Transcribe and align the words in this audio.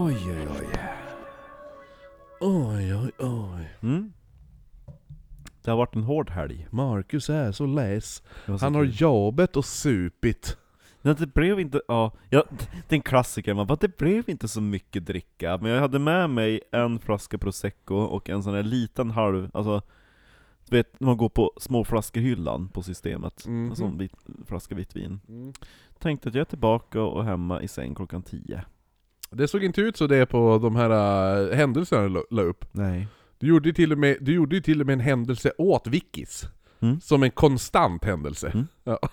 Oj, 0.00 0.16
oj, 0.26 0.48
oj. 0.50 0.66
Oj, 2.40 2.94
oj, 2.94 3.10
oj. 3.18 3.68
Mm. 3.82 4.12
Det 5.64 5.70
har 5.70 5.78
varit 5.78 5.94
en 5.96 6.02
hård 6.02 6.30
helg. 6.30 6.66
Marcus 6.70 7.30
är 7.30 7.52
så 7.52 7.66
less. 7.66 8.22
Det 8.46 8.52
var 8.52 8.58
så 8.58 8.66
Han 8.66 8.74
har 8.74 8.84
kul. 8.84 8.94
jobbat 9.00 9.56
och 9.56 9.64
supit. 9.64 10.56
Nej, 11.02 11.14
det 11.14 11.26
blev 11.34 11.60
inte, 11.60 11.80
ja, 11.88 12.12
ja, 12.30 12.44
det 12.88 12.94
är 12.94 12.96
en 12.96 13.02
klassiker, 13.02 13.54
man 13.54 13.66
bara, 13.66 13.78
det 13.80 13.96
blev 13.98 14.28
inte 14.30 14.48
så 14.48 14.60
mycket 14.60 15.06
dricka, 15.06 15.58
men 15.62 15.70
jag 15.70 15.80
hade 15.80 15.98
med 15.98 16.30
mig 16.30 16.60
en 16.72 16.98
flaska 16.98 17.38
prosecco 17.38 17.94
och 17.94 18.30
en 18.30 18.42
sån 18.42 18.54
här 18.54 18.62
liten 18.62 19.10
halv, 19.10 19.50
alltså 19.54 19.82
du 20.68 20.76
vet, 20.76 21.00
man 21.00 21.16
går 21.16 21.28
på 21.28 21.52
småflaskorhyllan 21.56 22.68
på 22.68 22.82
systemet, 22.82 23.46
Mhm. 23.46 23.70
en 23.70 23.76
sån 23.76 23.98
vit, 23.98 24.12
flaska 24.46 24.74
vitt 24.74 24.96
vin. 24.96 25.20
Mm. 25.28 25.52
Tänkte 25.98 26.28
att 26.28 26.34
jag 26.34 26.40
är 26.40 26.44
tillbaka 26.44 27.02
och 27.02 27.24
hemma 27.24 27.62
i 27.62 27.68
säng 27.68 27.94
klockan 27.94 28.22
10. 28.22 28.64
Det 29.30 29.48
såg 29.48 29.64
inte 29.64 29.80
ut 29.80 29.96
så 29.96 30.06
det 30.06 30.26
på 30.26 30.58
de 30.62 30.76
här 30.76 30.90
äh, 31.50 31.56
händelserna 31.56 32.02
du 32.02 32.08
la- 32.08 32.24
la 32.30 32.42
upp. 32.42 32.64
Nej. 32.72 33.08
Du 33.38 33.46
gjorde 33.46 33.68
ju 33.68 33.72
till 33.72 33.92
och 33.92 33.98
med, 33.98 34.16
du 34.20 34.34
gjorde 34.34 34.56
ju 34.56 34.62
till 34.62 34.80
och 34.80 34.86
med 34.86 34.92
en 34.92 35.00
händelse 35.00 35.52
åt 35.58 35.86
Vickis. 35.86 36.44
Mm. 36.80 37.00
Som 37.00 37.22
en 37.22 37.30
konstant 37.30 38.04
händelse. 38.04 38.48
Mm. 38.54 38.66
Ja. 38.84 38.98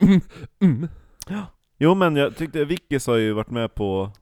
Mm, 0.00 0.20
mm. 0.60 0.88
Jo 1.78 1.94
men 1.94 2.16
jag 2.16 2.36
tyckte, 2.36 2.64
Vickis 2.64 3.06
har 3.06 3.16
ju 3.16 3.32
varit 3.32 3.50
med 3.50 3.74
på 3.74 4.12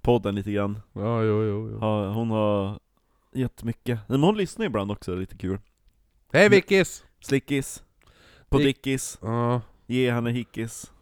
podden 0.00 0.34
lite 0.34 0.52
grann. 0.52 0.80
Ja, 0.92 1.22
jo, 1.22 1.42
jo, 1.44 1.70
jo. 1.70 1.78
Ja, 1.80 2.12
hon 2.12 2.30
har 2.30 2.78
jättemycket, 3.34 3.98
men 4.08 4.22
hon 4.22 4.36
lyssnar 4.36 4.66
ibland 4.66 4.90
också, 4.92 5.14
lite 5.14 5.36
kul. 5.36 5.58
Hej 6.32 6.48
Vickis! 6.48 7.04
Slickis, 7.20 7.82
på 8.48 8.58
Dick- 8.58 8.64
Dickis, 8.64 9.18
Ja. 9.22 9.60
ge 9.86 10.12
henne 10.12 10.30
hickis. 10.30 10.92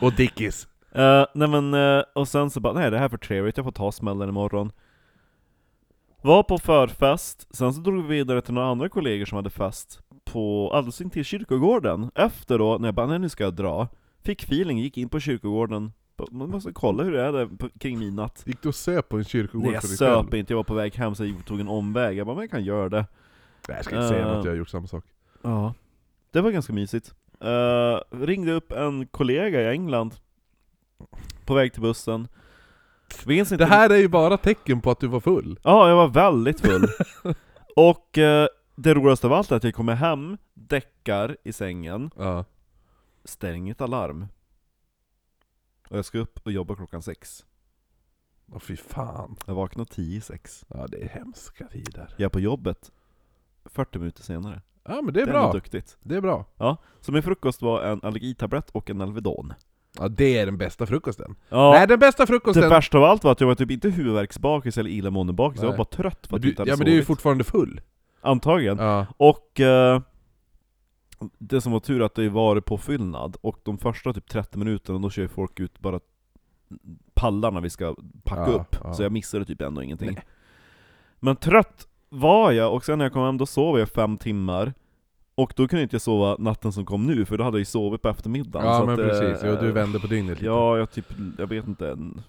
Och 0.00 0.12
Dickis. 0.12 0.68
Eh, 0.92 1.24
nej 1.34 1.48
men, 1.48 1.74
eh, 1.74 2.02
och 2.14 2.28
sen 2.28 2.50
så 2.50 2.60
bara, 2.60 2.72
nej 2.72 2.90
det 2.90 2.98
här 2.98 3.04
är 3.04 3.08
för 3.08 3.16
trevligt, 3.18 3.56
jag 3.56 3.64
får 3.64 3.72
ta 3.72 3.92
smällen 3.92 4.28
imorgon. 4.28 4.72
Var 6.22 6.42
på 6.42 6.58
förfest, 6.58 7.56
sen 7.56 7.74
så 7.74 7.80
drog 7.80 8.02
vi 8.02 8.08
vidare 8.16 8.40
till 8.42 8.54
några 8.54 8.68
andra 8.68 8.88
kollegor 8.88 9.24
som 9.24 9.36
hade 9.36 9.50
fest 9.50 10.00
på 10.24 10.70
alldeles 10.74 11.00
intill 11.00 11.24
kyrkogården. 11.24 12.10
Efter 12.14 12.58
då, 12.58 12.78
när 12.78 12.88
jag 12.88 12.94
bara, 12.94 13.06
nej 13.06 13.18
nu 13.18 13.28
ska 13.28 13.44
jag 13.44 13.54
dra. 13.54 13.88
Fick 14.22 14.42
feeling, 14.42 14.78
gick 14.78 14.98
in 14.98 15.08
på 15.08 15.20
kyrkogården. 15.20 15.92
Man 16.30 16.50
måste 16.50 16.72
kolla 16.72 17.02
hur 17.04 17.12
det 17.12 17.22
är 17.22 17.32
där 17.32 17.46
på- 17.46 17.68
kring 17.78 17.98
midnatt. 17.98 18.42
Gick 18.46 18.62
du 18.62 18.68
och 18.68 18.74
söp 18.74 19.08
på 19.08 19.16
en 19.18 19.24
kyrkogård 19.24 19.64
Nej 19.64 19.72
jag 19.72 19.82
för 19.82 19.88
dig 19.88 19.96
söp 19.96 20.16
själv? 20.26 20.34
inte, 20.34 20.52
jag 20.52 20.56
var 20.56 20.64
på 20.64 20.74
väg 20.74 20.94
hem 20.94 21.14
så 21.14 21.24
jag 21.24 21.44
tog 21.46 21.60
en 21.60 21.68
omväg. 21.68 22.16
Jag 22.18 22.26
bara, 22.26 22.34
men 22.36 22.42
jag 22.42 22.50
kan 22.50 22.64
göra 22.64 22.88
det. 22.88 23.06
Nej, 23.68 23.76
jag 23.76 23.84
ska 23.84 23.96
inte 23.96 24.08
säga 24.08 24.26
Eh. 24.26 24.38
att 24.38 24.44
jag 24.44 24.52
har 24.52 24.56
gjort 24.56 24.68
samma 24.68 24.86
sak. 24.86 25.04
Ja, 25.42 25.74
det 26.30 26.40
var 26.40 26.50
ganska 26.50 26.72
mysigt. 26.72 27.14
Eh, 27.40 28.16
ringde 28.26 28.52
upp 28.52 28.72
en 28.72 29.06
kollega 29.06 29.60
i 29.62 29.68
England 29.68 30.14
på 31.44 31.54
väg 31.54 31.72
till 31.72 31.82
bussen. 31.82 32.28
Minns 33.26 33.52
inte 33.52 33.64
Det 33.64 33.68
här 33.70 33.90
är 33.90 33.96
ju 33.96 34.08
bara 34.08 34.36
tecken 34.36 34.80
på 34.80 34.90
att 34.90 35.00
du 35.00 35.06
var 35.06 35.20
full. 35.20 35.58
Ja, 35.62 35.88
jag 35.88 35.96
var 35.96 36.08
väldigt 36.08 36.60
full. 36.60 36.86
och 37.76 38.18
eh, 38.18 38.46
det 38.76 38.94
roligaste 38.94 39.26
av 39.26 39.32
allt 39.32 39.50
är 39.52 39.56
att 39.56 39.64
jag 39.64 39.74
kommer 39.74 39.94
hem, 39.94 40.38
däckar 40.54 41.36
i 41.44 41.52
sängen, 41.52 42.10
Ja. 42.16 42.44
stänger 43.24 43.72
ett 43.72 43.80
alarm. 43.80 44.26
Och 45.90 45.98
jag 45.98 46.04
ska 46.04 46.18
upp 46.18 46.40
och 46.44 46.52
jobba 46.52 46.76
klockan 46.76 47.02
sex. 47.02 47.44
Åh 48.52 48.58
fy 48.58 48.76
fan. 48.76 49.36
Jag 49.46 49.54
vaknar 49.54 49.84
tio 49.84 50.18
i 50.18 50.20
sex. 50.20 50.64
Ja 50.68 50.86
det 50.86 51.04
är 51.04 51.08
hemska 51.08 51.66
tider. 51.68 52.14
Jag 52.16 52.24
är 52.24 52.28
på 52.28 52.40
jobbet 52.40 52.90
40 53.64 53.98
minuter 53.98 54.22
senare. 54.22 54.62
Ja 54.84 55.02
men 55.02 55.14
det 55.14 55.20
är 55.20 55.26
ändå 55.26 55.32
bra. 55.38 55.52
duktigt. 55.52 55.96
Det 56.00 56.16
är 56.16 56.20
bra. 56.20 56.44
Ja, 56.56 56.76
så 57.00 57.12
min 57.12 57.22
frukost 57.22 57.62
var 57.62 57.82
en 57.82 58.00
allergitablett 58.02 58.70
och 58.70 58.90
en 58.90 59.00
Alvedon. 59.00 59.52
Ja 59.98 60.08
det 60.08 60.38
är 60.38 60.46
den 60.46 60.58
bästa 60.58 60.86
frukosten. 60.86 61.36
Ja, 61.48 61.70
Nej 61.70 61.86
den 61.86 61.98
bästa 61.98 62.22
det 62.22 62.26
frukosten... 62.26 62.68
värsta 62.68 62.98
av 62.98 63.04
allt 63.04 63.24
var 63.24 63.32
att 63.32 63.40
jag 63.40 63.48
var 63.48 63.54
typ 63.54 63.70
inte 63.70 63.88
huvudvärksbakis 63.88 64.78
eller 64.78 64.90
illamående-bakis, 64.90 65.62
jag 65.62 65.70
var 65.70 65.76
bara 65.76 65.84
trött 65.84 66.26
för 66.26 66.32
Men 66.32 66.36
att 66.36 66.42
du, 66.42 66.48
inte 66.48 66.62
hade 66.62 66.70
ja 66.70 66.76
men 66.76 66.84
du 66.84 66.92
är 66.92 66.96
ju 66.96 67.04
fortfarande 67.04 67.44
full. 67.44 67.80
Antagligen. 68.20 68.78
Ja. 68.78 69.06
Och 69.16 69.60
eh, 69.60 70.00
det 71.38 71.60
som 71.60 71.72
var 71.72 71.80
tur 71.80 72.02
att 72.02 72.14
det 72.14 72.28
var 72.28 72.60
påfyllnad, 72.60 73.36
och 73.40 73.60
de 73.62 73.78
första 73.78 74.12
typ 74.12 74.28
30 74.28 74.58
minuterna 74.58 74.98
då 74.98 75.10
kör 75.10 75.28
folk 75.28 75.60
ut 75.60 75.80
bara 75.80 76.00
pallarna 77.14 77.60
vi 77.60 77.70
ska 77.70 77.96
packa 78.24 78.50
Ja, 78.50 78.56
upp, 78.58 78.76
ja. 78.84 78.94
så 78.94 79.02
jag 79.02 79.12
missade 79.12 79.44
typ 79.44 79.62
ändå 79.62 79.82
ingenting. 79.82 80.12
Nej. 80.14 80.24
Men 81.20 81.36
trött 81.36 81.86
var 82.08 82.52
jag, 82.52 82.74
och 82.74 82.84
sen 82.84 82.98
när 82.98 83.04
jag 83.04 83.12
kom 83.12 83.22
hem 83.22 83.38
då 83.38 83.46
sov 83.46 83.78
jag 83.78 83.88
fem 83.88 84.16
timmar, 84.18 84.74
och 85.42 85.52
då 85.56 85.68
kunde 85.68 85.82
inte 85.82 85.94
jag 85.94 86.02
sova 86.02 86.36
natten 86.38 86.72
som 86.72 86.86
kom 86.86 87.06
nu, 87.06 87.24
för 87.24 87.38
då 87.38 87.44
hade 87.44 87.54
jag 87.54 87.60
ju 87.60 87.64
sovit 87.64 88.02
på 88.02 88.08
eftermiddagen. 88.08 88.68
Ja 88.68 88.84
men 88.84 88.94
att, 88.94 89.00
eh, 89.00 89.06
precis, 89.06 89.44
jo, 89.44 89.56
du 89.60 89.72
vände 89.72 90.00
på 90.00 90.06
dygnet 90.06 90.38
lite. 90.38 90.46
Ja, 90.46 90.78
jag 90.78 90.90
typ, 90.90 91.12
jag 91.38 91.46
vet 91.46 91.66
inte, 91.66 91.90
en 91.90 92.22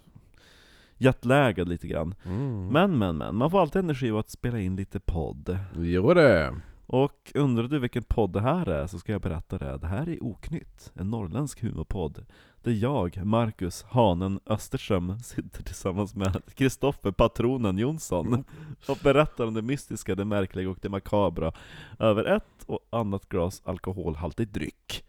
jetlaggad 0.98 1.70
lite 1.70 1.88
grann. 1.88 2.16
Mm. 2.26 2.68
Men 2.68 2.98
men 2.98 3.18
men, 3.18 3.36
man 3.36 3.52
får 3.52 3.62
alltid 3.62 3.80
energi 3.84 4.12
av 4.12 4.18
att 4.18 4.30
spela 4.30 4.60
in 4.60 4.76
lite 4.76 5.00
podd. 5.00 5.58
Jo 5.78 6.14
det. 6.14 6.56
Och 6.92 7.32
undrar 7.36 7.68
du 7.68 7.80
vilken 7.80 8.04
podd 8.04 8.34
det 8.34 8.42
här 8.42 8.70
är, 8.70 8.88
så 8.88 9.00
ska 9.00 9.12
jag 9.12 9.22
berätta 9.22 9.58
det. 9.58 9.78
Det 9.78 9.88
här 9.88 10.10
är 10.10 10.24
Oknytt, 10.24 10.92
en 10.96 11.10
norrländsk 11.10 11.62
humorpodd. 11.62 12.26
Där 12.62 12.72
jag, 12.72 13.26
Marcus 13.26 13.84
Hanen 13.84 14.40
Österström, 14.46 15.20
sitter 15.20 15.64
tillsammans 15.64 16.16
med 16.16 16.42
Kristoffer 16.56 17.12
Patronen 17.12 17.78
Jonsson 17.78 18.44
och 18.88 18.98
berättar 19.04 19.46
om 19.46 19.54
det 19.54 19.62
mystiska, 19.62 20.16
det 20.16 20.26
märkliga 20.26 20.70
och 20.70 20.78
det 20.82 20.90
makabra 20.90 21.54
över 22.00 22.26
ett 22.26 22.64
och 22.66 22.80
annat 22.90 23.30
glas 23.30 23.62
alkoholhaltig 23.66 24.48
dryck. 24.48 25.04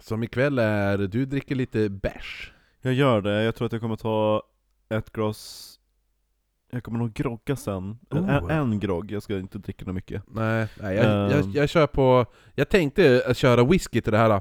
Som 0.00 0.22
ikväll 0.22 0.58
är, 0.58 0.98
du 0.98 1.26
dricker 1.26 1.54
lite 1.54 1.88
bärs. 1.88 2.52
Jag 2.80 2.94
gör 2.94 3.20
det, 3.20 3.42
jag 3.42 3.54
tror 3.54 3.66
att 3.66 3.72
jag 3.72 3.80
kommer 3.80 3.96
ta 3.96 4.42
ett 4.88 5.12
glas 5.12 5.74
jag 6.70 6.82
kommer 6.84 6.98
nog 6.98 7.12
grogga 7.12 7.56
sen. 7.56 7.98
En, 8.10 8.18
Oh. 8.30 8.52
en 8.56 8.80
grogg, 8.80 9.10
jag 9.10 9.22
ska 9.22 9.38
inte 9.38 9.58
dricka 9.58 9.84
något 9.84 9.94
mycket. 9.94 10.22
Nej, 10.26 10.68
nej 10.80 10.96
jag, 10.96 11.04
jag, 11.30 11.40
Ehm. 11.44 11.52
jag 11.52 11.68
kör 11.68 11.86
på... 11.86 12.26
Jag 12.54 12.68
tänkte 12.68 13.22
att 13.26 13.36
köra 13.36 13.64
whisky 13.64 14.00
till 14.00 14.12
det 14.12 14.18
här 14.18 14.40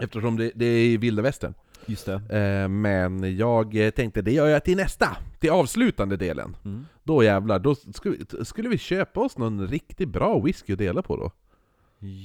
Eftersom 0.00 0.36
det, 0.36 0.52
det 0.54 0.64
är 0.66 0.84
i 0.84 0.96
vilda 0.96 1.22
västern 1.22 1.54
Just 1.86 2.06
det. 2.06 2.14
eh, 2.62 2.68
Men 2.68 3.36
jag 3.36 3.76
tänkte 3.94 4.22
det 4.22 4.32
gör 4.32 4.46
jag 4.46 4.64
till 4.64 4.76
nästa, 4.76 5.16
till 5.38 5.50
avslutande 5.50 6.16
delen 6.16 6.56
Mm. 6.64 6.86
Då 7.04 7.22
jävlar, 7.22 7.58
då 7.58 7.74
skulle, 7.74 8.16
skulle 8.44 8.68
vi 8.68 8.78
köpa 8.78 9.20
oss 9.20 9.38
någon 9.38 9.68
riktigt 9.68 10.08
bra 10.08 10.38
whisky 10.40 10.72
att 10.72 10.78
dela 10.78 11.02
på 11.02 11.16
då 11.16 11.30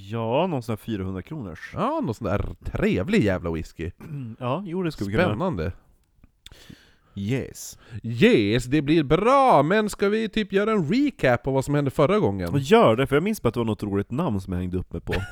Ja, 0.10 0.48
någon 0.48 0.64
sån 0.64 0.72
här 0.74 0.78
400 0.78 1.22
kronors. 1.22 1.72
Ja, 1.74 2.00
någon 2.04 2.14
sån 2.16 2.28
där 2.28 2.50
trevlig 2.64 3.24
jävla 3.24 3.52
whisky 3.52 3.92
Ja, 4.40 4.64
jo 4.66 4.84
det 4.84 4.92
skulle 4.92 5.10
vi 5.10 5.16
kunna. 5.16 5.28
Spännande 5.28 5.72
Yes. 7.18 7.78
Yes, 8.04 8.66
det 8.66 8.82
blir 8.82 9.04
bra! 9.04 9.64
Men 9.64 9.90
ska 9.90 10.10
vi 10.10 10.30
typ 10.30 10.54
göra 10.54 10.72
en 10.72 10.94
recap 10.94 11.44
på 11.44 11.52
vad 11.52 11.66
som 11.66 11.76
hände 11.76 11.92
förra 11.92 12.20
gången? 12.20 12.50
Och 12.50 12.60
gör 12.60 12.96
det, 12.96 13.08
för 13.08 13.16
jag 13.16 13.24
minns 13.24 13.42
bara 13.42 13.48
att 13.48 13.54
det 13.54 13.60
var 13.60 13.66
något 13.66 13.84
roligt 13.84 14.12
namn 14.12 14.42
som 14.42 14.54
jag 14.54 14.60
hängde 14.60 14.78
upp 14.78 14.94
mig 14.94 15.02
på. 15.02 15.14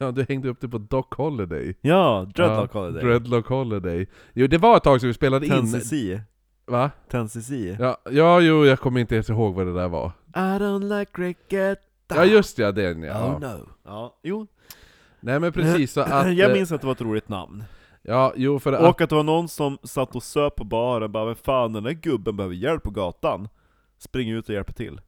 Ja, 0.00 0.10
du 0.10 0.26
hängde 0.28 0.48
upp 0.48 0.60
det 0.60 0.68
på 0.68 0.78
Doc 0.78 1.06
Holiday 1.10 1.74
ja, 1.80 2.26
Dreadlock 2.34 2.70
ja, 2.74 2.80
Holiday. 2.80 3.02
Dreadlock 3.02 3.46
Holiday 3.46 4.06
Jo, 4.32 4.46
det 4.46 4.58
var 4.58 4.76
ett 4.76 4.82
tag 4.82 5.00
sedan 5.00 5.08
vi 5.08 5.14
spelade 5.14 5.46
in 5.46 5.52
10cc. 5.52 6.20
Va? 6.66 6.90
10cc. 7.10 7.76
Ja, 7.80 7.96
ja, 8.10 8.40
jo, 8.40 8.66
jag 8.66 8.80
kommer 8.80 9.00
inte 9.00 9.14
ens 9.14 9.30
ihåg 9.30 9.54
vad 9.54 9.66
det 9.66 9.74
där 9.74 9.88
var 9.88 10.12
I 10.28 10.38
don't 10.38 10.98
like 10.98 11.12
cricket. 11.12 11.78
Ja 12.08 12.24
just 12.24 12.58
ja, 12.58 12.72
den 12.72 13.02
ja. 13.02 13.34
Oh 13.34 13.40
no. 13.40 13.68
Ja, 13.84 14.18
jo. 14.22 14.46
Nej 15.20 15.40
men 15.40 15.52
precis 15.52 15.92
så 15.92 16.00
att... 16.06 16.36
jag 16.36 16.50
eh, 16.50 16.56
minns 16.56 16.72
att 16.72 16.80
det 16.80 16.86
var 16.86 16.94
ett 16.94 17.00
roligt 17.00 17.28
namn. 17.28 17.64
Ja, 18.08 18.32
jo 18.36 18.58
för 18.58 18.72
att... 18.72 18.80
Och 18.80 19.00
att 19.00 19.10
det 19.10 19.16
var 19.16 19.22
någon 19.22 19.48
som 19.48 19.78
satt 19.82 20.16
och 20.16 20.22
söp 20.22 20.56
på 20.56 20.64
baren, 20.64 21.12
bara 21.12 21.24
'Vem 21.24 21.34
fan 21.36 21.72
den 21.72 21.82
där 21.82 21.92
gubben 21.92 22.36
behöver 22.36 22.54
hjälp 22.54 22.82
på 22.82 22.90
gatan' 22.90 23.48
Spring 23.98 24.30
ut 24.30 24.48
och 24.48 24.54
hjälper 24.54 24.72
till. 24.72 25.00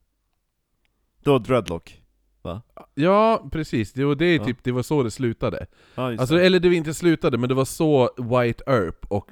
Det 1.25 1.31
var 1.31 1.39
Dreadlock. 1.39 2.03
Ja, 2.95 3.49
precis. 3.53 3.93
Det, 3.93 4.03
är 4.03 4.23
Ja. 4.23 4.45
typ, 4.45 4.65
det 4.65 4.73
var 4.73 4.83
så 4.83 5.03
det 5.03 5.11
slutade. 5.11 5.67
Ja, 5.95 6.03
Alltså, 6.19 6.35
det. 6.35 6.47
eller 6.47 6.61
det 6.61 6.69
var 6.69 6.77
inte 6.77 6.95
slutade, 6.95 7.39
men 7.39 7.49
det 7.49 7.55
var 7.55 7.65
så 7.65 8.11
White 8.17 8.65
Earp 8.67 9.07
och 9.09 9.31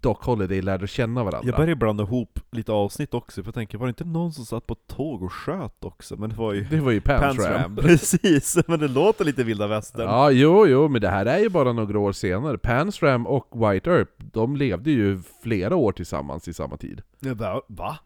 Doc 0.00 0.18
Holiday 0.20 0.62
lärde 0.62 0.86
känna 0.86 1.24
varandra. 1.24 1.48
Jag 1.48 1.56
började 1.56 1.76
blanda 1.76 2.04
ihop 2.04 2.40
lite 2.50 2.72
avsnitt 2.72 3.14
också, 3.14 3.42
för 3.42 3.48
jag 3.48 3.54
tänker, 3.54 3.78
var 3.78 3.86
det 3.86 3.90
inte 3.90 4.04
någon 4.04 4.32
som 4.32 4.44
satt 4.44 4.66
på 4.66 4.72
ett 4.72 4.86
tåg 4.86 5.22
och 5.22 5.32
sköt 5.32 5.84
också? 5.84 6.16
Men 6.16 6.30
det 6.30 6.36
var 6.36 6.52
ju 6.52 6.64
Det 6.64 6.80
var 6.80 6.92
ju 6.92 7.00
Ram. 7.00 7.36
Ram. 7.36 7.76
Precis, 7.80 8.58
men 8.66 8.80
det 8.80 8.88
låter 8.88 9.24
lite 9.24 9.44
vilda 9.44 9.66
västern. 9.66 10.06
Ja, 10.06 10.30
jo, 10.30 10.66
jo, 10.66 10.88
men 10.88 11.00
det 11.00 11.08
här 11.08 11.26
är 11.26 11.38
ju 11.38 11.48
bara 11.48 11.72
några 11.72 11.98
år 11.98 12.12
senare. 12.12 12.58
Pans 12.58 13.02
Ram 13.02 13.26
och 13.26 13.48
White 13.72 13.90
Earp, 13.90 14.08
de 14.18 14.56
levde 14.56 14.90
ju 14.90 15.22
flera 15.42 15.76
år 15.76 15.92
tillsammans 15.92 16.48
i 16.48 16.54
samma 16.54 16.76
tid. 16.76 17.02
Jag 17.20 17.36
bara, 17.36 17.60
va? 17.68 17.98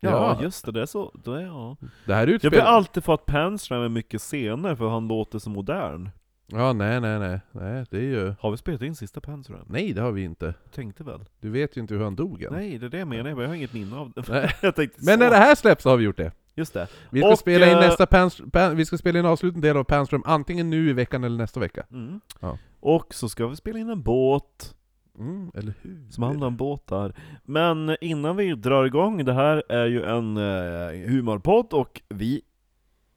Ja. 0.00 0.10
Ja, 0.10 0.42
just 0.42 0.66
det, 0.66 0.72
det 0.72 0.82
är 0.82 0.86
så, 0.86 1.12
det 1.24 1.30
är, 1.30 1.40
ja. 1.40 1.76
Det 2.06 2.14
här 2.14 2.20
Jag 2.20 2.26
vill 2.26 2.34
utspelar... 2.34 2.64
alltid 2.64 3.04
få 3.04 3.12
att 3.12 3.26
Panstram 3.26 3.82
är 3.82 3.88
mycket 3.88 4.22
senare, 4.22 4.76
för 4.76 4.88
han 4.88 5.08
låter 5.08 5.38
så 5.38 5.50
modern. 5.50 6.10
Ja, 6.46 6.72
nej, 6.72 7.00
nej, 7.00 7.18
nej. 7.18 7.40
Nej, 7.52 7.84
det 7.90 7.96
är 7.96 8.02
ju... 8.02 8.34
Har 8.40 8.50
vi 8.50 8.56
spelat 8.56 8.82
in 8.82 8.94
sista 8.94 9.20
Panstram? 9.20 9.64
Nej, 9.68 9.92
det 9.92 10.00
har 10.02 10.12
vi 10.12 10.24
inte. 10.24 10.54
Tänkte 10.74 11.04
väl? 11.04 11.20
Du 11.40 11.50
vet 11.50 11.76
ju 11.76 11.80
inte 11.80 11.94
hur 11.94 12.04
han 12.04 12.16
dog 12.16 12.42
än. 12.42 12.52
Nej, 12.52 12.78
det 12.78 12.86
är 12.86 12.90
det 12.90 12.98
jag 12.98 13.08
menar, 13.08 13.30
jag 13.42 13.48
har 13.48 13.54
inget 13.54 13.72
minne 13.72 13.96
av 13.96 14.12
det. 14.12 14.28
Nej. 14.28 14.54
jag 14.62 14.74
tänkte 14.76 14.98
Men 15.04 15.14
så. 15.14 15.24
när 15.24 15.30
det 15.30 15.36
här 15.36 15.54
släpps 15.54 15.82
så 15.82 15.90
har 15.90 15.96
vi 15.96 16.04
gjort 16.04 16.16
det. 16.16 16.32
Just 16.54 16.74
det. 16.74 16.88
Vi 17.10 17.20
ska 17.20 17.28
Och, 17.32 17.38
spela 17.38 17.66
in 17.66 17.72
eh, 17.72 17.80
nästa 17.80 18.06
Pans, 18.06 18.40
Pan, 18.52 18.76
vi 18.76 18.86
ska 18.86 18.98
spela 18.98 19.18
in 19.18 19.26
avslutande 19.26 19.68
del 19.68 19.76
av 19.76 19.84
Panström 19.84 20.22
antingen 20.26 20.70
nu 20.70 20.90
i 20.90 20.92
veckan 20.92 21.24
eller 21.24 21.36
nästa 21.38 21.60
vecka. 21.60 21.86
Mm. 21.90 22.20
Ja. 22.40 22.58
Och 22.80 23.14
så 23.14 23.28
ska 23.28 23.46
vi 23.46 23.56
spela 23.56 23.78
in 23.78 23.88
en 23.88 24.02
båt, 24.02 24.74
Mm, 25.18 25.50
eller 25.54 25.74
hur? 25.82 26.10
som 26.10 26.22
handlar 26.24 26.46
om 26.46 26.56
båtar. 26.56 27.14
Men 27.44 27.96
innan 28.00 28.36
vi 28.36 28.54
drar 28.54 28.84
igång, 28.84 29.24
det 29.24 29.32
här 29.32 29.62
är 29.68 29.86
ju 29.86 30.02
en 30.04 30.36
eh, 30.36 31.10
humorpodd 31.10 31.72
och 31.72 32.00
vi 32.08 32.42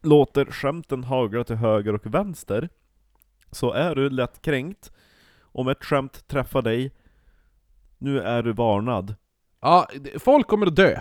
låter 0.03 0.45
skämten 0.45 1.03
hagla 1.03 1.43
till 1.43 1.55
höger 1.55 1.93
och 1.95 2.05
vänster. 2.05 2.69
Så 3.51 3.71
är 3.71 3.95
du 3.95 4.09
lätt 4.09 4.41
kränkt, 4.41 4.91
om 5.41 5.67
ett 5.67 5.85
skämt 5.85 6.27
träffar 6.27 6.61
dig, 6.61 6.91
nu 7.97 8.21
är 8.21 8.43
du 8.43 8.53
varnad. 8.53 9.15
Ja, 9.61 9.87
folk 10.19 10.47
kommer 10.47 10.67
att 10.67 10.75
dö. 10.75 10.99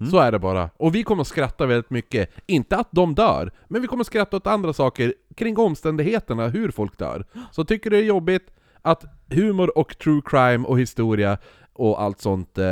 Mm. 0.00 0.10
Så 0.10 0.18
är 0.18 0.32
det 0.32 0.38
bara. 0.38 0.70
Och 0.76 0.94
vi 0.94 1.02
kommer 1.02 1.20
att 1.20 1.26
skratta 1.26 1.66
väldigt 1.66 1.90
mycket. 1.90 2.30
Inte 2.46 2.76
att 2.76 2.88
de 2.90 3.14
dör, 3.14 3.52
men 3.68 3.82
vi 3.82 3.88
kommer 3.88 4.00
att 4.00 4.06
skratta 4.06 4.36
åt 4.36 4.46
andra 4.46 4.72
saker 4.72 5.14
kring 5.34 5.58
omständigheterna, 5.58 6.48
hur 6.48 6.70
folk 6.70 6.98
dör. 6.98 7.26
Så 7.52 7.64
tycker 7.64 7.90
du 7.90 7.96
det 7.96 8.02
är 8.02 8.06
jobbigt 8.06 8.50
att 8.82 9.04
humor 9.30 9.78
och 9.78 9.98
true 9.98 10.22
crime 10.24 10.66
och 10.66 10.80
historia 10.80 11.38
och 11.76 12.02
allt 12.02 12.20
sånt 12.20 12.58
eh, 12.58 12.64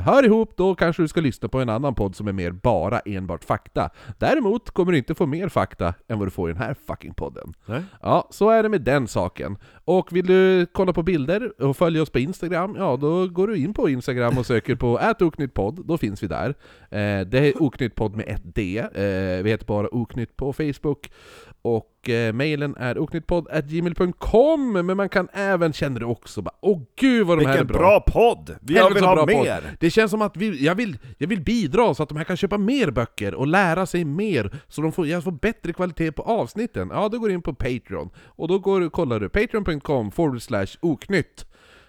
hör 0.00 0.24
ihop, 0.24 0.56
då 0.56 0.74
kanske 0.74 1.02
du 1.02 1.08
ska 1.08 1.20
lyssna 1.20 1.48
på 1.48 1.60
en 1.60 1.68
annan 1.68 1.94
podd 1.94 2.16
som 2.16 2.28
är 2.28 2.32
mer 2.32 2.50
bara 2.50 3.00
enbart 3.00 3.44
fakta. 3.44 3.90
Däremot 4.18 4.70
kommer 4.70 4.92
du 4.92 4.98
inte 4.98 5.14
få 5.14 5.26
mer 5.26 5.48
fakta 5.48 5.94
än 6.08 6.18
vad 6.18 6.26
du 6.26 6.30
får 6.30 6.50
i 6.50 6.52
den 6.52 6.62
här 6.62 6.74
fucking 6.86 7.14
podden. 7.14 7.54
Nej? 7.66 7.82
Ja, 8.02 8.28
så 8.30 8.50
är 8.50 8.62
det 8.62 8.68
med 8.68 8.82
den 8.82 9.08
saken. 9.08 9.56
Och 9.84 10.12
vill 10.12 10.26
du 10.26 10.66
kolla 10.72 10.92
på 10.92 11.02
bilder 11.02 11.62
och 11.62 11.76
följa 11.76 12.02
oss 12.02 12.10
på 12.10 12.18
Instagram, 12.18 12.74
ja 12.78 12.96
då 12.96 13.28
går 13.28 13.48
du 13.48 13.56
in 13.56 13.74
på 13.74 13.88
Instagram 13.88 14.38
och 14.38 14.46
söker 14.46 14.74
på 14.74 15.00
@oknyttpodd, 15.20 15.86
då 15.86 15.98
finns 15.98 16.22
vi 16.22 16.26
där. 16.26 16.48
Eh, 16.90 17.26
det 17.26 17.38
är 17.38 17.62
oknyttpodd 17.62 18.16
med 18.16 18.28
ett 18.28 18.54
D, 18.54 18.78
eh, 18.78 19.42
vi 19.42 19.50
heter 19.50 19.66
bara 19.66 19.88
oknytt 19.94 20.36
på 20.36 20.52
Facebook. 20.52 21.10
Och 21.62 21.91
eh, 22.08 22.32
mailen 22.32 22.76
är 22.76 22.98
oknyttpodd.gmail.com, 22.98 24.72
men 24.72 24.96
man 24.96 25.08
kan 25.08 25.28
även, 25.32 25.72
känner 25.72 26.00
du 26.00 26.06
också 26.06 26.42
bara 26.42 26.54
Åh 26.60 26.80
gud 26.96 27.26
vad 27.26 27.38
de 27.38 27.44
här 27.46 27.54
är 27.54 27.58
Vilken 27.58 27.76
bra! 27.76 27.78
bra 27.78 28.00
podd! 28.00 28.56
Vi 28.60 28.74
Helvete 28.74 28.94
vill 28.94 29.04
ha 29.04 29.14
bra 29.14 29.26
podd. 29.26 29.44
mer! 29.44 29.76
Det 29.80 29.90
känns 29.90 30.10
som 30.10 30.22
att 30.22 30.36
vi, 30.36 30.64
jag, 30.64 30.74
vill, 30.74 30.98
jag 31.18 31.28
vill 31.28 31.40
bidra 31.40 31.94
så 31.94 32.02
att 32.02 32.08
de 32.08 32.18
här 32.18 32.24
kan 32.24 32.36
köpa 32.36 32.58
mer 32.58 32.90
böcker 32.90 33.34
och 33.34 33.46
lära 33.46 33.86
sig 33.86 34.04
mer, 34.04 34.50
så 34.68 34.82
de 34.82 34.92
får, 34.92 35.06
jag 35.06 35.24
får 35.24 35.32
bättre 35.32 35.72
kvalitet 35.72 36.12
på 36.12 36.22
avsnitten. 36.22 36.90
Ja, 36.92 37.08
då 37.08 37.18
går 37.18 37.28
du 37.28 37.34
in 37.34 37.42
på 37.42 37.54
Patreon, 37.54 38.10
och 38.16 38.48
då 38.48 38.58
går, 38.58 38.80
du- 38.80 38.90
kollar 38.90 39.20
du 39.20 39.28
patreon.com 39.28 40.10
forward 40.10 40.42
slash 40.42 40.66
oknytt. 40.80 41.46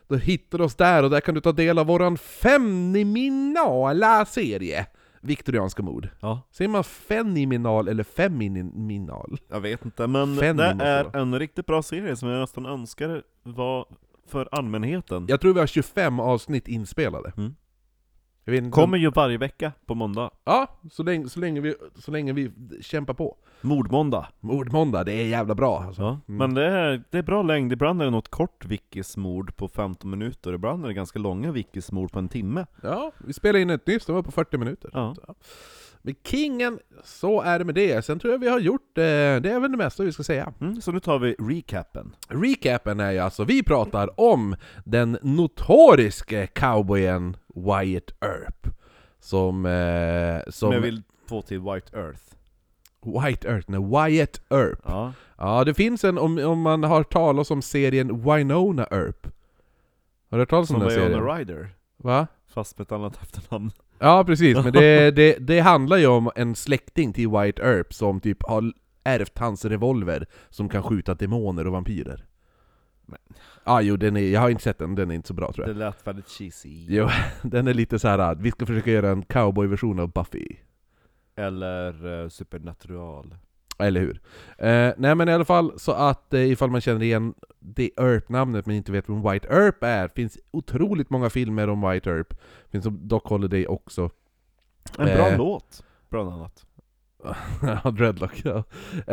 Då 0.08 0.16
hittar 0.16 0.58
du 0.58 0.64
oss 0.64 0.76
där, 0.76 1.04
och 1.04 1.10
där 1.10 1.20
kan 1.22 1.36
du 1.36 1.42
ta 1.42 1.52
del 1.52 1.80
av 1.80 1.86
våran 1.88 2.18
fenomenala 2.18 4.26
serie 4.26 4.86
Viktorianska 5.24 5.84
mord. 5.84 6.10
Ja, 6.20 6.42
Säger 6.52 6.70
man 6.70 6.84
fenomenal 6.84 7.88
eller 7.88 8.04
feminal? 8.04 9.38
jag 9.50 9.62
vet 9.62 9.86
inte, 9.86 10.08
men 10.08 10.38
Fem 10.38 10.58
det 10.58 10.64
är 10.64 11.18
en 11.18 11.40
riktigt 11.40 11.66
bra 11.66 11.82
serie 11.84 12.16
som 12.16 12.30
jag 12.30 12.42
nästan 12.42 12.66
önskar 12.66 13.24
var 13.44 13.86
för 14.28 14.50
allmänheten. 14.52 15.26
Jag 15.30 15.42
tror 15.42 15.54
vi 15.54 15.60
har 15.60 15.68
25 15.68 16.20
avsnitt 16.20 16.68
inspelade. 16.68 17.32
Mm. 17.38 17.56
Inte 18.48 18.70
Kommer 18.70 18.98
ju 18.98 19.12
varje 19.12 19.38
vecka 19.38 19.72
på 19.86 19.96
måndag. 19.96 20.30
Ja, 20.44 20.68
så 20.92 21.04
länge, 21.04 21.30
så, 21.30 21.40
länge 21.40 21.62
vi, 21.62 21.76
så 21.96 22.12
länge 22.12 22.34
vi 22.34 22.52
kämpar 22.82 23.14
på. 23.14 23.38
Mordmåndag. 23.62 24.28
Mordmåndag, 24.40 25.04
det 25.04 25.14
är 25.14 25.26
jävla 25.26 25.56
bra 25.56 25.84
alltså. 25.84 26.02
Ja. 26.02 26.20
Mm. 26.28 26.38
Men 26.38 26.54
det 26.54 26.66
är, 26.66 27.04
det 27.10 27.18
är 27.18 27.24
bra 27.24 27.44
längd, 27.44 27.74
ibland 27.74 28.02
är 28.02 28.06
det 28.06 28.12
något 28.12 28.30
kort 28.30 28.66
wikismord 28.66 29.56
på 29.56 29.68
15 29.68 30.10
minuter, 30.10 30.54
ibland 30.54 30.84
är 30.84 30.88
det 30.88 30.94
ganska 30.94 31.20
långa 31.20 31.52
wikismord 31.52 32.12
på 32.12 32.20
en 32.20 32.30
timme. 32.30 32.66
Ja, 32.82 33.12
vi 33.18 33.34
spelade 33.34 33.62
in 33.62 33.70
ett 33.70 33.88
nyss, 33.88 34.06
det 34.06 34.14
var 34.14 34.24
på 34.24 34.32
40 34.32 34.58
minuter. 34.58 34.90
Ja. 34.94 35.16
Så. 35.16 35.36
Men 36.06 36.16
Kingen, 36.24 36.80
så 37.04 37.42
är 37.42 37.60
det 37.60 37.66
med 37.66 37.76
det. 37.76 38.06
Sen 38.06 38.20
tror 38.20 38.34
jag 38.34 38.40
vi 38.40 38.48
har 38.48 38.60
gjort, 38.60 38.98
eh, 38.98 39.04
det 39.04 39.52
är 39.52 39.60
väl 39.60 39.72
det 39.72 39.78
mesta 39.78 40.04
vi 40.04 40.12
ska 40.12 40.24
säga. 40.24 40.54
Mm, 40.62 40.82
så 40.82 40.92
nu 40.92 41.00
tar 41.00 41.20
vi 41.20 41.36
recapen. 41.40 42.16
Recapen 42.28 43.00
är 43.00 43.12
ju 43.12 43.20
alltså, 43.20 43.44
vi 43.44 43.64
pratar 43.64 44.20
om 44.20 44.56
den 44.86 45.18
notoriske 45.22 46.48
cowboyen 46.48 47.38
Wyatt 47.54 48.12
Earp. 48.22 48.68
Som... 49.20 49.66
Eh, 49.66 50.44
som 50.44 50.52
Som 50.52 50.72
jag 50.72 50.82
vill 50.82 51.02
få 51.30 51.42
till 51.42 51.60
White 51.60 51.98
Earth. 51.98 52.22
White 53.06 53.48
Earp, 53.48 53.68
nej, 53.68 53.80
Wyatt 53.80 54.42
Earp. 54.50 54.80
Ja. 54.86 55.14
Ja, 55.38 55.64
det 55.64 55.74
finns 55.74 56.04
en, 56.04 56.18
om, 56.18 56.38
om 56.38 56.62
man 56.62 56.84
har 56.84 57.04
talat 57.04 57.52
om 57.52 57.62
serien 57.62 58.24
Winona 58.24 58.88
Earp. 58.92 59.28
Har 60.30 60.38
du 60.38 60.42
hört 60.42 60.50
talas 60.50 60.70
om 60.70 60.74
Som 60.74 60.80
den 60.80 60.90
serien? 60.90 61.12
Winona 61.12 61.38
Ryder. 61.38 61.70
Va? 61.98 62.28
Fast 62.48 62.78
med 62.78 62.86
ett 62.86 62.92
annat 62.92 63.24
efternamn. 63.24 63.72
Ja 64.00 64.24
precis, 64.24 64.58
men 64.64 64.74
det, 64.74 65.12
det, 65.16 65.38
det 65.40 65.60
handlar 65.60 65.98
ju 65.98 66.08
om 66.08 66.32
en 66.36 66.56
släkting 66.56 67.14
till 67.14 67.30
White 67.30 67.62
Earp 67.62 67.94
som 67.94 68.20
typ 68.20 68.44
har 68.44 68.74
ärvt 69.04 69.40
hans 69.40 69.66
revolver 69.66 70.28
som 70.50 70.70
kan 70.70 70.84
skjuta 70.84 71.14
demoner 71.14 71.68
och 71.68 71.74
vampyrer. 71.74 72.26
Men- 73.06 73.20
Ja 73.66 73.82
jo, 73.82 73.96
den 73.98 74.18
är, 74.18 74.22
jag 74.32 74.42
har 74.42 74.50
inte 74.50 74.64
sett 74.64 74.78
den, 74.78 74.96
den 74.96 75.12
är 75.12 75.16
inte 75.16 75.28
så 75.28 75.34
bra 75.34 75.52
tror 75.54 75.66
Det 75.66 75.72
jag. 75.72 75.78
lät 75.78 76.08
väldigt 76.08 76.28
cheesy. 76.30 76.86
Jo, 76.90 77.08
den 77.42 77.68
är 77.68 77.74
lite 77.74 78.00
så 78.00 78.08
här. 78.08 78.36
vi 78.36 78.52
ska 78.52 78.66
försöka 78.66 78.92
göra 78.92 79.10
en 79.10 79.22
cowboyversion 79.24 80.00
av 80.00 80.12
Buffy. 80.12 80.48
Eller 81.36 82.06
uh, 82.06 82.30
Supernatural. 82.30 83.36
Eller 83.80 84.02
hur? 84.02 84.22
Eh, 84.58 84.94
nej 84.98 85.16
men 85.16 85.30
i 85.30 85.34
alla 85.34 85.46
fall, 85.46 85.80
så 85.80 85.92
att 85.92 86.34
eh, 86.34 86.52
ifall 86.52 86.70
man 86.72 86.82
känner 86.82 87.04
igen 87.04 87.34
det 87.60 87.92
Earp-namnet 87.98 88.66
men 88.66 88.76
inte 88.76 88.92
vet 88.92 89.10
vem 89.10 89.32
White 89.32 89.48
Earp 89.48 89.84
är, 89.84 90.08
finns 90.08 90.38
otroligt 90.52 91.10
många 91.10 91.30
filmer 91.30 91.70
om 91.70 91.90
White 91.90 92.10
Earp. 92.10 92.34
Finns 92.72 92.84
som 92.84 93.08
Doc 93.08 93.22
Holiday 93.26 93.68
också. 93.68 94.10
En 94.98 95.06
bra 95.06 95.28
Eh. 95.30 95.38
låt, 95.38 95.84
bland 96.10 96.30
annat. 96.30 96.66
Ja, 97.84 97.92
Dreadlock 97.92 98.42
ja. 98.46 98.64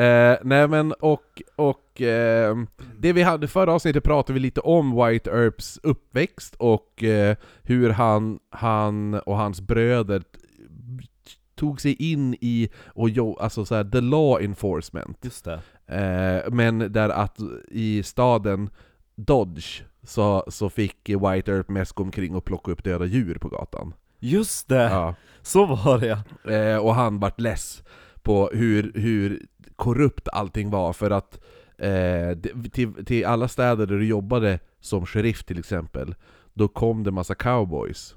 Eh, 0.01 0.39
nej 0.43 0.69
men 0.69 0.93
och, 0.93 1.43
och 1.57 2.01
eh, 2.01 2.57
det 2.99 3.13
vi 3.13 3.23
hade 3.23 3.49
förra 3.49 3.73
avsnittet 3.73 4.05
pratade 4.05 4.33
vi 4.35 4.41
lite 4.41 4.61
om 4.61 5.07
White 5.07 5.31
Earps 5.31 5.81
uppväxt 5.83 6.55
och 6.59 7.05
eh, 7.05 7.37
hur 7.63 7.91
han, 7.91 8.39
han 8.51 9.15
och 9.15 9.37
hans 9.37 9.61
bröder 9.61 10.23
tog 11.55 11.81
sig 11.81 12.13
in 12.13 12.35
i, 12.41 12.69
och 12.87 13.11
jo, 13.11 13.37
alltså 13.41 13.65
så 13.65 13.75
här, 13.75 13.85
the 13.85 14.01
law 14.01 14.43
enforcement. 14.43 15.19
Just 15.23 15.45
det. 15.45 15.61
Eh, 15.87 16.53
men 16.53 16.93
där 16.93 17.09
att 17.09 17.39
i 17.69 18.03
staden 18.03 18.71
Dodge 19.15 19.83
så, 20.03 20.45
så 20.49 20.71
fick 20.71 21.09
White 21.09 21.53
Earp 21.53 21.69
mest 21.69 21.93
gå 21.93 22.03
omkring 22.03 22.35
och 22.35 22.45
plocka 22.45 22.73
upp 22.73 22.85
döda 22.85 23.05
djur 23.05 23.35
på 23.35 23.49
gatan. 23.49 23.95
Just 24.19 24.69
det! 24.69 24.83
Ja. 24.83 25.15
Så 25.43 25.67
var 25.67 25.99
det 25.99 26.07
ja. 26.07 26.53
Eh, 26.53 26.77
och 26.77 26.95
han 26.95 27.19
vart 27.19 27.41
less 27.41 27.83
på 28.23 28.51
hur, 28.53 28.93
hur 28.95 29.47
korrupt 29.77 30.29
allting 30.33 30.71
var 30.71 30.93
för 30.93 31.11
att 31.11 31.41
eh, 31.79 32.39
till, 32.73 33.05
till 33.05 33.27
alla 33.27 33.49
städer 33.49 33.87
där 33.87 33.97
du 33.97 34.07
jobbade 34.07 34.59
som 34.81 35.07
sheriff 35.07 35.45
till 35.45 35.59
exempel 35.59 36.15
Då 36.55 36.69
kom 36.69 37.05
det 37.05 37.11
massa 37.11 37.35
cowboys. 37.35 38.17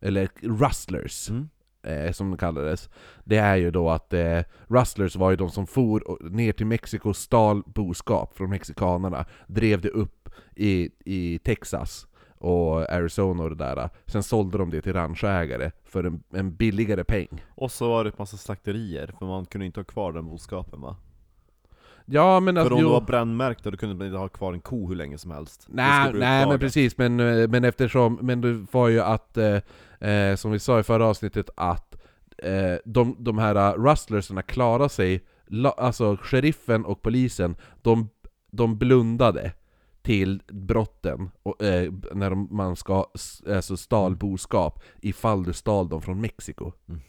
Eller 0.00 0.28
rustlers 0.42 1.30
Mm. 1.30 1.48
eh, 1.82 2.12
som 2.12 2.30
de 2.30 2.36
kallades. 2.36 2.90
Det 3.24 3.36
är 3.36 3.56
ju 3.56 3.70
då 3.70 3.90
att 3.90 4.12
eh, 4.12 4.40
rustlers 4.68 5.16
var 5.16 5.30
ju 5.30 5.36
de 5.36 5.50
som 5.50 5.66
for 5.66 6.30
ner 6.30 6.52
till 6.52 6.66
Mexiko, 6.66 7.14
stal 7.14 7.62
boskap 7.66 8.36
från 8.36 8.50
mexikanerna 8.50 9.24
Drev 9.46 9.80
det 9.80 9.88
upp 9.88 10.28
i, 10.56 10.90
i 11.04 11.38
Texas 11.38 12.06
och 12.42 12.92
Arizona 12.92 13.42
och 13.42 13.50
det 13.50 13.56
där 13.56 13.90
Sen 14.06 14.22
sålde 14.22 14.58
de 14.58 14.70
det 14.70 14.82
till 14.82 14.92
ranchägare 14.92 15.70
för 15.84 16.04
en, 16.04 16.22
en 16.32 16.54
billigare 16.54 17.04
peng 17.04 17.44
Och 17.54 17.72
så 17.72 17.88
var 17.88 18.04
det 18.04 18.08
ett 18.08 18.18
massa 18.18 18.36
slakterier, 18.36 19.14
för 19.18 19.26
man 19.26 19.46
kunde 19.46 19.66
inte 19.66 19.80
ha 19.80 19.84
kvar 19.84 20.12
den 20.12 20.26
boskapen 20.26 20.80
va? 20.80 20.96
Ja 22.06 22.40
men 22.40 22.54
För 22.54 22.60
alltså, 22.60 22.74
om 22.74 22.80
du 22.80 22.88
var 22.88 23.00
brännmärkt 23.00 23.64
då 23.64 23.76
kunde 23.76 23.94
man 23.94 24.06
inte 24.06 24.18
ha 24.18 24.28
kvar 24.28 24.52
en 24.52 24.60
ko 24.60 24.88
hur 24.88 24.96
länge 24.96 25.18
som 25.18 25.30
helst. 25.30 25.66
Nej, 25.68 26.12
nej 26.12 26.46
men 26.46 26.58
precis, 26.58 26.98
men, 26.98 27.20
eh, 27.20 27.48
men 27.48 27.64
eftersom, 27.64 28.18
men 28.22 28.40
det 28.40 28.66
var 28.70 28.88
ju 28.88 29.00
att, 29.00 29.36
eh, 29.36 30.10
eh, 30.10 30.36
som 30.36 30.50
vi 30.52 30.58
sa 30.58 30.80
i 30.80 30.82
förra 30.82 31.06
avsnittet, 31.06 31.50
att 31.56 31.96
eh, 32.38 32.74
de, 32.84 33.16
de 33.18 33.38
här 33.38 33.74
uh, 33.74 33.84
rustlersarna 33.84 34.42
klarade 34.42 34.88
sig, 34.88 35.24
la, 35.46 35.70
alltså 35.70 36.16
sheriffen 36.22 36.84
och 36.84 37.02
polisen, 37.02 37.56
de, 37.82 38.08
de 38.50 38.78
blundade 38.78 39.52
till 40.02 40.42
brotten 40.48 41.30
och, 41.42 41.62
eh, 41.62 41.92
när 42.12 42.30
de, 42.30 42.48
man 42.50 42.76
ska, 42.76 43.06
alltså 43.48 43.76
stal 43.76 44.16
boskap 44.16 44.82
ifall 45.00 45.44
du 45.44 45.52
stal 45.52 45.88
dem 45.88 46.02
från 46.02 46.20
Mexiko. 46.20 46.72
Mm. 46.88 47.00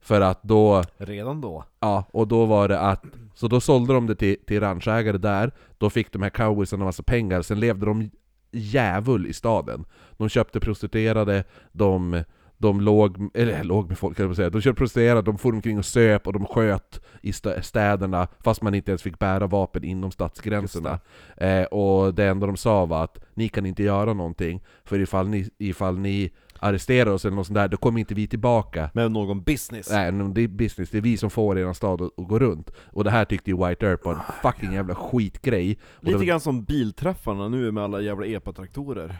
För 0.00 0.20
att 0.20 0.42
då 0.42 0.82
Redan 0.96 1.40
då? 1.40 1.64
Ja, 1.80 2.04
och 2.10 2.28
då 2.28 2.46
var 2.46 2.68
det 2.68 2.80
att, 2.80 3.04
så 3.34 3.48
då 3.48 3.60
sålde 3.60 3.94
de 3.94 4.06
det 4.06 4.14
till, 4.14 4.36
till 4.46 4.60
ranchägare 4.60 5.18
där, 5.18 5.52
då 5.78 5.90
fick 5.90 6.12
de 6.12 6.22
här 6.22 6.30
cowboysarna 6.30 6.82
en 6.82 6.86
massa 6.86 7.02
pengar, 7.02 7.42
sen 7.42 7.60
levde 7.60 7.86
de 7.86 8.10
djävul 8.52 9.26
i 9.26 9.32
staden. 9.32 9.84
De 10.16 10.28
köpte 10.28 10.60
prostituerade, 10.60 11.44
de, 11.72 12.24
de 12.64 12.80
låg, 12.80 13.30
eller 13.34 13.64
låg 13.64 13.88
med 13.88 13.98
folk 13.98 14.16
kan 14.16 14.26
jag 14.26 14.36
säga, 14.36 14.50
de 14.50 14.60
köpte 14.60 14.78
prostituerade, 14.78 15.22
de 15.22 15.38
for 15.38 15.52
omkring 15.52 15.78
och 15.78 15.84
söp 15.84 16.26
och 16.26 16.32
de 16.32 16.46
sköt 16.46 17.00
i 17.22 17.30
stä- 17.30 17.60
städerna 17.60 18.28
fast 18.44 18.62
man 18.62 18.74
inte 18.74 18.90
ens 18.90 19.02
fick 19.02 19.18
bära 19.18 19.46
vapen 19.46 19.84
inom 19.84 20.10
stadsgränserna. 20.10 20.98
Eh, 21.36 21.62
och 21.64 22.14
det 22.14 22.24
enda 22.24 22.46
de 22.46 22.56
sa 22.56 22.86
var 22.86 23.04
att 23.04 23.18
ni 23.34 23.48
kan 23.48 23.66
inte 23.66 23.82
göra 23.82 24.12
någonting, 24.14 24.62
för 24.84 24.98
ifall 25.00 25.28
ni, 25.28 25.48
ifall 25.58 25.98
ni 25.98 26.30
arresterar 26.58 27.10
oss 27.10 27.24
eller 27.24 27.36
något 27.36 27.46
sånt 27.46 27.54
där, 27.54 27.68
då 27.68 27.76
kommer 27.76 28.00
inte 28.00 28.14
vi 28.14 28.26
tillbaka. 28.26 28.90
Med 28.94 29.12
någon 29.12 29.42
business? 29.42 29.90
Nej, 29.90 30.12
det 30.12 30.42
är 30.42 30.48
business, 30.48 30.90
det 30.90 30.98
är 30.98 31.02
vi 31.02 31.16
som 31.16 31.30
får 31.30 31.58
er 31.58 31.72
stad 31.72 32.02
att, 32.02 32.18
att 32.18 32.28
gå 32.28 32.38
runt. 32.38 32.70
Och 32.92 33.04
det 33.04 33.10
här 33.10 33.24
tyckte 33.24 33.50
ju 33.50 33.66
White 33.68 33.86
Earp 33.86 34.04
var 34.04 34.12
en 34.14 34.20
fucking 34.42 34.72
jävla 34.72 34.94
skitgrej. 34.94 35.78
Och 35.96 36.04
Lite 36.04 36.18
det, 36.18 36.24
grann 36.24 36.40
som 36.40 36.64
bilträffarna 36.64 37.48
nu 37.48 37.72
med 37.72 37.84
alla 37.84 38.00
jävla 38.00 38.26
epatraktorer. 38.26 39.16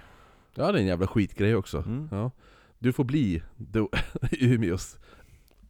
Ja 0.55 0.73
det 0.73 0.79
är 0.79 0.83
en 0.83 0.87
jävla 0.87 1.07
skitgrej 1.07 1.57
också. 1.57 1.79
Mm. 1.79 2.09
Ja. 2.11 2.31
Du 2.85 2.93
får 2.93 3.05
bli 3.05 3.43
Umeås 4.31 4.97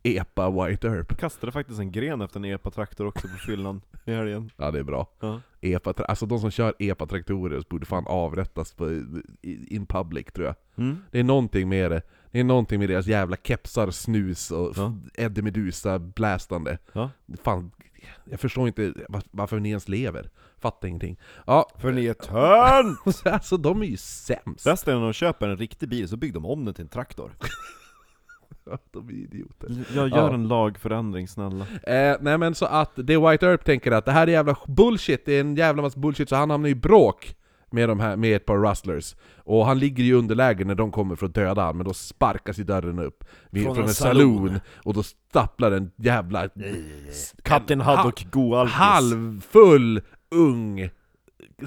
EPA 0.04 0.50
White 0.50 0.88
Earp. 0.88 1.18
Kastade 1.18 1.52
faktiskt 1.52 1.80
en 1.80 1.92
gren 1.92 2.20
efter 2.20 2.38
en 2.40 2.44
epatraktor 2.44 3.06
också 3.06 3.28
på 3.28 3.34
fyllan 3.46 3.80
i 4.04 4.12
helgen. 4.12 4.50
Ja 4.56 4.70
det 4.70 4.78
är 4.78 4.82
bra. 4.82 5.08
Ja. 5.20 5.40
EPA, 5.60 5.92
alltså 6.08 6.26
de 6.26 6.38
som 6.40 6.50
kör 6.50 6.74
EPA-traktorer 6.78 7.62
borde 7.70 7.86
fan 7.86 8.04
avrättas 8.06 8.72
på, 8.72 8.90
in 9.42 9.86
public 9.86 10.26
tror 10.34 10.46
jag. 10.46 10.54
Mm. 10.76 10.96
Det 11.10 11.18
är 11.20 11.24
någonting 11.24 11.68
med 11.68 11.90
det. 11.90 12.02
Det 12.30 12.40
är 12.40 12.44
någonting 12.44 12.78
med 12.80 12.88
deras 12.88 13.06
jävla 13.06 13.36
kepsar, 13.42 13.90
snus 13.90 14.50
och 14.50 14.72
Ja. 14.76 14.94
Eddie 15.14 15.42
Meduza 15.42 15.98
blästande. 15.98 16.78
Ja. 16.92 17.10
Fan, 17.42 17.70
jag 18.24 18.40
förstår 18.40 18.66
inte 18.66 18.92
var- 19.08 19.22
varför 19.30 19.60
ni 19.60 19.68
ens 19.68 19.88
lever. 19.88 20.30
Fattar 20.58 20.88
ingenting. 20.88 21.18
Ja, 21.46 21.70
För 21.78 21.92
ni 21.92 22.06
är 22.06 22.14
tönt! 22.14 23.26
alltså 23.34 23.56
de 23.56 23.82
är 23.82 23.86
ju 23.86 23.96
sämst. 23.96 24.64
Bäst 24.64 24.88
är 24.88 24.94
när 24.94 25.00
de 25.02 25.12
köper 25.12 25.48
en 25.48 25.56
riktig 25.56 25.88
bil, 25.88 26.08
så 26.08 26.16
bygger 26.16 26.34
de 26.34 26.44
om 26.46 26.64
den 26.64 26.74
till 26.74 26.82
en 26.84 26.88
traktor. 26.88 27.32
De 28.90 29.08
är 29.08 29.12
idioter. 29.12 29.84
Jag 29.94 30.08
gör 30.08 30.16
Ja. 30.18 30.34
en 30.34 30.48
lagförändring 30.48 31.28
snälla. 31.28 31.66
Eh, 31.82 32.16
nej 32.20 32.38
men 32.38 32.54
så 32.54 32.66
att 32.66 32.90
det 32.94 33.18
White 33.30 33.46
Earp 33.46 33.64
tänker 33.64 33.92
att 33.92 34.04
det 34.04 34.12
här 34.12 34.26
är 34.26 34.32
jävla 34.32 34.56
bullshit, 34.66 35.22
det 35.26 35.32
är 35.32 35.40
en 35.40 35.56
jävla 35.56 35.82
massa 35.82 36.00
bullshit, 36.00 36.28
så 36.28 36.36
han 36.36 36.50
hamnar 36.50 36.68
i 36.68 36.74
bråk 36.74 37.36
med, 37.70 37.88
de 37.88 38.00
här, 38.00 38.16
med 38.16 38.36
ett 38.36 38.46
par 38.46 38.58
rustlers. 38.70 39.16
Och 39.36 39.66
han 39.66 39.78
ligger 39.78 40.04
i 40.04 40.12
underläge 40.12 40.64
när 40.64 40.74
de 40.74 40.90
kommer 40.90 41.16
för 41.16 41.26
att 41.26 41.34
döda 41.34 41.62
han, 41.62 41.76
men 41.76 41.86
då 41.86 41.94
sparkas 41.94 42.58
ju 42.58 42.64
dörren 42.64 42.98
upp 42.98 43.24
vid, 43.50 43.64
Från 43.64 43.74
från, 43.74 43.84
en 43.84 43.88
en 43.88 43.94
saloon. 43.94 44.36
saloon, 44.48 44.60
och 44.84 44.94
då 44.94 45.02
stapplar 45.02 45.72
en 45.72 45.90
jävla 45.96 46.48
Kapten 47.42 47.80
Haddock 47.80 48.26
Goalkis. 48.32 48.74
halvfull 48.74 50.00
ung 50.30 50.88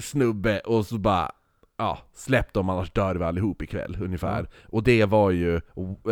snubbe 0.00 0.60
och 0.60 0.86
så 0.86 0.98
bara 0.98 1.30
Ja, 1.80 1.98
släpp 2.14 2.52
dem 2.52 2.68
annars 2.68 2.90
dör 2.90 3.14
vi 3.14 3.24
allihop 3.24 3.62
ikväll, 3.62 3.96
ungefär. 4.00 4.48
Och 4.68 4.82
det 4.82 5.04
var 5.04 5.30
ju 5.30 5.56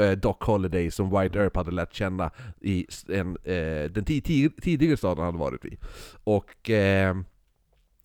eh, 0.00 0.11
Doc 0.16 0.37
Holiday 0.40 0.90
som 0.90 1.20
White 1.20 1.38
Earp 1.38 1.56
hade 1.56 1.70
lärt 1.70 1.94
känna 1.94 2.30
i 2.61 2.87
en, 3.08 3.37
eh, 3.44 3.90
den 3.90 4.04
tidigare 4.04 4.96
staden 4.96 5.25
han 5.25 5.26
hade 5.26 5.38
varit 5.38 5.64
i. 5.64 5.78
Och 6.25 6.70
eh, 6.70 7.16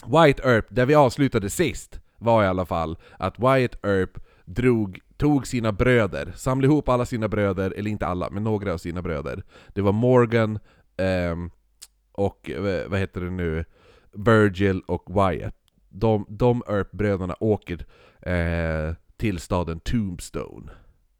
White 0.05 0.43
Earp, 0.43 0.65
där 0.69 0.85
vi 0.85 0.95
avslutade 0.95 1.49
sist, 1.49 1.99
var 2.17 2.43
i 2.43 2.47
alla 2.47 2.65
fall 2.65 2.97
att 3.19 3.39
White 3.39 3.77
Earp 3.83 4.17
drog, 4.45 4.99
tog 5.17 5.47
sina 5.47 5.71
bröder, 5.71 6.33
samlade 6.35 6.73
ihop 6.73 6.89
alla 6.89 7.05
sina 7.05 7.27
bröder, 7.27 7.73
eller 7.77 7.91
inte 7.91 8.07
alla, 8.07 8.29
men 8.29 8.43
några 8.43 8.73
av 8.73 8.77
sina 8.77 9.01
bröder. 9.01 9.43
Det 9.67 9.81
var 9.81 9.91
Morgan, 9.91 10.59
ehm, 10.97 11.45
eh, 11.45 11.51
och 12.11 12.51
vad 12.87 12.99
heter 12.99 13.21
det 13.21 13.29
nu, 13.29 13.65
Virgil 14.11 14.81
och 14.87 15.09
Wyatt. 15.09 15.60
De, 15.91 16.25
de 16.29 16.63
Earp-bröderna 16.67 17.35
åker 17.39 17.85
eh, 18.19 18.95
till 19.17 19.39
staden 19.39 19.79
Tombstone. 19.79 20.71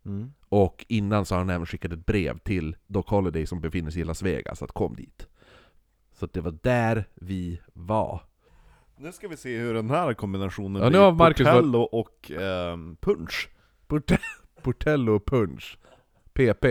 Mm. 0.06 0.34
Och 0.50 0.86
innan 0.90 1.26
så 1.26 1.36
har 1.36 1.40
han 1.40 1.50
även 1.50 1.66
skickat 1.66 1.92
ett 1.94 2.06
brev 2.06 2.38
till 2.40 2.76
Doc 2.88 3.06
Holiday 3.08 3.46
som 3.46 3.62
befinner 3.62 3.92
sig 3.92 4.02
i 4.02 4.06
Las 4.06 4.22
Vegas 4.22 4.62
att 4.62 4.72
kom 4.72 4.96
dit. 4.96 5.28
Så 6.14 6.26
det 6.26 6.42
var 6.42 6.58
där 6.64 7.06
vi 7.14 7.62
var. 7.74 8.22
Nu 8.98 9.12
ska 9.12 9.28
vi 9.28 9.38
se 9.38 9.58
hur 9.58 9.74
den 9.74 9.90
här 9.90 10.14
kombinationen 10.14 10.82
Ja, 10.82 10.88
nu 10.88 10.92
blir. 10.92 11.00
har 11.00 11.12
Marcus 11.12 11.48
Portello 11.48 11.80
och 11.82 12.32
ehm, 12.32 12.96
punch. 12.96 13.50
Porte- 13.88 14.20
Portello 14.62 15.20
Punch. 15.20 15.78
PP. 16.34 16.66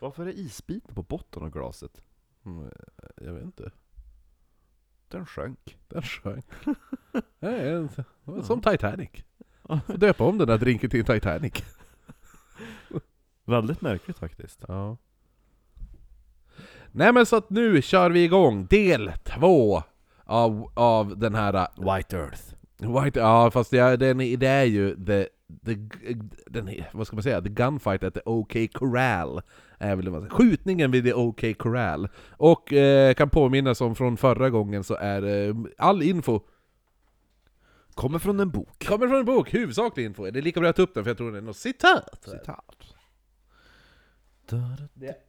Varför 0.00 0.22
är 0.22 0.26
det 0.26 0.32
isbitar 0.38 0.94
på 0.94 1.02
botten 1.02 1.42
av 1.42 1.50
glaset? 1.50 2.02
Mm, 2.46 2.70
Jag 3.16 3.32
vet 3.32 3.42
inte. 3.44 3.70
Den 5.14 5.26
sjönk. 5.26 5.76
Den 5.88 6.02
sjönk. 6.02 6.44
Som 8.46 8.60
Titanic. 8.60 9.10
Får 9.86 9.96
döpa 9.96 10.24
om 10.24 10.38
den 10.38 10.48
där 10.48 10.58
drinken 10.58 10.90
till 10.90 11.04
Titanic. 11.04 11.52
Väldigt 13.44 13.80
märkligt 13.80 14.18
faktiskt. 14.18 14.64
Ja. 14.68 14.96
Nej 16.92 17.12
men 17.12 17.26
så 17.26 17.36
att 17.36 17.50
nu 17.50 17.82
kör 17.82 18.10
vi 18.10 18.24
igång 18.24 18.66
del 18.66 19.12
två 19.24 19.82
av, 20.24 20.70
av 20.74 21.18
den 21.18 21.34
här 21.34 21.54
uh, 21.56 21.94
White 21.94 22.16
Earth. 22.16 22.42
White, 23.04 23.18
ja 23.20 23.50
fast 23.50 23.70
det 23.70 23.78
är- 23.78 24.36
det 24.36 24.46
är 24.48 24.64
ju 24.64 25.04
the, 25.06 25.26
the, 25.64 25.76
den, 26.46 26.70
vad 26.92 27.06
ska 27.06 27.16
man 27.16 27.22
säga, 27.22 27.40
the 27.40 27.48
gunfight 27.48 28.02
at 28.02 28.14
the 28.14 28.20
OK 28.24 28.56
Corral. 28.72 29.42
Är 29.78 29.96
väl 29.96 30.08
säger. 30.08 30.30
Skjutningen 30.30 30.90
vid 30.90 31.04
the 31.04 31.14
OK 31.14 31.58
Corral. 31.58 32.08
Och 32.30 32.72
eh, 32.72 33.14
kan 33.14 33.30
påminna 33.30 33.74
som 33.74 33.94
från 33.94 34.16
förra 34.16 34.50
gången 34.50 34.84
så 34.84 34.94
är 34.94 35.48
eh, 35.48 35.54
all 35.78 36.02
info 36.02 36.40
Kommer 37.94 38.18
från 38.18 38.40
en 38.40 38.50
bok. 38.50 38.86
kommer 38.86 39.08
från 39.08 39.18
en 39.18 39.24
bok, 39.24 39.54
huvudsaklig 39.54 40.04
info. 40.04 40.30
Det 40.30 40.40
är 40.40 40.42
lika 40.42 40.60
bra 40.60 40.70
att 40.70 40.76
ta 40.76 40.82
upp 40.82 40.94
den 40.94 41.04
för 41.04 41.10
jag 41.10 41.18
tror 41.18 41.32
det 41.32 41.38
är 41.38 41.42
något 41.42 41.56
citat. 41.56 42.24
Citat. 42.24 42.76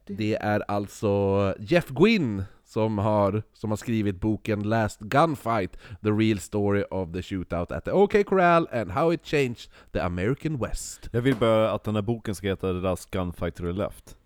Det 0.06 0.34
är 0.34 0.70
alltså 0.70 1.54
Jeff 1.58 1.88
Gwynn 1.88 2.44
som 2.66 2.98
har, 2.98 3.42
som 3.52 3.70
har 3.70 3.76
skrivit 3.76 4.20
boken 4.20 4.62
Last 4.62 5.00
Gunfight, 5.00 5.72
The 6.02 6.10
Real 6.10 6.38
Story 6.38 6.84
of 6.90 7.12
the 7.12 7.22
Shootout 7.22 7.72
at 7.72 7.84
the 7.84 7.90
OK 7.90 8.26
Corral 8.26 8.68
and 8.72 8.90
How 8.90 9.12
It 9.12 9.26
Changed 9.26 9.70
the 9.92 10.00
American 10.00 10.58
West. 10.58 11.08
Jag 11.12 11.20
vill 11.20 11.36
bara 11.36 11.70
att 11.70 11.84
den 11.84 11.94
här 11.94 12.02
boken 12.02 12.34
ska 12.34 12.46
heta 12.46 12.66
The 12.66 12.72
Last 12.72 13.10
Gunfight 13.10 13.54
to 13.54 13.62
the 13.62 13.72
Left. 13.72 14.16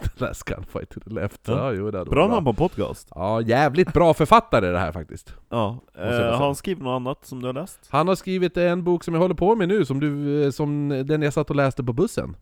Last 0.20 0.42
Gunfight 0.44 0.90
to 0.90 1.00
the 1.00 1.10
Left. 1.10 1.40
Ja. 1.48 1.54
Ja, 1.54 1.72
jo, 1.72 1.90
det 1.90 2.04
Bra 2.04 2.26
varit 2.26 2.30
namn 2.30 2.44
på 2.44 2.52
podcast. 2.52 3.08
Ja, 3.14 3.40
jävligt 3.40 3.92
bra 3.92 4.14
författare 4.14 4.66
det 4.66 4.78
här 4.78 4.92
faktiskt. 4.92 5.34
Ja. 5.48 5.78
Eh, 5.98 6.04
har 6.08 6.46
han 6.46 6.54
skrivit 6.54 6.82
något 6.82 6.96
annat 6.96 7.24
som 7.26 7.40
du 7.40 7.46
har 7.46 7.52
läst? 7.54 7.80
Han 7.88 8.08
har 8.08 8.14
skrivit 8.14 8.56
en 8.56 8.84
bok 8.84 9.04
som 9.04 9.14
jag 9.14 9.20
håller 9.20 9.34
på 9.34 9.54
med 9.56 9.68
nu, 9.68 9.84
som, 9.84 10.00
du, 10.00 10.44
eh, 10.44 10.50
som 10.50 10.88
den 11.06 11.22
jag 11.22 11.32
satt 11.32 11.50
och 11.50 11.56
läste 11.56 11.84
på 11.84 11.92
bussen. 11.92 12.36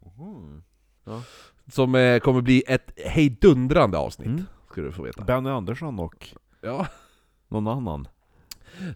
Ja. 1.05 1.23
Som 1.73 1.95
eh, 1.95 2.19
kommer 2.19 2.41
bli 2.41 2.63
ett 2.67 2.93
hejdundrande 3.05 3.99
avsnitt, 3.99 4.29
Mm. 4.29 4.45
Ska 4.75 4.83
du 4.83 4.93
få 4.93 5.03
veta. 5.03 5.25
Benny 5.25 5.51
Andersson 5.51 5.99
och 5.99 6.29
Ja. 6.61 6.87
någon 7.49 7.69
annan. 7.69 8.09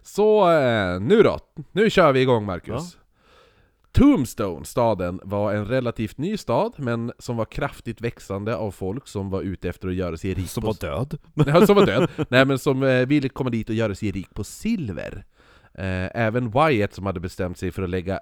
Så 0.03 0.51
eh, 0.51 0.99
nu 0.99 1.23
då, 1.23 1.39
nu 1.71 1.89
kör 1.89 2.11
vi 2.13 2.21
igång 2.21 2.45
Marcus. 2.45 2.97
Tombstone, 3.91 4.65
staden, 4.65 5.19
var 5.23 5.53
en 5.53 5.65
relativt 5.65 6.17
ny 6.17 6.37
stad, 6.37 6.73
men 6.77 7.11
som 7.19 7.37
var 7.37 7.45
kraftigt 7.45 8.01
växande 8.01 8.55
av 8.55 8.71
folk 8.71 9.07
som 9.07 9.29
var 9.29 9.41
ute 9.41 9.69
efter 9.69 9.87
att 9.87 9.93
göra 9.93 10.17
sig 10.17 10.33
rik 10.33 10.49
Som 10.49 10.61
på... 10.61 10.67
var 10.67 10.73
död. 10.81 11.17
Nej, 11.33 11.67
som 11.67 11.75
var 11.75 11.85
död. 11.85 12.09
Nej 12.29 12.45
men 12.45 12.59
som 12.59 12.83
eh, 12.83 13.05
ville 13.07 13.29
komma 13.29 13.49
dit 13.49 13.69
och 13.69 13.75
göra 13.75 13.95
sig 13.95 14.11
rik 14.11 14.33
på 14.33 14.43
silver. 14.43 15.25
Eh, 15.73 16.17
även 16.25 16.51
Wyatt 16.51 16.93
som 16.93 17.05
hade 17.05 17.19
bestämt 17.19 17.57
sig 17.57 17.71
för 17.71 17.83
att 17.83 17.89
lägga, 17.89 18.19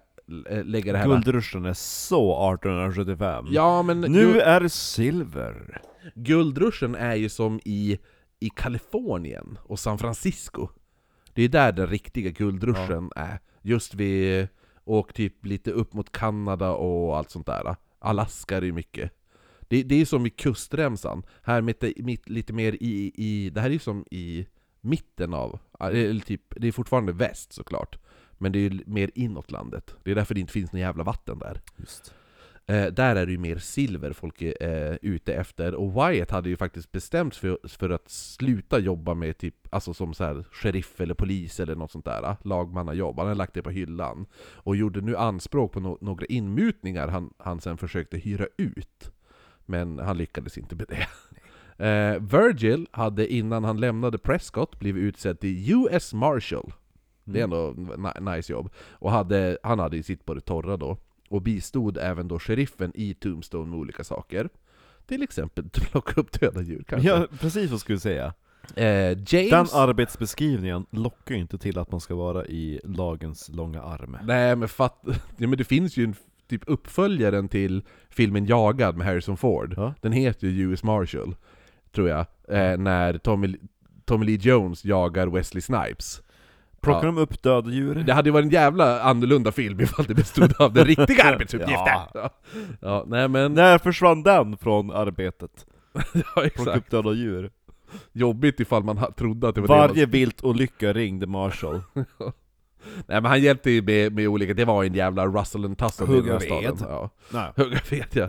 lägga 0.63 0.91
det 0.91 0.97
här... 0.97 1.05
Guldruschen 1.05 1.65
är 1.65 1.73
så 1.73 2.53
1875. 2.53 3.45
Ja 3.49 3.83
men 3.83 4.01
Nu 4.01 4.39
är 4.39 4.67
silver. 4.67 5.81
guldruschen 6.15 6.95
är 6.95 7.15
ju 7.15 7.29
som 7.29 7.59
i, 7.65 7.97
i 8.39 8.49
Kalifornien 8.49 9.57
och 9.63 9.79
San 9.79 9.97
Francisco. 9.97 10.67
Det 11.33 11.43
är 11.43 11.49
där 11.49 11.71
den 11.71 11.87
riktiga 11.87 12.29
guldruschen 12.29 13.11
är. 13.15 13.39
Just 13.61 13.93
vid, 13.93 14.47
och 14.83 15.13
typ 15.13 15.45
lite 15.45 15.71
upp 15.71 15.93
mot 15.93 16.11
Kanada 16.11 16.71
och 16.71 17.17
allt 17.17 17.29
sånt 17.29 17.47
där. 17.47 17.75
Alaska 17.99 18.57
är 18.57 18.61
det 18.61 18.67
ju 18.67 18.73
mycket. 18.73 19.11
Det, 19.61 19.83
det 19.83 20.01
är 20.01 20.05
som 20.05 20.25
i 20.25 20.29
kustremsan. 20.29 21.23
Här 21.41 21.61
mitt, 21.61 21.83
mitt, 21.97 22.29
lite 22.29 22.53
mer 22.53 22.73
i, 22.73 23.11
i... 23.15 23.49
Det 23.49 23.61
här 23.61 23.67
är 23.69 23.73
ju 23.73 23.79
som 23.79 24.05
i 24.11 24.47
mitten 24.81 25.33
av... 25.33 25.59
Eller 25.79 26.19
typ, 26.19 26.41
det 26.55 26.67
är 26.67 26.71
fortfarande 26.71 27.11
väst 27.11 27.53
såklart. 27.53 27.97
Men 28.37 28.51
det 28.51 28.59
är 28.59 28.69
ju 28.69 28.83
mer 28.85 29.11
inåt 29.15 29.51
landet. 29.51 29.95
Det 30.03 30.11
är 30.11 30.15
därför 30.15 30.33
det 30.33 30.39
inte 30.39 30.53
finns 30.53 30.71
något 30.71 30.79
jävla 30.79 31.03
vatten 31.03 31.39
där. 31.39 31.61
Just. 31.77 32.13
Eh, 32.69 32.85
där 32.85 33.15
är 33.15 33.25
det 33.25 33.31
ju 33.31 33.37
mer 33.37 33.57
silver 33.57 34.13
folk 34.13 34.41
är 34.41 34.91
eh, 34.91 34.97
ute 35.01 35.33
efter, 35.33 35.75
och 35.75 35.93
Wyatt 35.93 36.31
hade 36.31 36.49
ju 36.49 36.57
faktiskt 36.57 36.91
bestämt 36.91 37.35
för, 37.35 37.59
för 37.67 37.89
att 37.89 38.09
sluta 38.09 38.79
jobba 38.79 39.13
med 39.13 39.37
typ, 39.37 39.55
alltså 39.71 39.93
som 39.93 40.13
så 40.13 40.23
här, 40.23 40.45
sheriff 40.51 41.01
eller 41.01 41.13
polis 41.13 41.59
eller 41.59 41.75
något 41.75 41.91
sånt 41.91 42.05
där, 42.05 42.35
lagmannajobb. 42.43 43.17
Han 43.17 43.27
hade 43.27 43.37
lagt 43.37 43.53
det 43.53 43.61
på 43.61 43.69
hyllan. 43.69 44.25
Och 44.35 44.75
gjorde 44.75 45.01
nu 45.01 45.17
anspråk 45.17 45.71
på 45.71 45.79
no 45.79 45.97
några 46.01 46.25
inmutningar 46.25 47.07
han, 47.07 47.33
han 47.37 47.61
sen 47.61 47.77
försökte 47.77 48.17
hyra 48.17 48.47
ut. 48.57 49.11
Men 49.65 49.99
han 49.99 50.17
lyckades 50.17 50.57
inte 50.57 50.75
med 50.75 50.85
det. 50.89 51.07
Eh, 51.79 52.21
Virgil 52.21 52.87
hade 52.91 53.33
innan 53.33 53.63
han 53.63 53.79
lämnade 53.79 54.17
Prescott 54.17 54.79
blivit 54.79 55.03
utsedd 55.03 55.39
till 55.39 55.71
US 55.71 56.13
Marshal. 56.13 56.73
Det 57.33 57.39
är 57.39 57.43
ändå 57.43 57.73
ni- 57.77 58.35
nice 58.35 58.51
jobb. 58.53 58.69
Och 58.91 59.11
hade, 59.11 59.57
han 59.63 59.79
hade 59.79 59.97
ju 59.97 60.03
sitt 60.03 60.25
på 60.25 60.33
det 60.33 60.41
torra 60.41 60.77
då. 60.77 60.97
Och 61.29 61.41
bistod 61.41 61.97
även 61.97 62.27
då 62.27 62.39
sheriffen 62.39 62.91
i 62.95 63.13
Tombstone 63.13 63.69
med 63.69 63.79
olika 63.79 64.03
saker. 64.03 64.49
Till 65.07 65.23
exempel 65.23 65.69
plocka 65.69 66.21
upp 66.21 66.39
döda 66.39 66.61
djur 66.61 66.83
kanske. 66.87 67.09
Ja, 67.09 67.27
precis 67.39 67.71
vad 67.71 67.79
skulle 67.79 67.95
jag 67.95 68.01
säga. 68.01 68.33
Eh, 68.75 69.17
James... 69.27 69.49
Den 69.49 69.67
arbetsbeskrivningen 69.73 70.85
lockar 70.91 71.35
ju 71.35 71.41
inte 71.41 71.57
till 71.57 71.77
att 71.79 71.91
man 71.91 72.01
ska 72.01 72.15
vara 72.15 72.45
i 72.45 72.81
lagens 72.83 73.49
långa 73.49 73.81
arm. 73.81 74.17
Nej 74.23 74.55
men 74.55 74.67
fatt... 74.67 75.01
Ja, 75.37 75.47
men 75.47 75.57
det 75.57 75.63
finns 75.63 75.97
ju 75.97 76.03
en 76.03 76.15
typ 76.47 76.61
uppföljaren 76.67 77.49
till 77.49 77.83
filmen 78.09 78.45
Jagad 78.45 78.95
med 78.97 79.07
Harrison 79.07 79.37
Ford. 79.37 79.73
Ja. 79.77 79.93
Den 80.01 80.11
heter 80.11 80.47
ju 80.47 80.71
US 80.71 80.83
Marshal, 80.83 81.35
tror 81.91 82.09
jag. 82.09 82.25
Eh, 82.49 82.77
när 82.77 83.17
Tommy, 83.17 83.55
Tommy 84.05 84.25
Lee 84.25 84.37
Jones 84.41 84.85
jagar 84.85 85.27
Wesley 85.27 85.61
Snipes. 85.61 86.21
Plockar 86.81 86.99
Ja. 87.07 87.11
de 87.11 87.17
upp 87.17 87.41
döda 87.43 87.69
djur? 87.69 87.95
Det 87.95 88.13
hade 88.13 88.29
ju 88.29 88.33
varit 88.33 88.45
en 88.45 88.49
jävla 88.51 89.01
annorlunda 89.01 89.51
film 89.51 89.79
ifall 89.81 90.05
det 90.05 90.13
bestod 90.15 90.53
av 90.61 90.73
den 90.73 90.85
riktiga 90.95 91.23
arbetsuppgiften! 91.23 91.85
Ja. 92.13 92.29
Ja. 92.81 93.03
nej 93.07 93.27
men... 93.27 93.53
När 93.53 93.77
försvann 93.77 94.23
den 94.23 94.57
från 94.57 94.91
arbetet? 94.91 95.65
Ja, 96.13 96.49
Plocka 96.55 96.75
upp 96.77 96.89
döda 96.91 97.13
djur? 97.13 97.51
Jobbigt 98.13 98.59
ifall 98.59 98.83
man 98.83 99.13
trodde 99.17 99.49
att 99.49 99.55
det 99.55 99.61
var 99.61 99.67
det 99.81 99.87
Varje 99.87 100.05
viltolycka 100.05 100.93
ringde 100.93 101.27
Marshall. 101.27 101.81
Nej 103.07 103.21
men 103.21 103.25
han 103.25 103.41
hjälpte 103.41 103.71
ju 103.71 103.81
med, 103.81 104.13
med 104.13 104.27
olika, 104.27 104.53
det 104.53 104.65
var 104.65 104.83
en 104.83 104.93
jävla 104.93 105.27
Russell 105.27 105.65
and 105.65 105.77
Tussle 105.77 106.05
Hugga 106.05 106.37
ved. 106.37 106.77
Ja. 106.81 107.09
Hugga 107.55 107.79
ved 107.89 108.05
ja. 108.11 108.27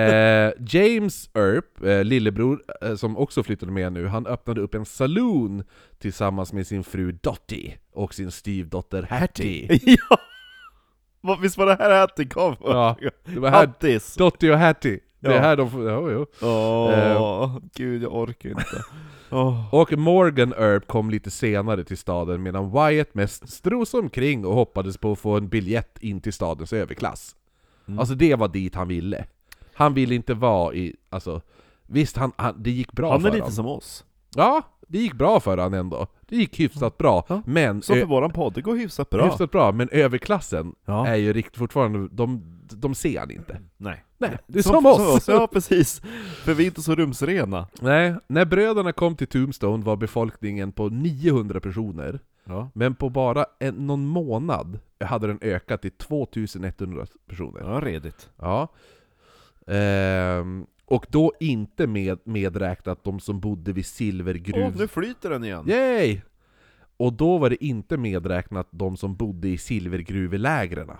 eh, 0.00 0.52
James 0.68 1.30
Earp, 1.34 1.84
eh, 1.84 2.04
lillebror, 2.04 2.62
eh, 2.82 2.94
som 2.94 3.16
också 3.16 3.42
flyttade 3.42 3.72
med 3.72 3.92
nu, 3.92 4.06
han 4.06 4.26
öppnade 4.26 4.60
upp 4.60 4.74
en 4.74 4.84
saloon 4.84 5.64
tillsammans 5.98 6.52
med 6.52 6.66
sin 6.66 6.84
fru 6.84 7.12
Dottie 7.12 7.74
och 7.92 8.14
sin 8.14 8.30
styvdotter 8.30 9.02
Hattie. 9.10 9.66
ja! 9.82 10.16
Vad- 11.20 11.40
Visst 11.40 11.56
var 11.58 11.66
det 11.66 11.76
här 11.78 12.00
Hattie 12.00 12.26
kom? 12.26 12.56
Ja, 12.60 12.96
det 13.24 13.40
var 13.40 13.50
här 13.50 13.66
Hatties! 13.66 14.14
Dottie 14.14 14.52
och 14.52 14.58
Hattie. 14.58 15.00
Det 15.20 15.28
är 15.30 15.32
Ja. 15.34 15.40
här 15.40 15.56
de 15.56 15.70
får, 15.70 16.12
jo. 16.12 16.26
Åh, 16.42 17.58
gud 17.74 18.02
jag 18.02 18.14
orkar 18.14 18.48
inte. 18.48 18.84
Åh. 19.34 19.74
Och 19.74 19.92
Morgan 19.98 20.52
Earp 20.52 20.86
kom 20.86 21.10
lite 21.10 21.30
senare 21.30 21.84
till 21.84 21.96
staden 21.98 22.42
medan 22.42 22.70
Wyatt 22.70 23.14
mest 23.14 23.48
stros 23.48 23.94
omkring 23.94 24.46
och 24.46 24.54
hoppades 24.54 24.98
på 24.98 25.12
att 25.12 25.18
få 25.18 25.36
en 25.36 25.48
biljett 25.48 25.98
in 26.00 26.20
till 26.20 26.32
stadens 26.32 26.72
överklass. 26.72 27.36
Mm. 27.86 27.98
Alltså 27.98 28.14
det 28.14 28.34
var 28.34 28.48
dit 28.48 28.74
han 28.74 28.88
ville. 28.88 29.24
Han 29.74 29.94
ville 29.94 30.14
inte 30.14 30.34
vara 30.34 30.74
i, 30.74 30.96
alltså 31.10 31.40
Visst, 31.86 32.16
han, 32.16 32.32
han, 32.36 32.62
det 32.62 32.70
gick 32.70 32.92
bra 32.92 33.10
Han 33.10 33.20
för 33.20 33.28
är 33.28 33.32
lite 33.32 33.42
honom. 33.42 33.54
som 33.54 33.66
oss. 33.66 34.04
Ja, 34.36 34.62
det 34.88 34.98
gick 34.98 35.12
bra 35.14 35.40
för 35.40 35.56
honom 35.58 35.74
ändå. 35.74 36.06
Det 36.28 36.36
gick 36.36 36.60
hyfsat 36.60 36.98
bra, 36.98 37.24
Ja. 37.28 37.42
men... 37.46 37.82
Så 37.82 37.94
för 37.94 38.04
våran 38.04 38.30
podd, 38.32 38.52
det 38.54 38.60
går 38.60 38.76
hyfsat 38.76 39.10
bra. 39.10 39.24
Hyfsat 39.24 39.50
bra, 39.50 39.72
men 39.72 39.88
överklassen 39.88 40.74
Ja. 40.84 41.06
är 41.06 41.14
ju 41.16 41.32
riktigt 41.32 41.56
fortfarande, 41.56 42.08
de, 42.12 42.53
de 42.72 42.94
ser 42.94 43.20
han 43.20 43.30
inte. 43.30 43.60
Nej. 43.76 44.04
Nej, 44.18 44.38
det 44.46 44.58
är 44.58 44.62
som, 44.62 44.86
oss! 44.86 45.28
Ja, 45.28 45.46
precis. 45.52 46.00
För 46.44 46.54
vi 46.54 46.62
är 46.62 46.66
inte 46.66 46.82
så 46.82 46.94
rumsrena. 46.94 47.66
Nej, 47.80 48.14
när 48.26 48.44
bröderna 48.44 48.92
kom 48.92 49.16
till 49.16 49.26
Tombstone 49.26 49.84
var 49.84 49.96
befolkningen 49.96 50.72
på 50.72 50.88
900 50.88 51.60
personer, 51.60 52.20
Ja. 52.44 52.70
men 52.74 52.94
på 52.94 53.10
bara 53.10 53.46
en, 53.58 53.74
någon 53.86 54.06
månad 54.06 54.78
hade 55.04 55.26
den 55.26 55.38
ökat 55.42 55.82
till 55.82 55.90
2100 55.90 57.06
personer. 57.28 57.60
Ja, 57.60 57.80
redigt. 57.80 58.30
Ja. 58.36 58.68
Ehm, 59.66 60.66
och 60.84 61.06
då 61.10 61.32
inte 61.40 61.86
med, 61.86 62.18
medräknat 62.24 63.04
de 63.04 63.20
som 63.20 63.40
bodde 63.40 63.72
vid 63.72 63.82
Åh, 63.84 63.86
silvergruv... 63.86 64.76
nu 64.76 64.88
flyter 64.88 65.30
den 65.30 65.44
igen. 65.44 65.68
Yay! 65.68 66.20
Och 66.96 67.12
då 67.12 67.38
var 67.38 67.50
det 67.50 67.64
inte 67.64 67.96
medräknat 67.96 68.68
de 68.70 68.96
som 68.96 69.16
bodde 69.16 69.48
i 69.48 69.58
silvergruvelägren. 69.58 70.90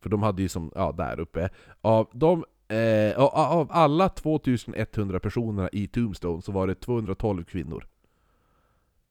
För 0.00 0.08
de 0.10 0.22
hade 0.22 0.42
ju 0.42 0.48
som, 0.48 0.72
ja 0.74 0.92
där 0.92 1.20
uppe. 1.20 1.48
Av, 1.80 2.10
de, 2.12 2.44
eh, 2.68 3.18
av- 3.18 3.68
alla 3.72 4.08
2100 4.08 5.20
personerna 5.20 5.68
i 5.72 5.86
Tombstone 5.88 6.42
så 6.42 6.52
var 6.52 6.66
det 6.66 6.74
212 6.74 7.44
kvinnor. 7.44 7.86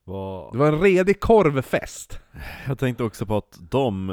Vad- 0.04 0.54
Det 0.54 0.58
var 0.58 0.68
en 0.68 0.82
redig 0.82 1.20
korvfest! 1.20 2.20
Jag 2.68 2.80
tänkte 2.80 3.04
också 3.04 3.26
på 3.26 3.38
att 3.38 3.60
de... 3.72 4.10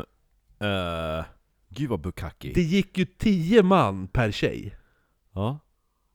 Eh, 0.58 1.24
gud 1.68 1.88
vad 1.90 2.00
bukaki. 2.00 2.52
Det 2.52 2.62
gick 2.62 2.98
ju 2.98 3.04
10 3.04 3.62
man 3.62 4.08
per 4.08 4.30
tjej. 4.30 4.76
Ja. 5.32 5.58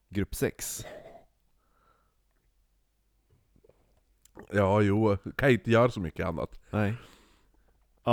Grupp 0.08 0.34
6. 0.34 0.84
Ja, 4.52 4.80
jo, 4.80 5.16
kan 5.36 5.50
inte 5.50 5.70
göra 5.70 5.90
så 5.90 6.00
mycket 6.00 6.26
annat. 6.26 6.60
Nej. 6.70 6.94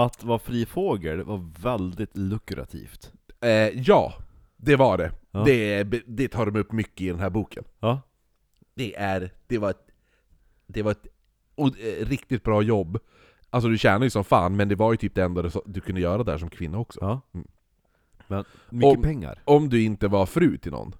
Att 0.06 0.24
vara 0.24 0.40
fri 0.40 0.66
fågel 0.66 1.24
var 1.24 1.50
väldigt 1.62 2.18
lukrativt. 2.18 3.12
Eh, 3.42 3.50
ja, 3.82 4.14
det 4.58 4.76
var 4.76 4.98
det. 4.98 5.12
Ja. 5.32 5.44
det. 5.44 5.84
Det 6.08 6.28
tar 6.28 6.46
de 6.46 6.60
upp 6.60 6.72
mycket 6.72 7.02
i 7.02 7.08
den 7.10 7.20
här 7.20 7.30
boken. 7.30 7.64
Ja. 7.80 8.02
Det 8.76 8.96
är, 8.96 9.32
det 9.48 9.58
var 9.58 9.70
ett, 9.70 9.88
det 10.68 10.82
var 10.82 10.92
ett 10.92 11.08
och, 11.56 11.68
eh, 11.80 12.06
riktigt 12.06 12.44
bra 12.44 12.62
jobb. 12.62 13.00
Alltså 13.50 13.70
du 13.70 13.78
tjänar 13.78 14.04
ju 14.04 14.10
som 14.10 14.24
fan, 14.24 14.56
men 14.56 14.68
det 14.70 14.76
var 14.76 14.92
ju 14.94 14.98
typ 14.98 15.16
det 15.16 15.24
enda 15.24 15.42
du, 15.42 15.50
du 15.66 15.82
kunde 15.82 16.02
göra 16.02 16.24
där 16.24 16.38
som 16.38 16.50
kvinna 16.50 16.78
också. 16.78 17.00
Ja. 17.02 17.22
Mm. 17.34 17.48
Men 18.28 18.46
mycket 18.70 18.98
Om- 18.98 19.04
pengar. 19.04 19.42
Om 19.46 19.70
du 19.70 19.84
inte 19.84 20.08
var 20.08 20.26
fru 20.26 20.58
till 20.58 20.72
någon, 20.72 20.96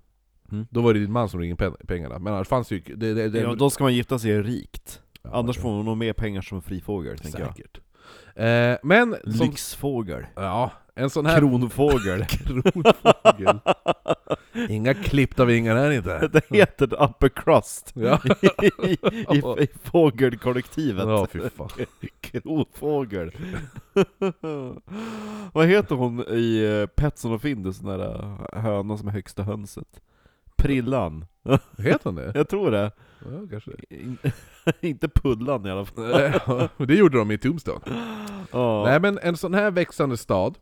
Mm. 0.52 0.66
då 0.70 0.82
var 0.82 0.94
det 0.94 1.00
din 1.00 1.12
man 1.12 1.30
som 1.30 1.40
ringde 1.40 1.56
pen- 1.56 1.88
pengarna. 1.88 2.20
Men 2.20 2.34
annars 2.34 2.48
fanns 2.48 2.72
ju... 2.72 2.80
Det, 2.80 3.14
det, 3.14 3.30
det, 3.30 3.40
Ja, 3.40 3.56
då 3.56 3.70
ska 3.70 3.84
man 3.84 3.94
gifta 3.96 4.20
sig 4.20 4.42
rikt. 4.42 5.02
Ja, 5.22 5.30
Annars 5.34 5.58
får 5.58 5.70
man 5.76 5.86
nog 5.86 5.98
mer 5.98 6.14
pengar 6.14 6.42
som 6.42 6.62
fri 6.62 6.82
fågel, 6.82 7.18
tänker 7.20 7.40
jag. 7.40 7.56
Säkert. 7.56 7.80
Eh, 8.36 8.78
men, 8.84 9.16
som, 9.24 9.48
Lyxfågel. 9.48 10.26
ja, 10.36 10.72
en 10.96 11.10
sån 11.10 11.26
här 11.26 11.38
Kronfågel. 11.40 12.26
kronfågel. 12.30 13.60
Inga 14.70 14.94
klippta 14.94 15.46
vingar 15.46 15.76
här 15.76 15.92
inte. 15.92 16.28
det 16.32 16.46
heter 16.58 17.04
upper 17.04 17.30
crust. 17.30 17.94
Ja, 17.96 18.20
I, 18.64 18.92
i, 18.92 19.64
I 19.64 19.68
fågelkollektivet. 19.84 21.08
ja 21.08 21.28
fy 21.32 21.40
fan. 21.50 21.70
Kronfågel. 22.22 23.32
Vad 25.54 25.68
heter 25.68 25.96
hon 25.96 26.26
i 26.30 26.64
eh, 26.82 26.88
Petson 26.88 27.32
och 27.34 27.42
Findus, 27.42 27.80
den 27.80 28.00
där 28.00 28.20
eh, 28.54 28.62
hönan 28.62 28.98
som 28.98 29.08
är 29.08 29.12
högsta 29.12 29.44
hönset? 29.44 30.02
Prillan. 30.58 31.26
Heter 31.78 32.00
han 32.04 32.16
det? 32.16 32.32
Jag 32.36 32.50
tror 32.50 32.72
det. 32.72 32.92
Ja, 33.20 33.48
kanske. 33.50 33.72
In, 33.90 34.18
inte 34.82 35.08
Pullan 35.10 35.66
i 35.66 35.72
alla 35.72 35.86
fall. 35.86 36.12
Ja, 36.78 36.86
det 36.86 36.96
gjorde 36.96 37.18
de 37.18 37.32
i 37.32 37.38
Tombstone. 37.38 37.80
Ja. 38.52 38.84
Nej 38.86 39.00
men 39.00 39.18
en 39.22 39.38
sån 39.38 39.54
här 39.54 39.72
växande 39.72 40.18
stad, 40.18 40.58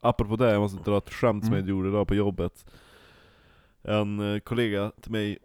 Apropå 0.00 0.36
det, 0.36 0.50
jag 0.52 0.60
måste 0.60 0.90
dra 0.90 0.98
ett 0.98 1.10
skämt 1.12 1.44
som 1.44 1.52
Mm. 1.54 1.64
jag 1.66 1.70
gjorde 1.76 1.88
idag 1.88 2.08
på 2.08 2.14
jobbet. 2.14 2.66
En 3.82 4.34
eh, 4.34 4.40
kollega 4.40 4.92
till 5.02 5.12
mig, 5.12 5.38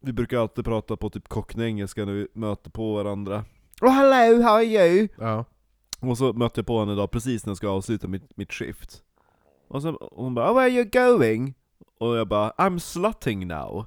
vi 0.00 0.12
brukar 0.12 0.38
alltid 0.38 0.64
prata 0.64 0.96
på 0.96 1.10
typ 1.10 1.28
cockney-engelska 1.28 2.04
när 2.04 2.12
vi 2.12 2.26
möter 2.32 2.70
på 2.70 2.94
varandra. 2.94 3.44
Oh 3.80 3.90
hello, 3.90 4.42
how 4.42 4.50
are 4.52 4.64
you? 4.64 5.08
ja. 5.18 5.44
Och 6.00 6.18
så 6.18 6.32
mötte 6.32 6.58
jag 6.60 6.66
på 6.66 6.80
henne 6.80 6.92
idag 6.92 7.10
precis 7.10 7.46
när 7.46 7.50
jag 7.50 7.56
ska 7.56 7.68
avsluta 7.68 8.08
mitt, 8.08 8.36
mitt 8.36 8.52
shift. 8.52 9.02
Och 9.68 9.82
så 9.82 9.94
och 9.94 10.24
hon 10.24 10.34
bara 10.34 10.50
oh, 10.50 10.54
'Where 10.54 10.64
are 10.64 10.70
you 10.70 10.84
going?' 10.84 11.54
Och 11.98 12.16
jag 12.16 12.28
bara 12.28 12.50
'I'm 12.50 12.78
slutting 12.78 13.46
now' 13.46 13.84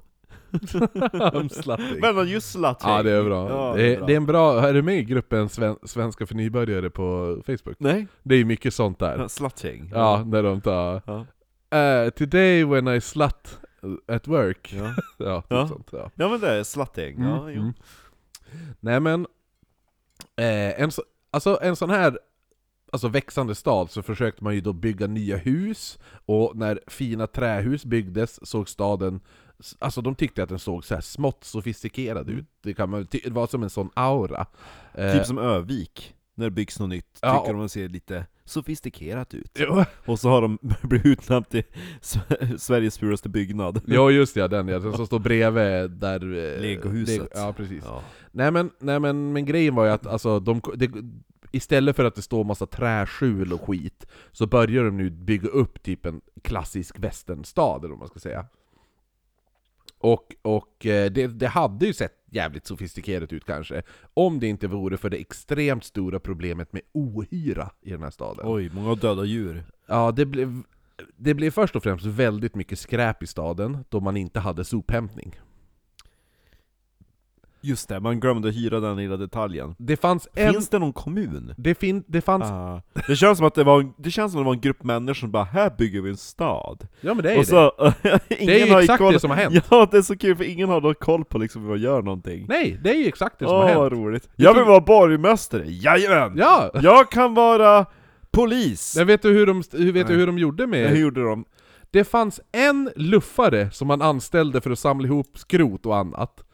I'm 0.52 1.48
slutting. 1.48 2.00
Men 2.00 2.18
are 2.18 2.24
you 2.24 2.40
slutting? 2.40 2.90
Ja 2.90 3.02
det 3.02 3.10
är 3.10 3.22
bra. 3.24 3.50
Ja, 3.50 3.74
det, 3.76 3.94
är, 3.96 4.06
det 4.06 4.12
är 4.12 4.16
en 4.16 4.26
bra, 4.26 4.68
är 4.68 4.74
du 4.74 4.82
med 4.82 4.98
i 4.98 5.04
gruppen 5.04 5.48
sven, 5.48 5.76
Svenska 5.84 6.26
för 6.26 6.34
nybörjare 6.34 6.90
på 6.90 7.36
Facebook? 7.46 7.76
Nej? 7.78 8.06
Det 8.22 8.34
är 8.34 8.44
mycket 8.44 8.74
sånt 8.74 8.98
där. 8.98 9.28
Slutting? 9.28 9.90
Ja, 9.94 10.24
när 10.26 10.42
de 10.42 10.60
tar 10.60 11.02
Ja. 11.06 11.26
eh, 11.78 12.10
Today 12.10 12.64
when 12.64 12.88
I 12.88 13.00
slut 13.00 13.58
at 14.08 14.28
work. 14.28 14.72
Ja. 14.76 14.94
Ja, 15.18 15.40
typ 15.42 15.50
Ja. 15.50 15.68
sånt. 15.68 15.88
Ja. 15.92 16.10
ja 16.14 16.28
men 16.28 16.40
det 16.40 16.48
är 16.50 16.62
slutting, 16.64 17.22
ja, 17.22 17.36
Mm, 17.42 17.54
jo. 17.54 17.60
mm. 17.60 17.72
Nej 18.80 19.00
men, 19.00 19.26
eh, 20.36 20.80
en, 20.82 20.90
så, 20.90 21.02
alltså 21.30 21.58
en 21.62 21.76
sån 21.76 21.90
här 21.90 22.18
alltså 22.92 23.08
växande 23.08 23.54
stad 23.54 23.90
så 23.90 24.02
försökte 24.02 24.44
man 24.44 24.54
ju 24.54 24.60
då 24.60 24.72
bygga 24.72 25.06
nya 25.06 25.36
hus, 25.36 25.98
och 26.26 26.56
när 26.56 26.80
fina 26.86 27.26
trähus 27.26 27.84
byggdes 27.84 28.46
såg 28.48 28.68
staden 28.68 29.20
Alltså 29.78 30.00
de 30.02 30.14
tyckte 30.14 30.42
att 30.42 30.48
den 30.48 30.58
såg 30.58 30.84
så 30.84 30.94
här 30.94 31.00
smått 31.00 31.44
sofistikerad 31.44 32.28
ut, 32.30 32.44
det, 32.62 32.74
kan 32.74 32.90
man, 32.90 33.06
det 33.10 33.30
var 33.30 33.46
som 33.46 33.62
en 33.62 33.70
sån 33.70 33.90
aura 33.94 34.46
Eh, 34.94 35.12
Typ 35.12 35.26
som 35.26 35.38
Övik, 35.38 36.14
när 36.34 36.44
det 36.46 36.50
byggs 36.50 36.80
något 36.80 36.88
nytt, 36.88 37.18
Ja, 37.22 37.38
tycker 37.40 37.52
och- 37.54 37.58
de 37.60 37.68
ser 37.68 37.88
lite 37.88 38.26
sofistikerat 38.44 39.34
ut. 39.34 39.50
jo, 39.58 39.84
Och 40.06 40.18
så 40.20 40.28
har 40.28 40.42
de 40.42 40.58
blivit 40.82 41.06
utnämnt 41.06 41.50
till 41.50 41.62
Sveriges 42.58 42.98
fulaste 42.98 43.28
byggnad. 43.28 43.80
Ja 43.86 44.10
just 44.10 44.36
ja, 44.36 44.48
den 44.48 44.68
ja, 44.68 44.78
den 44.78 44.92
som 44.92 45.06
står 45.06 45.18
bredvid 45.18 45.90
där... 45.90 46.20
eh, 46.54 46.60
Legohuset. 46.60 47.20
Lego- 47.20 47.28
Ja 47.34 47.52
precis. 47.52 47.84
Ja. 47.86 48.02
Nej 48.32 48.50
men, 48.50 48.70
nej 48.78 49.00
men, 49.00 49.32
men 49.32 49.44
grejen 49.44 49.74
var 49.74 49.84
ju 49.84 49.90
att 49.90 50.06
alltså, 50.06 50.40
de, 50.40 50.60
det, 50.74 50.90
istället 51.52 51.96
för 51.96 52.04
att 52.04 52.14
det 52.14 52.22
står 52.22 52.44
massa 52.44 52.66
träskjul 52.66 53.52
och 53.52 53.60
skit, 53.60 54.06
så 54.32 54.46
börjar 54.46 54.84
de 54.84 54.96
nu 54.96 55.10
bygga 55.10 55.48
upp 55.48 55.82
typ 55.82 56.06
en 56.06 56.20
klassisk 56.42 56.98
västernstad, 56.98 57.78
eller 57.78 57.88
vad 57.88 57.98
man 57.98 58.08
ska 58.08 58.20
säga. 58.20 58.46
Och, 59.98 60.34
och 60.42 60.86
eh, 60.86 61.10
det, 61.12 61.26
det 61.26 61.48
hade 61.48 61.86
ju 61.86 61.92
sett 61.92 62.12
jävligt 62.30 62.66
sofistikerat 62.66 63.32
ut 63.32 63.44
kanske, 63.44 63.82
om 64.14 64.40
det 64.40 64.46
inte 64.46 64.66
vore 64.66 64.96
för 64.96 65.10
det 65.10 65.16
extremt 65.16 65.84
stora 65.84 66.20
problemet 66.20 66.72
med 66.72 66.82
ohyra 66.92 67.70
i 67.82 67.90
den 67.90 68.02
här 68.02 68.10
staden. 68.10 68.46
Oj, 68.48 68.70
många 68.74 68.94
döda 68.94 69.24
djur. 69.24 69.64
Ja, 69.86 70.12
det 70.12 70.26
blev, 70.26 70.62
det 71.16 71.34
blev 71.34 71.50
först 71.50 71.76
och 71.76 71.82
främst 71.82 72.06
väldigt 72.06 72.54
mycket 72.54 72.78
skräp 72.78 73.22
i 73.22 73.26
staden, 73.26 73.84
då 73.88 74.00
man 74.00 74.16
inte 74.16 74.40
hade 74.40 74.64
sophämtning. 74.64 75.40
Just 77.64 77.88
det, 77.88 78.00
man 78.00 78.20
glömde 78.20 78.50
hyra 78.50 78.80
den 78.80 78.96
lilla 78.96 79.16
detaljen. 79.16 79.74
Det 79.78 79.96
fanns 79.96 80.28
en... 80.34 80.52
Finns 80.52 80.68
det 80.68 80.78
någon 80.78 80.92
kommun? 80.92 81.54
Det, 81.56 81.74
fin, 81.74 82.04
det 82.06 82.20
fanns... 82.20 82.44
Ah. 82.44 82.82
Det 83.06 83.16
känns 83.16 83.38
som 83.38 83.46
att 83.46 83.54
det 83.54 83.64
var, 83.64 83.92
det 83.96 84.10
känns 84.10 84.32
som 84.32 84.40
att 84.40 84.44
det 84.44 84.46
var 84.46 84.54
en 84.54 84.60
grupp 84.60 84.82
människor 84.82 85.14
som 85.14 85.30
bara 85.30 85.44
'Här 85.44 85.70
bygger 85.78 86.00
vi 86.00 86.10
en 86.10 86.16
stad' 86.16 86.86
Ja 87.00 87.14
men 87.14 87.22
det 87.24 87.30
är 87.30 87.34
ju 87.34 87.40
Och 87.40 87.46
så, 87.46 87.72
ingen 88.28 88.46
Det 88.46 88.62
är 88.62 88.66
ju 88.66 88.72
har 88.72 88.80
exakt 88.80 88.98
koll, 88.98 89.12
det 89.12 89.20
som 89.20 89.30
har 89.30 89.36
hänt. 89.36 89.64
Ja, 89.70 89.88
det 89.90 89.96
är 89.96 90.02
så 90.02 90.16
kul 90.16 90.36
för 90.36 90.44
ingen 90.44 90.68
har 90.68 90.80
då 90.80 90.94
koll 90.94 91.24
på 91.24 91.38
liksom 91.38 91.62
hur 91.62 91.68
man 91.68 91.80
gör 91.80 92.02
någonting 92.02 92.46
det. 92.46 92.54
Nej, 92.54 92.78
det 92.84 92.90
är 92.90 92.94
ju 92.94 93.06
exakt 93.06 93.38
det 93.38 93.44
som 93.44 93.54
Åh 93.54 93.60
har 93.60 93.68
hänt. 93.68 93.78
vad 93.78 93.92
roligt 93.92 94.28
Jag 94.36 94.54
vill 94.54 94.64
vara 94.64 94.80
borgmästare, 94.80 95.64
jajamän! 95.66 96.32
Ja! 96.36 96.70
Jag 96.82 97.10
kan 97.10 97.34
vara 97.34 97.86
polis! 98.30 98.94
Men 98.96 99.06
vet 99.06 99.22
du 99.22 99.32
hur 99.32 99.46
de, 99.46 99.62
hur, 99.72 99.92
vet 99.92 100.06
du 100.06 100.14
hur 100.14 100.26
de 100.26 100.38
gjorde 100.38 100.66
med... 100.66 100.88
Hur 100.90 101.00
gjorde 101.00 101.24
de? 101.24 101.44
Det 101.90 102.04
fanns 102.04 102.40
en 102.52 102.90
luffare 102.96 103.70
som 103.70 103.88
man 103.88 104.02
anställde 104.02 104.60
för 104.60 104.70
att 104.70 104.78
samla 104.78 105.06
ihop 105.06 105.38
skrot 105.38 105.86
och 105.86 105.96
annat. 105.96 106.44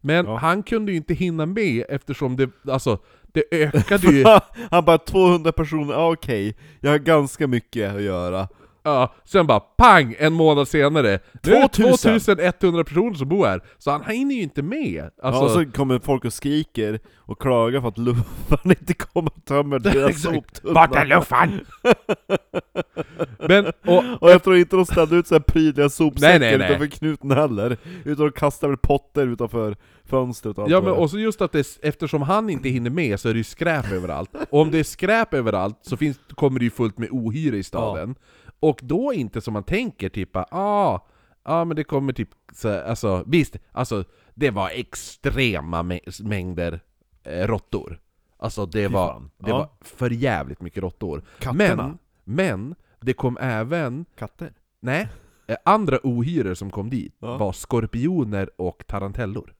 Men 0.00 0.26
Ja. 0.26 0.36
han 0.36 0.62
kunde 0.62 0.92
ju 0.92 0.96
inte 0.96 1.14
hinna 1.14 1.46
med 1.46 1.84
eftersom 1.88 2.36
det, 2.36 2.50
alltså, 2.70 2.98
det 3.32 3.44
ökade 3.50 4.06
ju... 4.06 4.24
Han 4.70 4.84
bara 4.84 4.98
200 4.98 5.52
personer, 5.52 5.94
ah, 5.94 6.12
okej, 6.12 6.56
jag 6.80 6.90
har 6.90 6.98
ganska 6.98 7.46
mycket 7.46 7.94
att 7.94 8.02
göra 8.02 8.48
ja, 8.88 9.14
sen 9.24 9.46
bara 9.46 9.60
pang! 9.60 10.14
En 10.18 10.32
månad 10.32 10.68
senare, 10.68 11.18
nu 11.42 11.52
är 11.54 11.62
det 11.62 11.68
2000. 11.68 12.20
2100 12.20 12.84
personer 12.84 13.14
som 13.14 13.28
bor 13.28 13.46
här. 13.46 13.60
Så 13.78 13.90
han 13.90 14.04
hinner 14.04 14.34
ju 14.34 14.42
inte 14.42 14.62
med. 14.62 15.10
Alltså, 15.22 15.42
ja, 15.42 15.44
och 15.44 15.50
så 15.50 15.64
kommer 15.66 15.98
folk 15.98 16.24
och 16.24 16.32
skriker 16.32 17.00
och 17.16 17.40
klagar 17.40 17.80
för 17.80 17.88
att 17.88 17.98
luffaren 17.98 18.60
inte 18.80 18.94
kommer 18.94 19.30
och 19.36 19.44
tömmer 19.44 19.78
deras 19.94 20.22
soptunna 20.22 20.74
Vart 20.74 20.94
är 20.96 21.04
luffaren? 21.04 21.60
Men, 23.48 23.66
och, 23.66 24.22
Och 24.22 24.30
jag 24.30 24.42
tror 24.42 24.56
inte 24.56 24.76
de 24.76 24.86
ställde 24.86 25.16
ut 25.16 25.26
så 25.26 25.34
här 25.34 25.40
prydliga 25.40 25.88
sopsäckar 25.88 26.38
Nej, 26.38 26.38
nej, 26.38 26.58
nej. 26.58 26.66
utanför 26.66 26.86
knuten 26.86 27.30
heller 27.30 27.76
Utan 28.04 28.26
de 28.26 28.32
kastade 28.32 28.70
väl 28.70 28.76
potter 28.78 29.26
utanför 29.26 29.76
fönstret 30.04 30.58
och 30.58 30.64
allt 30.64 30.72
Ja 30.72 30.80
men 30.80 30.90
är. 30.90 30.98
också 31.00 31.18
just 31.18 31.40
att 31.40 31.52
det, 31.52 31.78
eftersom 31.82 32.22
han 32.22 32.50
inte 32.50 32.68
hinner 32.68 32.90
med 32.90 33.20
så 33.20 33.28
är 33.28 33.32
det 33.32 33.38
ju 33.38 33.44
skräp 33.44 33.92
överallt. 33.92 34.30
Och 34.50 34.60
om 34.60 34.70
det 34.70 34.78
är 34.78 34.84
skräp 34.84 35.34
överallt 35.34 35.78
så 35.82 35.96
finns, 35.96 36.18
kommer 36.34 36.58
det 36.58 36.64
ju 36.64 36.70
fullt 36.70 36.98
med 36.98 37.08
ohyra 37.10 37.56
i 37.56 37.62
staden. 37.62 38.14
Och 38.60 38.80
då 38.82 39.12
inte 39.12 39.40
som 39.40 39.52
man 39.52 39.62
tänker, 39.64 40.08
typ 40.08 40.36
ah, 40.36 40.98
ah 41.42 41.64
men 41.64 41.76
det 41.76 41.84
kommer 41.84 42.12
typ, 42.12 42.28
så, 42.52 42.80
alltså 42.80 43.24
visst, 43.26 43.56
alltså 43.72 44.04
det 44.34 44.50
var 44.50 44.70
extrema 44.70 45.82
mä- 45.82 46.24
mängder 46.28 46.80
eh, 47.22 47.46
råttor. 47.46 48.00
Alltså 48.36 48.66
det 48.66 48.88
var, 48.88 49.22
det 49.38 49.50
Ja. 49.50 49.58
var 49.58 49.68
för 49.80 50.10
jävligt 50.10 50.60
mycket 50.60 50.82
råttor. 50.82 51.22
Katterna? 51.38 51.86
Men, 51.86 51.98
men, 52.24 52.74
det 53.00 53.12
kom 53.12 53.38
även, 53.40 54.04
Katter? 54.18 54.52
nej, 54.80 55.08
eh, 55.46 55.56
andra 55.64 55.98
ohyror 56.02 56.54
som 56.54 56.70
kom 56.70 56.90
dit 56.90 57.16
Ja. 57.18 57.36
var 57.36 57.52
skorpioner 57.52 58.50
och 58.56 58.84
tarantellor. 58.86 59.54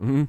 Mm. 0.00 0.26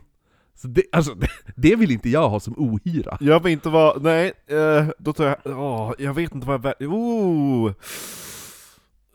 Så 0.55 0.67
det, 0.67 0.83
alltså, 0.91 1.13
det, 1.13 1.27
det 1.55 1.75
vill 1.75 1.91
inte 1.91 2.09
jag 2.09 2.29
ha 2.29 2.39
som 2.39 2.53
ohyra. 2.57 3.17
Jag 3.19 3.43
vill 3.43 3.51
inte 3.51 3.69
vara, 3.69 3.99
nej, 3.99 4.33
eh, 4.47 4.87
då 4.99 5.13
tar 5.13 5.25
jag, 5.25 5.37
åh, 5.45 5.93
jag 5.99 6.13
vet 6.13 6.35
inte 6.35 6.47
vad 6.47 6.53
jag 6.53 6.61
väljer, 6.61 6.89
oh. 6.89 7.71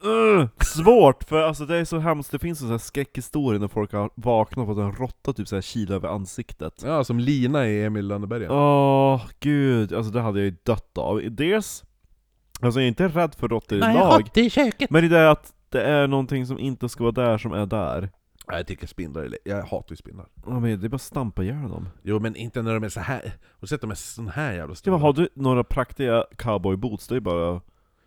Uh, 0.05 0.49
svårt, 0.61 1.25
för 1.25 1.43
alltså 1.43 1.67
det 1.67 1.77
är 1.77 1.85
så 1.85 1.99
hemskt, 1.99 2.33
det 2.33 2.39
finns 2.39 2.61
en 2.61 2.67
sån 2.67 2.71
här 2.71 2.79
skräckhistoria 2.79 3.61
när 3.61 3.69
folk 3.69 3.93
har 3.93 4.11
vaknat 4.15 4.69
och 4.69 4.77
fått 4.77 4.85
en 4.85 4.93
råtta 4.93 5.33
typ 5.33 5.49
så 5.49 5.57
här 5.57 5.63
kila 5.63 5.95
över 5.95 6.09
ansiktet 6.09 6.83
Ja, 6.85 7.05
som 7.05 7.19
Lina 7.19 7.69
i 7.69 7.85
Emil 7.85 8.07
Lönneberga. 8.07 8.53
Åh, 8.53 9.23
gud, 9.41 9.93
alltså 9.93 10.13
det 10.13 10.21
hade 10.21 10.39
jag 10.39 10.45
ju 10.45 10.57
dött 10.63 10.99
av. 10.99 11.21
Dels, 11.31 11.85
alltså 12.61 12.81
jag 12.81 12.85
är 12.85 12.89
inte 12.89 13.09
rädd 13.09 13.35
för 13.35 13.49
råttor 13.49 13.79
i 13.79 13.81
lag, 13.81 14.29
det 14.35 14.41
i 14.41 14.51
köket! 14.51 14.91
men 14.91 15.11
det 15.11 15.19
är 15.19 15.27
att 15.27 15.53
det 15.69 15.83
är 15.83 16.07
någonting 16.07 16.47
som 16.47 16.59
inte 16.59 16.89
ska 16.89 17.05
vara 17.05 17.13
där 17.13 17.39
som 17.39 17.53
är 17.53 17.67
där. 17.67 18.11
Nej, 18.51 18.59
Jag 18.59 18.67
tycker 18.67 18.87
spindlar 18.87 19.23
är 19.23 19.29
le- 19.29 19.39
Jag 19.45 19.63
hatar 19.63 19.91
ju 19.93 19.97
spindlar. 19.97 20.27
Ja, 20.47 20.61
men 20.61 20.81
det 20.81 20.87
är 20.87 20.89
bara 20.89 20.95
att 20.95 21.03
stampa 21.03 21.43
ihjäl 21.43 21.69
dem. 21.69 21.89
Jo 22.03 22.21
men 22.21 22.37
inte 22.37 22.63
när 22.63 22.75
de 22.75 22.85
är 22.85 22.89
så 22.89 23.01
här. 23.01 23.23
Har 23.23 23.61
du 23.61 23.67
sett 23.67 23.81
de 23.81 23.91
är 23.91 23.95
sån 23.95 24.29
här 24.29 24.53
jävla 24.53 24.71
Ja, 24.73 24.75
stora? 24.75 24.93
men 24.97 25.03
har 25.03 25.13
du 25.13 25.29
några 25.35 25.65
praktiska 25.65 26.25
cowboyboots, 26.37 27.09
det 27.09 27.17
är 27.17 27.21
bara... 27.21 27.51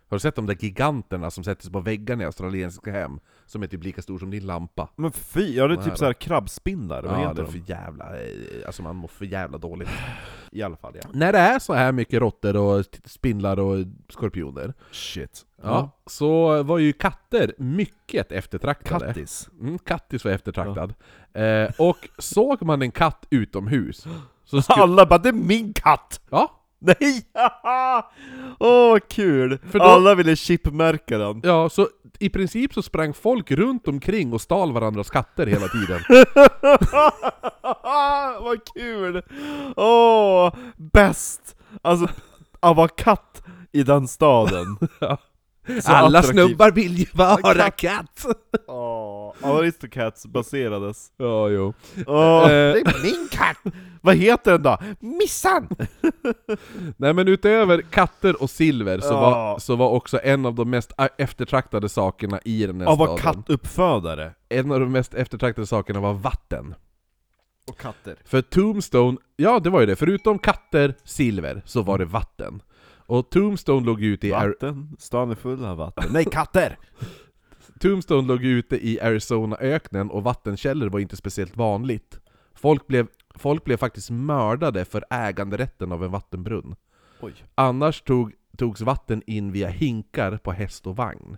Har 0.08 0.16
du 0.16 0.18
sett 0.18 0.36
de 0.36 0.46
där 0.46 0.56
giganterna 0.60 1.30
som 1.30 1.44
sätter 1.44 1.62
sig 1.62 1.72
på 1.72 1.80
väggarna 1.80 2.22
i 2.22 2.26
australiensiska 2.26 2.92
hem? 2.92 3.20
Som 3.46 3.62
är 3.62 3.66
typ 3.66 3.84
lika 3.84 4.02
stor 4.02 4.18
som 4.18 4.30
din 4.30 4.46
lampa. 4.46 4.88
Men 4.96 5.12
fy, 5.12 5.54
ja 5.56 5.68
det 5.68 5.74
är 5.74 5.82
typ 5.82 5.92
är 5.92 5.96
så 5.96 6.04
här 6.04 6.12
krabbspindlar, 6.12 7.02
vad 7.02 7.12
ja, 7.12 7.16
det 7.16 7.28
heter 7.28 7.42
är 7.42 7.46
de? 7.46 7.52
för 7.52 7.70
jävla... 7.70 8.04
eh, 8.20 8.66
Alltså 8.66 8.82
man 8.82 8.96
mår 8.96 9.08
för 9.08 9.24
jävla 9.24 9.58
dåligt. 9.58 9.88
I 10.50 10.62
alla 10.62 10.76
fall 10.76 10.92
ja. 11.02 11.08
När 11.12 11.32
det 11.32 11.38
är 11.38 11.58
så 11.58 11.74
här 11.74 11.92
mycket 11.92 12.20
råttor 12.20 12.56
och 12.56 12.84
spindlar 13.04 13.58
och 13.60 13.84
skorpioner, 14.08 14.74
Shit. 14.90 15.42
ja. 15.62 15.90
så 16.06 16.62
var 16.62 16.78
ju 16.78 16.92
katter 16.92 17.54
mycket 17.58 18.32
eftertraktade. 18.32 19.06
Kattis. 19.06 19.48
Mm, 19.60 19.78
kattis 19.78 20.24
var 20.24 20.32
eftertraktad. 20.32 20.94
Eh, 21.32 21.70
och 21.78 22.08
såg 22.18 22.62
man 22.62 22.82
en 22.82 22.90
katt 22.90 23.26
utomhus, 23.30 24.06
så 24.44 24.62
skulle... 24.62 24.82
Alla 24.82 25.06
bara 25.06 25.18
'Det 25.18 25.28
är 25.28 25.32
min 25.32 25.72
katt!' 25.72 26.20
Ja, 26.30 26.60
Nej! 27.00 27.22
Åh 28.58 28.88
vad 28.90 29.08
kul! 29.08 29.58
För 29.70 29.78
då- 29.78 29.84
Alla 29.84 30.14
ville 30.14 30.36
chipmärka 30.36 31.18
den. 31.18 31.40
ja, 31.44 31.68
så 31.68 31.88
i 32.18 32.28
princip 32.30 32.74
så 32.74 32.82
sprang 32.82 33.14
folk 33.14 33.50
runt 33.50 33.88
omkring 33.88 34.32
och 34.32 34.40
stal 34.40 34.72
varandras 34.72 35.10
katter 35.10 35.46
hela 35.46 35.68
tiden. 35.68 36.00
vad 38.42 38.58
kul! 38.74 39.22
Åh, 39.76 40.54
bäst! 40.76 41.56
Alltså, 41.82 42.08
att 42.60 42.76
vara 42.76 42.88
katt 42.88 43.42
i 43.72 43.82
den 43.82 44.08
staden. 44.08 44.76
Ja. 45.00 45.18
Så 45.82 45.92
Alla 45.92 46.22
snubbar 46.22 46.70
vill 46.70 46.98
ju 46.98 47.06
vara 47.12 47.70
katt! 47.70 48.26
Åh, 48.66 49.32
Aristocats 49.42 50.26
baserades. 50.26 51.12
Ja, 51.16 51.48
jo. 51.48 51.74
Åh, 52.06 52.42
Eh. 52.42 52.48
det 52.48 52.80
är 52.80 53.02
min 53.02 53.28
katt! 53.30 53.74
Vad 54.00 54.16
heter 54.16 54.52
den 54.52 54.62
då? 54.62 54.78
Missan! 55.00 55.68
Nej 56.96 57.12
men 57.14 57.28
utöver 57.28 57.82
katter 57.82 58.42
och 58.42 58.50
silver 58.50 59.00
så, 59.00 59.06
Ja. 59.14 59.20
var, 59.20 59.58
så 59.58 59.76
var 59.76 59.90
också 59.90 60.20
en 60.22 60.46
av 60.46 60.54
de 60.54 60.70
mest 60.70 60.92
a- 60.96 61.08
eftertraktade 61.18 61.88
sakerna 61.88 62.40
i 62.44 62.66
den 62.66 62.80
här 62.80 62.94
staden 62.94 63.16
kattuppfödare. 63.18 64.32
En 64.48 64.72
av 64.72 64.80
de 64.80 64.92
mest 64.92 65.14
eftertraktade 65.14 65.66
sakerna 65.66 66.00
var 66.00 66.12
vatten. 66.12 66.74
Och 67.68 67.78
katter. 67.78 68.16
För 68.24 68.42
Tombstone, 68.42 69.18
ja 69.36 69.58
det 69.60 69.70
var 69.70 69.80
ju 69.80 69.86
det, 69.86 69.96
förutom 69.96 70.38
katter, 70.38 70.94
silver, 71.04 71.62
så 71.64 71.82
var 71.82 71.98
det 71.98 72.04
vatten. 72.04 72.62
Och 73.06 73.30
Tombstone 73.30 73.86
låg 73.86 74.02
ute 74.02 74.28
i, 74.28 74.30
Vatten, 74.30 74.96
stan 74.98 75.30
är 75.30 75.34
full 75.34 75.64
av 75.64 75.76
vatten. 75.76 76.04
Nej, 76.12 76.24
katter! 76.24 76.78
Tombstone 77.80 78.28
låg 78.28 78.44
ute 78.44 78.86
i 78.88 79.00
Arizona-öknen 79.00 80.10
och 80.10 80.22
vattenkällor 80.22 80.88
var 80.88 81.00
inte 81.00 81.16
speciellt 81.16 81.56
vanligt. 81.56 82.18
Folk 82.54 82.86
blev, 82.86 83.06
folk 83.34 83.64
blev 83.64 83.76
faktiskt 83.76 84.10
mördade 84.10 84.84
för 84.84 85.04
äganderätten 85.10 85.92
av 85.92 86.04
en 86.04 86.10
vattenbrunn. 86.10 86.76
Oj. 87.20 87.32
Annars 87.54 88.02
tog, 88.02 88.32
togs 88.58 88.80
vatten 88.80 89.22
in 89.26 89.52
via 89.52 89.68
hinkar 89.68 90.36
på 90.36 90.52
häst 90.52 90.86
och 90.86 90.96
vagn. 90.96 91.36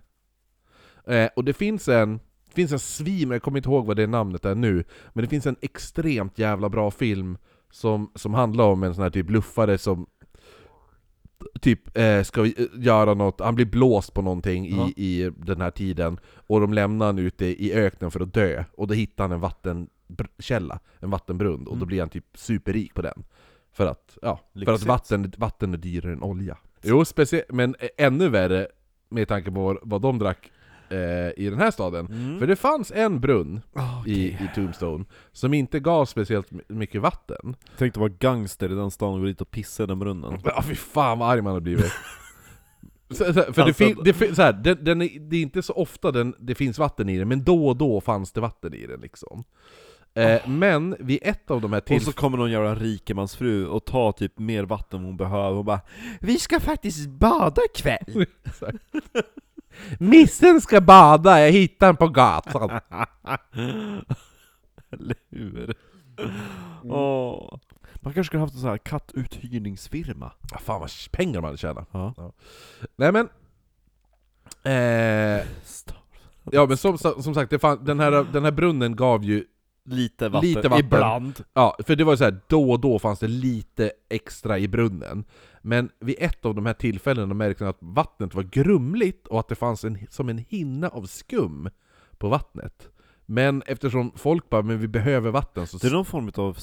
Eh, 1.07 1.29
och 1.35 1.43
det 1.43 1.53
finns 1.53 1.87
en, 1.87 2.19
det 2.45 2.53
finns 2.53 2.71
en 2.71 2.79
svin, 2.79 3.31
jag 3.31 3.41
kommer 3.41 3.57
inte 3.57 3.69
ihåg 3.69 3.85
vad 3.85 3.97
det 3.97 4.07
namnet 4.07 4.45
är 4.45 4.55
nu, 4.55 4.83
men 5.13 5.23
det 5.23 5.29
finns 5.29 5.45
en 5.45 5.55
extremt 5.61 6.39
jävla 6.39 6.69
bra 6.69 6.91
film 6.91 7.37
som, 7.71 8.11
som 8.15 8.33
handlar 8.33 8.65
om 8.65 8.83
en 8.83 8.95
sån 8.95 9.03
här 9.03 9.09
typ 9.09 9.29
luffare 9.29 9.77
som 9.77 10.07
typ 11.61 11.97
eh, 11.97 12.23
ska 12.23 12.41
vi- 12.41 12.55
eh, 12.57 12.65
göra 12.83 13.13
något, 13.13 13.39
han 13.39 13.55
blir 13.55 13.65
blåst 13.65 14.13
på 14.13 14.21
någonting 14.21 14.75
Ja. 14.77 14.89
i, 14.95 15.21
i 15.25 15.31
den 15.37 15.61
här 15.61 15.71
tiden, 15.71 16.19
och 16.47 16.61
de 16.61 16.73
lämnar 16.73 17.05
han 17.05 17.19
ute 17.19 17.45
i 17.45 17.73
öknen 17.73 18.11
för 18.11 18.19
att 18.19 18.33
dö, 18.33 18.63
och 18.77 18.87
då 18.87 18.93
hittar 18.93 19.23
han 19.23 19.31
en 19.31 19.39
vattenkälla, 19.39 20.79
en 20.99 21.09
vattenbrunn, 21.09 21.59
och 21.61 21.65
då 21.65 21.75
Mm. 21.75 21.87
blir 21.87 21.99
han 21.99 22.09
typ 22.09 22.25
superrik 22.33 22.93
på 22.93 23.01
den. 23.01 23.23
För 23.73 23.85
att, 23.87 24.17
ja, 24.21 24.35
för 24.53 24.59
att 24.61 24.67
Lyxigt. 24.67 24.87
vatten, 24.87 25.33
vatten 25.37 25.73
är 25.73 25.77
dyrare 25.77 26.13
än 26.13 26.23
olja. 26.23 26.57
Jo, 26.83 27.03
men 27.49 27.75
ännu 27.97 28.29
värre 28.29 28.67
med 29.09 29.27
tanke 29.27 29.51
på 29.51 29.61
vad- 29.63 29.77
vad 29.81 30.01
de 30.01 30.19
drack 30.19 30.51
eh, 30.89 31.43
i 31.45 31.49
den 31.49 31.59
här 31.59 31.71
staden. 31.71 32.05
Mm. 32.05 32.39
För 32.39 32.47
det 32.47 32.55
fanns 32.55 32.91
en 32.95 33.19
brunn 33.19 33.61
okej. 33.73 34.13
i, 34.13 34.27
i 34.27 34.49
Tombstone 34.55 35.05
som 35.31 35.53
inte 35.53 35.79
gav 35.79 36.05
speciellt 36.05 36.51
my- 36.51 36.61
mycket 36.67 37.01
vatten. 37.01 37.55
Tänk 37.77 37.93
dig 37.93 37.99
vara 38.01 38.13
gangster 38.19 38.71
i 38.71 38.75
den 38.75 38.91
stan 38.91 39.13
och 39.13 39.19
gå 39.19 39.25
dit 39.25 39.41
och 39.41 39.51
pissa 39.51 39.83
i 39.83 39.85
den 39.85 39.99
brunnen. 39.99 40.39
Ja 40.43 40.61
fy 40.61 40.75
fan 40.75 41.19
vad 41.19 41.29
arg 41.31 41.41
man 41.41 41.53
har 41.53 41.59
blivit. 41.59 41.91
Så, 43.09 43.15
så, 43.25 43.33
för 43.33 43.41
det, 43.53 43.61
Alltså- 43.61 43.73
fin, 43.73 43.97
det, 44.03 44.13
fin, 44.13 44.35
så 44.35 44.41
här, 44.41 44.53
den, 44.53 44.83
den 44.83 45.01
är, 45.01 45.19
det 45.19 45.37
är 45.37 45.41
inte 45.41 45.61
så 45.61 45.73
ofta 45.73 46.11
den, 46.11 46.35
det 46.39 46.55
finns 46.55 46.79
vatten 46.79 47.09
i 47.09 47.17
den, 47.17 47.27
men 47.27 47.43
då 47.43 47.67
och 47.67 47.77
då 47.77 48.01
fanns 48.01 48.31
det 48.31 48.41
vatten 48.41 48.73
i 48.73 48.87
den 48.87 48.99
liksom. 49.01 49.43
Eh, 50.13 50.47
Men 50.49 50.95
vid 50.99 51.19
ett 51.21 51.51
av 51.51 51.61
de 51.61 51.73
här 51.73 51.79
Och 51.79 51.83
så 51.87 51.87
tillfällena... 51.87 52.13
kommer 52.13 52.37
någon 52.37 52.51
jävla 52.51 52.75
rikemansfru 52.75 53.67
och 53.67 53.85
tar 53.85 54.11
typ 54.11 54.39
mer 54.39 54.63
vatten 54.63 54.99
än 54.99 55.05
hon 55.05 55.17
behöver 55.17 55.57
och 55.57 55.65
bara 55.65 55.79
Vi 56.21 56.39
ska 56.39 56.59
faktiskt 56.59 57.09
bada 57.09 57.61
ikväll! 57.75 58.25
Missen 59.99 60.61
ska 60.61 60.81
bada, 60.81 61.41
jag 61.41 61.51
hittade 61.51 61.89
den 61.89 61.95
på 61.95 62.07
gatan. 62.07 62.79
Eller 64.91 65.15
hur? 65.29 65.75
Åh. 66.83 67.59
Man 67.95 68.13
kanske 68.13 68.23
skulle 68.23 68.41
haft 68.41 68.53
en 68.53 68.59
sån 68.59 68.69
här 68.69 68.77
kattuthyrningsfirma. 68.77 70.31
Ja, 70.51 70.57
fan 70.57 70.79
vad 70.79 70.91
pengar 71.11 71.41
man 71.41 71.47
hade 71.47 71.57
tjänat. 71.57 71.89
Ja. 71.91 72.13
Nej 72.95 73.11
men... 73.11 73.29
Eh, 74.63 75.45
ja 76.51 76.65
men 76.67 76.77
som, 76.77 76.97
som 76.97 77.33
sagt, 77.33 77.61
fan, 77.61 77.85
den, 77.85 77.99
här, 77.99 78.11
den 78.33 78.43
här 78.43 78.51
brunnen 78.51 78.95
gav 78.95 79.23
ju 79.23 79.45
lite 79.87 80.29
vatten, 80.29 80.49
Lite 80.49 80.69
vatten. 80.69 80.85
ibland. 80.85 81.43
Ja, 81.53 81.77
för 81.87 81.95
det 81.95 82.03
var 82.03 82.15
så 82.15 82.23
här, 82.23 82.39
då 82.47 82.71
och 82.71 82.79
då 82.79 82.99
fanns 82.99 83.19
det 83.19 83.27
lite 83.27 83.91
extra 84.09 84.59
i 84.59 84.67
brunnen. 84.67 85.23
Men 85.61 85.89
vid 85.99 86.15
ett 86.19 86.45
av 86.45 86.55
de 86.55 86.65
här 86.65 86.73
tillfällena 86.73 87.33
märkte 87.33 87.63
man 87.63 87.69
att 87.69 87.77
vattnet 87.79 88.33
var 88.35 88.43
grumligt 88.43 89.27
och 89.27 89.39
att 89.39 89.47
det 89.47 89.55
fanns 89.55 89.83
en, 89.83 89.97
som 90.09 90.29
en 90.29 90.37
hinna 90.37 90.87
av 90.89 91.05
skum 91.05 91.69
på 92.17 92.29
vattnet. 92.29 92.89
Men 93.25 93.63
eftersom 93.65 94.11
folk 94.15 94.49
bara 94.49 94.61
'men 94.61 94.79
vi 94.79 94.87
behöver 94.87 95.31
vatten' 95.31 95.65
så... 95.65 95.77
Det 95.77 95.87
är 95.87 95.91
någon 95.91 96.05
form 96.05 96.31
av 96.35 96.53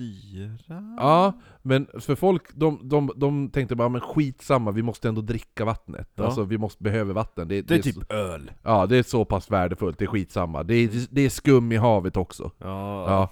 syra? 0.00 0.96
Ja, 0.98 1.32
men 1.62 1.86
för 2.00 2.14
folk, 2.14 2.42
de, 2.54 2.80
de, 2.88 3.12
de 3.16 3.50
tänkte 3.50 3.76
bara 3.76 3.88
'men 3.88 4.00
skitsamma, 4.00 4.70
vi 4.70 4.82
måste 4.82 5.08
ändå 5.08 5.20
dricka 5.20 5.64
vattnet' 5.64 6.06
Ja. 6.14 6.24
Alltså 6.24 6.42
vi 6.44 6.58
måste, 6.58 6.82
behöver 6.82 7.14
vatten. 7.14 7.48
Det, 7.48 7.62
Det 7.62 7.74
är 7.74 7.82
så, 7.82 8.00
typ 8.00 8.12
öl. 8.12 8.50
Ja, 8.62 8.86
det 8.86 8.96
är 8.96 9.02
så 9.02 9.24
pass 9.24 9.50
värdefullt, 9.50 9.98
det 9.98 10.04
är 10.04 10.06
skitsamma. 10.06 10.62
Det 10.62 10.74
är, 10.74 10.90
det 11.10 11.20
är 11.20 11.30
skum 11.30 11.72
i 11.72 11.76
havet 11.76 12.16
också. 12.16 12.50
Ja, 12.58 13.10
Ja. 13.10 13.30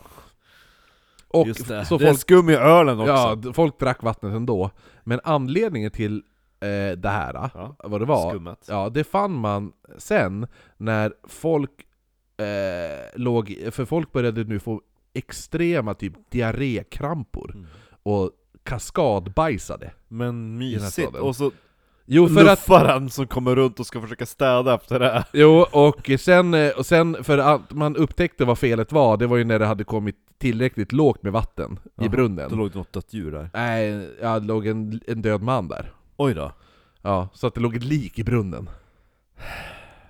Och 1.30 1.46
just 1.46 1.68
det. 1.68 1.84
så 1.84 1.98
det 1.98 2.08
är 2.08 2.14
skum 2.14 2.50
i 2.50 2.54
ölen 2.56 3.00
också. 3.00 3.12
Ja, 3.12 3.52
folk 3.52 3.78
drack 3.80 4.02
vattnet 4.02 4.34
ändå. 4.34 4.70
Men 5.04 5.20
anledningen 5.24 5.90
till 5.90 6.22
eh, 6.60 6.96
det 6.98 7.08
här, 7.08 7.50
Ja. 7.54 7.76
vad 7.84 8.00
det 8.00 8.04
var, 8.04 8.30
Skummet. 8.30 8.64
ja, 8.68 8.88
det 8.88 9.04
fann 9.04 9.32
man 9.32 9.72
sen 9.98 10.46
när 10.76 11.12
folk 11.28 11.70
eh, 12.36 13.18
låg, 13.20 13.58
för 13.70 13.84
folk 13.84 14.12
började 14.12 14.44
nu 14.44 14.58
få 14.58 14.80
extrema 15.14 15.94
typ 15.94 16.12
diarrékrampor 16.30 17.50
Mm. 17.54 17.66
och 18.02 18.30
kaskadbajsade. 18.62 19.90
Men 20.08 20.58
mysigt, 20.58 21.14
och 21.14 21.36
så 21.36 21.50
Jo 22.10 22.28
för 22.28 22.40
att, 22.40 22.46
luffaren 22.46 23.10
som 23.10 23.26
kommer 23.26 23.54
runt 23.56 23.80
och 23.80 23.86
ska 23.86 24.00
försöka 24.00 24.26
städa 24.26 24.74
efter 24.74 25.00
det. 25.00 25.24
jo, 25.32 25.66
och 25.72 26.10
sen, 26.20 26.54
och 26.76 26.86
sen 26.86 27.24
för 27.24 27.38
att 27.38 27.72
man 27.72 27.96
upptäckte 27.96 28.44
vad 28.44 28.58
felet 28.58 28.92
var, 28.92 29.16
det 29.16 29.26
var 29.26 29.36
ju 29.36 29.44
när 29.44 29.58
det 29.58 29.66
hade 29.66 29.84
kommit 29.84 30.16
tillräckligt 30.38 30.92
lågt 30.92 31.22
med 31.22 31.32
vatten 31.32 31.78
i 31.84 31.90
Jaha, 31.94 32.08
brunnen. 32.08 32.50
Då 32.50 32.56
låg 32.56 32.70
det 32.72 32.78
något 32.78 32.92
dött 32.92 33.12
djur 33.12 33.32
där. 33.32 33.50
Nej, 33.54 34.08
ja, 34.22 34.40
det 34.40 34.46
låg 34.46 34.66
en, 34.66 35.00
en 35.06 35.22
död 35.22 35.42
man 35.42 35.68
där. 35.68 35.92
Oj 36.16 36.34
då. 36.34 36.52
Ja, 37.02 37.28
så 37.32 37.46
att 37.46 37.54
det 37.54 37.60
låg 37.60 37.76
ett 37.76 37.84
lik 37.84 38.18
i 38.18 38.24
brunnen. 38.24 38.70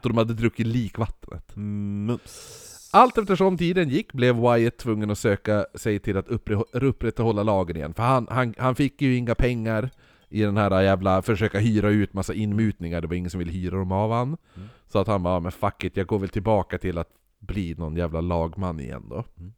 Då 0.03 0.09
de 0.09 0.19
hade 0.19 0.35
druckit 0.35 0.67
likvattnet. 0.67 1.57
Mums. 1.57 2.65
Allt 2.91 3.19
eftersom 3.19 3.57
tiden 3.57 3.89
gick 3.89 4.13
blev 4.13 4.37
Wyatt 4.37 4.77
tvungen 4.77 5.11
att 5.11 5.19
söka 5.19 5.67
sig 5.75 5.99
till 5.99 6.17
att 6.17 6.29
upprätthålla 6.73 7.43
lagen 7.43 7.77
igen. 7.77 7.95
För 7.95 8.03
han, 8.03 8.27
han, 8.31 8.55
han 8.59 8.75
fick 8.75 9.03
ju 9.03 9.17
inga 9.17 9.35
pengar 9.35 9.91
i 10.29 10.43
den 10.43 10.57
här 10.57 10.83
jävla, 10.83 11.23
försöka 11.23 11.59
hyra 11.59 11.89
ut 11.91 12.15
massa 12.15 12.35
inmutningar, 12.35 13.01
det 13.01 13.07
var 13.07 13.15
ingen 13.15 13.31
som 13.31 13.39
ville 13.39 13.53
hyra 13.53 13.77
dem 13.77 13.93
av 13.93 14.13
han. 14.13 14.29
Mm. 14.29 14.69
Så 14.89 14.99
att 14.99 15.07
han 15.07 15.23
bara, 15.23 15.41
men 15.41 15.53
fuck 15.53 15.85
it, 15.85 15.97
jag 15.97 16.07
går 16.07 16.19
väl 16.19 16.29
tillbaka 16.29 16.79
till 16.79 16.99
att 16.99 17.09
bli 17.39 17.75
någon 17.75 17.97
jävla 17.97 18.21
lagman 18.21 18.81
igen 18.81 19.07
då. 19.11 19.25
Mm. 19.39 19.53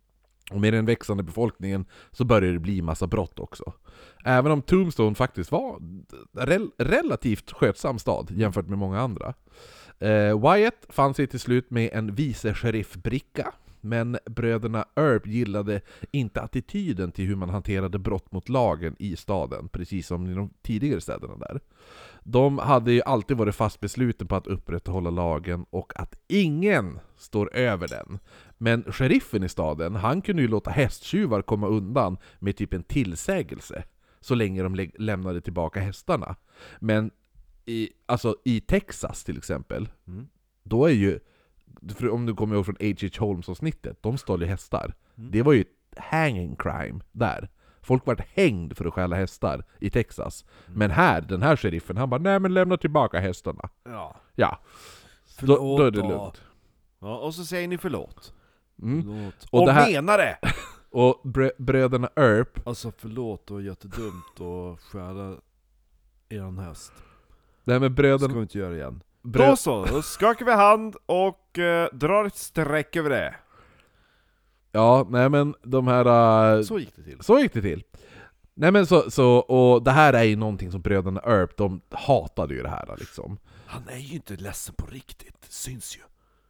Och 0.51 0.61
med 0.61 0.73
den 0.73 0.87
växande 0.87 1.23
befolkningen 1.23 1.85
så 2.12 2.25
började 2.25 2.53
det 2.53 2.59
bli 2.59 2.83
massa 2.83 3.07
brott 3.07 3.38
också. 3.38 3.73
Även 4.25 4.53
om 4.53 4.62
Tombstone 4.62 5.14
faktiskt 5.14 5.53
var 5.53 5.79
rel- 6.33 6.71
relativt 6.79 7.53
skötsam 7.53 7.99
stad 7.99 8.31
jämfört 8.31 8.69
med 8.69 8.79
många 8.79 9.01
andra. 9.01 9.35
Eh, 10.00 10.52
Wyatt 10.52 10.86
fann 10.88 11.14
sig 11.14 11.26
till 11.26 11.40
slut 11.40 11.70
med 11.70 11.90
en 11.92 12.14
vice 12.14 12.54
sheriffbricka 12.54 13.52
men 13.80 14.18
bröderna 14.26 14.84
Earp 14.96 15.26
gillade 15.26 15.80
inte 16.10 16.40
attityden 16.40 17.12
till 17.12 17.26
hur 17.26 17.36
man 17.36 17.50
hanterade 17.50 17.98
brott 17.98 18.32
mot 18.32 18.48
lagen 18.48 18.96
i 18.98 19.16
staden, 19.16 19.68
precis 19.68 20.06
som 20.06 20.26
i 20.26 20.34
de 20.34 20.50
tidigare 20.62 21.00
städerna 21.00 21.36
där. 21.36 21.60
De 22.22 22.58
hade 22.58 22.92
ju 22.92 23.02
alltid 23.02 23.36
varit 23.36 23.54
fast 23.54 23.80
besluten 23.80 24.26
på 24.26 24.36
att 24.36 24.46
upprätthålla 24.46 25.10
lagen 25.10 25.66
och 25.70 25.92
att 25.96 26.14
ingen 26.28 27.00
står 27.16 27.56
över 27.56 27.88
den. 27.88 28.18
Men 28.58 28.84
sheriffen 28.92 29.44
i 29.44 29.48
staden, 29.48 29.94
han 29.94 30.22
kunde 30.22 30.42
ju 30.42 30.48
låta 30.48 30.70
hästtjuvar 30.70 31.42
komma 31.42 31.66
undan 31.66 32.18
med 32.38 32.56
typ 32.56 32.74
en 32.74 32.82
tillsägelse, 32.82 33.84
så 34.20 34.34
länge 34.34 34.62
de 34.62 34.90
lämnade 34.98 35.40
tillbaka 35.40 35.80
hästarna. 35.80 36.36
Men 36.78 37.10
i, 37.70 37.90
alltså, 38.06 38.37
i 38.44 38.61
Texas 38.61 39.24
till 39.24 39.38
exempel, 39.38 39.88
Mm. 40.06 40.28
då 40.62 40.87
är 40.87 40.90
ju, 40.92 41.18
om 42.11 42.26
du 42.26 42.35
kommer 42.35 42.54
ihåg 42.56 42.66
från 42.66 42.76
H.H. 42.80 43.26
Holmes-avsnittet, 43.26 44.02
de 44.02 44.18
stal 44.18 44.40
ju 44.42 44.46
hästar. 44.46 44.94
Mm. 45.18 45.30
Det 45.30 45.42
var 45.42 45.52
ju 45.52 45.61
ett 45.61 45.98
hanging 45.98 46.56
crime 46.56 47.00
där. 47.12 47.50
Folk 47.83 48.06
vart 48.06 48.20
hängd 48.20 48.76
för 48.76 48.85
att 48.85 48.94
stjäla 48.94 49.16
hästar 49.16 49.64
i 49.80 49.90
Texas. 49.90 50.44
Mm. 50.66 50.78
Men 50.78 50.90
här, 50.90 51.20
den 51.20 51.42
här 51.42 51.56
sheriffen, 51.56 51.96
han 51.96 52.11
bara 52.11 52.20
'Nej 52.20 52.40
men 52.40 52.54
lämna 52.54 52.76
tillbaka 52.76 53.20
hästarna' 53.20 53.68
Ja. 53.85 54.16
Ja, 54.35 54.59
då, 54.62 54.66
Förlåt 55.38 55.78
då 55.78 55.85
är 55.87 55.90
det 55.90 56.00
då. 56.00 56.09
lugnt. 56.09 56.42
Ja, 57.00 57.18
och 57.18 57.35
så 57.35 57.44
säger 57.44 57.68
ni 57.68 57.78
förlåt. 57.78 58.35
Mm. 58.83 59.02
Förlåt. 59.02 59.35
Och 59.50 59.61
Och, 59.61 59.66
det 59.66 59.72
här- 59.72 59.92
menar 59.92 60.18
det! 60.18 60.38
Och 60.92 61.20
brö 61.24 61.50
bröderna 61.59 62.11
Earp, 62.16 62.66
Alltså 62.68 62.92
förlåt, 62.98 63.50
och 63.50 63.62
jättedumt 63.62 64.40
och 64.40 64.80
stjäla 64.80 65.37
eran 66.28 66.59
häst. 66.59 66.92
Det 67.64 67.73
här 67.73 67.81
med 67.81 67.92
Det 67.92 68.18
ska 68.18 68.29
vi 68.29 68.40
inte 68.40 68.59
göra 68.59 68.75
igen. 68.77 69.03
Brö 69.23 69.46
Då 69.51 69.57
så, 69.57 69.85
då 69.85 70.03
skakar 70.03 70.46
vi 70.46 70.53
hand 70.53 70.96
och 71.07 71.59
eh, 71.59 71.88
drar 71.92 72.25
ett 72.25 72.37
streck 72.37 72.96
över 72.96 73.11
det. 73.11 73.35
ja, 74.73 75.07
nej 75.11 75.29
men 75.29 75.55
de 75.62 75.87
här... 75.87 76.57
äh, 76.57 76.62
Så 76.62 76.79
gick 76.79 76.96
det 76.96 77.03
till. 77.03 77.20
Så 77.20 77.38
gick 77.38 77.53
det 77.53 77.62
till. 77.62 77.83
Nej 78.55 78.73
men 78.73 78.87
så, 78.87 79.11
så, 79.11 79.31
och 79.37 79.83
det 79.83 79.90
här 79.90 80.12
är 80.12 80.23
ju 80.23 80.37
någonting 80.37 80.70
som 80.70 80.81
bröderna 80.81 81.20
Earp, 81.20 81.57
de 81.57 81.81
hatade 81.90 82.55
ju 82.55 82.62
det 82.62 82.68
här 82.68 82.96
liksom. 82.99 83.38
Han 83.66 83.83
är 83.88 83.96
ju 83.99 84.14
inte 84.14 84.37
ledsen 84.37 84.75
på 84.79 84.87
riktigt, 84.87 85.35
det 85.40 85.53
syns 85.53 85.96
ju. 85.96 86.01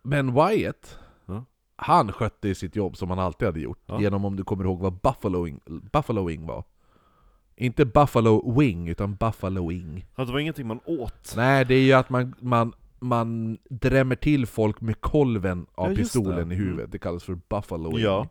Men 0.02 0.34
Wyatt, 0.34 0.98
Ja. 1.26 1.44
han 1.76 2.12
skötte 2.12 2.48
ju 2.48 2.54
sitt 2.54 2.76
jobb 2.76 2.96
som 2.96 3.10
han 3.10 3.18
alltid 3.18 3.48
hade 3.48 3.60
gjort, 3.60 3.82
Ja. 3.86 4.00
genom 4.00 4.24
om 4.24 4.36
du 4.36 4.44
kommer 4.44 4.64
ihåg 4.64 4.80
vad 4.80 4.92
buffaloing, 5.00 5.60
buffaloing 5.92 6.46
var. 6.46 6.64
Inte 7.60 7.84
buffalo 7.84 8.58
wing, 8.58 8.88
utan 8.88 9.14
buffaloing. 9.14 10.06
Ja, 10.16 10.24
det 10.24 10.32
var 10.32 10.38
ingenting 10.38 10.66
man 10.66 10.80
åt. 10.84 11.32
Nej, 11.36 11.64
det 11.64 11.74
är 11.74 11.82
ju 11.82 11.92
att 11.92 12.10
man, 12.10 12.34
man, 12.40 12.72
man 12.98 13.58
drämmer 13.70 14.16
till 14.16 14.46
folk 14.46 14.80
med 14.80 15.00
kolven 15.00 15.66
av 15.74 15.90
Ja, 15.90 15.96
pistolen 15.96 16.48
det. 16.48 16.54
i 16.54 16.58
huvudet. 16.58 16.92
Det 16.92 16.98
kallas 16.98 17.24
för 17.24 17.38
buffaloing. 17.48 17.98
Ja. 18.04 18.26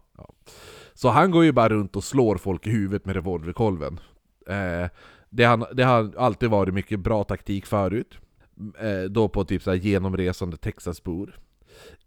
Så 0.93 1.09
han 1.09 1.31
går 1.31 1.43
ju 1.43 1.51
bara 1.51 1.69
runt 1.69 1.95
och 1.95 2.03
slår 2.03 2.37
folk 2.37 2.67
i 2.67 2.69
huvudet 2.69 3.05
med 3.05 3.15
revolverkolven. 3.15 3.99
Eh, 4.47 4.89
det, 5.29 5.43
han, 5.43 5.65
det 5.73 5.83
har 5.83 6.13
alltid 6.17 6.49
varit 6.49 6.73
mycket 6.73 6.99
bra 6.99 7.23
taktik 7.23 7.65
förut. 7.65 8.17
Eh, 8.79 9.09
då 9.09 9.29
på 9.29 9.43
typ 9.45 9.63
så 9.63 9.73
genomresande 9.73 10.57
Texasbor. 10.57 11.39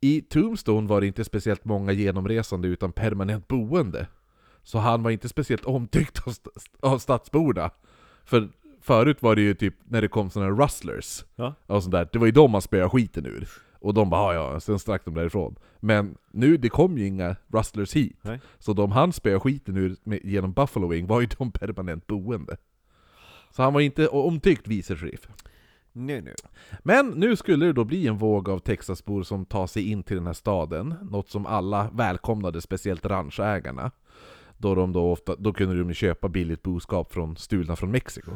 I 0.01 0.21
Tombstone 0.21 0.89
var 0.89 1.01
det 1.01 1.07
inte 1.07 1.25
speciellt 1.25 1.65
många 1.65 1.93
genomresande 1.93 2.69
utan 2.69 2.93
permanent 2.93 3.49
boende. 3.49 4.07
Så 4.65 4.79
han 4.79 5.03
var 5.03 5.11
inte 5.11 5.29
speciellt 5.29 5.65
omtyckt 5.65 6.27
av, 6.27 6.31
st- 6.31 6.51
av 6.81 6.99
stadsborna. 6.99 7.71
För 8.25 8.49
förut 8.81 9.23
var 9.23 9.37
det 9.37 9.43
ju 9.43 9.55
typ 9.55 9.75
när 9.85 10.01
det 10.03 10.09
kom 10.09 10.31
såna 10.31 10.47
här 10.47 10.53
rustlers 10.53 11.25
Ja. 11.37 11.55
och 11.67 11.83
sånt 11.83 11.93
där, 11.93 12.09
det 12.13 12.19
var 12.19 12.27
ju 12.27 12.33
de 12.33 12.51
man 12.51 12.63
spöade 12.63 12.91
skiten 12.91 13.27
ur. 13.27 13.49
Och 13.81 13.95
de 13.95 14.11
bara 14.11 14.35
ja, 14.35 14.53
ja, 14.53 14.61
sen 14.61 14.79
stack 14.79 15.05
de 15.05 15.15
därifrån. 15.15 15.57
Men 15.81 16.17
nu, 16.31 16.57
det 16.57 16.69
kom 16.69 16.99
ju 16.99 17.07
inga 17.07 17.37
rustlers 17.53 17.93
hit. 17.97 18.19
Nej. 18.23 18.41
Så 18.59 18.73
de 18.73 18.93
han 18.93 19.13
spöade 19.13 19.41
skiten 19.41 19.77
ur 19.77 19.97
med, 20.05 20.21
genom 20.25 20.53
Buffalo 20.53 20.89
Wing 20.89 21.07
var 21.07 21.21
ju 21.21 21.27
de 21.39 21.51
permanent 21.53 22.07
boende. 22.07 22.57
Så 23.51 23.63
han 23.63 23.73
var 23.75 23.81
inte 23.81 24.09
omtyckt 24.09 24.69
vice 24.69 24.97
sheriff. 24.97 25.29
Nej, 25.93 26.23
nej. 26.23 26.35
Men 26.83 27.09
nu 27.11 27.37
skulle 27.37 27.67
det 27.67 27.73
då 27.73 27.85
bli 27.85 28.07
en 28.07 28.19
våg 28.19 28.49
av 28.49 28.59
Texasbor 28.59 29.23
som 29.23 29.45
tar 29.45 29.67
sig 29.67 29.91
in 29.91 30.03
till 30.03 30.17
den 30.17 30.27
här 30.27 30.33
staden, 30.35 30.95
något 31.11 31.31
som 31.31 31.47
alla 31.47 31.91
välkomnade, 31.93 32.61
speciellt 32.61 33.07
ranchägarna. 33.07 33.91
Då, 34.63 34.75
de 34.75 34.93
då, 34.93 35.13
ofta, 35.13 35.37
då 35.37 35.53
kunde 35.53 35.79
de 35.85 35.95
köpa 35.95 36.29
billigt 36.29 36.63
boskap 36.63 37.13
från, 37.13 37.37
stulna 37.37 37.77
från 37.77 37.91
Mexiko. 37.91 38.31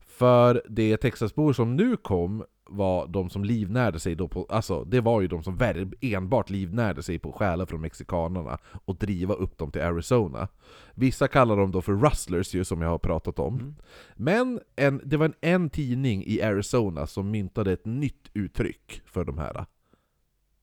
För 0.00 0.62
de 0.68 0.96
Texasbor 0.96 1.52
som 1.52 1.76
nu 1.76 1.96
kom 1.96 2.44
var 2.64 3.06
de 3.06 3.30
som 3.30 3.44
livnärde 3.44 4.00
sig 4.00 4.14
då 4.14 4.28
på, 4.28 4.46
alltså 4.48 4.84
det 4.84 5.00
var 5.00 5.20
ju 5.20 5.28
de 5.28 5.42
som 5.42 5.58
enbart 6.00 6.50
livnärde 6.50 7.02
sig 7.02 7.18
på 7.18 7.32
stjäla 7.32 7.66
från 7.66 7.80
mexikanerna 7.80 8.58
och 8.84 8.96
driva 8.96 9.34
upp 9.34 9.58
dem 9.58 9.72
till 9.72 9.82
Arizona. 9.82 10.48
Vissa 10.94 11.28
kallar 11.28 11.56
dem 11.56 11.70
då 11.70 11.82
för 11.82 11.92
rustlers 11.92 12.54
ju, 12.54 12.64
som 12.64 12.82
jag 12.82 12.88
har 12.88 12.98
pratat 12.98 13.38
om. 13.38 13.54
Mm. 13.54 13.74
Men 14.16 14.60
en, 14.76 15.00
det 15.04 15.16
var 15.16 15.26
en, 15.26 15.34
en 15.40 15.70
tidning 15.70 16.24
i 16.26 16.42
Arizona 16.42 17.06
som 17.06 17.30
myntade 17.30 17.72
ett 17.72 17.86
nytt 17.86 18.30
uttryck 18.34 19.02
för 19.06 19.24
de 19.24 19.38
här 19.38 19.66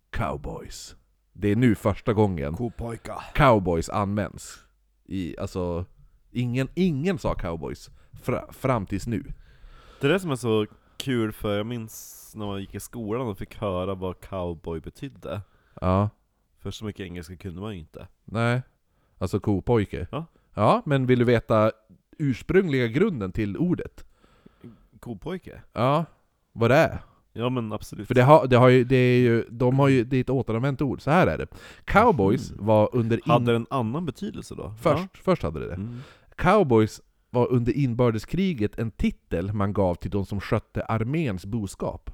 cowboys. 0.10 0.96
Det 1.34 1.52
är 1.52 1.56
nu 1.56 1.76
första 1.76 2.14
gången 2.14 2.54
Kopojka. 2.54 3.16
cowboys 3.34 3.90
används. 3.90 4.65
I, 5.06 5.36
alltså, 5.40 5.86
ingen, 6.32 6.68
ingen 6.74 7.18
sa 7.18 7.36
cowboys 7.36 7.90
fra, 8.24 8.52
fram 8.52 8.86
tills 8.86 9.08
nu. 9.08 9.24
Det 10.02 10.08
är 10.08 10.12
det 10.12 10.20
som 10.20 10.32
är 10.32 10.36
så 10.36 10.66
kul, 10.98 11.32
för 11.32 11.58
jag 11.58 11.66
minns 11.66 12.32
när 12.36 12.46
man 12.46 12.60
gick 12.60 12.76
i 12.76 12.80
skolan 12.80 13.28
och 13.28 13.38
fick 13.38 13.58
höra 13.58 13.96
vad 13.96 14.20
cowboy 14.22 14.80
betydde. 14.80 15.42
Ja, 15.82 16.10
För 16.60 16.72
så 16.72 16.86
mycket 16.86 17.06
engelska 17.06 17.36
kunde 17.36 17.62
man 17.62 17.74
ju 17.74 17.80
inte. 17.80 18.08
nej. 18.26 18.62
Alltså 19.18 19.40
kopojke. 19.40 20.08
Ja. 20.12 20.26
Ja, 20.54 20.82
men 20.86 21.06
vill 21.06 21.20
du 21.20 21.26
veta 21.26 21.72
ursprungliga 22.18 22.88
grunden 22.88 23.32
till 23.32 23.58
ordet? 23.58 24.06
Kopojke? 25.00 25.62
Ja, 25.74 26.06
vad 26.52 26.72
det 26.72 26.76
är? 26.76 27.00
Ja 27.38 27.50
men 27.50 27.74
absolut. 27.74 28.08
För 28.08 28.16
det, 28.16 28.22
har, 28.24 28.48
det, 28.48 28.58
har 28.58 28.70
ju, 28.70 28.84
det 28.84 28.96
är 28.96 29.20
ju, 29.20 29.46
de 29.50 29.80
har 29.80 29.88
ju, 29.88 30.04
det 30.04 30.18
är 30.18 30.22
ett 30.22 30.30
återanvänt 30.30 30.82
ord, 30.82 31.02
så 31.02 31.12
här 31.12 31.28
är 31.28 31.38
det. 31.38 31.48
Cowboys 31.86 32.52
var 32.56 32.90
under... 32.94 33.18
In, 33.18 33.24
Hade 33.26 33.52
det 33.52 33.56
en 33.56 33.68
annan 33.70 34.06
betydelse 34.06 34.56
då? 34.56 34.74
först, 34.82 35.18
först 35.18 35.44
hade 35.44 35.60
det 35.60 35.66
det. 35.66 35.72
Ja. 35.72 35.78
Mm. 35.78 36.00
Cowboys 36.36 37.02
var 37.30 37.52
under 37.52 37.78
inbördeskriget 37.78 38.80
en 38.80 38.92
titel 38.92 39.54
man 39.54 39.74
gav 39.74 39.96
till 39.96 40.12
de 40.12 40.26
som 40.26 40.42
skötte 40.42 40.84
arméns 40.84 41.46
boskap. 41.46 42.10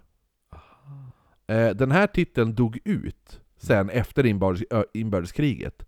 Eh, 1.47 1.69
Den 1.69 1.91
här 1.91 2.07
titeln 2.07 2.55
dog 2.55 2.79
ut 2.85 3.41
sen 3.57 3.89
efter 3.89 4.25
inbördes, 4.25 4.63
inbördeskriget. 4.93 5.85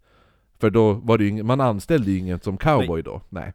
För 0.59 0.69
då 0.69 0.93
var 0.93 1.17
det 1.17 1.23
ju 1.23 1.29
ingen, 1.29 1.45
man 1.45 1.61
anställde 1.61 2.11
ju 2.11 2.17
ingen 2.17 2.39
som 2.39 2.57
cowboy 2.57 3.01
då, 3.01 3.21
nej. 3.29 3.53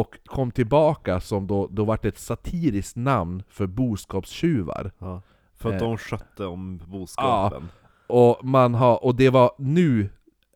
Och 0.00 0.18
kom 0.26 0.50
tillbaka 0.50 1.20
som 1.20 1.46
då, 1.46 1.66
då 1.70 1.84
vart 1.84 2.04
ett 2.04 2.18
satiriskt 2.18 2.96
namn 2.96 3.42
för 3.48 3.66
boskapstjuvar. 3.66 4.90
Ja. 4.98 5.22
För 5.54 5.68
att 5.68 5.82
Eh. 5.82 5.88
de 5.88 5.98
skötte 5.98 6.46
om 6.46 6.80
boskapen. 6.86 7.68
Och, 8.06 8.44
man 8.44 8.74
har, 8.74 9.04
och 9.04 9.14
det 9.14 9.30
var 9.30 9.50
nu, 9.58 10.08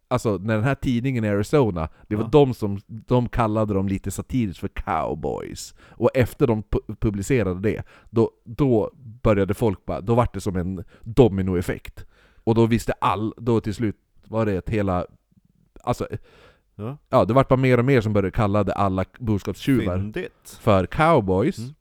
alltså 0.08 0.38
när 0.38 0.54
den 0.54 0.64
här 0.64 0.74
tidningen 0.74 1.24
i 1.24 1.28
Arizona, 1.28 1.88
det 2.08 2.16
var 2.16 2.22
Ja. 2.24 2.28
de 2.32 2.54
som 2.54 2.78
de 2.86 3.28
kallade 3.28 3.74
dem 3.74 3.88
lite 3.88 4.10
satiriskt 4.10 4.60
för 4.60 4.68
cowboys. 4.68 5.74
Och 5.80 6.10
efter 6.14 6.46
de 6.46 6.62
pu- 6.62 6.96
publicerade 7.00 7.60
det, 7.60 7.82
då, 8.10 8.30
då 8.44 8.90
började 9.22 9.54
folk 9.54 9.84
bara, 9.84 10.00
då 10.00 10.14
var 10.14 10.28
det 10.32 10.40
som 10.40 10.56
en 10.56 10.84
dominoeffekt. 11.02 12.06
Och 12.44 12.54
då 12.54 12.66
visste 12.66 12.92
all, 12.92 13.34
då 13.36 13.60
till 13.60 13.74
slut 13.74 13.96
var 14.28 14.46
det 14.46 14.52
ett 14.52 14.70
hela, 14.70 15.06
alltså 15.84 16.06
Ja. 16.78 16.98
ja, 17.08 17.24
det 17.24 17.34
vart 17.34 17.48
bara 17.48 17.56
mer 17.60 17.78
och 17.78 17.84
mer 17.84 18.00
som 18.00 18.12
började 18.12 18.30
kalla 18.30 18.64
det 18.64 18.72
alla 18.74 19.04
boskapstjuvar 19.18 19.96
Fyndigt. 19.98 20.58
för 20.60 20.86
cowboys. 20.86 21.58
Mm. 21.58 21.74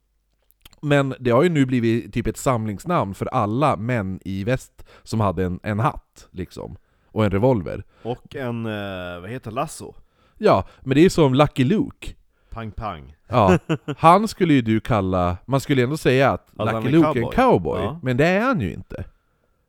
Men 0.81 1.15
det 1.19 1.31
har 1.31 1.43
ju 1.43 1.49
nu 1.49 1.65
blivit 1.65 2.13
typ 2.13 2.27
ett 2.27 2.37
samlingsnamn 2.37 3.13
för 3.13 3.25
alla 3.25 3.75
män 3.77 4.19
i 4.25 4.43
väst 4.43 4.85
som 5.03 5.19
hade 5.19 5.43
en, 5.45 5.59
en 5.63 5.79
hatt, 5.79 6.27
liksom. 6.31 6.75
Och 7.07 7.25
en 7.25 7.31
revolver. 7.31 7.83
Och 8.03 8.35
en, 8.35 8.65
eh, 8.65 9.21
vad 9.21 9.29
heter 9.29 9.51
lasso? 9.51 9.93
Ja, 10.37 10.67
men 10.81 10.95
det 10.95 11.05
är 11.05 11.09
som 11.09 11.33
Lucky 11.33 11.63
Luke. 11.63 12.13
Pang 12.49 12.71
pang. 12.71 13.15
Ja, 13.27 13.59
han 13.97 14.27
skulle 14.27 14.53
ju 14.53 14.61
du 14.61 14.79
kalla, 14.79 15.37
man 15.45 15.59
skulle 15.59 15.83
ändå 15.83 15.97
säga 15.97 16.31
att 16.31 16.47
Att 16.57 16.71
han 16.71 16.83
Lucky 16.83 16.87
är 16.87 16.91
Luke 16.99 17.07
är 17.19 17.23
en 17.23 17.29
cowboy. 17.31 17.35
cowboy, 17.35 17.79
Ja. 17.81 17.99
men 18.03 18.17
det 18.17 18.25
är 18.27 18.41
han 18.41 18.61
ju 18.61 18.73
inte. 18.73 19.03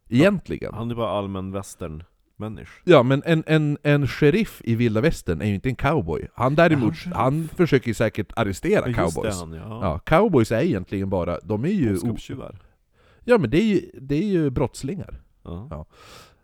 Egentligen. 0.08 0.74
Han 0.74 0.90
är 0.90 0.94
bara 0.94 1.10
allmän 1.10 1.52
western-människa. 2.38 2.72
Ja, 2.84 3.02
men 3.02 3.22
en, 3.26 3.44
en, 3.46 3.78
en 3.82 4.08
sheriff 4.08 4.60
i 4.64 4.74
vilda 4.74 5.00
västern 5.00 5.40
är 5.40 5.46
ju 5.46 5.54
inte 5.54 5.68
en 5.68 5.76
cowboy. 5.76 6.28
Han 6.34 6.54
däremot, 6.54 6.94
Ja, 7.06 7.12
han 7.14 7.48
försöker 7.56 7.88
ju 7.88 7.94
säkert 7.94 8.32
arrestera 8.36 8.88
Ja, 8.88 8.94
cowboys. 8.94 9.40
han 9.40 9.52
ja. 9.52 9.78
Ja, 9.82 9.98
cowboys 9.98 10.52
är 10.52 10.60
egentligen 10.60 11.10
bara, 11.10 11.38
de 11.42 11.64
är 11.64 11.68
ju... 11.68 11.92
Boskapstjuvar. 11.92 12.58
Ja 13.24 13.38
men 13.38 13.50
det 13.50 13.58
är 13.58 13.64
ju, 13.64 13.90
det 14.00 14.14
är 14.14 14.26
ju 14.28 14.50
brottslingar. 14.50 15.20
Ja. 15.44 15.68
Ja. 15.70 15.86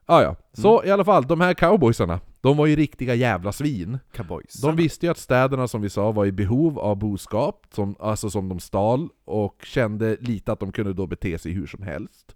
Ah, 0.06 0.22
ja, 0.22 0.36
så 0.52 0.84
i 0.84 0.90
alla 0.90 1.04
fall, 1.04 1.26
de 1.26 1.40
här 1.40 1.54
cowboysarna, 1.54 2.20
de 2.40 2.56
var 2.56 2.66
ju 2.66 2.76
riktiga 2.76 3.14
jävla 3.14 3.52
svin. 3.52 3.98
Cowboys. 4.12 4.52
De 4.62 4.76
visste 4.76 5.06
ju 5.06 5.10
att 5.12 5.18
städerna 5.18 5.68
som 5.68 5.82
vi 5.82 5.90
sa 5.90 6.12
var 6.12 6.26
i 6.26 6.32
behov 6.32 6.78
av 6.78 6.96
boskap, 6.96 7.66
som, 7.70 7.96
alltså 8.00 8.30
som 8.30 8.48
de 8.48 8.60
stal, 8.60 9.08
och 9.24 9.62
kände 9.64 10.16
lite 10.20 10.52
att 10.52 10.60
de 10.60 10.72
kunde 10.72 10.92
då 10.92 11.06
bete 11.06 11.38
sig 11.38 11.52
hur 11.52 11.66
som 11.66 11.82
helst. 11.82 12.34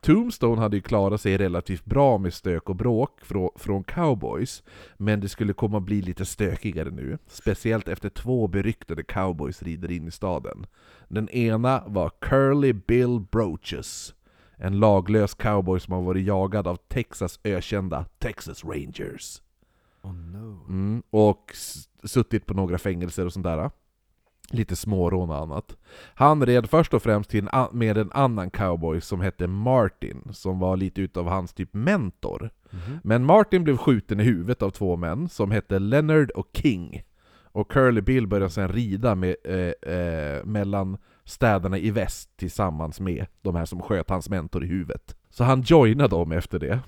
Tombstone 0.00 0.60
hade 0.60 0.76
ju 0.76 0.82
klarat 0.82 1.20
sig 1.20 1.38
relativt 1.38 1.84
bra 1.84 2.18
med 2.18 2.34
stök 2.34 2.68
och 2.68 2.76
bråk 2.76 3.20
från, 3.22 3.50
från 3.56 3.84
cowboys, 3.84 4.62
men 4.96 5.20
det 5.20 5.28
skulle 5.28 5.52
komma 5.52 5.78
att 5.78 5.84
bli 5.84 6.02
lite 6.02 6.24
stökigare 6.24 6.90
nu. 6.90 7.18
Speciellt 7.26 7.88
efter 7.88 8.08
två 8.08 8.48
beryktade 8.48 9.02
cowboys 9.02 9.62
rider 9.62 9.90
in 9.90 10.08
i 10.08 10.10
staden. 10.10 10.66
Den 11.08 11.28
ena 11.28 11.84
var 11.86 12.10
Curly 12.20 12.72
Bill 12.72 13.20
Broaches, 13.30 14.14
en 14.56 14.78
laglös 14.78 15.34
cowboy 15.34 15.80
som 15.80 15.94
har 15.94 16.02
varit 16.02 16.26
jagad 16.26 16.66
av 16.66 16.76
Texas 16.76 17.40
ökända 17.44 18.04
Texas 18.18 18.64
Rangers. 18.64 19.42
Oh 20.02 20.14
no. 20.14 20.64
Mm, 20.68 21.02
och 21.10 21.52
suttit 22.04 22.46
på 22.46 22.54
några 22.54 22.78
fängelser 22.78 23.26
och 23.26 23.32
sånt 23.32 23.44
där. 23.44 23.70
Lite 24.52 24.76
smårån 24.76 25.30
och 25.30 25.36
annat. 25.36 25.76
Han 26.14 26.46
red 26.46 26.70
först 26.70 26.94
och 26.94 27.02
främst 27.02 27.34
en, 27.34 27.48
med 27.72 27.98
en 27.98 28.12
annan 28.12 28.50
cowboy 28.50 29.00
som 29.00 29.20
hette 29.20 29.46
Martin, 29.46 30.28
som 30.32 30.58
var 30.58 30.76
lite 30.76 31.00
utav 31.00 31.28
hans 31.28 31.52
typ 31.52 31.74
mentor. 31.74 32.50
Mhm. 32.70 32.98
Men 33.04 33.24
Martin 33.24 33.64
blev 33.64 33.76
skjuten 33.76 34.20
i 34.20 34.22
huvudet 34.22 34.62
av 34.62 34.70
två 34.70 34.96
män 34.96 35.28
som 35.28 35.50
hette 35.50 35.78
Leonard 35.78 36.30
och 36.30 36.48
King. 36.52 37.02
Och 37.52 37.70
Curly 37.70 38.00
Bill 38.00 38.26
började 38.26 38.50
sedan 38.50 38.68
rida 38.68 39.14
med, 39.14 39.36
eh, 39.44 39.94
eh, 39.94 40.44
mellan 40.44 40.98
städerna 41.24 41.78
i 41.78 41.90
väst 41.90 42.36
tillsammans 42.36 43.00
med 43.00 43.26
de 43.42 43.54
här 43.54 43.64
som 43.64 43.82
sköt 43.82 44.10
hans 44.10 44.28
mentor 44.28 44.64
i 44.64 44.66
huvudet. 44.66 45.16
Så 45.30 45.44
han 45.44 45.62
joinade 45.62 46.16
dem 46.16 46.32
efter 46.32 46.58
det. 46.58 46.80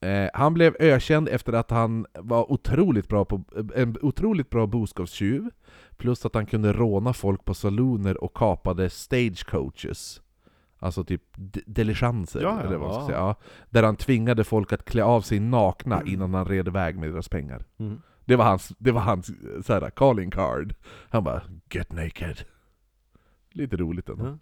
Eh, 0.00 0.30
han 0.34 0.54
blev 0.54 0.76
ökänd 0.80 1.28
efter 1.28 1.52
att 1.52 1.70
han 1.70 2.06
var 2.14 2.52
otroligt 2.52 3.08
bra 3.08 3.24
på, 3.24 3.44
en 3.74 3.96
otroligt 4.02 4.50
bra 4.50 4.66
boskapstjuv, 4.66 5.50
plus 5.98 6.26
att 6.26 6.34
han 6.34 6.46
kunde 6.46 6.72
råna 6.72 7.12
folk 7.12 7.44
på 7.44 7.54
saloner 7.54 8.24
och 8.24 8.34
kapade 8.34 8.90
stagecoaches. 8.90 10.20
Alltså 10.78 11.04
typ 11.04 11.22
de- 11.36 11.62
diligenser, 11.66 12.40
Ja, 12.42 12.48
ja, 12.48 12.60
eller 12.66 12.76
vad 12.76 12.88
man 12.88 12.94
ska 13.00 13.06
säga. 13.06 13.18
Ja, 13.18 13.34
där 13.70 13.82
han 13.82 13.96
tvingade 13.96 14.44
folk 14.44 14.72
att 14.72 14.84
klä 14.84 15.04
av 15.04 15.20
sig 15.20 15.40
nakna 15.40 16.02
innan 16.06 16.34
han 16.34 16.44
red 16.44 16.68
iväg 16.68 16.98
med 16.98 17.12
deras 17.12 17.28
pengar. 17.28 17.64
Mm. 17.78 18.02
Det 18.24 18.36
var 18.36 18.44
hans, 18.44 18.72
det 18.78 18.92
var 18.92 19.00
hans 19.00 19.26
så 19.66 19.72
här, 19.72 19.90
calling 19.90 20.30
card. 20.30 20.74
Han 21.10 21.24
bara 21.24 21.42
'Get 21.70 21.88
naked' 21.88 22.44
Lite 23.52 23.76
roligt 23.76 24.08
ändå. 24.08 24.26
Ja. 24.26 24.38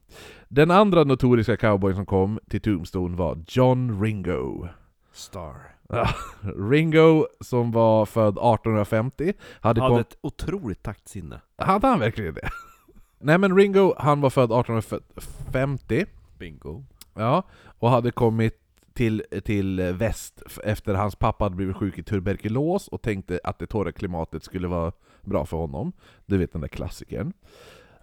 Den 0.48 0.70
andra 0.70 1.04
notoriska 1.04 1.56
cowboyen 1.56 1.96
som 1.96 2.06
kom 2.06 2.38
till 2.48 2.60
Tombstone 2.60 3.16
var 3.16 3.44
John 3.48 4.02
Ringo. 4.02 4.68
Star. 5.12 5.75
Ringo, 6.70 7.26
som 7.40 7.72
var 7.72 8.06
född 8.06 8.32
1850, 8.38 9.32
hade, 9.60 9.80
Hade 9.80 10.00
ett 10.00 10.16
otroligt 10.20 10.82
taktsinne. 10.82 11.40
hade 11.56 11.86
han 11.86 12.00
verkligen 12.00 12.34
det? 12.34 12.48
Nej 13.18 13.38
men 13.38 13.56
Ringo, 13.56 13.94
han 13.98 14.20
var 14.20 14.30
född 14.30 14.52
1850, 14.52 16.06
Bingo. 16.38 16.84
ja, 17.14 17.42
och 17.78 17.90
hade 17.90 18.10
kommit 18.10 18.58
till, 18.94 19.24
till 19.44 19.80
väst 19.80 20.42
efter 20.64 20.94
hans 20.94 21.16
pappa 21.16 21.44
hade 21.44 21.56
blivit 21.56 21.76
sjuk 21.76 21.98
i 21.98 22.02
tuberkulos 22.02 22.88
och 22.88 23.02
tänkte 23.02 23.40
att 23.44 23.58
det 23.58 23.66
torra 23.66 23.92
klimatet 23.92 24.44
skulle 24.44 24.68
vara 24.68 24.92
bra 25.22 25.46
för 25.46 25.56
honom. 25.56 25.92
Du 26.26 26.38
vet 26.38 26.52
den 26.52 26.60
där 26.60 26.68
klassikern. 26.68 27.32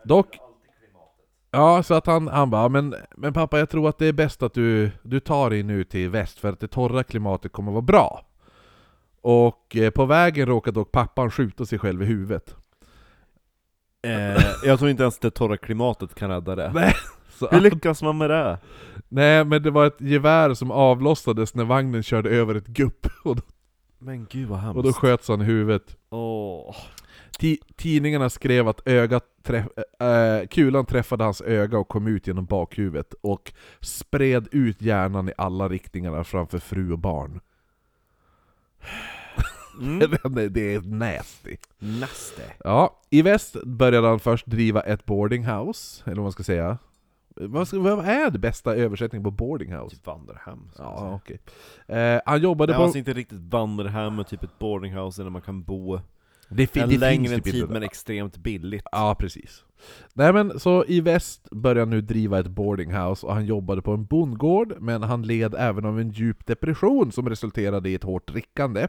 Dock, 0.06 0.38
Ja, 1.56 1.84
så 1.84 1.94
att 1.94 2.06
han, 2.06 2.28
han 2.28 2.50
bara 2.50 2.70
men, 2.70 2.96
men 3.18 3.34
pappa 3.34 3.60
jag 3.60 3.70
tror 3.70 3.90
att 3.90 3.98
det 3.98 4.08
är 4.08 4.14
bäst 4.14 4.44
att 4.44 4.54
du, 4.54 4.92
du 5.04 5.20
tar 5.20 5.50
dig 5.50 5.64
nu 5.64 5.84
till 5.84 6.10
väst 6.10 6.40
för 6.40 6.50
att 6.50 6.60
det 6.60 6.68
torra 6.68 7.04
klimatet 7.04 7.52
kommer 7.52 7.72
vara 7.72 7.82
bra. 7.82 8.26
Och 9.22 9.76
eh, 9.76 9.90
på 9.90 10.06
vägen 10.06 10.46
råkade 10.46 10.80
dock 10.80 10.92
pappan 10.92 11.32
skjuta 11.32 11.66
sig 11.66 11.80
själv 11.80 12.02
i 12.04 12.06
huvudet. 12.06 12.56
Eh, 14.08 14.44
jag 14.64 14.80
tror 14.80 14.90
inte 14.92 15.04
ens 15.04 15.20
det 15.20 15.32
torra 15.32 15.58
klimatet 15.58 16.16
kan 16.16 16.30
rädda 16.30 16.56
det. 16.56 16.72
Nej, 16.74 16.94
så 17.40 17.48
Hur 17.52 17.62
lyckas 17.62 18.02
man 18.02 18.18
med 18.18 18.30
det? 18.30 18.58
nej 19.10 19.46
men 19.46 19.64
det 19.64 19.72
var 19.72 19.86
ett 19.86 20.02
gevär 20.02 20.54
som 20.54 20.72
avlossades 20.72 21.56
när 21.56 21.64
vagnen 21.64 22.04
körde 22.04 22.30
över 22.30 22.56
ett 22.56 22.68
gupp 22.68 23.08
och 23.24 23.36
då, 23.36 23.42
Men 24.00 24.26
gud 24.30 24.48
vad 24.48 24.60
hemskt. 24.60 24.78
och 24.78 24.84
då 24.84 24.94
sköts 24.94 25.28
han 25.28 25.42
i 25.42 25.46
huvudet. 25.46 25.98
Åh. 26.10 26.76
Ti- 27.40 27.60
tidningarna 27.76 28.30
skrev 28.30 28.68
att 28.68 28.88
ögat 28.88 29.24
träff, 29.44 29.68
äh, 30.00 30.48
kulan 30.48 30.86
träffade 30.86 31.24
hans 31.24 31.42
öga 31.42 31.78
och 31.78 31.88
kom 31.88 32.08
ut 32.08 32.28
genom 32.28 32.46
bakhuvudet 32.46 33.14
och 33.22 33.54
spred 33.82 34.48
ut 34.52 34.82
hjärnan 34.82 35.30
i 35.30 35.34
alla 35.38 35.70
riktningar 35.70 36.24
framför 36.24 36.60
fru 36.60 36.92
och 36.92 37.00
barn. 37.00 37.40
Mm. 39.80 40.00
det, 40.54 40.76
är 40.76 40.82
nasty. 40.82 41.58
Nasty. 41.80 42.42
Ja, 42.64 43.02
i 43.10 43.22
väst 43.22 43.64
började 43.64 44.08
han 44.08 44.20
först 44.20 44.46
driva 44.46 44.82
ett 44.82 45.06
boardinghouse, 45.06 46.04
eller 46.06 46.16
vad 46.16 46.24
man 46.24 46.32
ska 46.32 46.44
säga. 46.44 46.78
Vad, 47.36 47.68
ska, 47.68 47.80
vad 47.80 48.06
är 48.06 48.30
det 48.30 48.40
bästa 48.40 48.76
översättningen 48.76 49.24
på 49.24 49.32
boardinghouse? 49.32 49.96
Typ 49.96 50.06
vandrarhem. 50.06 50.70
Ja, 50.78 51.20
okej. 51.24 51.40
Eh, 51.88 52.22
han 52.26 52.42
jobbade 52.42 52.74
Det 52.74 52.78
på... 52.78 52.84
alltså 52.84 52.98
inte 52.98 53.14
riktigt 53.14 53.40
vandrarhem, 53.40 54.16
men 54.16 54.26
typ 54.26 54.44
ett 54.44 54.60
boardinghouse 54.60 55.24
där 55.24 55.30
man 55.30 55.42
kan 55.42 55.64
bo 55.64 56.00
det, 56.56 56.78
en 56.78 56.90
det 56.90 56.98
längre 56.98 57.36
typ 57.36 57.44
tid 57.44 57.70
men 57.70 57.84
extremt 57.84 58.38
billigt. 58.38 58.84
Ja, 58.92 59.16
precis. 59.20 59.64
Nej 60.14 60.34
men 60.34 60.60
så 60.60 60.86
i 60.88 61.02
väst 61.02 61.50
började 61.52 61.82
han 61.82 61.90
nu 61.90 62.02
driva 62.02 62.40
ett 62.40 62.48
boardinghouse 62.48 63.26
och 63.26 63.34
han 63.34 63.46
jobbade 63.46 63.82
på 63.82 63.92
en 63.92 64.06
bondgård, 64.06 64.76
men 64.80 65.04
han 65.04 65.22
led 65.24 65.56
även 65.58 65.86
av 65.86 66.00
en 66.00 66.10
djup 66.10 66.46
depression 66.46 67.12
som 67.12 67.30
resulterade 67.30 67.90
i 67.90 67.96
ett 67.96 68.04
hårt 68.04 68.28
drickande. 68.28 68.88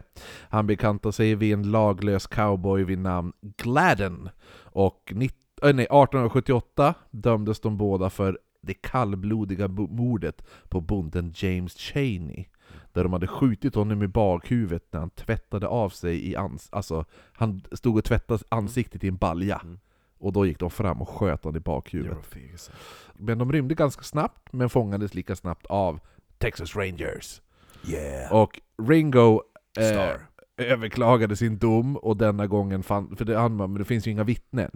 Han 0.48 0.66
bekantade 0.66 1.12
sig 1.12 1.34
vid 1.34 1.52
en 1.52 1.70
laglös 1.70 2.26
cowboy 2.26 2.84
vid 2.84 2.98
namn 2.98 3.32
Gladden, 3.56 4.28
och 4.62 5.12
äh, 5.12 5.16
nej, 5.16 5.84
1878 5.84 6.94
dömdes 7.10 7.60
de 7.60 7.76
båda 7.76 8.10
för 8.10 8.38
det 8.62 8.74
kallblodiga 8.74 9.68
mordet 9.68 10.44
på 10.68 10.80
bonden 10.80 11.32
James 11.36 11.76
Cheney. 11.76 12.44
Där 12.92 13.02
de 13.02 13.12
hade 13.12 13.26
skjutit 13.26 13.74
honom 13.74 14.02
i 14.02 14.08
bakhuvudet 14.08 14.86
när 14.90 15.00
han 15.00 15.10
tvättade 15.10 15.66
av 15.66 15.90
sig 15.90 16.30
i 16.30 16.36
ans... 16.36 16.68
Alltså, 16.72 17.04
han 17.32 17.62
stod 17.72 17.98
och 17.98 18.04
tvättade 18.04 18.44
ansiktet 18.48 19.04
i 19.04 19.08
en 19.08 19.16
balja. 19.16 19.60
Mm. 19.64 19.78
Och 20.18 20.32
då 20.32 20.46
gick 20.46 20.58
de 20.58 20.70
fram 20.70 21.02
och 21.02 21.08
sköt 21.08 21.44
honom 21.44 21.56
i 21.56 21.60
bakhuvudet. 21.60 22.70
Men 23.14 23.38
de 23.38 23.52
rymde 23.52 23.74
ganska 23.74 24.02
snabbt, 24.02 24.52
men 24.52 24.70
fångades 24.70 25.14
lika 25.14 25.36
snabbt 25.36 25.66
av 25.66 26.00
Texas 26.38 26.76
Rangers. 26.76 27.40
Yeah! 27.86 28.32
Och 28.32 28.60
Ringo 28.88 29.42
eh, 29.78 30.16
överklagade 30.56 31.36
sin 31.36 31.58
dom, 31.58 31.96
och 31.96 32.16
denna 32.16 32.46
gången 32.46 32.82
fann... 32.82 33.16
För 33.16 33.24
det, 33.24 33.38
han, 33.38 33.56
men 33.56 33.74
det 33.74 33.84
finns 33.84 34.06
ju 34.06 34.10
inga 34.10 34.24
vittnen. 34.24 34.70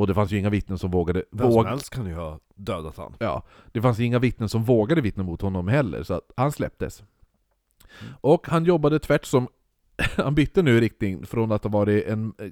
Och 0.00 0.06
det 0.06 0.14
fanns 0.14 0.32
ju 0.32 0.38
inga 0.38 0.50
vittnen 0.50 0.78
som 0.78 0.90
vågade... 0.90 1.24
Vem 1.30 1.46
som 1.46 1.50
Våg, 1.50 1.66
helst 1.66 1.90
kan 1.90 2.06
ju 2.06 2.14
ha 2.14 2.38
dödat 2.54 2.96
han. 2.96 3.16
ja, 3.18 3.42
det 3.72 3.82
fanns 3.82 3.98
ju 3.98 4.04
inga 4.04 4.18
vittnen 4.18 4.48
som 4.48 4.64
vågade 4.64 5.00
vittna 5.00 5.22
mot 5.22 5.42
honom 5.42 5.68
heller, 5.68 6.02
så 6.02 6.14
att 6.14 6.32
han 6.36 6.52
släpptes. 6.52 7.00
Mm. 7.00 8.14
Och 8.20 8.48
han 8.48 8.64
jobbade 8.64 8.98
tvärt 8.98 9.24
som... 9.24 9.48
Han 10.16 10.34
bytte 10.34 10.62
nu 10.62 10.80
riktning 10.80 11.26
från 11.26 11.52
att 11.52 11.64
ha 11.64 11.70
varit 11.70 12.06
en 12.06 12.32
eh, 12.38 12.50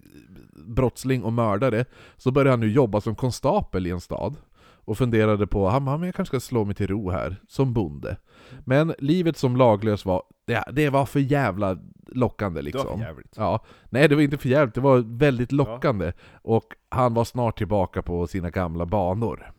brottsling 0.67 1.23
och 1.23 1.33
mördare, 1.33 1.85
så 2.17 2.31
började 2.31 2.51
han 2.51 2.61
nu 2.61 2.71
jobba 2.71 3.01
som 3.01 3.15
konstapel 3.15 3.87
i 3.87 3.91
en 3.91 4.01
stad. 4.01 4.37
Och 4.61 4.99
funderade 4.99 5.47
på, 5.47 5.69
han 5.69 6.03
jag 6.03 6.15
kanske 6.15 6.39
ska 6.39 6.41
slå 6.41 6.65
mig 6.65 6.75
till 6.75 6.87
ro 6.87 7.11
här, 7.11 7.37
som 7.49 7.73
bonde. 7.73 8.17
Men 8.65 8.95
livet 8.99 9.37
som 9.37 9.57
laglös 9.57 10.05
var, 10.05 10.23
det, 10.47 10.65
det 10.73 10.91
var 10.91 11.07
för 11.07 11.21
jävla 11.21 11.79
lockande 12.09 12.63
Det 12.63 12.79
var 12.79 13.15
liksom. 13.17 13.43
Ja, 13.45 13.65
nej 13.91 14.09
det 14.09 14.15
var 14.15 14.23
inte 14.23 14.39
för 14.39 14.49
jävligt, 14.49 14.75
det 14.75 14.81
var 14.81 14.99
väldigt 15.19 15.53
lockande. 15.53 16.13
Och 16.43 16.75
han 16.89 17.15
var 17.15 17.25
snart 17.25 17.59
tillbaka 17.59 18.03
på 18.03 18.27
sina 18.27 18.51
gamla 18.51 18.87
banor. 18.87 19.53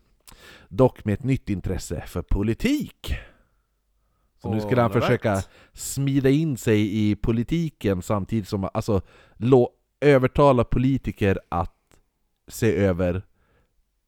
Dock 0.68 1.04
med 1.04 1.14
ett 1.14 1.24
nytt 1.24 1.50
intresse 1.50 2.02
för 2.06 2.22
politik. 2.22 3.14
Så 4.42 4.54
nu 4.54 4.60
skulle 4.60 4.82
han 4.82 4.92
försöka 4.92 5.42
smida 5.72 6.30
in 6.30 6.56
sig 6.56 7.10
i 7.10 7.16
politiken 7.16 8.02
samtidigt 8.02 8.48
som, 8.48 8.68
alltså, 8.74 9.00
övertala 10.00 10.64
politiker 10.64 11.38
att 11.48 11.76
se 12.48 12.76
över, 12.76 13.22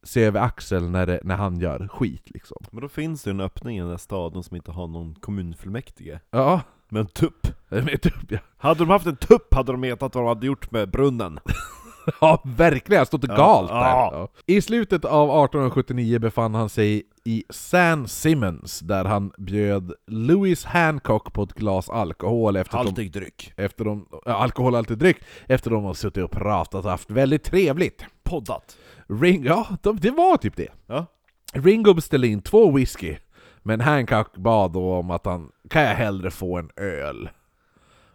se 0.03 0.25
över 0.25 0.41
axeln 0.41 0.93
när, 0.93 1.07
det, 1.07 1.21
när 1.25 1.37
han 1.37 1.61
gör 1.61 1.89
skit 1.89 2.31
liksom. 2.31 2.57
Men 2.71 2.81
då 2.81 2.89
finns 2.89 3.23
det 3.23 3.31
en 3.31 3.41
öppning 3.41 3.77
i 3.77 3.81
den 3.81 3.91
där 3.91 3.97
staden 3.97 4.43
som 4.43 4.57
inte 4.57 4.71
har 4.71 4.87
någon 4.87 5.15
kommunfullmäktige. 5.15 6.21
Ja, 6.31 6.61
Med 6.93 7.01
en 7.01 7.07
tupp. 7.07 7.47
jag 7.69 7.83
vet 7.83 8.07
upp 8.07 8.13
ja. 8.29 8.39
Hade 8.59 8.79
de 8.79 8.91
haft 8.91 9.07
en 9.07 9.17
tupp 9.17 9.55
hade 9.55 9.73
de 9.73 9.81
vetat 9.81 10.15
vad 10.15 10.25
de 10.25 10.29
hade 10.29 10.47
gjort 10.47 10.71
med 10.71 10.91
brunnen. 10.91 11.39
Ja, 12.21 12.43
verkligen! 12.45 12.99
Han 12.99 13.07
stod 13.07 13.25
Ja. 13.29 13.37
galt 13.37 13.69
där! 13.71 13.77
Ja. 13.85 14.29
I 14.47 14.61
slutet 14.63 15.05
av 15.05 15.29
1879 15.45 16.19
befann 16.19 16.55
han 16.55 16.69
sig 16.69 17.03
i 17.25 17.45
San 17.51 18.09
Simmons, 18.09 18.81
där 18.81 19.05
han 19.05 19.33
bjöd 19.39 19.93
Louis 20.07 20.65
Hancock 20.65 21.33
på 21.33 21.43
ett 21.43 21.53
glas 21.55 21.91
alkohol 21.91 22.57
efter 22.57 22.77
de, 22.79 22.87
Haltig 22.87 23.13
dryck. 23.13 23.53
efter 23.57 23.85
de, 23.85 24.07
ja, 24.25 24.33
alkoholhaltig 24.33 24.99
dryck, 24.99 25.17
efter 25.47 25.71
de 25.71 25.85
har 25.85 25.95
suttit 25.95 26.25
och 26.25 26.31
pratat 26.31 26.85
och 26.85 26.91
haft 26.91 27.11
väldigt 27.11 27.45
trevligt. 27.45 28.05
Poddat. 28.23 28.77
Ring, 29.09 29.45
ja, 29.45 29.67
de, 29.83 29.97
det 30.01 30.11
var 30.11 30.37
typ 30.37 30.57
det. 30.57 30.69
Ja. 30.87 31.07
Ringo 31.55 31.95
beställde 31.95 32.27
in 32.29 32.43
två 32.43 32.71
whisky, 32.71 33.17
men 33.63 33.81
Hancock 33.81 34.37
bad 34.37 34.73
då 34.73 34.93
om 34.95 35.11
att 35.11 35.27
han 35.27 35.49
kan 35.73 35.83
jag 35.83 35.95
hellre 35.95 36.31
få 36.31 36.59
en 36.59 36.71
öl. 36.77 37.31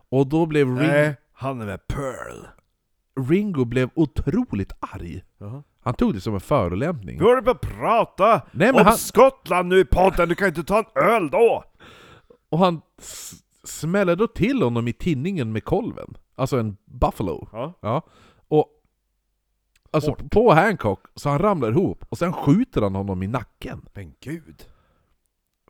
Och 0.10 0.28
då 0.28 0.46
blev 0.46 0.68
Ring, 0.68 0.76
Nej, 0.88 1.16
han 1.34 1.62
är 1.62 1.66
med 1.66 1.88
Pearl. 1.88 2.46
Ringo 3.30 3.66
blev 3.66 3.90
otroligt 3.96 4.72
arg. 4.80 5.24
Jaha. 5.38 5.64
Han 5.82 5.94
tog 5.94 6.14
det 6.14 6.22
som 6.22 6.34
en 6.34 6.40
förolämpning. 6.40 7.20
Vi 7.20 7.26
håller 7.26 7.42
på 7.42 7.52
att 7.52 7.62
prata 7.62 8.32
Nej, 8.52 8.72
men 8.72 8.76
om 8.76 8.86
han- 8.86 8.98
Skottland 8.98 9.70
nu 9.70 9.80
i 9.80 9.86
podden, 9.86 10.30
du 10.30 10.36
kan 10.36 10.48
inte 10.48 10.64
ta 10.64 10.78
en 10.80 11.04
öl 11.04 11.30
då! 11.30 11.64
Och 12.50 12.60
han 12.60 12.82
s- 13.00 13.34
smällde 13.64 14.16
då 14.16 14.28
till 14.28 14.62
honom 14.64 14.88
i 14.88 14.94
tinningen 14.94 15.52
med 15.52 15.64
kolven. 15.64 16.18
Alltså 16.36 16.60
en 16.60 16.78
buffalo. 16.86 17.48
Ja. 17.52 17.74
Ja. 17.82 18.02
Och 18.48 18.68
Alltså 19.92 20.16
på 20.16 20.54
Hancock, 20.54 21.06
så 21.16 21.30
han 21.30 21.40
ramlar 21.40 21.70
ihop, 21.72 22.06
och 22.10 22.18
sen 22.18 22.34
skjuter 22.34 22.82
han 22.82 22.96
honom 22.96 23.24
i 23.24 23.28
nacken. 23.28 23.86
Men 23.94 24.14
gud. 24.22 24.66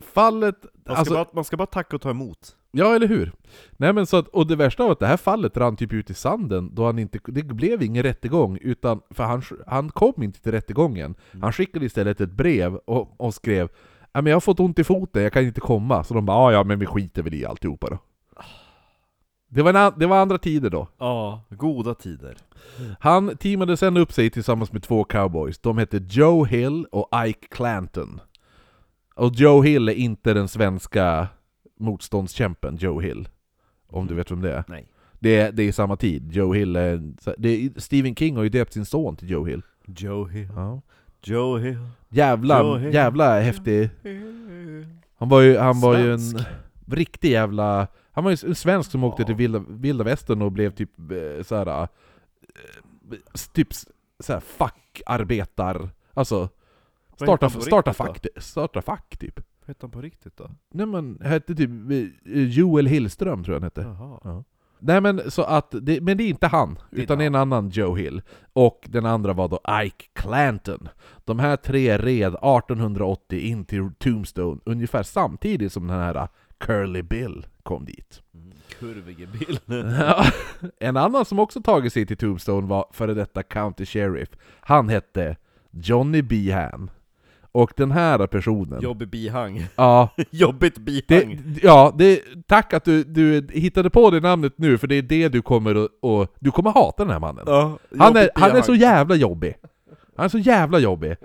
Fallet... 0.01 0.55
Man 0.63 0.95
ska, 0.95 0.99
Alltså, 0.99 1.13
bara, 1.13 1.25
man 1.33 1.43
ska 1.43 1.57
bara 1.57 1.65
tacka 1.65 1.95
och 1.95 2.01
ta 2.01 2.09
emot. 2.09 2.55
ja 2.71 2.95
eller 2.95 3.07
hur? 3.07 3.31
Nej 3.77 3.93
men 3.93 4.05
så 4.07 4.17
att, 4.17 4.27
och 4.27 4.47
det 4.47 4.55
värsta 4.55 4.83
var 4.83 4.91
att 4.91 4.99
det 4.99 5.07
här 5.07 5.17
fallet 5.17 5.57
rann 5.57 5.75
typ 5.75 5.93
ut 5.93 6.09
i 6.09 6.13
sanden, 6.13 6.75
då 6.75 6.85
han 6.85 6.99
inte... 6.99 7.19
Det 7.25 7.43
blev 7.43 7.83
ingen 7.83 8.03
rättegång, 8.03 8.57
utan... 8.61 9.01
För 9.09 9.23
han, 9.23 9.41
han 9.67 9.89
kom 9.89 10.23
inte 10.23 10.41
till 10.41 10.51
rättegången. 10.51 11.15
Han 11.41 11.53
skickade 11.53 11.85
istället 11.85 12.21
ett 12.21 12.31
brev 12.31 12.75
och, 12.75 13.21
och 13.21 13.33
skrev 13.33 13.69
men 14.13 14.25
jag 14.25 14.35
har 14.35 14.41
fått 14.41 14.59
ont 14.59 14.79
i 14.79 14.83
foten, 14.83 15.23
jag 15.23 15.33
kan 15.33 15.43
inte 15.43 15.61
komma. 15.61 16.03
Så 16.03 16.13
de 16.13 16.25
bara 16.25 16.37
"Ah, 16.37 16.51
ja 16.51 16.63
men 16.63 16.79
vi 16.79 16.85
skiter 16.85 17.23
väl 17.23 17.33
i 17.33 17.45
alltihopa 17.45 17.87
då. 17.89 17.97
Det 19.49 19.61
var, 19.61 19.73
an- 19.73 19.93
det 19.97 20.05
var 20.05 20.17
andra 20.17 20.37
tider 20.37 20.69
då. 20.69 20.87
Ja, 20.97 21.41
goda 21.49 21.93
tider. 21.93 22.37
Han 22.99 23.37
teamade 23.37 23.77
sen 23.77 23.97
upp 23.97 24.11
sig 24.13 24.29
tillsammans 24.29 24.71
med 24.71 24.83
två 24.83 25.03
cowboys. 25.03 25.59
De 25.59 25.77
hette 25.77 25.97
Joe 26.09 26.45
Hill 26.45 26.85
och 26.91 27.09
Ike 27.27 27.47
Clanton. 27.51 28.21
Och 29.17 29.33
Joe 29.35 29.61
Hill 29.61 29.89
är 29.89 29.93
inte 29.93 30.33
den 30.33 30.47
svenska 30.47 31.27
motståndskämpen 31.79 32.75
Joe 32.77 32.99
Hill. 33.01 33.29
Om 33.87 34.07
du 34.07 34.13
vet 34.15 34.31
vem 34.31 34.41
det 34.41 34.53
är. 34.53 34.63
Nej. 34.67 34.87
Det 35.19 35.35
är, 35.35 35.51
det 35.51 35.63
är 35.63 35.71
samma 35.71 35.95
tid. 35.97 36.31
Joe 36.31 36.53
Hill 36.53 36.75
är, 36.75 36.81
är... 37.25 37.79
Stephen 37.79 38.15
King 38.15 38.35
har 38.35 38.43
ju 38.43 38.49
döpt 38.49 38.73
sin 38.73 38.85
son 38.85 39.15
till 39.15 39.29
Joe 39.29 39.45
Hill. 39.45 39.61
Joe 39.85 40.25
Hill. 40.27 40.47
Ja. 40.55 40.81
Joe 41.23 41.57
Hill. 41.57 41.77
Jävla, 42.09 42.59
Joe 42.59 42.77
Hill. 42.77 42.93
jävla 42.93 43.39
häftig. 43.39 43.89
Han 45.17 45.29
var 45.29 45.41
ju, 45.41 45.57
han 45.57 45.79
var 45.81 45.97
ju 45.97 46.13
en 46.13 46.19
riktig 46.87 47.31
jävla... 47.31 47.87
Han 48.11 48.23
var 48.23 48.31
ju 48.31 48.37
en 48.47 48.55
svensk 48.55 48.91
som 48.91 49.03
åkte 49.03 49.21
Ja. 49.21 49.25
till 49.25 49.35
vilda, 49.35 49.59
vilda 49.69 50.03
västern 50.03 50.41
och 50.41 50.51
blev 50.51 50.71
typ 50.71 50.89
eh, 50.99 51.43
såhär... 51.43 51.81
eh, 51.81 51.87
Typ 53.53 53.67
såhär 54.19 54.39
fackarbetar... 54.39 55.89
Alltså... 56.13 56.49
Starta, 57.25 57.49
starta, 57.49 57.93
fack, 57.93 58.27
starta 58.37 58.81
fack 58.81 59.17
typ. 59.17 59.35
Vad 59.35 59.67
hette 59.67 59.85
han 59.85 59.91
på 59.91 60.01
riktigt 60.01 60.37
då? 60.37 60.49
Nej 60.73 60.85
men, 60.85 61.19
hette 61.23 61.55
typ 61.55 61.69
eh, 61.91 62.43
Joel 62.43 62.85
Hillström 62.85 63.43
tror 63.43 63.55
jag 63.55 63.61
han 63.61 63.63
hette. 63.63 63.81
Ja. 64.23 64.43
Nej 64.79 65.01
men 65.01 65.31
så 65.31 65.43
att, 65.43 65.75
det, 65.81 66.01
men 66.01 66.17
det 66.17 66.23
är 66.23 66.29
inte 66.29 66.47
han, 66.47 66.79
är 66.91 66.97
utan 66.97 67.17
det 67.17 67.23
är 67.23 67.27
en 67.27 67.35
annan 67.35 67.69
Joe 67.69 67.95
Hill. 67.95 68.21
Och 68.53 68.87
den 68.89 69.05
andra 69.05 69.33
var 69.33 69.47
då 69.47 69.59
Ike 69.83 70.05
Clanton. 70.13 70.89
De 71.25 71.39
här 71.39 71.55
tre 71.55 71.97
red 71.97 72.33
1880 72.33 73.39
in 73.39 73.65
till 73.65 73.89
Tombstone 73.97 74.61
ungefär 74.65 75.03
samtidigt 75.03 75.73
som 75.73 75.87
den 75.87 75.99
här 75.99 76.27
Curly 76.57 77.01
Bill 77.01 77.45
kom 77.63 77.85
dit. 77.85 78.21
Mm, 78.33 78.51
kurvige 78.79 79.27
Bill. 79.27 79.59
Ja. 79.99 80.25
en 80.79 80.97
annan 80.97 81.25
som 81.25 81.39
också 81.39 81.61
tagit 81.61 81.93
sig 81.93 82.05
till 82.05 82.17
Tombstone 82.17 82.67
var 82.67 82.85
före 82.91 83.13
detta 83.13 83.43
County 83.43 83.85
Sheriff. 83.85 84.29
Han 84.59 84.89
hette 84.89 85.37
Johnny 85.71 86.21
Behan. 86.21 86.89
Och 87.57 87.73
den 87.75 87.91
här 87.91 88.27
personen... 88.27 88.81
Jobbig 88.81 89.09
bihang. 89.09 89.67
Ja, 89.75 90.09
Jobbigt 90.29 90.77
bihang. 90.77 91.41
det, 91.45 91.63
ja 91.63 91.93
det, 91.97 92.21
tack 92.47 92.73
att 92.73 92.85
du, 92.85 93.03
du 93.03 93.47
hittade 93.53 93.89
på 93.89 94.09
det 94.09 94.19
namnet 94.19 94.53
nu, 94.57 94.77
för 94.77 94.87
det 94.87 94.95
är 94.95 95.01
det 95.01 95.29
du 95.29 95.41
kommer 95.41 95.83
att... 95.83 96.31
Du 96.39 96.51
kommer 96.51 96.71
hata 96.71 97.03
den 97.03 97.13
här 97.13 97.19
mannen. 97.19 97.43
Ja, 97.47 97.77
Han 97.99 98.15
är, 98.15 98.29
han 98.35 98.51
är 98.51 98.61
så 98.61 98.75
jävla 98.75 99.15
jobbig. 99.15 99.55
Han 100.15 100.25
är 100.25 100.29
så 100.29 100.37
jävla 100.37 100.79
jobbig. 100.79 101.15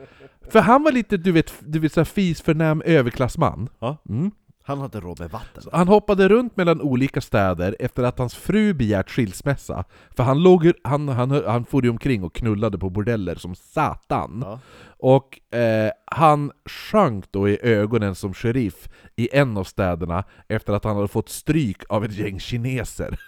För 0.51 0.61
han 0.61 0.83
var 0.83 0.93
lite, 0.93 1.17
du 1.17 1.33
vet, 1.33 1.53
du 1.61 1.79
vet 1.79 1.93
så 1.93 2.01
här 2.01 2.05
fisförnäm 2.05 2.83
överklassman. 2.87 3.69
Ja. 3.79 3.97
Mm. 4.09 4.31
Han 4.65 4.79
hade 4.81 5.01
råd 5.01 5.21
med 5.21 5.31
vatten. 5.31 5.63
Han 5.73 5.89
hoppade 5.89 6.29
runt 6.29 6.57
mellan 6.57 6.81
olika 6.81 7.21
städer 7.21 7.77
efter 7.79 8.03
att 8.03 8.19
hans 8.19 8.35
fru 8.35 8.75
begärt 8.75 9.11
skilsmässa. 9.11 9.85
För 10.17 10.23
han, 10.23 10.43
låg, 10.43 10.73
han, 10.85 11.09
han, 11.09 11.31
han 11.47 11.65
for 11.65 11.89
omkring 11.89 12.25
och 12.25 12.35
knullade 12.35 12.79
på 12.79 12.91
bordeller 12.91 13.35
som 13.35 13.55
satan. 13.55 14.43
Ja. 14.47 14.61
Och 14.99 15.55
eh, 15.59 15.91
han 16.05 16.53
sjönk 16.67 17.25
då 17.33 17.49
i 17.49 17.59
ögonen 17.63 18.15
som 18.15 18.35
sheriff 18.35 18.89
i 19.17 19.29
en 19.33 19.57
av 19.57 19.65
städerna 19.65 20.25
efter 20.49 20.73
att 20.73 20.85
han 20.85 20.97
hade 20.97 21.09
fått 21.09 21.29
stryk 21.29 21.83
av 21.89 22.05
ett 22.05 22.13
gäng 22.19 22.41
kineser. 22.41 23.19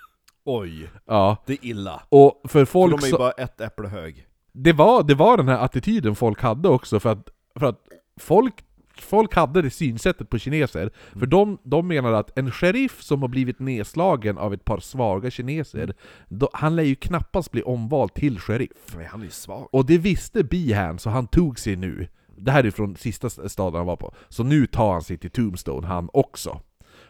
Oj, 0.44 0.88
Ja, 1.06 1.36
det 1.46 1.52
är 1.52 1.64
illa. 1.66 2.02
och 2.08 2.40
för 2.44 2.48
För 2.48 2.64
folk 2.64 2.92
de 3.00 3.02
är 3.02 3.06
ju 3.06 3.10
så, 3.12 3.18
bara 3.18 3.30
ett 3.30 3.60
äpple 3.60 3.88
hög. 3.88 4.26
det, 4.52 4.72
var, 4.72 5.02
det 5.02 5.14
var 5.14 5.36
den 5.36 5.48
här 5.48 5.58
attityden 5.58 6.14
folk 6.14 6.42
hade 6.42 6.68
också, 6.68 7.00
för 7.00 7.12
att, 7.12 7.28
för 7.58 7.66
att 7.66 7.80
folk, 8.20 8.54
folk 9.00 9.34
hade 9.34 9.62
det 9.62 9.70
synsättet 9.70 10.30
på 10.30 10.38
kineser. 10.38 10.90
För 11.12 11.26
de, 11.26 11.58
de 11.62 11.88
menar 11.88 12.12
att 12.12 12.38
en 12.38 12.50
sheriff 12.50 13.02
som 13.02 13.22
har 13.22 13.28
blivit 13.28 13.58
nedslagen 13.58 14.38
av 14.38 14.54
ett 14.54 14.64
par 14.64 14.80
svaga 14.80 15.30
kineser, 15.30 15.94
då, 16.28 16.48
han 16.52 16.76
lär 16.76 16.82
ju 16.82 16.94
knappast 16.94 17.50
bli 17.50 17.62
omvald 17.62 18.14
till 18.14 18.40
sheriff. 18.40 18.96
Men 18.96 19.06
han 19.06 19.20
är 19.20 19.24
ju 19.24 19.30
svag. 19.30 19.68
Och 19.72 19.86
det 19.86 19.98
visste 19.98 20.44
Behan, 20.44 20.98
så 20.98 21.10
han 21.10 21.26
tog 21.26 21.58
sig 21.58 21.76
nu. 21.76 22.08
Det 22.36 22.50
här 22.50 22.64
är 22.64 22.70
från 22.70 22.96
sista 22.96 23.30
staden 23.30 23.78
han 23.78 23.86
var 23.86 23.96
på. 23.96 24.14
Så 24.28 24.44
nu 24.44 24.66
tar 24.66 24.92
han 24.92 25.02
sig 25.02 25.18
till 25.18 25.30
Tombstone 25.30 25.86
han 25.86 26.10
också. 26.12 26.60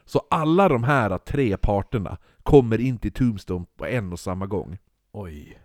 Så 0.05 0.26
alla 0.30 0.68
de 0.68 0.85
här 0.85 1.18
tre 1.18 1.57
parterna 1.57 2.18
kommer 2.43 2.80
in 2.80 2.99
till 2.99 3.12
Tombstone 3.12 3.66
på 3.78 3.87
en 3.87 4.12
och 4.12 4.20
samma 4.20 4.47
gång. 4.47 4.78
Oj. 5.12 5.59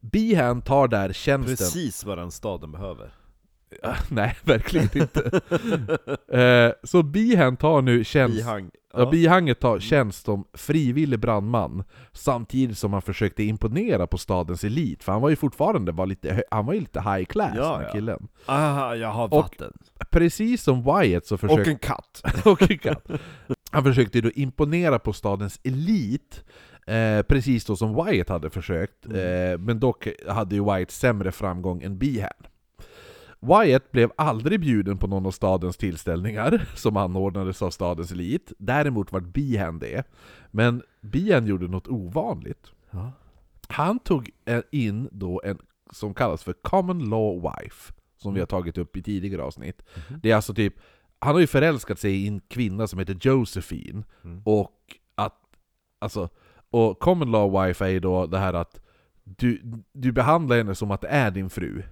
Behan 0.00 0.62
tar 0.62 0.88
där 0.88 1.12
tjänsten... 1.12 1.56
Precis 1.56 2.04
vad 2.04 2.18
den 2.18 2.30
staden 2.30 2.72
behöver. 2.72 3.12
Nej, 4.08 4.36
verkligen 4.44 4.88
inte. 4.94 5.40
eh, 6.32 6.72
så 6.82 7.02
Behan 7.02 7.56
tar 7.56 7.82
nu 7.82 8.04
tjänst... 8.04 8.36
Bihang. 8.36 8.70
Ja. 8.98 9.10
Bihanget 9.10 9.60
tar 9.60 9.78
tjänst 9.78 10.24
som 10.24 10.44
frivillig 10.54 11.20
brandman 11.20 11.84
Samtidigt 12.12 12.78
som 12.78 12.92
han 12.92 13.02
försökte 13.02 13.42
imponera 13.42 14.06
på 14.06 14.18
stadens 14.18 14.64
elit 14.64 15.04
För 15.04 15.12
han 15.12 15.20
var 15.22 15.28
ju 15.30 15.36
fortfarande 15.36 15.92
var 15.92 16.06
lite, 16.06 16.42
han 16.50 16.66
var 16.66 16.74
ju 16.74 16.80
lite 16.80 17.00
high 17.00 17.24
class 17.24 17.52
Ja, 17.56 17.62
den 17.62 17.74
här 17.80 17.82
ja. 17.82 17.92
killen 17.92 18.28
Ah, 18.46 18.94
jag 18.94 19.08
har 19.08 19.24
Och- 19.24 19.30
vatten. 19.30 19.72
Precis 20.10 20.62
som 20.62 20.82
Wyatt 20.82 21.26
så 21.26 21.36
försökte 21.38 21.62
Och 21.62 21.68
en 21.68 21.78
katt. 21.78 22.22
och 22.44 22.70
en 22.70 22.78
katt. 22.78 23.08
Han 23.70 23.84
försökte 23.84 24.20
då 24.20 24.30
imponera 24.30 24.98
på 24.98 25.12
stadens 25.12 25.60
elit 25.64 26.44
Eh, 26.88 27.22
precis 27.22 27.64
då 27.64 27.76
som 27.76 28.04
Wyatt 28.04 28.28
hade 28.28 28.50
försökt, 28.50 29.06
eh, 29.06 29.58
men 29.58 29.80
dock 29.80 30.08
hade 30.28 30.54
ju 30.54 30.64
Wyatt 30.64 30.90
sämre 30.90 31.32
framgång 31.32 31.82
än 31.82 31.98
Behan. 31.98 32.30
Wyatt 33.40 33.92
blev 33.92 34.10
aldrig 34.16 34.60
bjuden 34.60 34.98
på 34.98 35.06
någon 35.06 35.26
av 35.26 35.30
stadens 35.30 35.76
tillställningar 35.76 36.68
som 36.76 36.96
anordnades 36.96 37.62
av 37.62 37.70
stadens 37.70 38.12
elit, 38.12 38.52
däremot 38.58 39.12
var 39.12 39.20
Behan 39.20 39.78
det. 39.78 40.04
Men 40.50 40.82
Behan 41.00 41.46
gjorde 41.46 41.68
något 41.68 41.88
ovanligt. 41.88 42.70
Ja. 42.90 43.12
Han 43.68 43.98
tog 43.98 44.30
eh, 44.44 44.60
in 44.72 45.08
då 45.12 45.40
en 45.44 45.58
som 45.92 46.14
kallas 46.14 46.44
för 46.44 46.52
common 46.52 47.08
law 47.10 47.42
wife, 47.42 47.92
som 48.16 48.34
vi 48.34 48.40
har 48.40 48.46
tagit 48.46 48.78
upp 48.78 48.96
i 48.96 49.02
tidigare 49.02 49.42
avsnitt. 49.42 49.82
Det 50.22 50.30
är 50.30 50.36
alltså 50.36 50.54
typ, 50.54 50.74
han 51.18 51.34
har 51.34 51.40
ju 51.40 51.46
förälskat 51.46 51.98
sig 51.98 52.12
i 52.24 52.28
en 52.28 52.40
kvinna 52.40 52.86
som 52.86 52.98
heter 52.98 53.18
Josephine, 53.20 54.04
Mm. 54.24 54.42
och 54.44 54.72
att, 55.14 55.34
alltså, 55.98 56.28
och 56.70 56.98
common 56.98 57.30
law 57.30 57.66
wife 57.66 57.84
är 57.84 57.88
ju 57.88 58.00
då 58.00 58.26
det 58.26 58.38
här 58.38 58.52
att 58.54 58.80
du, 59.24 59.62
du 59.92 60.12
behandlar 60.12 60.56
henne 60.56 60.74
som 60.74 60.90
att 60.90 61.00
det 61.00 61.08
är 61.08 61.30
din 61.30 61.50
fru, 61.50 61.82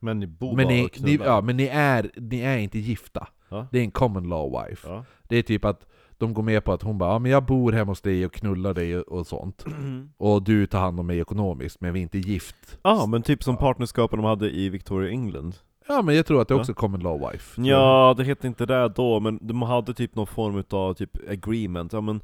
Men 0.00 0.20
ni 0.20 0.26
bor 0.26 0.56
men 0.56 0.64
bara 0.66 0.74
ni, 0.74 0.86
och 0.86 0.92
knullar. 0.92 1.18
ni, 1.18 1.24
ja, 1.24 1.40
men 1.40 1.56
ni, 1.56 1.66
är, 1.72 2.10
ni 2.16 2.40
är 2.40 2.58
inte 2.58 2.78
gifta. 2.78 3.28
Ja. 3.48 3.66
Det 3.72 3.78
är 3.78 3.82
en 3.82 3.90
common 3.90 4.28
law 4.28 4.64
wife. 4.68 4.88
Ja. 4.88 5.04
Det 5.28 5.36
är 5.36 5.42
typ 5.42 5.64
att 5.64 5.86
de 6.18 6.34
går 6.34 6.42
med 6.42 6.64
på 6.64 6.72
att 6.72 6.82
hon 6.82 6.98
bara 6.98 7.12
ja, 7.12 7.18
men 7.18 7.30
jag 7.32 7.44
bor 7.44 7.72
hemma 7.72 7.90
hos 7.90 8.00
dig 8.00 8.26
och 8.26 8.32
knullar 8.32 8.74
dig 8.74 8.98
och, 8.98 9.08
och 9.18 9.26
sånt. 9.26 9.64
Och 10.16 10.42
du 10.42 10.66
tar 10.66 10.80
hand 10.80 11.00
om 11.00 11.06
mig 11.06 11.18
ekonomiskt, 11.20 11.80
men 11.80 11.92
vi 11.92 12.00
är 12.00 12.02
inte 12.02 12.18
gift. 12.18 12.78
Ja, 12.82 13.06
men 13.06 13.22
typ 13.22 13.42
som 13.42 13.56
partnerskapen 13.56 14.18
de 14.18 14.24
hade 14.26 14.50
i 14.50 14.68
Victoria 14.68 15.10
England. 15.10 15.54
Ja 15.88 16.02
men 16.02 16.16
jag 16.16 16.26
tror 16.26 16.42
att 16.42 16.48
det 16.48 16.54
är 16.54 16.56
Ja. 16.56 16.60
också 16.60 16.74
common 16.74 17.00
law 17.00 17.30
wife. 17.32 17.62
Ja, 17.62 18.14
det 18.16 18.24
hette 18.24 18.46
inte 18.46 18.66
det 18.66 18.88
då, 18.88 19.20
men 19.20 19.38
de 19.42 19.62
hade 19.62 19.94
typ 19.94 20.14
någon 20.14 20.26
form 20.26 20.64
av 20.70 20.94
typ 20.94 21.30
agreement. 21.30 21.92
Ja, 21.92 22.00
men 22.00 22.20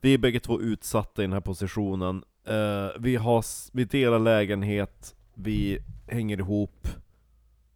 vi 0.00 0.14
är 0.14 0.18
bägge 0.18 0.40
två 0.40 0.60
utsatta 0.60 1.22
i 1.22 1.24
den 1.24 1.32
här 1.32 1.40
positionen. 1.40 2.22
Eh, 2.46 3.00
vi, 3.00 3.16
har, 3.16 3.44
vi 3.72 3.84
delar 3.84 4.18
lägenhet, 4.18 5.14
vi 5.34 5.78
hänger 6.08 6.38
ihop, 6.38 6.88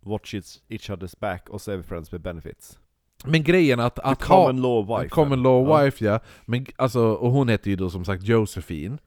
watch 0.06 0.34
each, 0.34 0.90
other's 0.90 1.14
back, 1.20 1.48
och 1.48 1.60
så 1.60 1.72
är 1.72 1.76
vi 1.76 1.82
friends 1.82 2.12
with 2.12 2.22
benefits. 2.22 2.78
Men 3.24 3.42
grejen 3.42 3.80
att, 3.80 3.94
The 3.94 4.02
att 4.04 4.22
ha... 4.22 4.36
common 4.46 4.62
law 4.62 4.98
wife. 5.02 5.08
Common 5.08 5.42
law 5.42 5.68
Ja. 5.68 5.84
wife 5.84 6.04
ja, 6.04 6.20
men 6.46 6.66
alltså, 6.76 7.00
och 7.12 7.30
hon 7.32 7.48
heter 7.48 7.70
ju 7.70 7.76
då 7.76 7.90
som 7.90 8.04
sagt 8.04 8.22
Josephine 8.22 8.98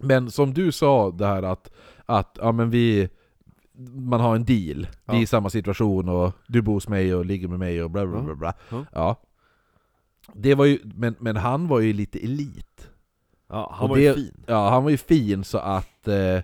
Men 0.00 0.30
som 0.30 0.54
du 0.54 0.72
sa 0.72 1.10
det 1.10 1.26
här 1.26 1.42
att, 1.42 1.70
att 2.06 2.38
ja 2.40 2.52
men 2.52 2.70
vi 2.70 3.08
Man 3.94 4.20
har 4.20 4.36
en 4.36 4.44
deal, 4.44 4.86
vi 5.04 5.12
är 5.12 5.16
Ja. 5.16 5.20
i 5.22 5.26
samma 5.26 5.50
situation 5.50 6.08
och 6.08 6.32
du 6.46 6.62
bor 6.62 6.74
hos 6.74 6.88
mig 6.88 7.14
och 7.14 7.24
ligger 7.24 7.48
med 7.48 7.58
mig 7.58 7.82
och 7.82 7.90
bla 7.90 8.06
bla 8.06 8.22
bla, 8.22 8.34
bla. 8.34 8.54
Ja. 8.70 8.84
Ja 8.92 9.16
det 10.34 10.54
var 10.54 10.64
ju, 10.64 10.78
men, 10.84 11.14
men 11.18 11.36
han 11.36 11.68
var 11.68 11.80
ju 11.80 11.92
lite 11.92 12.18
elit 12.24 12.88
Ja, 13.48 13.70
han 13.74 13.84
Och 13.84 13.88
var 13.90 13.96
ju 13.96 14.08
det- 14.08 14.14
fin. 14.14 14.44
Ja 14.46 14.70
han 14.70 14.82
var 14.84 14.90
ju 14.90 14.96
fin 14.96 15.44
så 15.44 15.58
att 15.58 16.08
eh, 16.08 16.38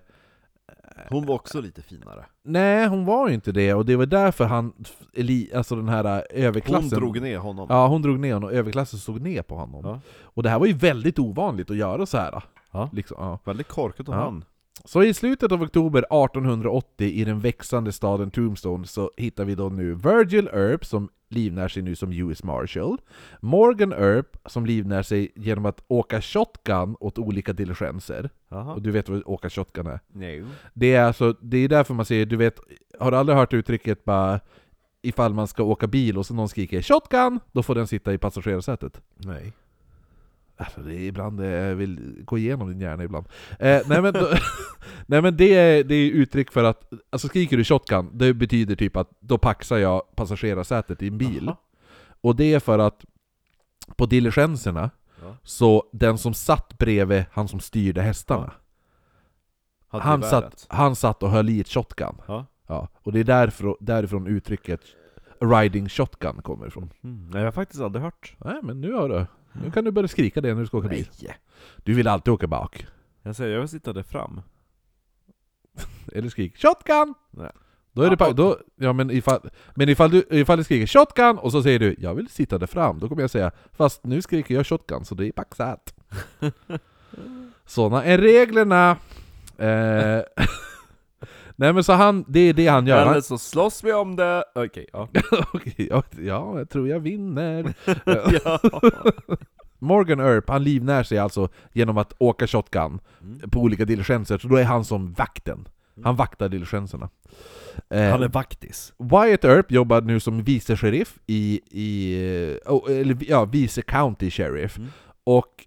Hon 1.09 1.27
var 1.27 1.35
också 1.35 1.61
lite 1.61 1.83
finare. 1.83 2.27
Nej 2.45 2.87
hon 2.87 3.05
var 3.05 3.29
ju 3.29 3.35
inte 3.35 3.53
det, 3.53 3.75
och 3.75 3.87
det 3.87 3.97
var 3.97 4.07
därför 4.07 4.45
han, 4.45 4.73
alltså 5.55 5.77
den 5.77 5.89
här 5.89 6.05
eh, 6.05 6.45
överklassen 6.47 6.91
Hon 6.91 7.01
drog 7.01 7.23
ner 7.23 7.39
honom. 7.39 7.67
Ja, 7.71 7.87
hon 7.87 8.03
drog 8.03 8.19
ner 8.21 8.35
honom 8.35 8.49
och 8.49 8.55
överklassen 8.55 8.99
såg 8.99 9.21
ner 9.21 9.43
på 9.43 9.55
honom. 9.57 9.85
Ja. 9.85 10.01
Och 10.23 10.43
det 10.43 10.49
här 10.51 10.59
var 10.59 10.67
ju 10.67 10.73
väldigt 10.73 11.19
ovanligt 11.19 11.71
att 11.71 11.77
göra 11.77 12.07
så 12.07 12.19
här. 12.19 12.43
Ja. 12.71 12.91
Liksom, 12.93 13.17
ja. 13.21 13.39
Väldigt 13.45 13.69
korkat 13.69 14.09
av 14.09 14.15
Ja. 14.15 14.21
han. 14.21 14.45
Så 14.85 15.03
i 15.03 15.15
slutet 15.15 15.53
av 15.53 15.63
oktober 15.63 15.99
1880 16.11 17.07
i 17.07 17.25
den 17.25 17.41
växande 17.41 17.93
staden 17.93 18.31
Tombstone 18.31 18.87
så 18.87 19.11
hittar 19.17 19.45
vi 19.45 19.55
då 19.55 19.69
nu 19.69 19.95
Virgil 19.95 20.49
Earp 20.53 20.85
som 20.85 21.09
livnär 21.31 21.69
sig 21.69 21.83
nu 21.83 21.97
som 21.97 22.13
US 22.13 22.43
Marshal, 22.43 23.01
Morgan 23.41 23.93
Earp 23.93 24.37
som 24.47 24.67
livnär 24.67 25.03
sig 25.03 25.33
genom 25.37 25.67
att 25.67 25.85
åka 25.89 26.23
shotgun 26.23 26.97
åt 27.01 27.19
olika 27.19 27.53
diligenser. 27.53 28.31
Jaha. 28.49 28.75
Och 28.75 28.83
du 28.83 28.91
vet 28.91 29.09
vad 29.09 29.23
åka 29.27 29.51
shotgun 29.51 29.87
är? 29.87 30.01
Nej. 30.09 30.45
Det 30.75 30.95
är 30.95 31.05
alltså, 31.05 31.37
det 31.41 31.59
är 31.59 31.69
därför 31.69 31.95
man 31.95 32.05
säger, 32.05 32.27
du 32.27 32.37
vet, 32.37 32.61
har 32.99 33.11
du 33.11 33.17
aldrig 33.17 33.39
hört 33.39 33.53
uttrycket 33.53 34.05
bara 34.05 34.41
ifall 35.03 35.35
man 35.35 35.49
ska 35.49 35.63
åka 35.63 35.87
bil 35.87 36.19
och 36.19 36.27
så 36.27 36.35
någon 36.35 36.49
skriker 36.49 36.83
'Shotgun!' 36.83 37.41
Då 37.53 37.63
får 37.63 37.75
den 37.75 37.87
sitta 37.87 38.13
i 38.13 38.19
passagerarsätet. 38.19 39.01
Nej. 39.17 39.53
Alltså 40.65 40.81
det 40.81 40.95
är 40.95 41.01
ibland, 41.01 41.41
eh, 41.41 41.47
jag 41.47 41.75
vill 41.75 42.23
gå 42.25 42.39
igenom 42.39 42.69
din 42.69 42.81
hjärna 42.81 43.05
ibland. 43.05 43.27
Eh, 43.59 43.81
nej 43.87 44.03
men, 44.03 44.15
nej 45.07 45.23
men 45.23 45.37
det, 45.37 45.55
är, 45.55 45.85
det 45.85 45.95
är 45.95 46.11
uttryck 46.11 46.53
för 46.53 46.65
att, 46.65 46.93
alltså 47.11 47.29
skriker 47.29 47.57
du 47.57 47.65
shotgun, 47.65 48.11
det 48.13 48.35
betyder 48.35 48.77
typ 48.77 48.97
att 48.97 49.11
då 49.21 49.39
paxar 49.39 49.79
jag 49.79 50.17
passagerarsätet 50.17 51.03
i 51.03 51.09
en 51.09 51.19
bil. 51.19 51.45
Jaha. 51.47 51.57
Och 52.21 52.37
det 52.37 52.55
är 52.55 52.61
för 52.61 52.79
att 52.79 53.05
på 53.97 54.07
diligenserna, 54.07 54.91
Ja. 55.23 55.37
så 55.43 55.85
den 55.93 56.19
som 56.19 56.35
satt 56.35 56.79
bredvid 56.79 57.25
han 57.33 57.49
som 57.49 57.61
styrde 57.61 58.03
hästarna, 58.03 58.53
Hade 59.89 60.05
han, 60.05 60.23
satt, 60.23 60.67
han 60.69 60.97
satt 60.97 61.23
och 61.23 61.31
höll 61.31 61.49
i 61.49 61.61
ett 61.61 61.69
shotgun. 61.69 62.15
Ja. 62.29 62.47
Ja, 62.67 62.89
och 63.03 63.13
det 63.13 63.21
är 63.21 63.25
därför, 63.25 63.77
därifrån 63.81 64.27
uttrycket 64.27 64.81
riding 65.41 65.89
shotgun 65.89 66.43
kommer 66.43 66.67
ifrån. 66.67 66.93
Mm. 67.05 67.31
Nej, 67.31 67.41
jag 67.41 67.47
har 67.47 67.53
faktiskt 67.53 67.83
aldrig 67.83 68.03
hört. 68.05 68.37
Nej 68.45 68.57
men 68.63 68.81
nu 68.81 68.93
har 68.93 69.09
du, 69.09 69.27
nu 69.53 69.71
kan 69.71 69.85
du 69.85 69.91
börja 69.91 70.09
skrika 70.09 70.41
det 70.41 70.55
när 70.55 70.61
du 70.61 70.67
ska 70.67 70.79
åka 70.79 70.89
bil. 70.89 71.09
Nej. 71.23 71.37
Du 71.77 71.95
vill 71.95 72.09
alltid 72.09 72.33
åka 72.33 72.47
bak. 72.47 72.87
Jag 73.23 73.37
säger, 73.37 73.53
jag 73.53 73.61
vill 73.61 73.69
sitta 73.69 73.93
där 73.93 74.03
fram. 74.03 74.41
Eller 76.13 76.29
skrik 76.29 76.57
'Shotgun!' 76.57 77.15
Nej. 77.31 77.51
Då 77.93 78.03
är 78.03 78.11
det 78.11 78.17
pa- 78.17 78.33
då, 78.33 78.59
ja, 78.77 78.93
men 78.93 79.11
ifall, 79.11 79.51
men 79.75 79.89
ifall 79.89 80.11
du, 80.11 80.25
ifall 80.31 80.59
du 80.59 80.65
skriker 80.65 80.87
'Shotgun' 80.87 81.37
och 81.39 81.53
så 81.53 81.63
säger 81.63 81.79
du 81.79 81.95
'Jag 81.99 82.15
vill 82.15 82.29
sitta 82.29 82.59
där 82.59 82.67
fram' 82.67 82.99
Då 82.99 83.09
kommer 83.09 83.23
jag 83.23 83.31
säga 83.31 83.51
'Fast 83.73 84.05
nu 84.05 84.23
skriker 84.23 84.55
jag 84.55 84.63
'Shotgun' 84.67 85.05
så 85.05 85.15
det 85.15 85.27
är 85.27 85.33
paxat' 85.33 85.95
Såna 87.67 88.05
är 88.05 88.19
reglerna! 88.19 88.97
Eh, 89.59 90.21
Nej 91.61 91.73
men 91.73 91.85
så 91.85 91.93
han, 91.93 92.25
det 92.29 92.41
är 92.41 92.53
det 92.53 92.67
han 92.67 92.87
gör. 92.87 93.07
Eller 93.11 93.21
så 93.21 93.39
slåss 93.39 93.85
vi 93.85 93.93
om 93.93 94.17
det. 94.17 94.45
Okej, 94.55 94.87
ja. 94.93 95.09
Okej, 95.53 95.75
ja, 95.91 96.03
ja, 96.21 96.59
jag 96.59 96.71
tror 96.71 96.89
jag 96.89 97.01
vinner. 97.01 97.75
Morgan 99.79 100.21
Earp, 100.21 100.49
han 100.49 100.65
livnär 100.65 101.03
sig 101.03 101.19
alltså 101.19 101.49
genom 101.73 101.99
att 101.99 102.13
åka 102.19 102.47
shotgun 102.47 103.01
Mm. 103.23 103.51
på 103.51 103.61
olika 103.61 103.85
diligenser, 103.85 104.39
så 104.39 104.49
då 104.49 104.57
är 104.57 104.65
han 104.65 104.85
som 104.85 105.13
vakten. 105.13 105.69
Han 106.05 106.17
vaktar 106.17 106.49
diligenserna. 106.49 107.09
Eh, 107.91 108.11
Han 108.11 108.23
är 108.23 108.29
vaktis. 108.29 108.93
Wyatt 108.99 109.45
Earp 109.45 109.71
jobbar 109.73 110.01
nu 110.01 110.21
som 110.21 110.43
vice 110.43 110.77
sheriff 110.77 111.19
i, 111.27 111.61
i 111.71 112.15
eh, 112.67 112.73
oh, 112.73 113.01
eller 113.01 113.17
ja, 113.21 113.45
vice 113.45 113.83
county 113.83 114.31
sheriff. 114.31 114.79
Mm. 114.79 114.91
Och 115.25 115.67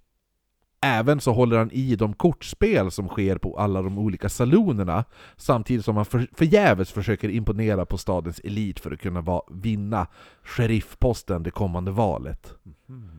även 0.84 1.19
så 1.19 1.34
håller 1.34 1.57
han 1.57 1.71
i 1.71 1.95
de 1.95 2.13
kortspel 2.13 2.91
som 2.91 3.07
sker 3.07 3.38
på 3.38 3.57
alla 3.57 3.81
de 3.81 3.97
olika 3.97 4.29
salonerna, 4.29 5.05
samtidigt 5.38 5.86
som 5.86 5.95
han 5.95 6.05
för, 6.05 6.27
förgäves 6.34 6.91
försöker 6.91 7.29
imponera 7.29 7.86
på 7.86 7.97
stadens 7.97 8.39
elit 8.39 8.79
för 8.79 8.91
att 8.91 8.99
kunna 8.99 9.21
va, 9.21 9.41
vinna 9.51 10.07
sheriffposten 10.43 11.43
det 11.43 11.51
kommande 11.51 11.91
valet. 11.91 12.53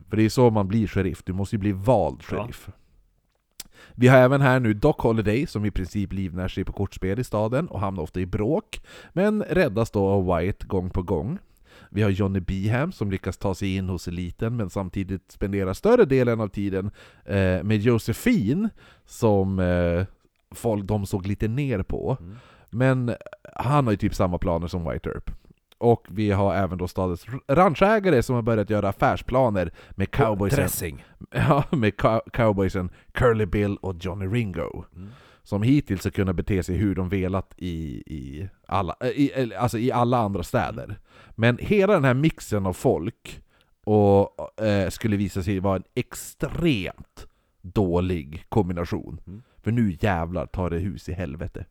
För 0.09 0.17
det 0.17 0.23
är 0.23 0.29
så 0.29 0.49
man 0.49 0.67
blir 0.67 0.87
sheriff, 0.87 1.23
du 1.23 1.33
måste 1.33 1.55
ju 1.55 1.59
bli 1.59 1.71
vald 1.71 2.23
sheriff. 2.23 2.69
Vi 3.95 4.07
har 4.07 4.17
även 4.17 4.41
här 4.41 4.59
nu 4.59 4.73
Doc 4.73 4.95
Holiday 4.97 5.47
som 5.47 5.65
i 5.65 5.71
princip 5.71 6.13
livnär 6.13 6.47
sig 6.47 6.63
på 6.63 6.73
kortspel 6.73 7.19
i 7.19 7.23
staden 7.23 7.67
och 7.67 7.79
hamnar 7.79 8.03
ofta 8.03 8.19
i 8.19 8.25
bråk, 8.25 8.81
men 9.13 9.43
räddas 9.43 9.91
då 9.91 10.07
av 10.07 10.37
White 10.37 10.67
gång 10.67 10.89
på 10.89 11.01
gång. 11.01 11.39
Vi 11.89 12.01
har 12.01 12.09
Johnny 12.09 12.39
Beham 12.39 12.91
som 12.91 13.11
lyckas 13.11 13.37
ta 13.37 13.55
sig 13.55 13.75
in 13.75 13.89
hos 13.89 14.07
eliten 14.07 14.57
men 14.57 14.69
samtidigt 14.69 15.31
spenderar 15.31 15.73
större 15.73 16.05
delen 16.05 16.41
av 16.41 16.47
tiden 16.47 16.91
eh, 17.25 17.63
med 17.63 17.77
Josephine 17.77 18.69
som 19.05 19.59
eh, 19.59 20.05
folk 20.51 20.85
de 20.85 21.05
såg 21.05 21.27
lite 21.27 21.47
ner 21.47 21.83
på. 21.83 22.17
Mm. 22.19 22.35
Men 22.69 23.15
han 23.53 23.85
har 23.85 23.91
ju 23.91 23.97
typ 23.97 24.15
samma 24.15 24.37
planer 24.37 24.67
som 24.67 24.89
White 24.89 25.09
Earp. 25.09 25.31
Och 25.77 26.07
vi 26.09 26.31
har 26.31 26.55
även 26.55 26.77
då 26.77 26.87
stadens 26.87 27.25
ranchägare 27.47 28.23
som 28.23 28.35
har 28.35 28.41
börjat 28.41 28.69
göra 28.69 28.89
affärsplaner 28.89 29.71
med 29.91 30.11
cowboysen, 30.11 30.59
Dressing. 30.59 31.05
ja, 31.31 31.63
med 31.71 31.93
cow- 31.93 32.29
cowboysen 32.33 32.89
Curly 33.11 33.45
Bill 33.45 33.77
och 33.77 33.95
Johnny 33.99 34.25
Ringo. 34.25 34.85
Mm. 34.95 35.09
Som 35.45 35.63
hittills 35.63 36.03
har 36.03 36.11
kunnat 36.11 36.35
bete 36.35 36.63
sig 36.63 36.75
hur 36.75 36.95
de 36.95 37.09
velat 37.09 37.53
i, 37.57 38.03
i, 38.05 38.49
alla, 38.67 38.95
eh, 38.99 39.07
i, 39.07 39.31
eller, 39.31 39.57
alltså 39.57 39.77
i 39.77 39.91
alla 39.91 40.17
andra 40.17 40.43
städer. 40.43 40.99
Men 41.35 41.57
hela 41.61 41.93
den 41.93 42.03
här 42.03 42.13
mixen 42.13 42.65
av 42.65 42.73
folk 42.73 43.41
och, 43.83 44.61
eh, 44.63 44.89
skulle 44.89 45.17
visa 45.17 45.43
sig 45.43 45.59
vara 45.59 45.75
en 45.75 45.83
extremt 45.95 47.27
dålig 47.61 48.45
kombination. 48.49 49.21
Mm. 49.27 49.41
För 49.63 49.71
nu 49.71 49.97
jävlar 49.99 50.45
tar 50.45 50.69
det 50.69 50.77
hus 50.77 51.09
i 51.09 51.13
helvete. 51.13 51.65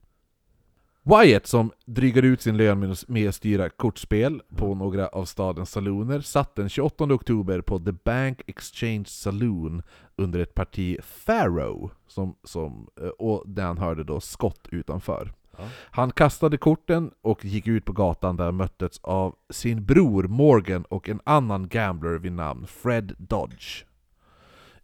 Wyatt 1.06 1.46
som 1.46 1.70
drygar 1.86 2.22
ut 2.22 2.40
sin 2.42 2.56
lön 2.56 2.80
med 3.08 3.28
att- 3.28 3.34
styra 3.34 3.68
kortspel 3.68 4.42
på 4.56 4.74
några 4.74 5.08
av 5.08 5.24
stadens 5.24 5.70
saloner 5.70 6.20
satt 6.20 6.54
den 6.54 6.68
28 6.68 7.14
oktober 7.14 7.60
på 7.60 7.78
The 7.78 7.92
Bank 7.92 8.42
Exchange 8.46 9.04
Saloon 9.04 9.82
under 10.16 10.40
ett 10.40 10.54
parti 10.54 10.98
Pharaoh, 11.26 11.90
som, 12.06 12.36
som, 12.44 12.88
eh, 13.00 13.08
och 13.08 13.42
där 13.46 13.64
han 13.64 13.78
hörde 13.78 14.04
då 14.04 14.20
skott 14.20 14.68
utanför. 14.70 15.32
Ja. 15.58 15.64
Han 15.90 16.10
kastade 16.10 16.56
korten 16.56 17.10
och 17.22 17.44
gick 17.44 17.66
ut 17.66 17.84
på 17.84 17.92
gatan 17.92 18.36
där 18.36 18.44
han 18.44 18.56
möttes 18.56 18.98
av 19.02 19.34
sin 19.50 19.84
bror 19.84 20.22
Morgan 20.24 20.84
och 20.84 21.08
en 21.08 21.20
annan 21.24 21.68
gambler 21.68 22.18
vid 22.18 22.32
namn 22.32 22.66
Fred 22.66 23.14
Dodge. 23.18 23.84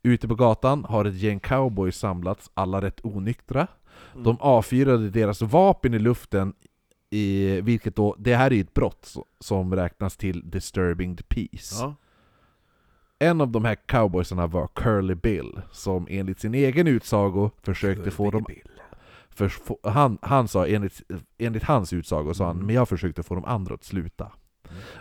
Ute 0.02 0.28
på 0.28 0.34
gatan 0.34 0.84
har 0.84 1.04
ett 1.04 1.14
gäng 1.14 1.40
cowboys 1.40 1.96
samlats, 1.96 2.50
alla 2.54 2.82
rätt 2.82 3.00
onyktra. 3.04 3.66
De 4.16 4.36
avfyrade 4.40 5.10
deras 5.10 5.42
vapen 5.42 5.94
i 5.94 5.98
luften, 5.98 6.52
i, 7.10 7.60
vilket 7.60 7.96
då, 7.96 8.16
det 8.18 8.34
här 8.36 8.52
är 8.52 8.60
ett 8.60 8.74
brott 8.74 9.02
so- 9.06 9.24
som 9.40 9.74
räknas 9.74 10.16
till 10.16 10.50
disturbing 10.50 11.16
the 11.16 11.22
peace. 11.22 11.76
Ja. 11.84 11.94
En 13.18 13.40
av 13.40 13.48
de 13.48 13.64
här 13.64 13.74
cowboysarna 13.74 14.46
var 14.46 14.66
Curly 14.66 15.14
Bill, 15.14 15.60
som 15.72 16.06
enligt 16.10 16.40
sin 16.40 16.54
egen 16.54 16.86
utsago 16.86 17.50
försökte 17.62 18.10
få 18.10 18.30
dem... 18.30 18.44
För, 19.30 19.48
få, 19.48 19.78
han, 19.82 20.18
han 20.22 20.48
sa, 20.48 20.66
enligt, 20.66 21.02
enligt 21.38 21.62
hans 21.62 21.92
utsago 21.92 22.34
sa 22.34 22.46
han, 22.46 22.56
Mm. 22.56 22.66
men 22.66 22.74
jag 22.74 22.88
försökte 22.88 23.22
få 23.22 23.34
de 23.34 23.44
andra 23.44 23.74
att 23.74 23.84
sluta. 23.84 24.32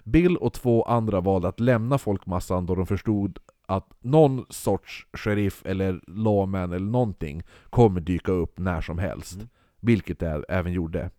Bill 0.04 0.38
och 0.38 0.54
två 0.54 0.84
andra 0.84 1.22
valde 1.22 1.48
att 1.48 1.60
lämna 1.60 1.98
folkmassan 1.98 2.66
då 2.66 2.76
de 2.76 2.88
förstod 2.88 3.40
att 3.70 3.94
någon 4.00 4.46
sorts 4.50 5.08
sheriff 5.14 5.62
eller 5.66 6.02
lawman 6.08 6.74
eller 6.74 6.92
någonting 6.92 7.44
kommer 7.70 8.02
dyka 8.02 8.32
upp 8.32 8.60
när 8.60 8.82
som 8.82 8.98
helst. 8.98 9.36
Mm. 9.36 9.50
Vilket 9.80 10.20
det 10.20 10.46
även 10.50 10.74
gjorde. 10.74 11.10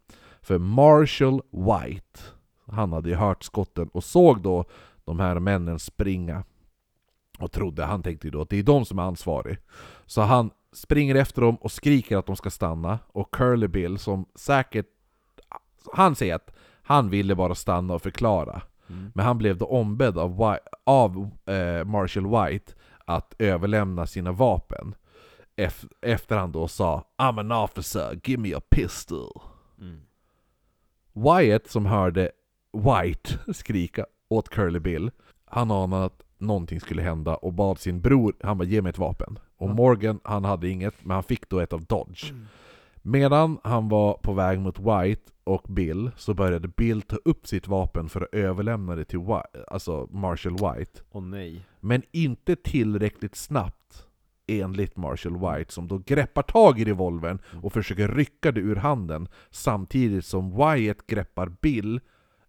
För 0.42 0.58
Marshall 0.58 1.42
White, 1.50 2.20
han 2.66 2.92
hade 2.92 3.08
ju 3.08 3.14
hört 3.14 3.44
skotten 3.44 3.88
och 3.88 4.04
såg 4.04 4.42
då 4.42 4.64
de 5.04 5.20
här 5.20 5.38
männen 5.38 5.78
springa. 5.78 6.44
Och 7.38 7.52
trodde, 7.52 7.84
han 7.84 8.02
tänkte 8.02 8.26
ju 8.26 8.30
då 8.30 8.40
att 8.40 8.50
det 8.50 8.58
är 8.58 8.62
de 8.62 8.84
som 8.84 8.98
är 8.98 9.02
ansvarig. 9.02 9.58
Så 10.06 10.20
han 10.20 10.50
springer 10.72 11.14
efter 11.14 11.42
dem 11.42 11.56
och 11.56 11.72
skriker 11.72 12.16
att 12.16 12.26
de 12.26 12.36
ska 12.36 12.50
stanna. 12.50 12.98
Och 13.06 13.30
Curly 13.30 13.68
Bill 13.68 13.98
som 13.98 14.26
säkert... 14.34 14.86
Han 15.92 16.14
säger 16.14 16.34
att 16.34 16.56
han 16.82 17.10
ville 17.10 17.34
bara 17.34 17.54
stanna 17.54 17.94
och 17.94 18.02
förklara. 18.02 18.62
Mm. 18.90 19.12
Men 19.14 19.24
han 19.26 19.38
blev 19.38 19.56
då 19.58 19.66
ombedd 19.66 20.18
av, 20.18 20.36
Wi- 20.38 20.58
av 20.84 21.30
eh, 21.46 21.84
Marshall 21.84 22.26
White 22.26 22.72
att 23.04 23.34
överlämna 23.38 24.06
sina 24.06 24.32
vapen. 24.32 24.94
Ef- 25.56 25.90
efter 26.00 26.36
han 26.36 26.52
då 26.52 26.68
sa 26.68 27.04
I'm 27.18 27.40
an 27.40 27.52
officer, 27.52 28.20
give 28.24 28.42
me 28.42 28.54
a 28.54 28.60
pistol. 28.70 29.40
Mm. 29.80 30.00
Wyatt 31.12 31.70
som 31.70 31.86
hörde 31.86 32.30
White 32.72 33.38
skrika 33.54 34.06
åt 34.28 34.48
Curly 34.48 34.78
Bill, 34.78 35.10
han 35.44 35.70
anade 35.70 36.04
att 36.04 36.22
någonting 36.38 36.80
skulle 36.80 37.02
hända 37.02 37.34
och 37.34 37.52
bad 37.52 37.78
sin 37.78 38.00
bror, 38.00 38.34
han 38.42 38.58
bara 38.58 38.64
ge 38.64 38.82
mig 38.82 38.90
ett 38.90 38.98
vapen. 38.98 39.38
Och. 39.56 39.68
Morgan, 39.70 40.20
han 40.24 40.44
hade 40.44 40.68
inget, 40.68 40.94
men 41.04 41.14
han 41.14 41.22
fick 41.22 41.48
då 41.48 41.60
ett 41.60 41.72
av 41.72 41.84
Dodge. 41.84 42.32
Medan 43.02 43.58
han 43.64 43.88
var 43.88 44.14
på 44.14 44.32
väg 44.32 44.58
mot 44.60 44.78
White 44.78 45.22
och 45.50 45.66
Bill 45.68 46.10
så 46.16 46.34
började 46.34 46.68
Bill 46.68 47.02
ta 47.02 47.16
upp 47.16 47.46
sitt 47.46 47.68
vapen 47.68 48.08
för 48.08 48.20
att 48.20 48.34
överlämna 48.34 48.96
det 48.96 49.04
till 49.04 49.18
White, 49.18 49.64
alltså 49.68 50.08
Marshall 50.10 50.52
White. 50.52 51.00
Åh 51.10 51.22
nej. 51.22 51.66
Men 51.80 52.02
inte 52.12 52.56
tillräckligt 52.56 53.36
snabbt 53.36 54.06
enligt 54.46 54.96
Marshall 54.96 55.36
White 55.36 55.72
som 55.72 55.88
då 55.88 55.98
greppar 55.98 56.42
tag 56.42 56.80
i 56.80 56.84
revolvern 56.84 57.38
och 57.62 57.72
försöker 57.72 58.08
rycka 58.08 58.52
det 58.52 58.60
ur 58.60 58.76
handen 58.76 59.28
samtidigt 59.50 60.24
som 60.24 60.56
Wyatt 60.56 61.06
greppar 61.06 61.48
Bill, 61.60 62.00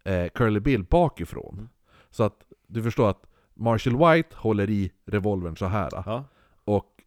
eh, 0.03 0.27
Curly 0.29 0.59
Bill 0.59 0.83
bakifrån. 0.83 1.53
Mm. 1.53 1.69
Så 2.09 2.23
att 2.23 2.43
du 2.67 2.83
förstår 2.83 3.09
att 3.09 3.27
Marshall 3.53 3.97
White 3.97 4.35
håller 4.35 4.69
i 4.69 4.91
revolvern 5.05 5.57
så 5.57 5.65
här 5.65 5.89
Ja. 6.05 6.23
och 6.63 7.03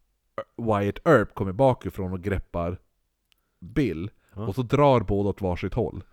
Wyatt 0.57 1.07
Earp 1.07 1.33
kommer 1.33 1.51
bakifrån 1.51 2.13
och 2.13 2.21
greppar 2.21 2.77
Bill 3.59 4.09
Ja. 4.35 4.41
och 4.41 4.55
så 4.55 4.61
drar 4.61 4.99
båda 4.99 5.29
åt 5.29 5.41
varsitt 5.41 5.73
håll. 5.73 6.03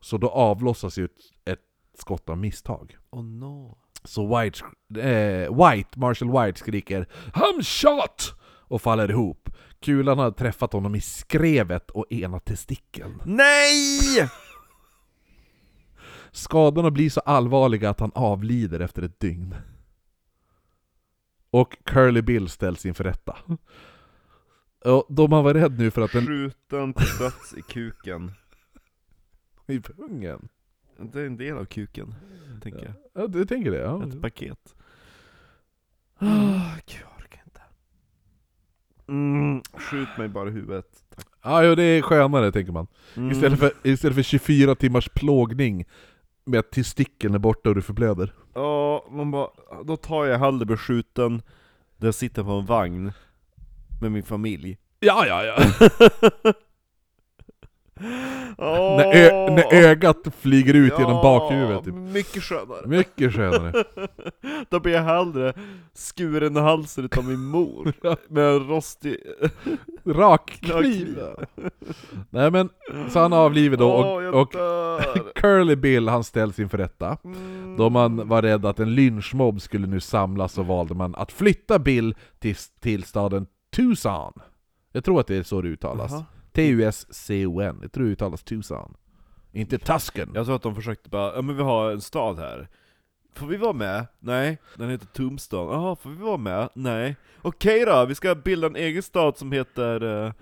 Så 0.00 0.18
då 0.18 0.28
avlossas 0.28 0.98
ju 0.98 1.04
ett, 1.04 1.10
ett 1.44 1.62
skott 1.98 2.28
av 2.28 2.38
misstag. 2.38 2.96
Åh 3.10 3.24
no. 3.24 3.78
Så 4.04 4.38
White, 4.40 4.64
eh, 5.00 5.70
White, 5.70 5.98
Marshall 5.98 6.46
White 6.46 6.58
skriker 6.58 7.06
I'm 7.32 7.62
shot! 7.62 8.34
och 8.68 8.82
faller 8.82 9.10
ihop. 9.10 9.48
Kulan 9.80 10.18
hade 10.18 10.36
träffat 10.36 10.72
honom 10.72 10.94
i 10.94 11.00
skrevet 11.00 11.90
och 11.90 12.12
ena 12.12 12.40
testikeln. 12.40 13.22
Nej! 13.24 14.28
Skadorna 16.30 16.90
blir 16.90 17.10
så 17.10 17.20
allvarliga 17.20 17.90
att 17.90 18.00
han 18.00 18.12
avlider 18.14 18.80
efter 18.80 19.02
ett 19.02 19.20
dygn. 19.20 19.54
Och 21.50 21.76
Curly 21.84 22.22
Bill 22.22 22.48
ställs 22.48 22.86
inför 22.86 23.04
rätta. 23.04 23.36
Och 24.84 25.06
då 25.08 25.28
man 25.28 25.44
var 25.44 25.54
rädd 25.54 25.78
nu 25.78 25.90
för 25.90 26.02
att 26.02 26.12
den... 26.12 26.26
Skjuten 26.26 26.94
till 26.94 27.18
döds 27.18 27.54
i 27.56 27.62
kuken. 27.62 28.32
I 29.66 29.80
pungen? 29.80 30.48
Det 30.98 31.20
är 31.20 31.26
en 31.26 31.36
del 31.36 31.58
av 31.58 31.64
kuken, 31.64 32.14
tänker 32.62 32.84
jag. 32.84 32.94
Ja, 33.22 33.26
du 33.26 33.44
tänker 33.44 33.70
det? 33.70 33.78
Ja. 33.78 34.04
Ett 34.06 34.22
paket. 34.22 34.74
Ah, 36.18 36.76
Gud, 36.86 37.00
jag 37.00 37.10
orkar 37.18 37.42
inte. 37.44 37.60
Mm, 39.08 39.62
skjut 39.62 40.08
mig 40.18 40.28
bara 40.28 40.48
i 40.48 40.52
huvudet. 40.52 41.04
Tack. 41.14 41.26
Ja, 41.42 41.64
jo, 41.64 41.74
det 41.74 41.82
är 41.82 42.02
skönare 42.02 42.52
tänker 42.52 42.72
man. 42.72 42.86
Mm. 43.16 43.30
Istället 43.30 43.58
för, 43.58 43.72
istället 43.82 44.14
för 44.14 44.22
24 44.22 44.74
timmars 44.74 45.08
plågning 45.08 45.84
med 46.44 46.60
att 46.60 46.70
testikeln 46.70 47.34
är 47.34 47.38
borta 47.38 47.68
och 47.68 47.74
du 47.74 47.82
förblöder. 47.82 48.34
Ja, 48.54 49.06
man 49.10 49.30
bara, 49.30 49.48
då 49.84 49.96
tar 49.96 50.24
jag 50.24 50.38
hellre 50.38 50.66
bli 50.66 50.76
skjuten 50.76 51.42
där 51.96 52.06
jag 52.06 52.14
sitter 52.14 52.44
på 52.44 52.50
en 52.50 52.66
vagn 52.66 53.12
med 54.00 54.12
min 54.12 54.22
familj. 54.22 54.78
Ja, 55.00 55.26
ja, 55.26 55.44
ja. 55.44 55.54
Åh! 58.58 58.96
när, 58.96 59.16
ö, 59.16 59.50
när 59.50 59.74
ögat 59.74 60.16
flyger 60.40 60.74
ut 60.74 60.92
genom 60.98 61.22
bakhuvudet. 61.22 61.84
Typ. 61.84 61.94
mycket 61.94 62.42
skönare. 62.42 62.86
Mycket 62.86 63.34
skönare. 63.34 63.84
Då 64.70 64.80
blir 64.80 64.92
jag 64.92 65.02
hellre 65.02 65.52
skuren 65.94 66.56
i 66.56 66.60
halsen 66.60 67.04
utav 67.04 67.24
min 67.24 67.40
mor, 67.40 67.92
med 68.28 68.44
en 68.44 68.68
rostig... 68.68 69.16
Rak 70.06 70.60
kniv. 70.62 71.18
Nej 72.30 72.50
men, 72.50 72.68
så 73.10 73.18
han 73.18 73.32
avlivar 73.32 73.76
då 73.76 73.90
och, 73.90 74.40
och. 74.40 74.52
Curly 75.34 75.76
Bill 75.76 76.08
han 76.08 76.24
ställs 76.24 76.58
inför 76.58 76.78
rätta. 76.78 77.16
Mm. 77.24 77.76
Då 77.76 77.90
man 77.90 78.28
var 78.28 78.42
rädd 78.42 78.66
att 78.66 78.80
en 78.80 78.94
lynchmobb 78.94 79.60
skulle 79.60 79.86
nu 79.86 80.00
samlas 80.00 80.52
så 80.52 80.62
valde 80.62 80.94
man 80.94 81.14
att 81.14 81.32
flytta 81.32 81.78
Bill 81.78 82.14
till, 82.38 82.56
till 82.80 83.02
staden 83.02 83.46
Tucson. 83.78 84.32
Jag 84.92 85.04
tror 85.04 85.20
att 85.20 85.26
det 85.26 85.36
är 85.36 85.42
så 85.42 85.62
det 85.62 85.68
uttalas. 85.68 86.12
T-U-S-C-O-N. 86.52 87.78
Jag 87.82 87.92
tror 87.92 88.04
det 88.04 88.10
uttalas 88.10 88.42
Tucson. 88.42 88.94
Inte 89.52 89.78
Tusken. 89.78 90.30
Jag 90.34 90.46
tror 90.46 90.56
att 90.56 90.62
de 90.62 90.74
försökte 90.74 91.10
bara, 91.10 91.34
ja 91.34 91.42
men 91.42 91.56
vi 91.56 91.62
har 91.62 91.90
en 91.90 92.00
stad 92.00 92.38
här 92.38 92.68
Får 93.34 93.46
vi 93.46 93.56
vara 93.56 93.72
med? 93.72 94.06
Nej, 94.18 94.58
den 94.74 94.90
heter 94.90 95.06
Tombstone. 95.06 95.72
Jaha, 95.72 95.96
får 95.96 96.10
vi 96.10 96.16
vara 96.16 96.36
med? 96.36 96.68
Nej. 96.74 97.16
Okej 97.42 97.84
då, 97.84 98.04
vi 98.04 98.14
ska 98.14 98.34
bilda 98.34 98.66
en 98.66 98.76
egen 98.76 99.02
stad 99.02 99.36
som 99.36 99.52
heter... 99.52 100.02
Uh, 100.02 100.32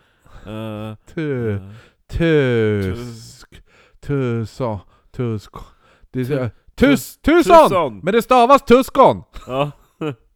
uh, 0.46 0.94
Tu, 1.14 1.60
tusk, 2.08 3.62
tusa, 4.00 4.80
tusk. 5.10 5.52
Tus! 6.74 7.18
Tucson! 7.18 8.00
Men 8.02 8.14
det 8.14 8.22
stavas 8.22 8.62
Tuskon! 8.62 9.22
Ja, 9.46 9.70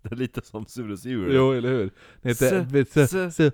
det 0.09 0.13
är 0.13 0.17
lite 0.17 0.43
som 0.47 0.67
Sures 0.67 1.05
djur. 1.05 1.35
Jo, 1.35 1.53
eller 1.53 1.69
hur? 1.69 1.91
Det 2.23 2.29
heter... 2.29 3.53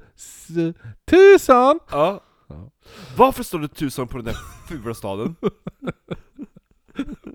Tucson! 1.05 1.79
Ja. 1.91 2.21
Ja. 2.49 2.71
Varför 3.17 3.43
står 3.43 3.59
det 3.59 3.69
Tucson 3.69 4.09
på 4.09 4.17
den 4.17 4.25
där 4.25 4.37
fula 4.69 4.95
staden? 4.95 5.37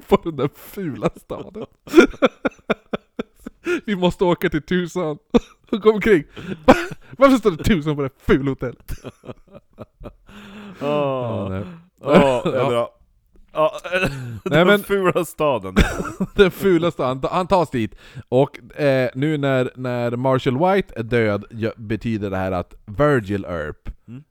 På 0.07 0.21
den 0.23 0.35
där 0.35 0.49
fula 0.55 1.09
staden. 1.15 1.65
Vi 3.85 3.95
måste 3.95 4.23
åka 4.23 4.49
till 4.49 4.61
Tucson 4.61 5.17
och 5.71 5.81
gå 5.81 5.91
omkring. 5.91 6.23
Varför 7.17 7.37
står 7.37 7.51
det 7.51 7.63
Tucson 7.63 7.95
på 7.95 8.01
det 8.01 8.09
fula 8.17 8.51
hotellet? 8.51 8.93
Ja, 9.03 9.21
Ja, 10.79 11.47
nej. 11.49 11.65
ja, 12.01 12.41
det 12.45 12.59
är 12.59 12.69
bra. 12.69 13.00
Ja, 13.53 13.79
den 14.43 14.67
men- 14.67 14.83
fula 14.83 15.25
staden. 15.25 15.75
Den 16.35 16.51
fula 16.51 16.91
staden, 16.91 17.29
han 17.31 17.47
tas 17.47 17.69
dit. 17.69 17.95
Och 18.29 18.79
eh, 18.79 19.09
nu 19.15 19.37
när, 19.37 19.71
när 19.75 20.11
Marshall 20.15 20.57
White 20.75 20.93
är 20.97 21.03
död 21.03 21.45
betyder 21.77 22.29
det 22.29 22.37
här 22.37 22.51
att 22.51 22.73
Virgil 22.85 23.45
Earp, 23.45 23.89
Mm. 24.07 24.23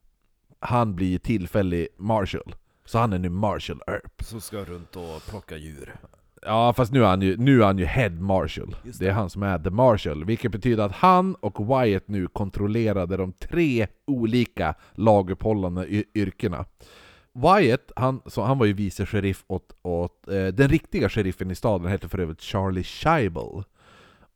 han 0.61 0.95
blir 0.97 1.19
tillfällig 1.19 1.89
Marshall. 1.99 2.55
Så 2.85 2.99
han 2.99 3.13
är 3.13 3.19
nu 3.19 3.29
Marshall 3.29 3.81
Earp. 3.87 4.23
Så 4.25 4.41
ska 4.41 4.57
runt 4.65 4.97
och 4.97 5.23
plocka 5.31 5.57
djur. 5.57 5.95
Ja 6.43 6.73
fast 6.73 6.93
nu 6.93 7.03
är 7.05 7.07
han 7.09 7.23
ju, 7.23 7.37
nu 7.37 7.61
är 7.63 7.67
han 7.67 7.79
ju 7.79 7.85
Head 7.85 8.11
Marshall. 8.11 8.77
Just 8.85 9.01
Det 9.01 9.07
är 9.09 9.13
han 9.13 9.31
som 9.31 9.43
är 9.43 9.59
The 9.59 9.71
Marshall, 9.71 10.25
vilket 10.25 10.53
betyder 10.53 10.85
att 10.85 10.93
han 10.93 11.35
och 11.35 11.67
Wyatt 11.83 12.09
nu 12.09 12.27
kontrollerade 12.27 13.17
de 13.17 13.33
tre 13.33 13.87
olika 14.07 14.75
laguppehållande 14.95 15.87
yrkena. 16.15 16.65
Wyatt, 17.33 17.93
han, 17.97 18.23
så 18.27 18.43
han 18.43 18.59
var 18.59 18.67
ju 18.67 18.73
vice 18.73 19.07
sheriff 19.07 19.45
åt, 19.47 19.73
åt 19.83 20.29
eh, 20.29 20.47
den 20.47 20.69
riktiga 20.69 21.09
sheriffen 21.09 21.51
i 21.51 21.55
staden, 21.55 21.87
hette 21.91 22.09
för 22.09 22.19
övrigt 22.19 22.41
Charlie 22.41 22.85
Scheibel. 22.85 23.63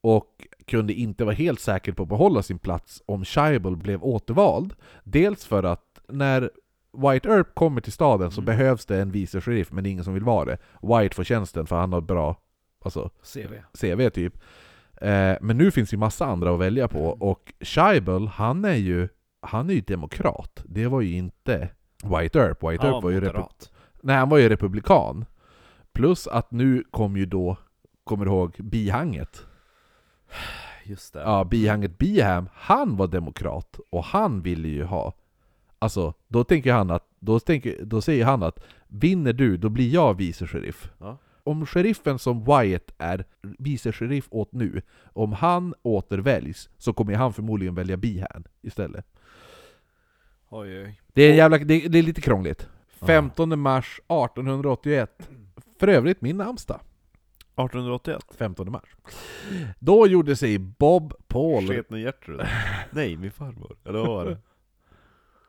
Och 0.01 0.47
kunde 0.67 0.93
inte 0.93 1.25
vara 1.25 1.35
helt 1.35 1.61
säker 1.61 1.93
på 1.93 2.03
att 2.03 2.09
behålla 2.09 2.43
sin 2.43 2.59
plats 2.59 3.03
om 3.07 3.25
Scheibel 3.25 3.77
blev 3.77 4.05
återvald. 4.05 4.75
Dels 5.05 5.47
för 5.47 5.63
att 5.63 6.01
när 6.09 6.51
White 6.93 7.29
Earp 7.29 7.55
kommer 7.55 7.81
till 7.81 7.93
staden 7.93 8.31
så 8.31 8.41
Mm. 8.41 8.45
behövs 8.47 8.87
det 8.87 9.01
en 9.01 9.11
vice 9.11 9.41
sheriff, 9.41 9.73
men 9.73 9.85
det 9.85 9.89
är 9.91 9.93
ingen 9.93 10.05
som 10.05 10.15
vill 10.15 10.25
vara 10.25 10.45
det. 10.45 10.59
White 10.83 11.17
får 11.17 11.25
tjänsten 11.25 11.67
för 11.67 11.77
han 11.77 11.93
har 11.93 12.01
bra 12.01 12.37
alltså, 12.85 13.11
CV. 13.35 13.53
CV 13.81 14.11
typ. 14.11 14.35
Eh, 14.97 15.35
men 15.41 15.59
nu 15.59 15.71
finns 15.71 15.93
ju 15.93 15.97
massa 15.97 16.27
andra 16.27 16.55
att 16.55 16.61
välja 16.61 16.89
på, 16.89 17.05
och 17.07 17.53
Scheibel, 17.61 18.27
han 18.29 18.65
är 18.65 18.75
ju 18.77 19.09
han 19.41 19.71
är 19.71 19.75
ju 19.75 19.81
demokrat. 19.81 20.63
Det 20.69 20.87
var 20.87 21.01
ju 21.01 21.17
inte 21.17 21.69
White 22.05 22.39
Earp. 22.39 22.63
White 22.63 22.87
Earp 22.87 23.03
var 23.03 23.11
ju 23.11 23.21
repu- 23.21 23.27
moderat. 23.27 23.73
Nej, 24.01 24.17
han 24.17 24.29
var 24.29 24.39
ju 24.39 24.49
republikan. 24.49 25.25
Plus 25.93 26.27
att 26.27 26.51
nu 26.51 26.85
kom 26.91 27.17
ju 27.17 27.27
då, 27.27 27.57
kommer 28.05 28.25
du 28.25 28.31
ihåg, 28.31 28.57
bihanget? 28.59 29.47
Just 30.85 31.13
det. 31.13 31.21
Ja, 31.21 31.45
bihanget 31.45 31.99
Biham, 31.99 32.49
han 32.55 32.97
var 32.97 33.07
demokrat, 33.07 33.81
och 33.91 34.05
han 34.05 34.43
ville 34.43 34.69
ju 34.69 34.85
ha 34.85 35.13
Alltså, 35.85 36.15
då 36.29 36.45
tänker 36.45 36.73
han 36.73 36.91
att, 36.91 37.07
då, 37.19 37.41
tänker, 37.41 37.85
då 37.85 38.01
säger 38.01 38.25
han 38.25 38.43
att 38.43 38.65
Vinner 38.89 39.33
du, 39.33 39.57
då 39.57 39.69
blir 39.69 39.95
jag 39.95 40.15
vice 40.15 40.47
sheriff. 40.47 40.91
Ja. 40.99 41.19
Om 41.45 41.67
sheriffen 41.67 42.19
som 42.19 42.45
Wyatt 42.45 42.95
är 42.99 43.25
vice 43.59 43.93
sheriff 43.93 44.27
åt 44.31 44.53
nu, 44.53 44.83
om 45.13 45.33
han 45.33 45.75
återväljs 45.83 46.69
så 46.79 46.93
kommer 46.93 47.15
han 47.15 47.33
förmodligen 47.33 47.75
välja 47.75 47.97
Bihan 47.97 48.45
istället. 48.63 49.07
Oj, 50.57 50.83
oj. 50.83 51.01
Det 51.13 51.23
är, 51.23 51.35
jävla, 51.35 51.59
det, 51.59 51.89
det 51.89 51.99
är 51.99 52.03
lite 52.03 52.21
krångligt. 52.21 52.69
15 52.89 53.59
mars 53.61 54.01
1881. 54.09 55.29
För 55.81 55.89
övrigt 55.89 56.21
min 56.21 56.37
namnsdag. 56.37 56.81
1881. 57.41 58.25
15 58.39 58.73
mars. 58.73 58.97
Då 59.79 60.07
gjorde 60.07 60.37
sig 60.37 60.59
Bob 60.59 61.15
Paul... 61.29 61.69
Sketen 61.69 62.01
Gertrud. 62.01 62.41
Nej, 62.91 63.17
min 63.17 63.31
farmor. 63.31 63.77
Eller 63.85 63.99
vad 63.99 64.09
var 64.09 64.25
det? 64.25 64.39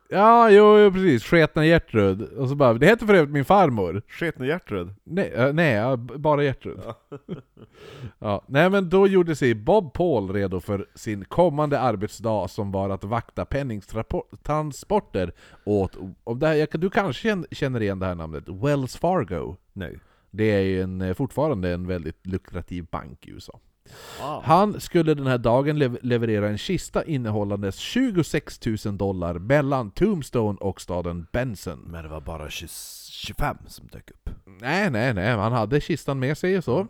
Ja, 0.10 0.50
jo, 0.50 0.78
jo 0.80 0.92
precis. 0.92 1.24
Sketna 1.24 1.66
Gertrud. 1.66 2.22
Och 2.22 2.50
så 2.50 2.56
bara, 2.56 2.74
det 2.74 2.86
heter 2.86 3.06
för 3.06 3.14
övrigt 3.14 3.34
min 3.34 3.46
farmor. 3.46 4.02
Sketen 4.08 4.46
Gertrud. 4.46 4.94
Nej, 5.04 5.32
äh, 5.36 5.54
nej 5.54 5.74
ja, 5.74 5.98
bara 5.98 6.44
Gertrud. 6.44 6.80
Ja. 8.20 8.44
Nej 8.48 8.70
men 8.70 8.90
då 8.90 9.08
gjorde 9.08 9.36
sig 9.36 9.56
Bob 9.56 9.94
Paul 9.94 10.34
redo 10.34 10.60
för 10.60 10.88
sin 10.96 11.26
kommande 11.26 11.80
arbetsdag 11.80 12.48
som 12.50 12.72
var 12.72 12.90
att 12.90 13.04
vakta 13.04 13.46
penningtransporter 13.46 15.34
åt, 15.66 15.98
och 16.24 16.38
det 16.38 16.48
här, 16.48 16.78
du 16.78 16.90
kanske 16.90 17.22
känn- 17.30 17.46
känner 17.52 17.82
igen 17.82 18.00
det 18.00 18.06
här 18.06 18.16
namnet, 18.16 18.44
Wells 18.50 18.98
Fargo. 18.98 19.56
Nej. 19.74 20.00
Det 20.32 20.52
är 20.52 20.60
ju 20.62 20.82
en, 20.82 21.02
eh, 21.02 21.14
fortfarande 21.14 21.70
en 21.74 21.88
väldigt 21.88 22.28
lukrativ 22.28 22.86
bank 22.92 23.28
i 23.28 23.32
USA. 23.32 23.60
Ah. 24.22 24.42
Han 24.44 24.80
skulle 24.80 25.14
den 25.14 25.28
här 25.28 25.38
dagen 25.38 25.78
lev- 25.84 25.98
leverera 26.02 26.50
en 26.50 26.58
kista 26.58 27.04
innehållandes 27.04 27.76
26 27.78 28.60
000 28.86 28.98
dollar 28.98 29.34
mellan 29.40 29.92
Tombstone 29.92 30.58
och 30.62 30.82
staden 30.82 31.28
Benson. 31.32 31.80
Men 31.88 32.04
det 32.04 32.10
var 32.10 32.22
bara 32.22 32.50
20, 32.50 32.68
25 33.10 33.58
som 33.68 33.88
dök 33.88 34.12
upp. 34.12 34.30
Nej, 34.62 34.90
nej, 34.90 35.14
nej, 35.14 35.36
han 35.36 35.52
hade 35.54 35.82
kistan 35.82 36.20
med 36.20 36.38
sig 36.38 36.58
och 36.58 36.64
så. 36.64 36.88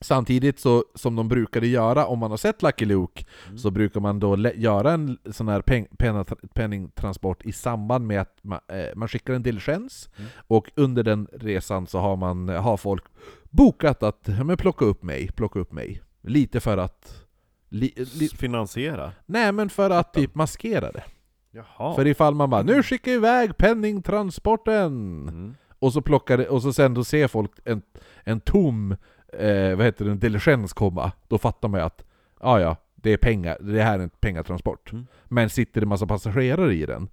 Samtidigt 0.00 0.58
så, 0.60 0.84
som 0.94 1.16
de 1.16 1.28
brukade 1.28 1.66
göra, 1.66 2.06
om 2.06 2.18
man 2.18 2.30
har 2.30 2.38
sett 2.38 2.62
Lucky 2.62 2.84
Luke, 2.84 3.24
så 3.56 3.70
brukar 3.70 4.00
man 4.00 4.20
då 4.20 4.36
göra 4.54 4.92
en 4.92 5.18
sån 5.32 5.48
här 5.48 5.60
peng- 5.62 6.48
penningtransport 6.54 7.46
i 7.46 7.52
samband 7.52 8.06
med 8.06 8.20
att 8.20 8.36
man, 8.42 8.60
eh, 8.68 8.96
man 8.96 9.08
skickar 9.08 9.34
en 9.34 9.42
diligens, 9.42 10.08
Mm. 10.16 10.30
och 10.46 10.70
under 10.76 11.02
den 11.02 11.28
resan 11.32 11.86
så 11.86 11.98
har, 11.98 12.16
man, 12.16 12.48
har 12.48 12.76
folk 12.76 13.04
bokat 13.50 14.02
att 14.02 14.28
men 14.44 14.56
plocka 14.56 14.84
upp 14.84 15.02
mig, 15.02 15.28
plocka 15.28 15.58
upp 15.58 15.72
mig. 15.72 16.02
Lite 16.22 16.60
för 16.60 16.78
att... 16.78 17.24
Li, 17.68 17.92
li, 17.96 18.28
Finansiera? 18.28 19.12
nej 19.26 19.52
men 19.52 19.68
för 19.70 19.90
att 19.90 20.14
typ 20.14 20.34
maskera 20.34 20.92
det. 20.92 21.04
Jaha. 21.50 21.94
För 21.94 22.06
ifall 22.06 22.34
man 22.34 22.50
bara 22.50 22.62
'Nu 22.62 22.82
skickar 22.82 23.12
jag 23.12 23.16
iväg 23.18 23.56
penningtransporten' 23.56 25.28
Mm. 25.28 25.54
Och 25.80 25.92
så 25.92 26.02
plockar 26.02 26.38
det, 26.38 26.48
och 26.48 26.62
så 26.62 26.72
sen 26.72 26.94
då 26.94 27.04
ser 27.04 27.28
folk 27.28 27.50
en, 27.64 27.82
en 28.24 28.40
tom, 28.40 28.92
eh, 29.32 29.76
vad 29.76 29.86
heter 29.86 30.04
det, 30.04 30.10
en 30.10 30.18
diligens 30.18 30.72
komma, 30.72 31.12
då 31.28 31.38
fattar 31.38 31.68
man 31.68 31.80
ju 31.80 31.86
att 31.86 32.04
ja 32.40 32.60
ja, 32.60 32.76
det 32.94 33.12
är 33.12 33.16
pengar, 33.16 33.58
det 33.60 33.82
här 33.82 33.98
är 33.98 34.02
en 34.02 34.10
pengatransport. 34.10 34.92
Mm. 34.92 35.06
Men 35.24 35.50
sitter 35.50 35.80
det 35.80 35.86
massa 35.86 36.06
passagerare 36.06 36.74
i 36.74 36.86
den, 36.86 37.08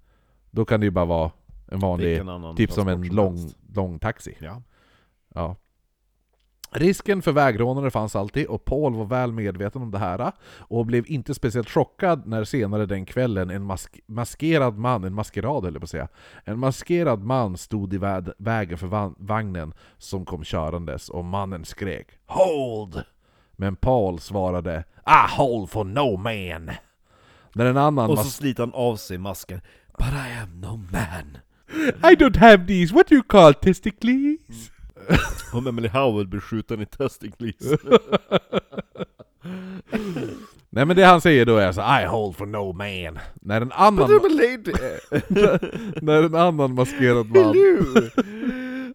då 0.52 0.66
kan 0.66 0.80
det 0.80 0.86
ju 0.86 0.92
bara 0.92 1.06
vara 1.06 1.32
en 1.68 1.80
vanlig, 1.80 2.22
typ 2.58 2.72
som 2.72 2.88
en 2.88 3.02
lång, 3.08 3.38
helst. 3.38 3.58
lång 3.76 4.00
taxi. 4.00 4.38
Ja. 4.40 4.62
Ja. 5.36 5.56
Risken 6.72 7.22
för 7.22 7.32
vägrånare 7.32 7.92
fanns 7.92 8.16
alltid, 8.16 8.48
och 8.48 8.66
Paul 8.66 8.96
var 8.96 9.06
väl 9.06 9.32
medveten 9.32 9.82
om 9.82 9.92
det 9.92 9.98
här, 9.98 10.32
och 10.58 10.86
blev 10.86 11.04
inte 11.08 11.34
speciellt 11.34 11.70
chockad 11.70 12.28
när 12.28 12.44
senare 12.44 12.86
den 12.86 13.06
kvällen 13.06 13.50
en 13.50 13.64
mask 13.64 14.00
maskerad 14.06 14.78
man, 14.78 15.04
en 15.04 15.14
maskerad 15.14 15.66
jag 15.66 15.74
på 15.74 15.84
att 15.84 15.90
säga, 15.90 16.08
en 16.44 16.60
maskerad 16.60 17.24
man 17.24 17.58
stod 17.58 17.94
i 17.94 17.98
vä 17.98 18.24
vägen 18.38 18.78
för 18.78 19.14
vagnen 19.26 19.74
som 19.98 20.26
kom 20.26 20.44
körandes, 20.44 21.10
och 21.10 21.26
mannen 21.26 21.66
skrek 21.66 22.08
'Hold!' 22.28 23.04
Men 23.52 23.76
Paul 23.76 24.20
svarade 24.20 24.84
'I 25.06 25.38
hold 25.38 25.70
for 25.70 25.84
no 25.84 26.18
man' 26.18 26.72
När 27.54 27.66
en 27.66 27.78
annan 27.78 28.10
Och 28.10 28.20
så 28.20 28.30
sliter 28.30 28.64
han 28.64 28.74
av 28.74 28.96
sig 28.96 29.18
masken. 29.18 29.62
But 29.98 30.08
I 30.08 30.42
am 30.42 30.62
no 30.62 30.78
man. 30.92 31.38
I 32.12 32.16
don't 32.16 32.38
have 32.38 32.68
these, 32.68 32.94
what 32.94 33.08
do 33.08 33.16
you 33.16 33.24
call 33.24 33.54
testicles? 33.54 34.72
Om 35.54 35.68
Emily 35.68 35.88
Howell 35.88 36.28
blir 36.28 36.40
skjuten 36.40 36.82
i 36.82 36.86
testicles. 36.86 37.56
Nej 40.70 40.86
men 40.86 40.96
det 40.96 41.04
han 41.04 41.22
säger 41.22 41.46
då 41.46 41.58
är 41.58 41.72
så 41.72 41.82
I 41.82 42.06
hold 42.06 42.36
for 42.36 42.46
no 42.46 42.74
man. 42.74 43.20
När 43.42 43.62
en 43.62 43.72
annan, 43.72 44.08
But 44.08 44.22
I'm 44.22 44.26
a 44.26 44.30
lady. 44.30 44.74
när 46.02 46.24
en 46.24 46.36
annan 46.36 46.74
maskerad 46.74 47.30
man. 47.36 47.56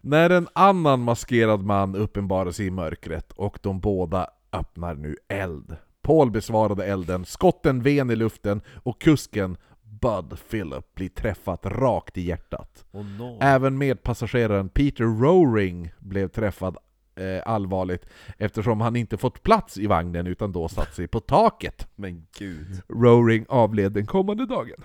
När 0.03 0.29
en 0.29 0.47
annan 0.53 0.99
maskerad 1.01 1.65
man 1.65 1.95
uppenbarar 1.95 2.51
sig 2.51 2.65
i 2.65 2.71
mörkret 2.71 3.31
och 3.31 3.59
de 3.61 3.79
båda 3.79 4.27
öppnar 4.51 4.95
nu 4.95 5.15
eld. 5.27 5.75
Paul 6.01 6.31
besvarade 6.31 6.85
elden, 6.85 7.25
skotten 7.25 7.81
ven 7.81 8.09
i 8.09 8.15
luften 8.15 8.61
och 8.83 9.01
kusken 9.01 9.57
Bud 10.01 10.39
Phillip 10.49 10.95
blir 10.95 11.09
träffat 11.09 11.65
rakt 11.65 12.17
i 12.17 12.21
hjärtat. 12.21 12.85
Oh 12.91 13.05
no. 13.05 13.37
Även 13.41 13.77
medpassageraren 13.77 14.69
Peter 14.69 15.03
Rowring 15.03 15.91
blev 15.99 16.27
träffad 16.27 16.77
eh, 17.15 17.41
allvarligt 17.45 18.05
eftersom 18.37 18.81
han 18.81 18.95
inte 18.95 19.17
fått 19.17 19.43
plats 19.43 19.77
i 19.77 19.87
vagnen 19.87 20.27
utan 20.27 20.51
då 20.51 20.67
satt 20.67 20.95
sig 20.95 21.07
på 21.07 21.19
taket. 21.19 21.87
Men 21.95 22.27
gud. 22.37 22.81
Rowring 22.87 23.45
avled 23.49 23.91
den 23.91 24.05
kommande 24.05 24.45
dagen. 24.45 24.83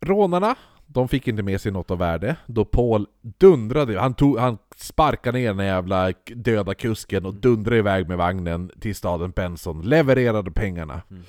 Rånarna, 0.00 0.54
de 0.86 1.08
fick 1.08 1.28
inte 1.28 1.42
med 1.42 1.60
sig 1.60 1.72
något 1.72 1.90
av 1.90 1.98
värde, 1.98 2.36
då 2.46 2.64
Paul 2.64 3.06
dundrade, 3.20 4.00
han, 4.00 4.14
tog, 4.14 4.38
han 4.38 4.58
sparkade 4.76 5.38
ner 5.38 5.54
den 5.54 5.66
jävla 5.66 6.12
döda 6.34 6.74
kusken 6.74 7.26
och 7.26 7.34
dundrade 7.34 7.78
iväg 7.78 8.08
med 8.08 8.18
vagnen 8.18 8.70
till 8.80 8.94
staden 8.94 9.30
Benson, 9.30 9.82
levererade 9.82 10.50
pengarna. 10.50 11.02
Mm. 11.10 11.22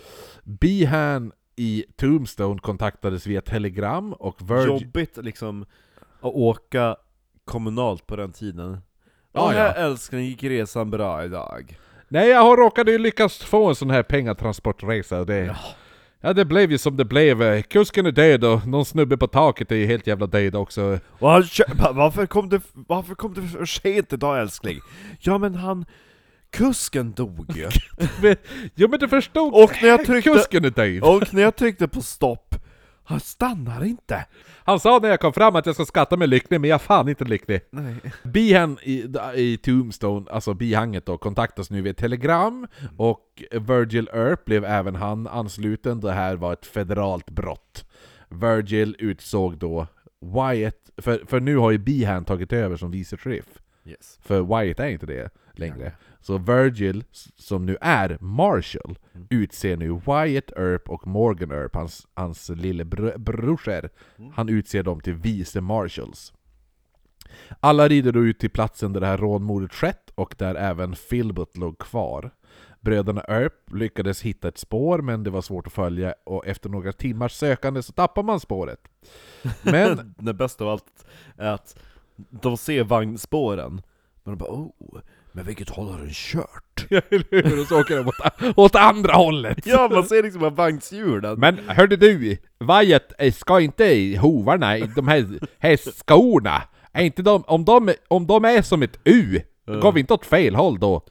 Behan 0.43 1.31
i 1.57 1.85
Tombstone 1.95 2.59
kontaktades 2.59 3.27
via 3.27 3.41
telegram 3.41 4.13
och 4.13 4.51
Virgin... 4.51 4.77
Jobbigt 4.77 5.17
liksom 5.17 5.65
att 6.21 6.33
åka 6.33 6.95
kommunalt 7.45 8.07
på 8.07 8.15
den 8.15 8.31
tiden. 8.31 8.77
Ja, 9.33 9.55
Ja, 9.55 9.71
älskling, 9.71 10.25
gick 10.25 10.43
resan 10.43 10.89
bra 10.89 11.23
idag? 11.23 11.77
Nej, 12.07 12.29
jag 12.29 12.41
har 12.41 12.57
råkat 12.57 12.87
ju 12.87 12.97
lyckas 12.97 13.37
få 13.37 13.69
en 13.69 13.75
sån 13.75 13.89
här 13.89 14.03
pengatransportresa 14.03 15.25
det... 15.25 15.45
Ja. 15.45 15.55
Ja, 16.21 16.33
det 16.33 16.45
blev 16.45 16.71
ju 16.71 16.77
som 16.77 16.97
det 16.97 17.05
blev. 17.05 17.61
Kusken 17.61 18.05
är 18.05 18.11
död 18.11 18.43
och 18.43 18.67
någon 18.67 18.85
snubbe 18.85 19.17
på 19.17 19.27
taket 19.27 19.71
är 19.71 19.75
ju 19.75 19.85
helt 19.85 20.07
jävla 20.07 20.27
död 20.27 20.55
också. 20.55 20.99
Varför, 21.19 22.25
kom 22.25 22.49
det, 22.49 22.61
varför 22.73 23.15
kom 23.15 23.33
det 23.33 23.41
för 23.41 23.65
sent 23.65 24.13
idag 24.13 24.41
älskling? 24.41 24.79
Ja 25.19 25.37
men 25.37 25.55
han... 25.55 25.85
Kusken 26.51 27.11
dog 27.11 27.45
ju. 27.55 27.69
Men- 28.21 28.35
Jo 28.75 28.87
men 28.87 28.99
du 28.99 29.07
förstod, 29.07 29.53
Och 29.53 29.71
när 29.81 29.89
jag 29.89 30.05
tryckte- 30.05 30.29
kusken 30.29 30.65
är 30.65 30.69
död. 30.69 31.03
Och 31.03 31.33
när 31.33 31.41
jag 31.41 31.55
tryckte 31.55 31.87
på 31.87 32.01
stopp, 32.01 32.55
han 33.03 33.19
stannar 33.19 33.83
inte. 33.83 34.25
Han 34.63 34.79
sa 34.79 34.99
när 35.01 35.09
jag 35.09 35.19
kom 35.19 35.33
fram 35.33 35.55
att 35.55 35.65
jag 35.65 35.75
ska 35.75 35.85
skatta 35.85 36.17
mig 36.17 36.27
lycklig, 36.27 36.61
men 36.61 36.69
jag 36.69 36.75
är 36.75 36.79
fan 36.85 37.09
inte 37.09 37.23
lycklig. 37.25 37.61
Nej. 37.69 37.95
Bihan 38.23 38.77
i, 38.83 39.05
i 39.35 39.57
Tombstone, 39.57 40.31
alltså 40.31 40.53
bihanget 40.53 41.05
då, 41.05 41.17
kontaktas 41.17 41.69
nu 41.69 41.81
via 41.81 41.93
telegram, 41.93 42.67
och 42.97 43.43
Virgil 43.51 44.09
Earp 44.13 44.45
blev 44.45 44.65
även 44.65 44.95
han 44.95 45.27
ansluten, 45.27 45.99
det 46.01 46.11
här 46.11 46.35
var 46.35 46.53
ett 46.53 46.65
federalt 46.65 47.29
brott. 47.29 47.85
Virgil 48.29 48.95
utsåg 48.99 49.57
då 49.57 49.87
Wyatt, 50.21 50.89
för, 50.97 51.21
för 51.27 51.39
nu 51.39 51.57
har 51.57 51.71
ju 51.71 51.77
Bihan 51.77 52.25
tagit 52.25 52.53
över 52.53 52.77
som 52.77 52.91
vice 52.91 53.17
sheriff. 53.17 53.45
Yes. 53.85 54.19
För 54.23 54.41
Wyatt 54.61 54.79
är 54.79 54.87
inte 54.87 55.05
det 55.05 55.29
längre. 55.53 55.91
Så 56.27 56.37
Virgil, 56.37 57.03
som 57.35 57.65
nu 57.65 57.77
är 57.81 58.17
Marshall, 58.21 58.97
Mm. 59.13 59.27
utser 59.29 59.77
nu 59.77 59.89
Wyatt 59.89 60.51
Earp 60.57 60.89
och 60.89 61.07
Morgan 61.07 61.51
Earp, 61.51 61.75
hans, 61.75 62.07
hans 62.13 62.49
lille 62.49 62.85
br 62.85 63.17
brorsor, 63.17 63.89
Mm. 64.17 64.31
han 64.35 64.49
utser 64.49 64.83
dem 64.83 64.99
till 65.01 65.13
vice 65.13 65.61
marshals. 65.61 66.33
Alla 67.59 67.87
rider 67.87 68.11
då 68.11 68.19
ut 68.25 68.39
till 68.39 68.49
platsen 68.49 68.93
där 68.93 69.01
det 69.01 69.07
här 69.07 69.17
rånmordet 69.17 69.73
skett 69.73 70.11
och 70.15 70.35
där 70.37 70.55
även 70.55 70.93
Philbut 71.09 71.57
låg 71.57 71.77
kvar. 71.79 72.31
Bröderna 72.81 73.21
Earp 73.27 73.71
lyckades 73.73 74.21
hitta 74.21 74.47
ett 74.47 74.57
spår 74.57 75.01
men 75.01 75.23
det 75.23 75.29
var 75.29 75.41
svårt 75.41 75.67
att 75.67 75.73
följa 75.73 76.13
och 76.25 76.47
efter 76.47 76.69
några 76.69 76.91
timmars 76.93 77.31
sökande 77.33 77.83
så 77.83 77.93
tappar 77.93 78.23
man 78.23 78.39
spåret. 78.39 78.79
Men 79.63 80.15
det 80.19 80.33
bästa 80.33 80.63
av 80.63 80.69
allt 80.69 81.05
är 81.37 81.51
att 81.51 81.79
de 82.29 82.57
ser 82.57 82.83
vagnspåren, 82.83 83.81
men 84.23 84.37
de 84.37 84.37
bara 84.37 84.51
oh, 84.51 84.99
men 85.37 85.45
vilket 85.45 85.69
håll 85.69 85.89
har 85.89 85.97
den 85.97 86.09
kört? 86.11 86.85
eller 86.89 87.25
hur? 87.31 87.61
Och 87.61 87.67
så 87.67 87.81
åker 87.81 87.97
de 87.97 88.07
åt, 88.07 88.57
åt 88.57 88.75
andra 88.75 89.13
hållet! 89.13 89.65
Ja, 89.65 89.89
man 89.91 90.03
ser 90.03 90.23
liksom 90.23 90.41
bara 90.41 90.49
vagnshjulen. 90.49 91.39
Men 91.39 91.59
hörde 91.67 91.95
du, 91.95 92.37
vajet 92.59 93.13
eh, 93.17 93.33
ska 93.33 93.59
inte 93.59 93.85
i 93.85 94.15
hovarna, 94.15 94.77
i 94.77 94.91
de 94.95 95.07
här, 95.07 95.39
här 95.59 95.77
skorna, 95.77 96.61
är 96.91 97.03
inte 97.03 97.21
de, 97.21 97.43
om, 97.47 97.65
de, 97.65 97.93
om 98.07 98.27
de 98.27 98.45
är 98.45 98.61
som 98.61 98.81
ett 98.83 98.99
U, 99.03 99.41
går 99.65 99.91
vi 99.91 99.99
inte 99.99 100.13
åt 100.13 100.25
fel 100.25 100.55
håll 100.55 100.79
då? 100.79 101.01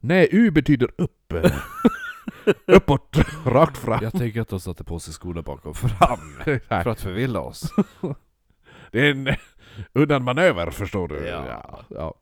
Nej, 0.00 0.28
U 0.32 0.50
betyder 0.50 0.88
upp. 0.98 1.34
Uppåt, 2.66 3.16
rakt 3.46 3.78
fram. 3.78 3.98
Jag 4.02 4.12
tänker 4.12 4.40
att 4.40 4.48
de 4.48 4.60
satte 4.60 4.84
på 4.84 4.98
sig 4.98 5.14
skorna 5.14 5.42
bakom 5.42 5.74
fram, 5.74 6.38
för 6.68 6.90
att 6.90 7.00
förvilla 7.00 7.40
oss. 7.40 7.72
Det 8.90 9.00
är 9.00 9.10
en 9.10 9.36
undanmanöver 9.92 10.70
förstår 10.70 11.08
du. 11.08 11.26
Ja. 11.26 11.84
ja. 11.88 12.14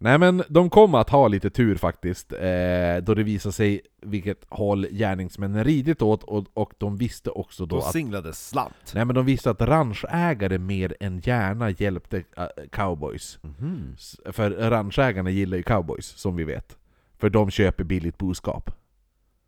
Nej 0.00 0.18
men 0.18 0.42
de 0.48 0.70
kom 0.70 0.94
att 0.94 1.10
ha 1.10 1.28
lite 1.28 1.50
tur 1.50 1.76
faktiskt, 1.76 2.32
eh, 2.32 2.96
då 3.02 3.14
det 3.14 3.22
visade 3.22 3.52
sig 3.52 3.80
vilket 4.02 4.44
håll 4.48 4.86
gärningsmännen 4.90 5.64
ridit 5.64 6.02
åt, 6.02 6.22
och, 6.24 6.46
och 6.54 6.72
de 6.78 6.96
visste 6.96 7.30
också 7.30 7.66
då 7.66 7.76
Då 7.76 7.82
att 7.82 7.92
singlade 7.92 8.32
slant. 8.32 8.92
Nej 8.94 9.04
men 9.04 9.14
de 9.14 9.26
visste 9.26 9.50
att 9.50 9.60
ranchägare 9.62 10.58
mer 10.58 10.96
än 11.00 11.18
gärna 11.18 11.70
hjälpte 11.70 12.22
äh, 12.36 12.46
cowboys. 12.72 13.38
Mhm. 13.42 13.94
S- 13.94 14.16
För 14.32 14.50
ranchägarna 14.50 15.30
gillar 15.30 15.56
ju 15.56 15.62
cowboys, 15.62 16.06
som 16.06 16.36
vi 16.36 16.44
vet. 16.44 16.76
För 17.18 17.30
de 17.30 17.50
köper 17.50 17.84
billigt 17.84 18.18
boskap. 18.18 18.70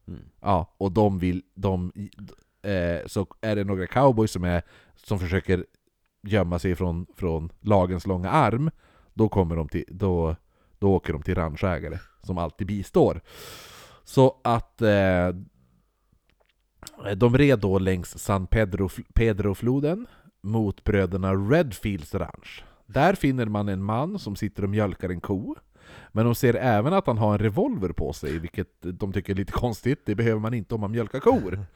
Mm. 0.09 0.21
Ja, 0.41 0.75
och 0.79 0.93
de 0.93 1.19
vill... 1.19 1.43
De, 1.55 1.93
eh, 2.63 3.07
så 3.07 3.27
är 3.41 3.57
det 3.57 3.65
några 3.65 3.87
cowboys 3.87 4.31
som, 4.33 4.45
är, 4.45 4.63
som 4.97 5.19
försöker 5.19 5.65
gömma 6.23 6.59
sig 6.59 6.75
från, 6.75 7.07
från 7.17 7.53
lagens 7.61 8.07
långa 8.07 8.31
arm, 8.31 8.71
då, 9.21 9.29
kommer 9.29 9.57
de 9.57 9.69
till, 9.69 9.85
då, 9.89 10.37
då 10.79 10.95
åker 10.95 11.13
de 11.13 11.23
till 11.23 11.35
ranchägare, 11.35 11.99
som 12.23 12.39
alltid 12.39 12.67
bistår. 12.67 13.21
Så 14.05 14.37
att... 14.45 14.83
Eh, 14.83 15.29
de 17.17 17.39
red 17.39 17.59
då 17.59 17.79
längs 17.79 18.19
San 18.19 18.47
Pedro, 18.47 18.89
Pedro-floden 19.15 20.07
mot 20.41 20.85
bröderna 20.85 21.35
Redfields 21.35 22.15
ranch. 22.15 22.65
Där 22.87 23.15
finner 23.15 23.47
man 23.47 23.69
en 23.69 23.85
man 23.85 24.19
som 24.19 24.37
sitter 24.37 24.63
och 24.63 24.71
mjölkar 24.71 25.09
en 25.09 25.21
ko. 25.21 25.57
Men 26.13 26.25
de 26.25 26.35
ser 26.35 26.55
även 26.55 26.93
att 26.93 27.07
han 27.07 27.19
har 27.19 27.33
en 27.33 27.39
revolver 27.39 27.89
på 27.89 28.13
sig, 28.13 28.39
vilket 28.39 28.69
de 28.81 29.13
tycker 29.13 29.33
är 29.33 29.37
lite 29.37 29.53
konstigt. 29.53 30.03
Det 30.05 30.15
behöver 30.15 30.41
man 30.41 30.55
inte 30.55 30.75
om 30.75 30.81
man 30.81 30.91
mjölkar 30.91 31.21
kor. 31.21 31.67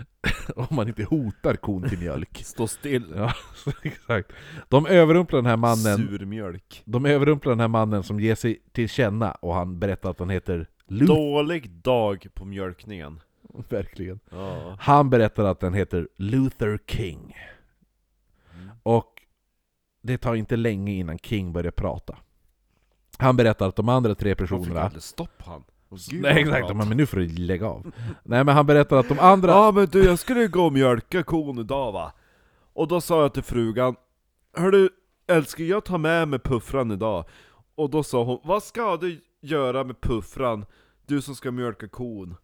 om 0.56 0.66
man 0.70 0.88
inte 0.88 1.04
hotar 1.04 1.54
kon 1.54 1.88
till 1.88 1.98
mjölk. 1.98 2.42
Stå 2.44 2.66
still. 2.66 3.12
Ja, 3.16 3.32
exakt. 3.82 4.32
De 4.68 4.86
överrumplar 4.86 5.38
den 5.38 5.46
här 5.46 5.56
mannen 5.56 6.08
Surmjölk. 6.08 6.82
De 6.84 7.06
överrumplar 7.06 7.52
den 7.52 7.60
här 7.60 7.68
mannen 7.68 8.02
som 8.02 8.20
ger 8.20 8.34
sig 8.34 8.62
till 8.72 8.88
känna 8.88 9.32
och 9.32 9.54
han 9.54 9.78
berättar 9.78 10.10
att 10.10 10.18
han 10.18 10.30
heter 10.30 10.66
Luther. 10.86 11.14
Dålig 11.14 11.70
dag 11.70 12.26
på 12.34 12.44
mjölkningen. 12.44 13.20
Verkligen. 13.68 14.20
Ja. 14.30 14.76
Han 14.80 15.10
berättar 15.10 15.44
att 15.44 15.60
den 15.60 15.74
heter 15.74 16.08
Luther 16.16 16.78
King. 16.86 17.36
Och 18.82 19.22
det 20.02 20.18
tar 20.18 20.34
inte 20.34 20.56
länge 20.56 20.92
innan 20.92 21.18
King 21.18 21.52
börjar 21.52 21.70
prata. 21.70 22.16
Han 23.20 23.36
berättar 23.36 23.68
att 23.68 23.76
de 23.76 23.88
andra 23.88 24.14
tre 24.14 24.30
Han 24.30 24.36
fick 24.36 24.48
personerna... 24.48 24.80
aldrig 24.80 25.02
stopp 25.02 25.42
han. 25.42 25.64
Åh, 25.90 25.98
gud, 26.10 26.22
Nej 26.22 26.42
exakt, 26.42 26.76
men 26.76 26.88
nu 26.88 27.06
får 27.06 27.16
du 27.16 27.28
lägga 27.28 27.66
av. 27.66 27.92
Nej 28.22 28.44
men 28.44 28.54
han 28.56 28.66
berättar 28.66 28.96
att 28.96 29.08
de 29.08 29.18
andra... 29.18 29.50
Ja 29.50 29.72
men 29.72 29.86
du, 29.86 30.04
jag 30.04 30.18
skulle 30.18 30.46
gå 30.46 30.66
och 30.66 30.72
mjölka 30.72 31.22
kon 31.22 31.58
idag 31.58 31.92
va. 31.92 32.12
Och 32.72 32.88
då 32.88 33.00
sa 33.00 33.22
jag 33.22 33.34
till 33.34 33.42
frugan, 33.42 33.96
Hörru 34.56 34.88
älskling, 35.26 35.68
jag 35.68 35.84
tar 35.84 35.98
med 35.98 36.28
mig 36.28 36.38
puffran 36.38 36.90
idag. 36.90 37.24
Och 37.74 37.90
då 37.90 38.02
sa 38.02 38.24
hon, 38.24 38.40
vad 38.44 38.62
ska 38.62 38.96
du 38.96 39.20
göra 39.40 39.84
med 39.84 40.00
puffran? 40.00 40.66
Du 41.06 41.22
som 41.22 41.34
ska 41.34 41.50
mjölka 41.50 41.88
kon. 41.88 42.36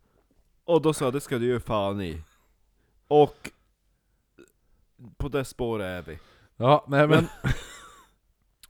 Och 0.64 0.82
då 0.82 0.92
sa 0.92 1.04
jag, 1.04 1.14
det 1.14 1.20
ska 1.20 1.38
du 1.38 1.46
göra 1.46 1.60
fan 1.60 2.00
i. 2.00 2.22
Och 3.08 3.50
på 5.16 5.28
det 5.28 5.44
spåret 5.44 5.84
är 5.84 6.12
vi. 6.12 6.18
Ja, 6.56 6.84
nej 6.88 7.08
men... 7.08 7.26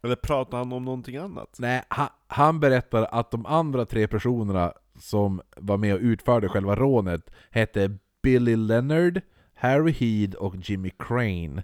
Eller 0.07 0.17
pratar 0.17 0.59
han 0.59 0.73
om 0.73 0.85
någonting 0.85 1.17
annat? 1.17 1.57
Nej, 1.59 1.83
han, 1.89 2.09
han 2.27 2.61
berättar 2.61 3.03
att 3.13 3.31
de 3.31 3.47
andra 3.47 3.85
tre 3.87 4.07
personerna 4.09 4.73
som 4.99 5.41
var 5.57 5.77
med 5.77 5.95
och 5.95 6.01
utförde 6.01 6.49
själva 6.49 6.75
rånet 6.77 7.31
hette 7.51 7.97
Billy 8.23 8.57
Leonard, 8.57 9.21
Harry 9.55 9.93
Heed 9.93 10.35
och 10.35 10.55
Jimmy 10.57 10.91
Crane. 10.99 11.63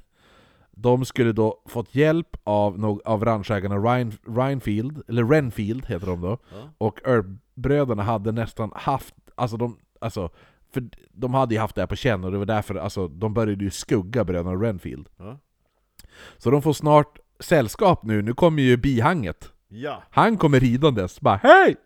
De 0.71 1.05
skulle 1.05 1.33
då 1.33 1.63
fått 1.69 1.95
hjälp 1.95 2.37
av, 2.45 3.01
av 3.05 3.25
ranchägarna 3.25 3.77
Ryan, 3.77 4.13
Ryanfield, 4.27 5.03
eller 5.09 5.25
Renfield 5.25 5.87
heter 5.87 6.07
de 6.07 6.21
då, 6.21 6.39
Ja. 6.53 6.57
och 6.79 7.01
Earp-bröderna 7.09 8.03
hade 8.03 8.33
nästan 8.33 8.73
haft, 8.75 9.15
alltså 9.35 9.57
de, 9.57 9.77
alltså, 10.01 10.31
för 10.73 10.89
de 11.13 11.35
hade 11.35 11.55
ju 11.55 11.61
haft 11.61 11.75
det 11.75 11.83
här 11.83 11.87
på 11.87 11.97
känn 11.97 12.25
och 12.25 12.33
det 12.33 12.39
var 12.39 12.47
därför, 12.47 12.75
alltså 12.75 13.09
de 13.09 13.35
började 13.35 13.65
ju 13.65 13.71
skugga 13.71 14.25
bröderna 14.25 14.55
Renfield. 14.63 15.09
Ja. 15.17 15.39
Så 16.39 16.51
de 16.51 16.63
får 16.63 16.73
snart 16.73 17.19
sällskap 17.43 18.05
nu, 18.05 18.23
nu 18.23 18.35
kommer 18.35 18.63
ju 18.63 18.77
bihanget. 18.77 19.53
Ja. 19.69 20.03
Han 20.11 20.37
kommer 20.37 20.61
ridandes, 20.61 21.21
bara 21.21 21.41
Hej! 21.43 21.77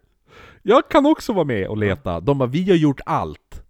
Jag 0.62 0.88
kan 0.90 1.06
också 1.06 1.32
vara 1.32 1.44
med 1.44 1.68
och 1.68 1.76
leta. 1.76 2.20
De 2.20 2.38
bara, 2.38 2.48
vi 2.48 2.70
har 2.70 2.76
gjort 2.76 3.00
allt. 3.06 3.62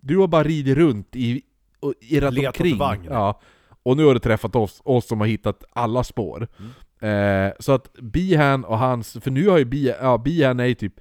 Du 0.00 0.16
har 0.18 0.26
bara 0.26 0.42
ridit 0.42 0.76
runt 0.76 1.16
i, 1.16 1.42
och 1.80 1.94
irrat 2.00 2.34
Letat 2.34 2.56
omkring. 2.56 2.78
vagn. 2.78 3.06
Ja. 3.10 3.40
Och 3.82 3.96
nu 3.96 4.04
har 4.04 4.14
du 4.14 4.20
träffat 4.20 4.56
oss, 4.56 4.80
oss 4.84 5.06
som 5.06 5.20
har 5.20 5.26
hittat 5.26 5.64
alla 5.72 6.04
spår. 6.04 6.48
Eh, 7.00 7.52
så 7.58 7.72
att 7.72 7.92
Bihan 7.92 8.64
och 8.64 8.78
hans, 8.78 9.12
för 9.20 9.30
nu 9.30 9.48
har 9.48 9.58
ju 9.58 9.64
Bihan, 9.64 9.96
ja 10.00 10.18
Bihan 10.18 10.60
är 10.60 10.64
ju 10.66 10.74
typ 10.74 10.94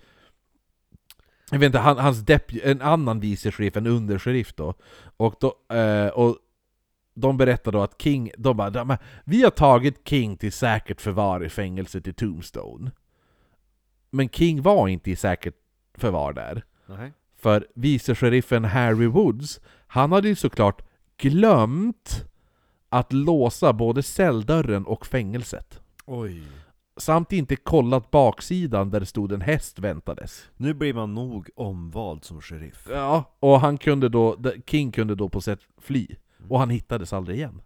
jag 1.52 1.60
vet 1.60 1.66
inte, 1.68 1.80
han, 1.80 1.98
hans 1.98 2.20
dep, 2.20 2.52
en 2.64 2.82
annan 2.82 3.20
vice 3.20 3.52
sheriff, 3.52 3.78
en 3.78 3.88
undersheriff 3.88 4.54
då. 4.56 4.74
Och, 5.18 5.36
då 5.40 5.76
eh, 5.76 6.08
och 6.08 6.38
de 7.14 7.38
berättar 7.38 7.72
då 7.72 7.82
att 7.82 8.02
King, 8.02 8.32
de 8.38 8.58
bara 8.58 8.98
Vi 9.24 9.44
har 9.44 9.52
tagit 9.52 10.08
King 10.08 10.38
till 10.38 10.52
säkert 10.52 11.02
förvar 11.02 11.44
i 11.46 11.50
fängelset 11.50 12.08
i 12.08 12.14
Tombstone. 12.14 12.92
Men 14.10 14.30
King 14.30 14.62
var 14.62 14.88
inte 14.88 15.12
i 15.12 15.16
säkert 15.16 15.56
förvar 15.98 16.34
där. 16.34 16.64
Nej. 16.86 17.14
För 17.38 17.68
vice 17.76 18.16
sheriffen 18.16 18.66
Harry 18.66 19.08
Woods, 19.08 19.62
han 19.88 20.12
hade 20.12 20.28
ju 20.28 20.36
såklart 20.36 20.82
glömt 21.18 22.26
att 22.90 23.14
låsa 23.14 23.74
både 23.74 24.04
celldörren 24.04 24.86
och 24.86 25.06
fängelset. 25.06 25.82
Oj. 26.06 26.44
Samt 26.98 27.32
inte 27.32 27.56
kollat 27.56 28.12
baksidan 28.12 28.92
där 28.92 29.00
det 29.00 29.06
stod 29.06 29.32
en 29.32 29.42
häst 29.42 29.80
väntades. 29.80 30.50
Nu 30.58 30.74
blir 30.74 30.94
man 30.94 31.14
nog 31.14 31.50
omvald 31.56 32.24
som 32.24 32.42
sheriff. 32.42 32.88
Ja, 32.90 33.38
och 33.40 33.60
han 33.60 33.78
kunde 33.78 34.10
då, 34.10 34.38
King 34.66 34.92
kunde 34.92 35.16
då 35.16 35.30
på 35.30 35.42
sätt 35.42 35.60
fly. 35.78 36.08
Och 36.50 36.60
han 36.60 36.70
hittades 36.70 37.14
aldrig 37.14 37.38
igen. 37.38 37.62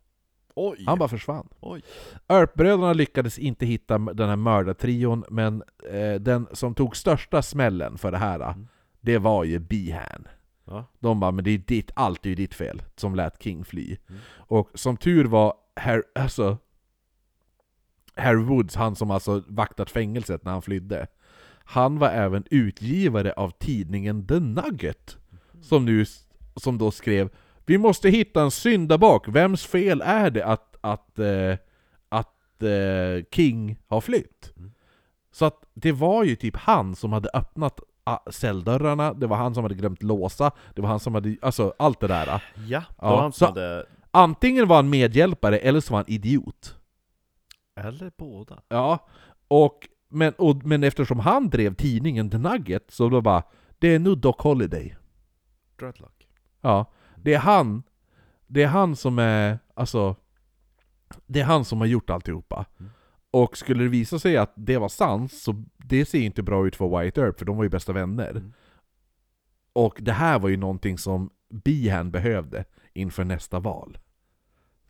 Oj! 0.56 0.84
Han 0.88 1.00
bara 1.00 1.10
försvann. 1.10 1.48
Oj. 1.60 1.82
Earp-bröderna 2.28 2.94
lyckades 2.94 3.40
inte 3.40 3.66
hitta 3.66 3.98
den 3.98 4.30
här 4.30 4.36
mördartrion, 4.36 5.24
men 5.30 5.64
eh, 5.92 6.14
den 6.14 6.48
som 6.52 6.74
tog 6.76 6.98
största 6.98 7.42
smällen 7.42 7.98
för 7.98 8.12
det 8.12 8.18
här, 8.18 8.40
Mm. 8.40 8.68
det 9.02 9.18
var 9.18 9.44
ju 9.44 9.60
Behan. 9.60 10.28
Ja. 10.66 10.86
De 11.00 11.20
bara, 11.20 11.32
men 11.32 11.44
det 11.44 11.52
är 11.52 11.58
ditt, 11.58 11.92
allt 11.96 12.26
är 12.26 12.30
ju 12.30 12.36
ditt 12.36 12.54
fel, 12.54 12.82
som 12.96 13.16
lät 13.16 13.44
King 13.44 13.66
fly. 13.66 13.98
Mm. 14.10 14.22
Och 14.38 14.70
som 14.74 14.98
tur 14.98 15.26
var, 15.26 15.54
Harry, 15.76 16.02
alltså, 16.16 16.58
Harry 18.16 18.44
Woods, 18.44 18.76
han 18.76 18.96
som 18.96 19.12
alltså 19.12 19.44
vaktat 19.48 19.92
fängelset 19.92 20.44
när 20.46 20.52
han 20.52 20.62
flydde, 20.62 21.08
han 21.68 22.00
var 22.00 22.10
även 22.10 22.44
utgivare 22.52 23.34
av 23.34 23.50
tidningen 23.50 24.28
The 24.28 24.40
Nugget, 24.40 25.18
som, 25.62 25.86
nu, 25.86 26.06
som 26.56 26.78
då 26.78 26.92
skrev 26.92 27.30
Vi 27.66 27.78
måste 27.78 28.10
hitta 28.10 28.42
en 28.42 28.52
syndabock, 28.52 29.28
vems 29.28 29.66
fel 29.66 30.02
är 30.06 30.30
det 30.30 30.46
att, 30.46 30.76
att, 30.82 31.20
eh, 31.20 31.58
att 32.10 32.64
eh, 32.64 33.26
King 33.32 33.78
har 33.88 34.02
flytt? 34.02 34.54
Mm. 34.58 34.72
Så 35.32 35.46
att 35.46 35.64
det 35.74 35.92
var 35.92 36.24
ju 36.24 36.36
typ 36.36 36.56
han 36.56 36.96
som 36.96 37.14
hade 37.14 37.30
öppnat 37.34 37.80
ah, 38.04 38.32
celldörrarna, 38.32 39.14
det 39.14 39.28
var 39.28 39.38
han 39.38 39.54
som 39.54 39.64
hade 39.64 39.76
glömt 39.76 40.04
låsa, 40.04 40.52
det 40.76 40.82
var 40.82 40.90
han 40.90 41.00
som 41.00 41.16
hade, 41.16 41.36
alltså 41.42 41.74
allt 41.80 42.00
det 42.00 42.08
där. 42.08 42.44
Ja, 42.68 42.84
då 42.90 43.06
Ja, 43.08 43.22
han 43.22 43.32
som 43.34 43.48
hade... 43.48 43.86
Antingen 44.12 44.68
var 44.68 44.76
han 44.76 44.90
medhjälpare 44.90 45.58
eller 45.58 45.80
så 45.80 45.94
var 45.94 45.98
han 46.00 46.10
idiot. 46.10 46.76
Eller 47.76 48.12
båda. 48.18 48.62
Ja, 48.70 49.08
och, 49.48 49.88
men, 50.10 50.34
och, 50.38 50.66
men 50.66 50.84
eftersom 50.84 51.20
han 51.20 51.50
drev 51.50 51.76
tidningen 51.76 52.30
The 52.30 52.38
Nugget, 52.38 52.92
så 52.92 53.10
då 53.10 53.22
bara 53.22 53.44
Det 53.80 53.96
är 53.96 54.00
nu 54.00 54.16
Doc 54.16 54.36
Holiday. 54.40 54.96
Dreadlock. 55.80 56.28
Ja, 56.62 56.86
det 57.26 57.34
är 57.34 57.40
han 57.40 57.84
Det 58.48 58.64
är 58.64 58.68
han 58.68 58.96
som 58.96 59.20
är, 59.20 59.60
alltså 59.74 60.16
Det 61.26 61.40
är 61.40 61.46
han 61.46 61.66
som 61.66 61.80
har 61.80 61.88
gjort 61.88 62.10
alltihopa. 62.10 62.66
Mm. 62.80 62.92
Och 63.32 63.58
skulle 63.58 63.84
det 63.84 63.90
visa 63.90 64.20
sig 64.20 64.38
att 64.38 64.54
det 64.56 64.78
var 64.78 64.90
sant, 64.90 65.34
så 65.34 65.64
det 65.78 66.06
ser 66.06 66.20
inte 66.20 66.44
bra 66.44 66.68
ut 66.68 66.76
för 66.76 67.00
White 67.00 67.22
Earp, 67.22 67.40
för 67.40 67.46
de 67.46 67.58
var 67.58 67.64
ju 67.64 67.70
bästa 67.70 67.94
vänner. 67.94 68.30
Mm. 68.30 68.54
Och 69.74 69.98
det 70.02 70.12
här 70.12 70.40
var 70.40 70.50
ju 70.50 70.58
någonting 70.58 70.98
som 70.98 71.30
Behan 71.50 72.12
behövde 72.12 72.66
inför 72.94 73.24
nästa 73.24 73.60
val. 73.60 73.98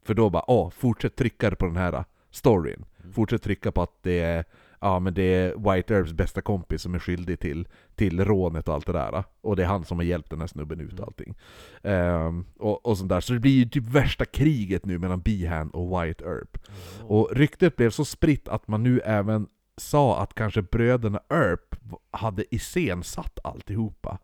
För 0.03 0.13
då 0.13 0.29
bara, 0.29 0.51
åh, 0.51 0.69
fortsätt 0.69 1.15
trycka 1.15 1.55
på 1.55 1.65
den 1.65 1.77
här 1.77 2.05
storyn. 2.31 2.85
Mm. 2.99 3.13
Fortsätt 3.13 3.43
trycka 3.43 3.71
på 3.71 3.81
att 3.81 4.03
det 4.03 4.19
är, 4.19 4.45
ja 4.85 4.99
men 4.99 5.13
det 5.13 5.21
är 5.21 5.73
White 5.73 5.93
Earps 5.93 6.13
bästa 6.13 6.41
kompis 6.41 6.81
som 6.81 6.95
är 6.95 6.99
skyldig 6.99 7.39
till, 7.39 7.67
till 7.95 8.25
rånet 8.25 8.67
och 8.67 8.73
allt 8.73 8.85
det 8.85 8.93
där. 8.93 9.23
Och 9.41 9.55
det 9.55 9.63
är 9.63 9.67
han 9.67 9.85
som 9.85 9.97
har 9.97 10.03
hjälpt 10.03 10.29
den 10.29 10.39
här 10.39 10.47
snubben 10.47 10.79
ut 10.79 10.99
och 10.99 11.07
allting. 11.07 11.35
Ehm, 11.83 12.45
och, 12.57 12.85
och 12.85 12.97
sånt 12.97 13.09
där. 13.09 13.19
Så 13.19 13.33
det 13.33 13.39
blir 13.39 13.51
ju 13.51 13.65
typ 13.65 13.83
värsta 13.83 14.25
kriget 14.25 14.85
nu 14.85 14.99
mellan 14.99 15.21
Behan 15.21 15.69
och 15.69 16.01
White 16.01 16.25
Earp. 16.25 16.57
Och 17.01 17.29
ryktet 17.31 17.75
blev 17.75 17.89
så 17.89 18.05
spritt 18.05 18.47
att 18.47 18.67
man 18.67 18.83
nu 18.83 18.99
även 18.99 19.47
sa 19.77 20.21
att 20.21 20.33
kanske 20.33 20.61
bröderna 20.61 21.19
Earp 21.29 21.75
hade 22.11 22.55
iscensatt 22.55 23.39
alltihopa. 23.43 24.17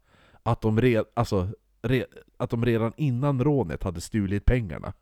Att 0.43 0.61
de, 0.61 0.81
red, 0.81 1.05
alltså, 1.13 1.47
re, 1.81 2.05
att 2.37 2.49
de 2.49 2.65
redan 2.65 2.93
innan 2.97 3.43
rånet 3.43 3.83
hade 3.83 4.01
stulit 4.01 4.45
pengarna. 4.45 4.93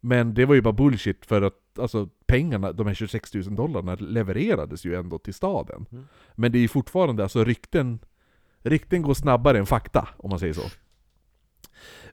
Men 0.00 0.34
det 0.34 0.44
var 0.44 0.54
ju 0.54 0.60
bara 0.60 0.72
bullshit 0.72 1.26
för 1.26 1.42
att 1.42 1.78
alltså, 1.78 2.08
pengarna, 2.26 2.72
de 2.72 2.86
här 2.86 2.94
26 2.94 3.34
000 3.34 3.56
dollarna 3.56 3.94
levererades 3.94 4.84
ju 4.84 4.94
ändå 4.94 5.18
till 5.18 5.34
staden. 5.34 5.86
Mm. 5.92 6.04
Men 6.34 6.52
det 6.52 6.58
är 6.58 6.60
ju 6.60 6.68
fortfarande, 6.68 7.22
alltså 7.22 7.44
rykten, 7.44 7.98
rykten 8.62 9.02
går 9.02 9.14
snabbare 9.14 9.58
än 9.58 9.66
fakta, 9.66 10.08
om 10.16 10.30
man 10.30 10.38
säger 10.38 10.54
så. 10.54 10.70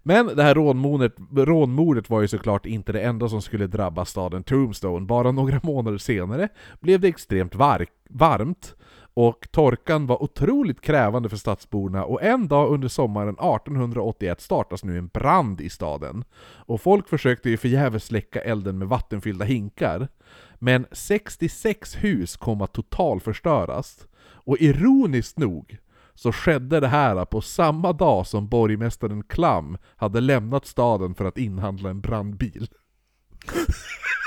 Men 0.04 0.28
det 0.28 0.44
här 0.44 0.56
rånmordet, 0.56 1.16
rånmordet 1.36 2.10
var 2.10 2.22
ju 2.22 2.28
såklart 2.28 2.66
inte 2.66 2.92
det 2.92 3.02
enda 3.02 3.30
som 3.30 3.42
skulle 3.42 3.68
drabba 3.68 4.06
staden 4.06 4.44
Tombstone. 4.44 5.06
Bara 5.06 5.32
några 5.32 5.60
månader 5.64 5.98
senare 5.98 6.50
blev 6.80 7.00
det 7.00 7.08
extremt 7.08 7.56
var 7.56 7.86
varmt 8.10 8.76
och 9.18 9.47
torkan 9.51 10.07
var 10.07 10.24
otroligt 10.24 10.82
krävande 10.82 11.30
för 11.30 11.38
stadsborna 11.38 12.05
och 12.05 12.24
en 12.24 12.47
dag 12.47 12.74
under 12.74 12.88
sommaren 12.88 13.34
1881 13.34 14.41
startas 14.41 14.84
nu 14.84 14.97
en 14.97 15.07
brand 15.07 15.61
i 15.61 15.70
staden. 15.70 16.24
Och 16.41 16.82
folk 16.82 17.09
försökte 17.09 17.49
ju 17.49 17.57
förgäves 17.57 18.05
släcka 18.05 18.41
elden 18.41 18.78
med 18.78 18.88
vattenfyllda 18.88 19.45
hinkar. 19.45 20.07
Men 20.55 20.86
66 20.91 21.95
hus 21.95 22.38
kom 22.38 22.61
att 22.61 22.74
totalförstöras. 22.74 24.07
Och 24.20 24.57
ironiskt 24.59 25.38
nog 25.38 25.78
så 26.13 26.32
skedde 26.32 26.80
det 26.80 26.88
här 26.88 27.26
på 27.26 27.41
samma 27.41 27.93
dag 27.93 28.28
som 28.28 28.47
borgmästaren 28.47 29.24
Klam 29.24 29.78
hade 29.95 30.22
lämnat 30.22 30.65
staden 30.65 31.15
för 31.15 31.26
att 31.26 31.38
inhandla 31.38 31.89
en 31.89 32.01
brandbil. 32.01 32.68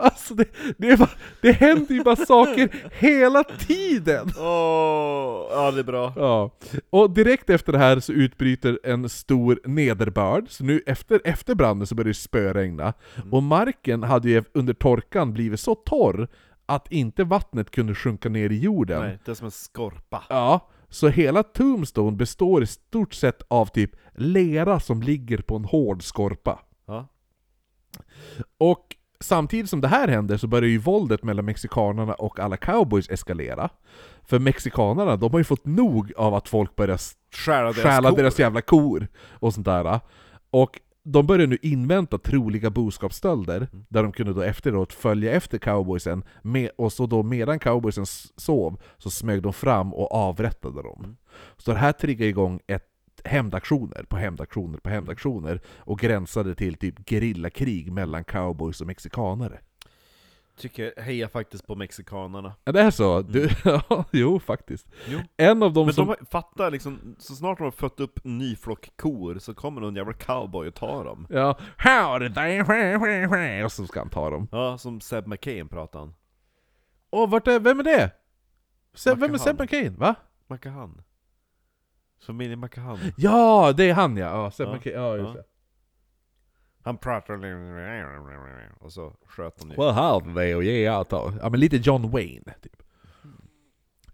Alltså 0.00 0.34
det, 0.34 0.44
det, 0.78 0.90
är 0.90 0.96
bara, 0.96 1.10
det 1.40 1.52
händer 1.52 1.94
ju 1.94 2.02
bara 2.02 2.16
saker 2.16 2.68
hela 2.92 3.44
tiden! 3.44 4.28
Åh, 4.38 5.46
ja 5.50 5.70
det 5.74 5.80
är 5.80 5.84
bra. 5.84 6.12
Ja. 6.16 6.50
Och 6.90 7.10
direkt 7.10 7.50
efter 7.50 7.72
det 7.72 7.78
här 7.78 8.00
så 8.00 8.12
utbryter 8.12 8.78
en 8.84 9.08
stor 9.08 9.60
nederbörd, 9.64 10.44
så 10.48 10.64
nu 10.64 10.82
efter, 10.86 11.20
efter 11.24 11.54
branden 11.54 11.86
så 11.86 11.94
börjar 11.94 12.08
det 12.08 12.14
spöregna. 12.14 12.92
Och 13.30 13.42
marken 13.42 14.02
hade 14.02 14.30
ju 14.30 14.44
under 14.52 14.74
torkan 14.74 15.32
blivit 15.32 15.60
så 15.60 15.74
torr 15.74 16.28
att 16.66 16.92
inte 16.92 17.24
vattnet 17.24 17.70
kunde 17.70 17.94
sjunka 17.94 18.28
ner 18.28 18.50
i 18.50 18.58
jorden. 18.58 19.02
Nej, 19.02 19.18
det 19.24 19.30
är 19.30 19.34
som 19.34 19.44
en 19.44 19.50
skorpa. 19.50 20.24
Ja, 20.28 20.68
så 20.88 21.08
hela 21.08 21.42
Tombstone 21.42 22.16
består 22.16 22.62
i 22.62 22.66
stort 22.66 23.14
sett 23.14 23.42
av 23.48 23.66
typ 23.66 23.90
lera 24.14 24.80
som 24.80 25.02
ligger 25.02 25.38
på 25.38 25.56
en 25.56 25.64
hård 25.64 26.02
skorpa. 26.02 26.60
Ja. 26.86 27.08
Och 28.58 28.87
samtidigt 29.20 29.70
som 29.70 29.80
det 29.80 29.88
här 29.88 30.08
händer 30.08 30.36
så 30.36 30.46
börjar 30.46 30.68
ju 30.68 30.78
våldet 30.78 31.22
mellan 31.22 31.44
mexikanerna 31.44 32.14
och 32.14 32.38
alla 32.38 32.56
cowboys 32.56 33.10
eskalera. 33.10 33.70
För 34.26 34.38
mexikanerna, 34.38 35.16
de 35.16 35.32
har 35.32 35.38
ju 35.40 35.44
fått 35.44 35.66
nog 35.66 36.12
av 36.16 36.34
att 36.34 36.48
folk 36.48 36.76
börjar 36.76 36.98
Stjäla 37.30 37.62
deras 37.62 37.76
stjäla 37.76 38.10
deras 38.10 38.38
jävla 38.38 38.60
kor 38.60 39.08
och 39.30 39.54
sånt 39.54 39.66
där. 39.66 40.00
Och 40.50 40.80
de 41.02 41.26
börjar 41.26 41.46
nu 41.46 41.58
invänta 41.62 42.18
troliga 42.18 42.70
boskapsstölder, 42.70 43.56
Mm. 43.56 43.84
där 43.88 44.02
de 44.02 44.12
kunde 44.12 44.32
då 44.32 44.40
efteråt 44.42 44.92
följa 44.92 45.32
efter 45.32 45.58
cowboysen, 45.58 46.24
med, 46.42 46.70
och 46.78 46.92
så 46.92 47.06
då 47.06 47.22
medan 47.22 47.58
cowboysen 47.58 48.06
sov, 48.36 48.80
så 48.98 49.10
smög 49.10 49.42
de 49.42 49.52
fram 49.52 49.94
och 49.94 50.12
avrättade 50.14 50.82
dem. 50.82 51.00
Mm. 51.04 51.16
Så 51.56 51.72
det 51.72 51.78
här 51.78 51.92
triggade 51.92 52.28
igång 52.28 52.60
ett 52.66 52.84
hämndaktioner 53.28 54.02
på 54.08 54.16
hämndaktioner 54.16 54.78
på 54.78 54.90
hämndaktioner, 54.90 55.60
och 55.78 55.98
gränsade 55.98 56.54
till 56.54 56.74
typ 56.74 57.10
gerillakrig 57.10 57.92
mellan 57.92 58.24
cowboys 58.24 58.80
och 58.80 58.86
mexikanare. 58.86 59.58
Tycker, 60.58 60.92
hejar 61.00 61.28
faktiskt 61.28 61.66
på 61.66 61.74
mexikanerna. 61.74 62.54
Ja, 62.64 62.72
det 62.72 62.80
är 62.80 62.90
så? 62.90 63.22
Du, 63.22 63.48
ja, 63.64 64.04
jo 64.12 64.40
faktiskt. 64.40 64.86
Jo. 65.06 65.18
En 65.36 65.62
av 65.62 65.72
dem 65.72 65.86
Men 65.86 65.94
som... 65.94 66.06
de 66.06 66.26
fattar 66.26 66.70
liksom, 66.70 67.16
så 67.18 67.34
snart 67.34 67.58
de 67.58 67.64
har 67.64 67.70
fött 67.70 68.00
upp 68.00 68.24
en 68.24 68.38
ny 68.38 68.56
flock 68.56 68.90
kor 68.96 69.38
så 69.38 69.54
kommer 69.54 69.80
någon 69.80 69.96
jävla 69.96 70.12
cowboy 70.12 70.68
och 70.68 70.74
tar 70.74 71.04
dem. 71.04 71.26
Ja, 71.30 71.58
howdy 71.78 73.64
och 73.64 73.72
så 73.72 73.86
ska 73.86 74.00
han 74.00 74.10
ta 74.10 74.30
dem. 74.30 74.48
Ja, 74.52 74.78
som 74.78 75.00
Seb 75.00 75.26
McCain 75.26 75.68
pratar 75.68 75.98
han. 75.98 76.14
Åh, 77.10 77.30
vart 77.30 77.48
är, 77.48 77.60
vem 77.60 77.80
är 77.80 77.84
det? 77.84 78.10
Seb, 78.94 79.18
vem 79.18 79.34
är. 79.34 79.38
Seb 79.38 79.60
McCain? 79.60 79.96
Va? 79.96 80.14
Macahan. 80.46 81.02
Familjen 82.20 82.58
Macahan. 82.58 82.98
Ja, 83.16 83.72
det 83.76 83.90
är 83.90 83.94
han 83.94 84.16
ja! 84.16 84.26
ja 84.26 84.64
Ja, 84.64 84.72
McCain, 84.72 84.94
ja 84.94 85.16
just 85.16 85.34
ja. 85.34 85.40
det. 85.40 85.44
Han 86.82 86.98
pratar 86.98 87.36
och 88.80 88.92
så 88.92 89.14
sköt 89.26 89.54
han 89.60 89.70
ju. 89.70 89.76
Well 89.76 89.94
how 89.94 90.34
they 90.34 90.54
och 90.54 90.64
yeah. 90.64 91.06
Ja 91.10 91.48
men 91.50 91.60
lite 91.60 91.76
John 91.76 92.10
Wayne, 92.10 92.54
typ. 92.62 92.82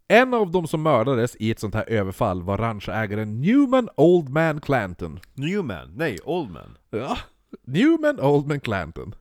En 0.08 0.34
av 0.34 0.50
dem 0.50 0.66
som 0.66 0.82
mördades 0.82 1.36
i 1.36 1.50
ett 1.50 1.58
sånt 1.58 1.74
här 1.74 1.90
överfall 1.90 2.42
var 2.42 2.58
ranchägaren 2.58 3.40
Newman 3.40 3.88
Oldman 3.96 4.60
Clanton. 4.60 5.20
Newman, 5.34 5.92
nej, 5.96 6.18
Oldman. 6.24 6.78
Ja, 6.90 7.18
Newman 7.62 8.20
Oldman 8.20 8.60
Clanton. 8.60 9.14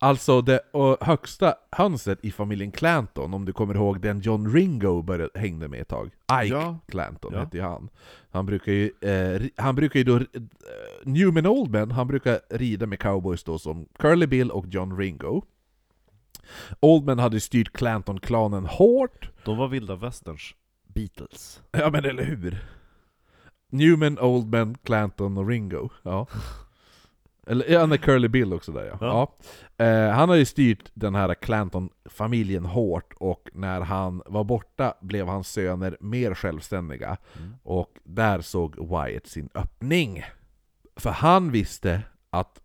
Alltså 0.00 0.40
det 0.42 0.60
högsta 1.00 1.54
hönset 1.72 2.18
i 2.24 2.30
familjen 2.32 2.72
Clanton, 2.72 3.34
om 3.34 3.44
du 3.44 3.52
kommer 3.52 3.74
ihåg 3.74 4.00
den 4.00 4.20
John 4.20 4.52
Ringo 4.54 5.02
började, 5.02 5.40
hängde 5.40 5.68
med 5.68 5.80
ett 5.80 5.88
tag. 5.88 6.06
Ike 6.06 6.54
Ja. 6.54 6.78
Clanton 6.88 7.32
Ja. 7.34 7.40
hette 7.40 7.56
ju 7.56 7.62
han. 7.62 7.88
Han 8.30 8.46
brukar 8.46 8.72
ju, 8.72 8.90
eh, 9.00 9.42
han 9.56 9.74
brukar 9.74 9.98
ju 10.00 10.04
då, 10.04 10.16
eh, 10.16 10.22
Newman 11.04 11.46
Oldman, 11.46 11.90
han 11.90 12.06
brukar 12.06 12.40
rida 12.50 12.86
med 12.86 13.00
cowboys 13.00 13.44
då 13.44 13.58
som 13.58 13.86
Curly 13.98 14.26
Bill 14.26 14.50
och 14.50 14.66
John 14.68 14.96
Ringo. 14.98 15.42
Oldman 16.80 17.18
hade 17.18 17.40
styrt 17.40 17.72
Clanton-klanen 17.72 18.66
hårt, 18.66 19.30
De 19.44 19.56
var 19.56 19.68
vilda 19.68 19.96
västerns 19.96 20.54
Beatles. 20.86 21.62
Ja 21.72 21.90
men 21.90 22.04
eller 22.04 22.24
hur? 22.24 22.64
Newman, 23.72 24.18
Oldman, 24.18 24.74
Clanton 24.84 25.38
och 25.38 25.48
Ringo. 25.48 25.88
Ja. 26.02 26.26
Eller 27.48 27.70
ja, 27.72 27.86
med 27.86 28.00
Curly 28.00 28.28
Bill 28.28 28.52
också 28.52 28.72
där 28.72 28.84
ja. 28.84 28.98
Ja. 29.00 29.34
ja. 29.76 29.84
Eh, 29.84 30.10
han 30.10 30.28
har 30.28 30.36
ju 30.36 30.44
styrt 30.44 30.90
den 30.94 31.14
här 31.14 31.34
Clanton-familjen 31.34 32.64
hårt, 32.64 33.14
och 33.16 33.48
när 33.52 33.80
han 33.80 34.22
var 34.26 34.44
borta 34.44 34.94
blev 35.00 35.26
hans 35.26 35.48
söner 35.48 35.96
mer 36.00 36.34
självständiga. 36.34 37.16
Mm. 37.38 37.54
Och 37.62 37.98
där 38.04 38.40
såg 38.40 38.76
Wyatt 38.76 39.26
sin 39.26 39.48
öppning. 39.54 40.24
För 40.96 41.10
han 41.10 41.50
visste 41.50 42.02
att 42.30 42.60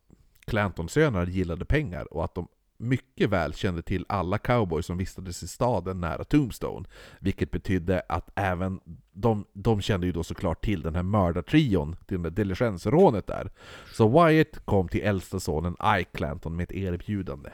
Clanton-söner 0.45 1.25
gillade 1.25 1.65
pengar 1.65 2.13
och 2.13 2.23
att 2.23 2.35
de 2.35 2.47
mycket 2.77 3.29
väl 3.29 3.53
kände 3.53 3.81
till 3.81 4.05
alla 4.09 4.37
cowboys 4.37 4.85
som 4.85 4.97
vistades 4.97 5.43
i 5.43 5.47
staden 5.47 6.01
nära 6.01 6.23
Tombstone. 6.23 6.85
Vilket 7.19 7.51
betydde 7.51 8.01
att 8.09 8.29
även 8.35 8.79
de, 9.11 9.45
de 9.53 9.81
kände 9.81 10.05
ju 10.05 10.11
då 10.11 10.23
såklart 10.23 10.65
till 10.65 10.81
den 10.81 10.95
här 10.95 11.03
mördartrion, 11.03 11.95
till 12.07 12.21
det 12.21 12.29
där 12.29 12.35
diligensrånet 12.35 13.27
där. 13.27 13.51
Så 13.93 14.27
Wyatt 14.27 14.65
kom 14.65 14.87
till 14.87 15.01
äldsta 15.01 15.39
sonen 15.39 15.75
Ike 15.99 16.09
Clanton 16.13 16.55
med 16.55 16.63
ett 16.63 16.71
erbjudande. 16.71 17.49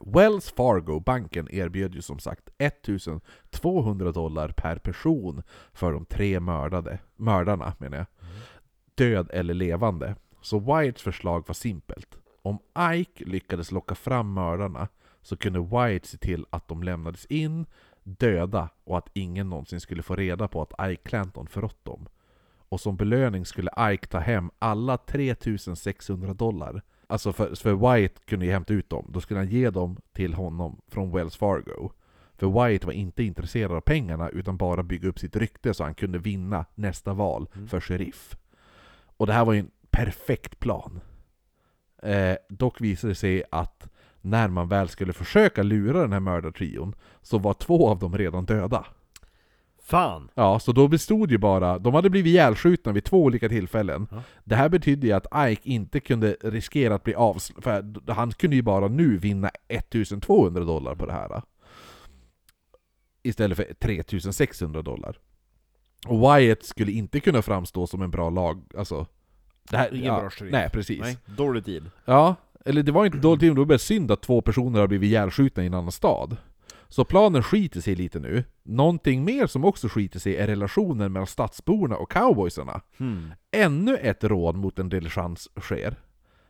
Wells 0.00 0.50
Fargo-banken 0.50 1.48
erbjöd 1.50 1.94
ju 1.94 2.02
som 2.02 2.18
sagt 2.18 2.48
1200 2.58 4.12
dollar 4.12 4.48
per 4.48 4.76
person 4.76 5.42
för 5.72 5.92
de 5.92 6.04
tre 6.04 6.40
mördade, 6.40 6.98
mördarna 7.16 7.72
menar 7.78 7.96
jag. 7.96 8.06
Död 8.94 9.30
eller 9.32 9.54
levande. 9.54 10.16
Så 10.42 10.58
Wyatts 10.58 11.02
förslag 11.02 11.44
var 11.46 11.54
simpelt. 11.54 12.19
Om 12.42 12.58
Ike 12.94 13.24
lyckades 13.24 13.72
locka 13.72 13.94
fram 13.94 14.32
mördarna 14.32 14.88
så 15.22 15.36
kunde 15.36 15.60
Wyatt 15.60 16.04
se 16.06 16.18
till 16.18 16.46
att 16.50 16.68
de 16.68 16.82
lämnades 16.82 17.26
in 17.26 17.66
döda 18.02 18.68
och 18.84 18.98
att 18.98 19.08
ingen 19.12 19.50
någonsin 19.50 19.80
skulle 19.80 20.02
få 20.02 20.16
reda 20.16 20.48
på 20.48 20.62
att 20.62 20.90
Ike 20.90 21.02
Clanton 21.02 21.46
förrått 21.46 21.84
dem. 21.84 22.08
Och 22.68 22.80
som 22.80 22.96
belöning 22.96 23.46
skulle 23.46 23.70
Ike 23.92 24.06
ta 24.06 24.18
hem 24.18 24.50
alla 24.58 24.96
3600 24.96 26.34
dollar. 26.34 26.82
Alltså 27.06 27.32
för, 27.32 27.54
för 27.54 27.74
Wyatt 27.96 28.26
kunde 28.26 28.46
ju 28.46 28.52
hämta 28.52 28.72
ut 28.74 28.90
dem, 28.90 29.06
då 29.12 29.20
skulle 29.20 29.40
han 29.40 29.48
ge 29.48 29.70
dem 29.70 29.96
till 30.12 30.34
honom 30.34 30.80
från 30.88 31.12
Wells 31.12 31.36
Fargo. 31.36 31.90
För 32.36 32.46
Wyatt 32.68 32.84
var 32.84 32.92
inte 32.92 33.24
intresserad 33.24 33.72
av 33.72 33.80
pengarna 33.80 34.28
utan 34.28 34.56
bara 34.56 34.82
bygga 34.82 35.08
upp 35.08 35.18
sitt 35.18 35.36
rykte 35.36 35.74
så 35.74 35.84
han 35.84 35.94
kunde 35.94 36.18
vinna 36.18 36.64
nästa 36.74 37.12
val 37.14 37.48
Mm. 37.54 37.68
för 37.68 37.80
sheriff. 37.80 38.36
Och 39.16 39.26
det 39.26 39.32
här 39.32 39.44
var 39.44 39.52
ju 39.52 39.58
en 39.60 39.70
perfekt 39.90 40.60
plan. 40.60 41.00
Eh, 42.02 42.36
dock 42.48 42.80
visade 42.80 43.10
det 43.10 43.14
sig 43.14 43.42
att 43.50 43.88
när 44.20 44.48
man 44.48 44.68
väl 44.68 44.88
skulle 44.88 45.12
försöka 45.12 45.62
lura 45.62 46.00
den 46.00 46.12
här 46.12 46.20
mördartrion 46.20 46.94
så 47.22 47.38
var 47.38 47.54
två 47.54 47.88
av 47.88 47.98
dem 47.98 48.18
redan 48.18 48.44
döda. 48.44 48.86
Fan! 49.82 50.30
Ja, 50.34 50.58
så 50.58 50.72
då 50.72 50.88
bestod 50.88 51.30
ju 51.30 51.38
bara, 51.38 51.78
de 51.78 51.94
hade 51.94 52.10
blivit 52.10 52.30
ihjälskjutna 52.30 52.92
vid 52.92 53.04
två 53.04 53.24
olika 53.24 53.48
tillfällen. 53.48 54.06
Ja. 54.10 54.22
Det 54.44 54.54
här 54.54 54.68
betydde 54.68 55.06
ju 55.06 55.12
att 55.12 55.50
Ike 55.50 55.70
inte 55.70 56.00
kunde 56.00 56.36
riskera 56.42 56.94
att 56.94 57.04
bli 57.04 57.14
avslöjad, 57.14 57.98
för 58.06 58.12
han 58.12 58.32
kunde 58.32 58.56
ju 58.56 58.62
bara 58.62 58.88
nu 58.88 59.16
vinna 59.16 59.50
1200 59.68 60.64
dollar 60.64 60.94
på 60.94 61.06
det 61.06 61.12
här. 61.12 61.42
Istället 63.22 63.56
för 63.56 63.74
3600 63.80 64.82
dollar. 64.82 65.18
Och 66.06 66.20
Wyatt 66.20 66.64
skulle 66.64 66.92
inte 66.92 67.20
kunna 67.20 67.42
framstå 67.42 67.86
som 67.86 68.02
en 68.02 68.10
bra 68.10 68.30
lag, 68.30 68.62
alltså... 68.78 69.06
Det 69.70 69.76
här, 69.76 69.94
Ingen 69.94 70.04
ja, 70.04 70.20
bra 70.20 70.30
sheriff. 70.30 70.52
Nej, 70.52 70.70
precis. 70.70 71.00
Nej, 71.00 71.16
dålig 71.26 71.62
deal. 71.62 71.90
Ja, 72.04 72.36
eller 72.64 72.82
det 72.82 72.92
var 72.92 73.06
inte 73.06 73.18
dåligt 73.18 73.42
men 73.42 73.54
det 73.54 73.60
var 73.60 73.66
bara 73.66 73.78
synd 73.78 74.10
att 74.10 74.22
två 74.22 74.40
personer 74.40 74.80
har 74.80 74.88
blivit 74.88 75.08
ihjälskjutna 75.08 75.62
i 75.62 75.66
en 75.66 75.74
annan 75.74 75.92
stad. 75.92 76.36
Så 76.88 77.04
planen 77.04 77.42
skiter 77.42 77.80
sig 77.80 77.94
lite 77.94 78.18
nu. 78.18 78.44
Någonting 78.62 79.24
mer 79.24 79.46
som 79.46 79.64
också 79.64 79.88
skiter 79.88 80.18
sig 80.18 80.36
är 80.36 80.46
relationen 80.46 81.12
mellan 81.12 81.26
stadsborna 81.26 81.96
och 81.96 82.12
cowboysarna. 82.12 82.80
Hmm. 82.98 83.32
Ännu 83.50 83.96
ett 83.96 84.24
rån 84.24 84.58
mot 84.58 84.78
en 84.78 84.88
diligens 84.88 85.48
sker. 85.60 85.96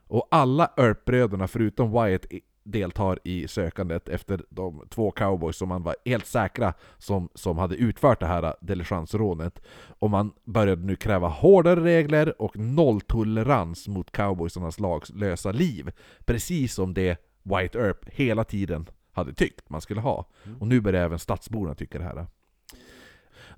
Och 0.06 0.28
alla 0.30 0.70
Earp-bröderna 0.76 1.48
förutom 1.48 1.92
Wyatt 1.92 2.24
deltar 2.64 3.18
i 3.24 3.48
sökandet 3.48 4.08
efter 4.08 4.44
de 4.50 4.84
två 4.90 5.10
cowboys 5.10 5.56
som 5.56 5.68
man 5.68 5.82
var 5.82 5.96
helt 6.04 6.26
säkra 6.26 6.74
som, 6.98 7.28
som 7.34 7.58
hade 7.58 7.76
utfört 7.76 8.20
det 8.20 8.26
här 8.26 8.54
diligensrånet. 8.60 9.62
Och 9.98 10.10
man 10.10 10.32
började 10.44 10.82
nu 10.82 10.96
kräva 10.96 11.28
hårdare 11.28 11.80
regler 11.80 12.42
och 12.42 12.58
nolltolerans 12.58 13.88
mot 13.88 14.12
cowboysarnas 14.12 14.80
laglösa 14.80 15.52
liv. 15.52 15.92
Precis 16.24 16.74
som 16.74 16.94
det 16.94 17.18
White 17.42 17.78
Earp 17.78 18.08
hela 18.08 18.44
tiden 18.44 18.86
hade 19.12 19.34
tyckt 19.34 19.70
man 19.70 19.80
skulle 19.80 20.00
ha. 20.00 20.28
Och 20.60 20.66
nu 20.66 20.80
börjar 20.80 21.04
även 21.04 21.18
stadsborna 21.18 21.74
tycka 21.74 21.98
det 21.98 22.04
här. 22.04 22.26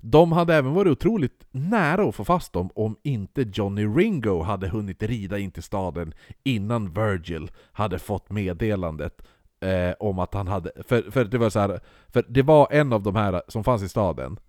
De 0.05 0.31
hade 0.31 0.55
även 0.55 0.73
varit 0.73 0.91
otroligt 0.91 1.45
nära 1.51 2.09
att 2.09 2.15
få 2.15 2.25
fast 2.25 2.53
dem 2.53 2.69
om 2.75 2.95
inte 3.03 3.41
Johnny 3.53 3.85
Ringo 3.85 4.41
hade 4.41 4.67
hunnit 4.67 5.03
rida 5.03 5.39
in 5.39 5.51
till 5.51 5.63
staden 5.63 6.13
innan 6.43 6.93
Virgil 6.93 7.51
hade 7.71 7.99
fått 7.99 8.29
meddelandet 8.29 9.21
eh, 9.59 9.93
om 9.99 10.19
att 10.19 10.33
han 10.33 10.47
hade... 10.47 10.71
För, 10.87 11.11
för, 11.11 11.25
det 11.25 11.37
var 11.37 11.49
så 11.49 11.59
här, 11.59 11.79
för 12.07 12.25
det 12.27 12.41
var 12.41 12.67
en 12.71 12.93
av 12.93 13.03
de 13.03 13.15
här 13.15 13.41
som 13.47 13.63
fanns 13.63 13.83
i 13.83 13.89
staden. 13.89 14.39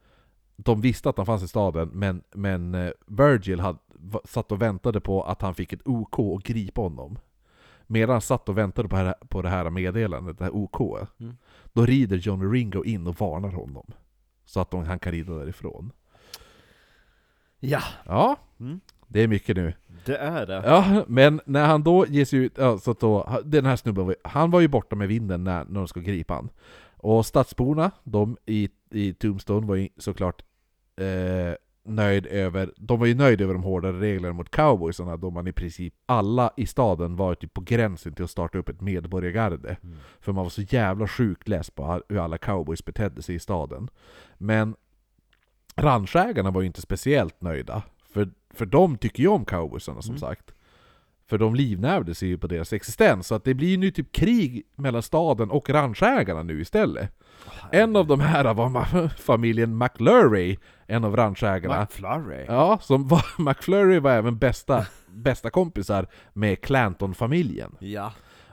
De 0.57 0.81
visste 0.81 1.09
att 1.09 1.17
han 1.17 1.27
fanns 1.27 1.43
i 1.43 1.49
staden, 1.49 1.91
men, 1.93 2.23
men 2.33 2.75
eh, 2.75 2.91
Virgil 3.07 3.61
hade, 3.61 3.79
satt 4.25 4.53
och 4.53 4.63
väntade 4.63 5.01
på 5.01 5.23
att 5.23 5.43
han 5.43 5.55
fick 5.55 5.73
ett 5.73 5.89
OK 5.89 6.19
och 6.19 6.43
gripa 6.43 6.81
honom. 6.81 7.19
Medan 7.87 8.13
han 8.13 8.21
satt 8.21 8.49
och 8.49 8.59
väntade 8.59 8.89
på 8.89 8.97
det 8.97 9.03
här, 9.03 9.15
på 9.29 9.43
det 9.43 9.49
här 9.49 9.71
meddelandet, 9.71 10.39
det 10.39 10.45
här 10.45 10.57
OK, 10.57 11.09
Mm. 11.21 11.37
då 11.73 11.87
rider 11.87 12.17
Johnny 12.17 12.45
Ringo 12.45 12.85
in 12.85 13.07
och 13.07 13.21
varnar 13.21 13.53
honom. 13.53 13.87
Så 14.45 14.61
att 14.61 14.71
de, 14.71 14.85
han 14.85 14.99
kan 14.99 15.13
rida 15.13 15.33
därifrån. 15.35 15.93
Ja, 17.61 17.83
Ja, 18.07 18.37
Mm. 18.61 18.81
det 19.09 19.23
är 19.23 19.29
mycket 19.29 19.57
nu. 19.57 19.75
det 20.05 20.17
är 20.17 20.47
det. 20.47 20.63
Ja, 20.67 21.05
men 21.09 21.41
när 21.47 21.67
han 21.67 21.83
då 21.83 22.07
ger 22.07 22.25
sig 22.25 22.39
ut, 22.39 22.53
ja, 22.59 22.79
så 22.79 22.91
att 22.91 23.01
då, 23.01 23.41
den 23.45 23.67
här 23.67 23.77
snubben, 23.77 24.15
han 24.25 24.51
var 24.51 24.61
ju 24.61 24.69
borta 24.69 24.97
med 24.97 25.09
vinden 25.09 25.45
när, 25.45 25.65
när 25.65 25.81
de 25.81 25.89
ska 25.89 26.01
gripa 26.01 26.35
han. 26.35 26.49
Och 26.97 27.27
stadsborna, 27.27 27.91
de 28.05 28.37
i, 28.47 28.69
i 28.91 29.15
Tombstone 29.15 29.67
var 29.67 29.75
ju 29.75 29.89
såklart 29.99 30.43
eh, 30.97 31.55
nöjd 31.85 32.27
över, 32.27 32.73
de 32.77 32.99
var 33.01 33.07
ju 33.07 33.15
nöjda 33.15 33.45
över 33.45 33.55
de 33.55 33.63
hårdare 33.63 34.01
reglerna 34.01 34.33
mot 34.35 34.51
cowboysarna 34.51 35.17
då 35.17 35.31
man 35.31 35.47
i 35.47 35.53
princip 35.53 35.95
alla 36.07 36.51
i 36.57 36.67
staden 36.67 37.17
var 37.17 37.35
typ 37.35 37.55
på 37.55 37.61
gränsen 37.61 38.13
till 38.15 38.25
att 38.25 38.31
starta 38.31 38.59
upp 38.59 38.69
ett 38.69 38.81
medborgargarde. 38.81 39.77
Mm. 39.83 39.97
För 40.21 40.33
man 40.33 40.45
var 40.45 40.51
så 40.51 40.63
jävla 40.63 41.09
sjukt 41.09 41.49
less 41.49 41.71
på 41.71 42.03
hur 42.09 42.19
alla 42.19 42.39
cowboys 42.39 42.85
betedde 42.85 43.23
sig 43.23 43.35
i 43.35 43.39
staden. 43.39 43.89
Men 44.39 44.75
ranchägarna 45.77 46.51
var 46.51 46.61
ju 46.61 46.67
inte 46.67 46.81
speciellt 46.81 47.41
nöjda. 47.41 47.83
För, 48.13 48.29
för 48.51 48.67
de 48.67 48.99
tycker 48.99 49.23
ju 49.23 49.29
om 49.29 49.45
cowboysarna 49.45 50.03
som 50.03 50.11
Mm. 50.15 50.21
sagt. 50.21 50.54
För 51.31 51.39
de 51.39 51.55
livnärde 51.55 52.15
sig 52.15 52.29
ju 52.29 52.39
på 52.39 52.47
deras 52.47 52.73
existens. 52.73 53.27
Så 53.27 53.35
att 53.35 53.45
det 53.45 53.55
blir 53.55 53.69
ju 53.69 53.77
nu 53.77 53.91
typ 53.91 54.13
krig 54.13 54.63
mellan 54.77 55.03
staden 55.03 55.51
och 55.51 55.71
ranchägarna 55.71 56.43
nu 56.43 56.61
istället. 56.61 57.11
En 57.73 57.97
av 57.97 58.07
de 58.07 58.21
här 58.21 58.55
var 58.55 59.09
familjen 59.19 59.79
McLurry, 59.79 60.59
en 60.87 61.05
av 61.05 61.17
ranchägarna. 61.17 61.81
McFlurry. 61.81 62.45
Ja, 62.49 62.79
som 62.83 63.09
var, 63.09 63.25
McFlurry 63.43 63.99
var 63.99 64.11
även 64.11 64.39
bästa, 64.39 64.87
bästa 65.07 65.51
kompisar 65.51 66.07
med 66.33 66.61
Clanton-familjen. 66.61 67.77
Ja. 67.81 68.13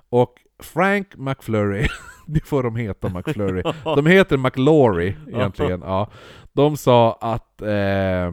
Och 0.10 0.34
Frank 0.60 1.08
McFlurry, 1.18 1.88
det 2.28 2.46
får 2.46 2.64
de 2.64 2.76
heta 2.76 3.10
McFlurry, 3.10 3.64
de 3.84 4.06
heter 4.06 4.38
McLaury 4.38 5.16
egentligen, 5.28 5.82
ja. 5.86 6.10
De 6.54 6.78
sa 6.78 7.18
att 7.22 7.62
eh, 7.62 8.32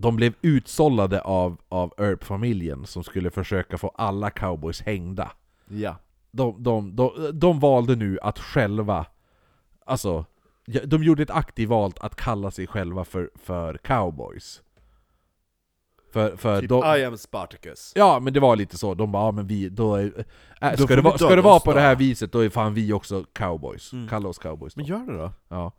de 0.00 0.16
blev 0.16 0.34
utsållade 0.42 1.20
av, 1.20 1.56
av 1.68 1.94
Earp-familjen 1.98 2.86
som 2.86 3.04
skulle 3.04 3.30
försöka 3.30 3.78
få 3.78 3.88
alla 3.88 4.30
cowboys 4.30 4.82
hängda. 4.82 5.32
Ja. 5.68 5.96
De, 6.30 6.62
de, 6.62 6.96
de, 6.96 7.30
de 7.32 7.60
valde 7.60 7.96
nu 7.96 8.18
att 8.22 8.38
själva, 8.38 9.06
alltså, 9.84 10.24
de 10.84 11.04
gjorde 11.04 11.22
ett 11.22 11.30
aktivt 11.30 11.68
val 11.68 11.92
att 12.00 12.16
kalla 12.16 12.50
sig 12.50 12.66
själva 12.66 13.04
för, 13.04 13.30
för 13.34 13.76
cowboys. 13.76 14.62
För, 16.12 16.36
för 16.36 16.60
Typ 16.60 16.68
de, 16.68 16.96
I 16.98 17.04
am 17.04 17.18
Spartacus. 17.18 17.92
Ja 17.94 18.20
men 18.20 18.32
det 18.32 18.40
var 18.40 18.56
lite 18.56 18.78
så, 18.78 18.94
de 18.94 19.12
bara 19.12 19.24
ja, 19.24 19.30
men 19.30 19.46
vi, 19.46 19.68
då 19.68 19.94
är, 19.94 20.24
äh, 20.60 20.74
ska, 20.76 20.96
det 20.96 21.02
vara, 21.02 21.18
ska 21.18 21.36
det 21.36 21.42
vara 21.42 21.60
på 21.60 21.70
då. 21.70 21.76
det 21.76 21.80
här 21.80 21.96
viset 21.96 22.32
då 22.32 22.38
är 22.38 22.48
fan 22.48 22.74
vi 22.74 22.92
också 22.92 23.24
cowboys. 23.32 23.92
Mm. 23.92 24.08
Kalla 24.08 24.28
oss 24.28 24.38
cowboys 24.38 24.74
då. 24.74 24.78
Men 24.78 24.86
gör 24.86 25.06
det 25.06 25.18
då. 25.18 25.32
Ja. 25.48 25.72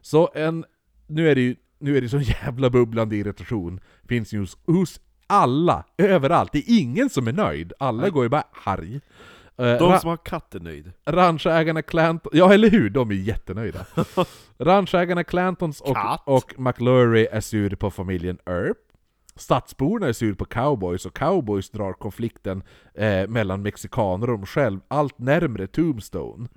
Så 0.00 0.30
en, 0.34 0.64
nu 1.06 1.30
är 1.30 1.34
det 1.34 1.40
ju 1.40 1.56
nu 1.78 1.96
är 1.96 2.00
det 2.00 2.08
sån 2.08 2.22
jävla 2.22 2.70
bubblande 2.70 3.16
irritation, 3.16 3.80
finns 4.08 4.32
ju 4.32 4.46
hos, 4.66 5.00
alla, 5.26 5.84
överallt. 5.98 6.52
Det 6.52 6.58
är 6.58 6.80
ingen 6.80 7.10
som 7.10 7.28
är 7.28 7.32
nöjd, 7.32 7.72
alla 7.78 8.02
Nej. 8.02 8.10
går 8.10 8.22
ju 8.22 8.28
bara 8.28 8.44
arg. 8.64 9.00
Eh, 9.58 9.78
De 9.78 9.98
som 10.00 10.10
har 10.10 10.16
katt 10.16 10.54
är 10.54 10.60
nöjd. 10.60 10.92
Ranchägarna 11.06 11.82
Clanton, 11.82 12.30
ja 12.34 12.52
eller 12.52 12.70
hur? 12.70 12.90
De 12.90 13.10
är 13.10 13.14
jättenöjda. 13.14 13.86
Ranchägarna 14.58 15.24
Clantons 15.24 15.80
och, 15.80 15.96
Katt. 15.96 16.22
och 16.26 16.54
McLurry 16.58 17.26
är 17.32 17.40
sur 17.40 17.74
på 17.76 17.90
familjen 17.90 18.38
Earp. 18.46 18.76
Stadsborna 19.36 20.06
är 20.08 20.12
sur 20.12 20.34
på 20.34 20.44
cowboys, 20.44 21.06
och 21.06 21.16
cowboys 21.16 21.70
drar 21.70 21.92
konflikten 21.92 22.62
eh, 22.94 23.28
mellan 23.28 23.62
mexikaner 23.62 24.30
och 24.30 24.38
dem 24.38 24.46
själv 24.46 24.80
allt 24.88 25.18
närmre 25.18 25.66
Tombstone. 25.66 26.48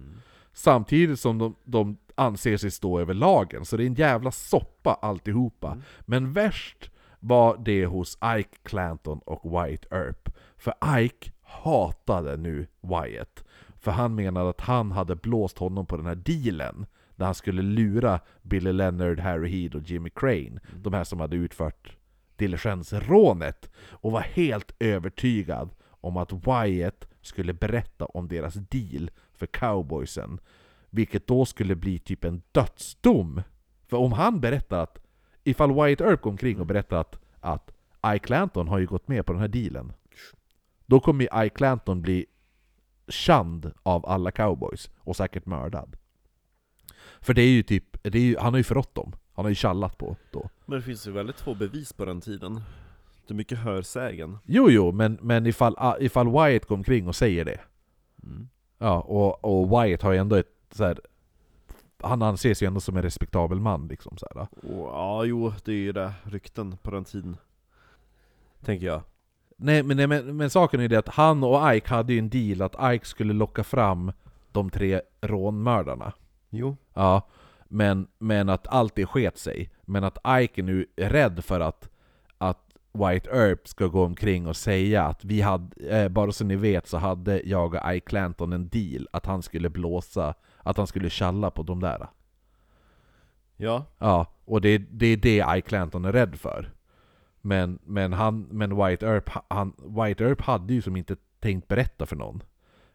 Samtidigt 0.54 1.20
som 1.20 1.38
de, 1.38 1.56
de 1.64 1.98
anser 2.18 2.58
sig 2.58 2.72
stå 2.72 3.00
över 3.00 3.14
lagen, 3.14 3.66
så 3.66 3.78
det 3.78 3.84
är 3.84 3.88
en 3.88 3.94
jävla 3.94 4.32
soppa 4.32 4.94
alltihopa. 4.94 5.78
Men 6.02 6.34
värst 6.34 6.92
var 7.20 7.58
det 7.66 7.86
hos 7.86 8.18
Ike 8.38 8.58
Clanton 8.64 9.20
och 9.26 9.52
Wyatt 9.52 9.86
Earp. 9.92 10.30
För 10.58 10.74
Ike 11.00 11.32
hatade 11.42 12.38
nu 12.38 12.68
Wyatt. 12.82 13.44
För 13.80 13.92
han 13.92 14.16
menade 14.16 14.50
att 14.50 14.62
han 14.62 14.92
hade 14.92 15.16
blåst 15.16 15.58
honom 15.58 15.86
på 15.86 15.98
den 15.98 16.06
här 16.06 16.16
dealen. 16.16 16.86
Där 17.16 17.26
han 17.26 17.36
skulle 17.36 17.62
lura 17.62 18.20
Billy 18.42 18.72
Leonard, 18.72 19.20
Harry 19.20 19.50
Heed 19.50 19.76
och 19.76 19.90
Jimmy 19.90 20.10
Crane. 20.10 20.60
De 20.76 20.94
här 20.94 21.04
som 21.04 21.20
hade 21.20 21.36
utfört 21.36 21.98
diligensrånet. 22.36 23.72
Och 23.90 24.12
var 24.12 24.22
helt 24.22 24.72
övertygad 24.80 25.70
om 25.84 26.18
att 26.18 26.34
Wyatt 26.34 27.08
skulle 27.22 27.54
berätta 27.54 28.06
om 28.06 28.28
deras 28.28 28.54
deal 28.54 29.12
för 29.34 29.46
cowboysen. 29.46 30.40
Vilket 30.94 31.28
då 31.28 31.46
skulle 31.46 31.76
bli 31.76 32.00
typ 32.00 32.24
en 32.24 32.42
dödsdom. 32.52 33.42
För 33.88 33.98
om 33.98 34.12
han 34.12 34.40
berättar 34.40 34.84
att, 34.84 35.00
ifall 35.44 35.74
Wyatt 35.74 36.02
Earp 36.02 36.22
går 36.22 36.32
omkring 36.32 36.60
och 36.60 36.66
berättar 36.66 36.98
att, 36.98 37.20
att 37.40 37.72
Ike 38.06 38.26
Clanton 38.26 38.68
har 38.68 38.80
ju 38.80 38.86
gått 38.86 39.08
med 39.08 39.26
på 39.26 39.34
den 39.34 39.42
här 39.42 39.48
dealen. 39.48 39.94
Då 40.86 41.00
kommer 41.00 41.24
ju 41.24 41.46
Ike 41.46 41.56
Clanton 41.56 42.02
bli 42.02 42.26
känd 43.08 43.72
av 43.84 44.06
alla 44.06 44.32
cowboys, 44.32 44.90
och 44.98 45.16
säkert 45.16 45.46
mördad. 45.46 45.98
För 47.22 47.34
det 47.34 47.42
är 47.42 47.50
ju 47.50 47.64
typ, 47.64 48.06
är 48.06 48.16
ju, 48.16 48.38
han 48.38 48.54
har 48.54 48.58
ju 48.58 48.64
förrått 48.64 48.96
dem. 48.96 49.14
Han 49.34 49.46
har 49.46 49.50
ju 49.50 49.56
tjallat 49.56 49.98
på 49.98 50.16
då. 50.32 50.50
Men 50.66 50.80
det 50.80 50.86
finns 50.86 51.08
ju 51.08 51.12
väldigt 51.12 51.40
få 51.40 51.56
bevis 51.56 51.94
på 51.94 52.06
den 52.06 52.22
tiden. 52.22 52.62
Det 53.28 53.34
är 53.34 53.36
mycket 53.36 53.58
hörsägen. 53.58 54.38
Jo 54.46 54.70
jo, 54.70 54.92
men, 54.92 55.18
men 55.22 55.46
ifall, 55.46 55.76
ah, 55.78 55.98
ifall 56.00 56.30
Wyatt 56.32 56.66
går 56.66 56.76
omkring 56.76 57.08
och 57.08 57.16
säger 57.16 57.46
det. 57.46 57.60
Mm. 58.24 58.48
Ja, 58.78 59.02
och, 59.02 59.46
och 59.46 59.70
Wyatt 59.70 60.02
har 60.02 60.12
ju 60.12 60.18
ändå 60.18 60.36
ett 60.36 60.61
så 60.72 60.84
här, 60.84 61.00
Han 62.04 62.22
anses 62.22 62.64
ju 62.64 62.68
ändå 62.68 62.80
som 62.80 62.98
en 62.98 63.04
respektabel 63.04 63.60
man 63.60 63.88
liksom 63.88 64.18
så 64.18 64.28
här. 64.34 64.42
Och, 64.42 64.88
ja, 64.88 65.24
jo, 65.26 65.54
det 65.66 65.72
är 65.72 65.76
ju 65.76 65.92
det. 65.92 66.14
Rykten 66.24 66.78
på 66.78 66.92
den 66.92 67.04
tiden. 67.04 67.38
Tänker 68.66 68.86
jag. 68.86 69.02
Nej, 69.58 69.84
men, 69.84 69.98
nej 69.98 70.08
men, 70.08 70.38
men 70.38 70.50
saken 70.50 70.80
är 70.80 70.88
det 70.88 70.96
att 71.00 71.10
han 71.10 71.44
och 71.44 71.76
Ike 71.76 71.90
hade 71.90 72.14
ju 72.14 72.20
en 72.20 72.30
deal 72.30 72.62
att 72.62 72.94
Ike 72.94 73.06
skulle 73.06 73.34
locka 73.34 73.64
fram 73.64 74.12
de 74.52 74.70
tre 74.70 75.02
rånmördarna. 75.22 76.14
Jo. 76.50 76.78
Ja, 76.94 77.28
men, 77.68 78.08
men 78.18 78.50
att 78.50 78.68
allt 78.68 78.96
det 78.96 79.06
sket 79.06 79.38
sig. 79.38 79.70
Men 79.82 80.04
att 80.04 80.18
Ike 80.42 80.62
är 80.62 80.64
nu 80.64 80.86
är 80.96 81.10
rädd 81.10 81.44
för 81.44 81.60
att, 81.60 81.90
att 82.38 82.72
White 82.92 83.30
Earp 83.30 83.68
ska 83.68 83.88
gå 83.88 84.06
omkring 84.06 84.48
och 84.48 84.56
säga 84.56 85.04
att 85.04 85.26
vi 85.26 85.42
hade, 85.42 86.02
eh, 86.02 86.10
bara 86.10 86.32
så 86.32 86.46
ni 86.46 86.56
vet 86.56 86.88
så 86.88 86.98
hade 86.98 87.42
jag 87.46 87.74
och 87.74 87.94
Ike 87.94 88.10
Clanton 88.10 88.54
en 88.54 88.70
deal 88.70 89.08
att 89.12 89.26
han 89.26 89.42
skulle 89.42 89.70
blåsa, 89.70 90.34
att 90.64 90.78
han 90.78 90.88
skulle 90.88 91.10
tjalla 91.10 91.52
på 91.52 91.64
de 91.64 91.80
där. 91.80 91.98
Ja, 92.00 93.86
Ja, 93.98 94.26
och 94.46 94.62
det, 94.62 94.78
det 94.78 95.06
är 95.06 95.18
det 95.18 95.38
Ike 95.58 95.62
Clanton 95.62 96.06
är 96.06 96.12
rädd 96.12 96.36
för. 96.36 96.72
Men, 97.42 97.80
men, 97.84 98.14
han, 98.14 98.42
men 98.42 98.86
White, 98.86 99.06
Earp, 99.06 99.30
han, 99.48 99.74
White 99.78 100.24
Earp 100.24 100.42
hade 100.42 100.74
ju 100.74 100.82
som 100.82 100.96
inte 100.96 101.16
tänkt 101.40 101.68
berätta 101.68 102.06
för 102.06 102.16
någon. 102.16 102.44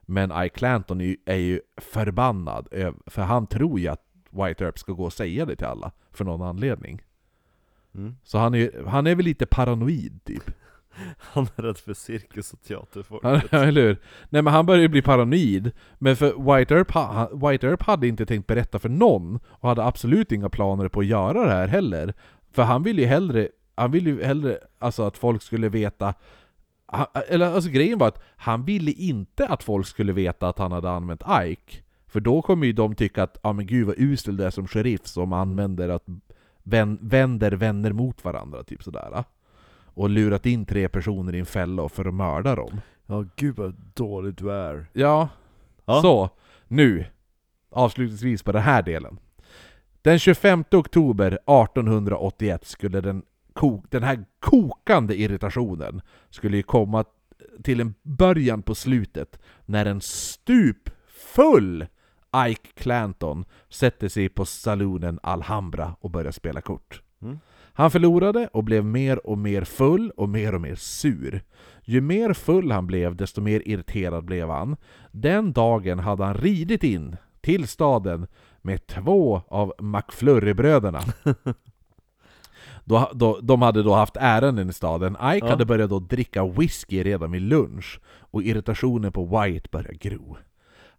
Men 0.01 0.45
Ike 0.45 0.59
Clanton 0.59 1.01
är 1.01 1.05
ju, 1.05 1.17
är 1.25 1.37
ju 1.37 1.61
förbannad, 1.77 2.69
för 3.07 3.23
han 3.23 3.47
tror 3.47 3.81
ju 3.81 3.89
att 3.89 4.03
White 4.31 4.65
Earp 4.65 4.79
ska 4.79 4.93
gå 4.93 5.05
och 5.05 5.13
säga 5.13 5.47
det 5.47 5.57
till 5.57 5.67
alla, 5.67 5.93
för 6.13 6.25
någon 6.25 6.43
anledning. 6.43 7.03
mm. 7.95 8.17
Så 8.25 8.39
han 8.39 8.55
är, 8.55 8.85
han 8.87 9.07
är 9.07 9.15
väl 9.15 9.25
lite 9.25 9.47
paranoid 9.47 10.25
typ. 10.25 10.51
han 11.19 11.49
är 11.57 11.63
rädd 11.63 11.79
för 11.79 11.95
cirkus 11.95 12.53
och 12.53 12.63
teaterfolk. 12.63 13.21
Ja, 13.25 13.41
eller 13.51 13.83
hur? 13.83 13.99
Nej 14.29 14.43
men 14.43 14.53
han 14.53 14.67
börjar 14.67 14.83
ju 14.83 14.89
bli 14.89 15.03
paranoid. 15.03 15.71
Men 15.99 16.17
för 16.17 16.57
White 16.57 16.75
Earp, 16.75 16.91
ha- 16.91 17.51
White 17.51 17.67
Earp 17.67 17.83
hade 17.83 18.09
inte 18.09 18.27
tänkt 18.27 18.47
berätta 18.47 18.79
för 18.79 18.89
någon, 18.89 19.39
och 19.47 19.69
hade 19.69 19.85
absolut 19.85 20.33
inga 20.33 20.49
planer 20.49 20.89
på 20.89 21.01
att 21.01 21.07
göra 21.07 21.45
det 21.45 21.53
här 21.53 21.69
heller. 21.69 22.15
För 22.53 22.63
han 22.63 22.83
ville 22.83 23.03
ju 23.03 23.09
hellre, 23.09 23.49
han 23.75 23.91
ville 23.91 24.11
ju 24.11 24.25
hellre 24.25 24.59
alltså 24.79 25.03
att 25.03 25.19
folk 25.19 25.43
skulle 25.43 25.69
veta 25.69 26.15
han, 26.87 27.07
eller 27.29 27.47
alltså 27.47 27.71
grejen 27.71 27.99
var 27.99 28.09
att 28.09 28.23
han 28.37 28.65
ville 28.65 28.91
inte 28.91 29.47
att 29.47 29.63
folk 29.63 29.87
skulle 29.87 30.13
veta 30.13 30.49
att 30.49 30.59
han 30.59 30.73
hade 30.73 30.91
använt 30.91 31.23
Ike. 31.45 31.79
För 32.07 32.21
då 32.21 32.43
kommer 32.43 32.67
ju 32.67 32.73
de 32.73 32.95
tycka 32.95 33.23
att 33.23 33.39
ja 33.43 33.53
men 33.53 33.67
gud 33.67 33.87
vad 33.87 33.95
usel 33.99 34.37
du 34.37 34.45
är 34.45 34.51
som 34.51 34.69
sheriff 34.69 35.07
som 35.07 35.33
använder 35.33 35.89
att 35.89 36.05
vän, 36.63 36.99
vänder 37.01 37.53
vänner 37.53 37.93
mot 37.93 38.25
varandra, 38.25 38.63
typ 38.63 38.83
sådär. 38.83 39.25
Och 39.97 40.11
lurat 40.11 40.47
in 40.47 40.67
tre 40.67 40.89
personer 40.89 41.35
i 41.35 41.39
en 41.39 41.47
fälla 41.47 41.89
för 41.89 42.05
att 42.05 42.15
mörda 42.15 42.55
dem. 42.55 42.81
Ja, 43.07 43.25
gud 43.37 43.57
vad 43.57 43.75
dålig 43.95 44.35
du 44.35 44.53
är. 44.53 44.87
Ja, 44.93 45.29
Ja. 45.85 46.03
så 46.03 46.31
nu 46.69 47.05
avslutningsvis 47.71 48.43
på 48.43 48.53
den 48.53 48.63
här 48.63 48.83
delen. 48.83 49.19
Den 50.03 50.19
25 50.19 50.65
oktober 50.71 51.27
1881 51.27 52.65
skulle 52.67 53.01
den, 53.01 53.23
den 53.91 54.03
här 54.03 54.25
kokande 54.41 55.21
irritationen 55.21 56.01
skulle 56.31 56.57
ju 56.57 56.63
komma 56.63 57.05
till 57.63 57.81
en 57.81 57.95
början 58.03 58.63
på 58.63 58.75
slutet 58.75 59.41
när 59.67 59.87
en 59.87 60.01
stupfull 60.01 61.87
Ike 62.49 62.71
Clanton 62.75 63.45
sätter 63.69 64.09
sig 64.09 64.29
på 64.29 64.45
salonen 64.45 65.19
Alhambra 65.23 65.97
och 66.01 66.11
börjar 66.11 66.33
spela 66.33 66.61
kort. 66.61 67.03
Mm. 67.23 67.39
Han 67.77 67.91
förlorade 67.91 68.49
och 68.53 68.65
blev 68.65 68.85
mer 68.85 69.27
och 69.27 69.39
mer 69.39 69.65
full 69.65 70.11
och 70.11 70.29
mer 70.29 70.55
och 70.55 70.61
mer 70.61 70.75
sur. 70.75 71.43
Ju 71.85 72.01
mer 72.01 72.33
full 72.33 72.71
han 72.73 72.87
blev, 72.87 73.17
desto 73.17 73.41
mer 73.41 73.63
irriterad 73.69 74.25
blev 74.25 74.51
han. 74.51 74.77
Den 75.13 75.53
dagen 75.53 75.99
hade 75.99 76.25
han 76.25 76.35
ridit 76.35 76.85
in 76.85 77.17
till 77.41 77.69
staden 77.69 78.27
med 78.63 78.87
två 78.87 79.43
av 79.49 79.73
McFlurry-bröderna. 79.79 81.01
Då, 82.85 83.11
då, 83.15 83.39
de 83.43 83.63
hade 83.63 83.83
då 83.83 83.95
haft 83.95 84.17
ärenden 84.17 84.71
i 84.71 84.73
staden. 84.73 85.13
Ike 85.13 85.47
Ja. 85.47 85.49
hade 85.49 85.65
börjat 85.65 85.91
då 85.91 85.99
dricka 85.99 86.47
whisky 86.47 87.03
redan 87.05 87.33
vid 87.33 87.43
lunch, 87.43 88.01
och 88.19 88.43
irritationen 88.43 89.13
på 89.13 89.25
Wyatt 89.25 89.71
började 89.71 89.95
gro. 89.95 90.37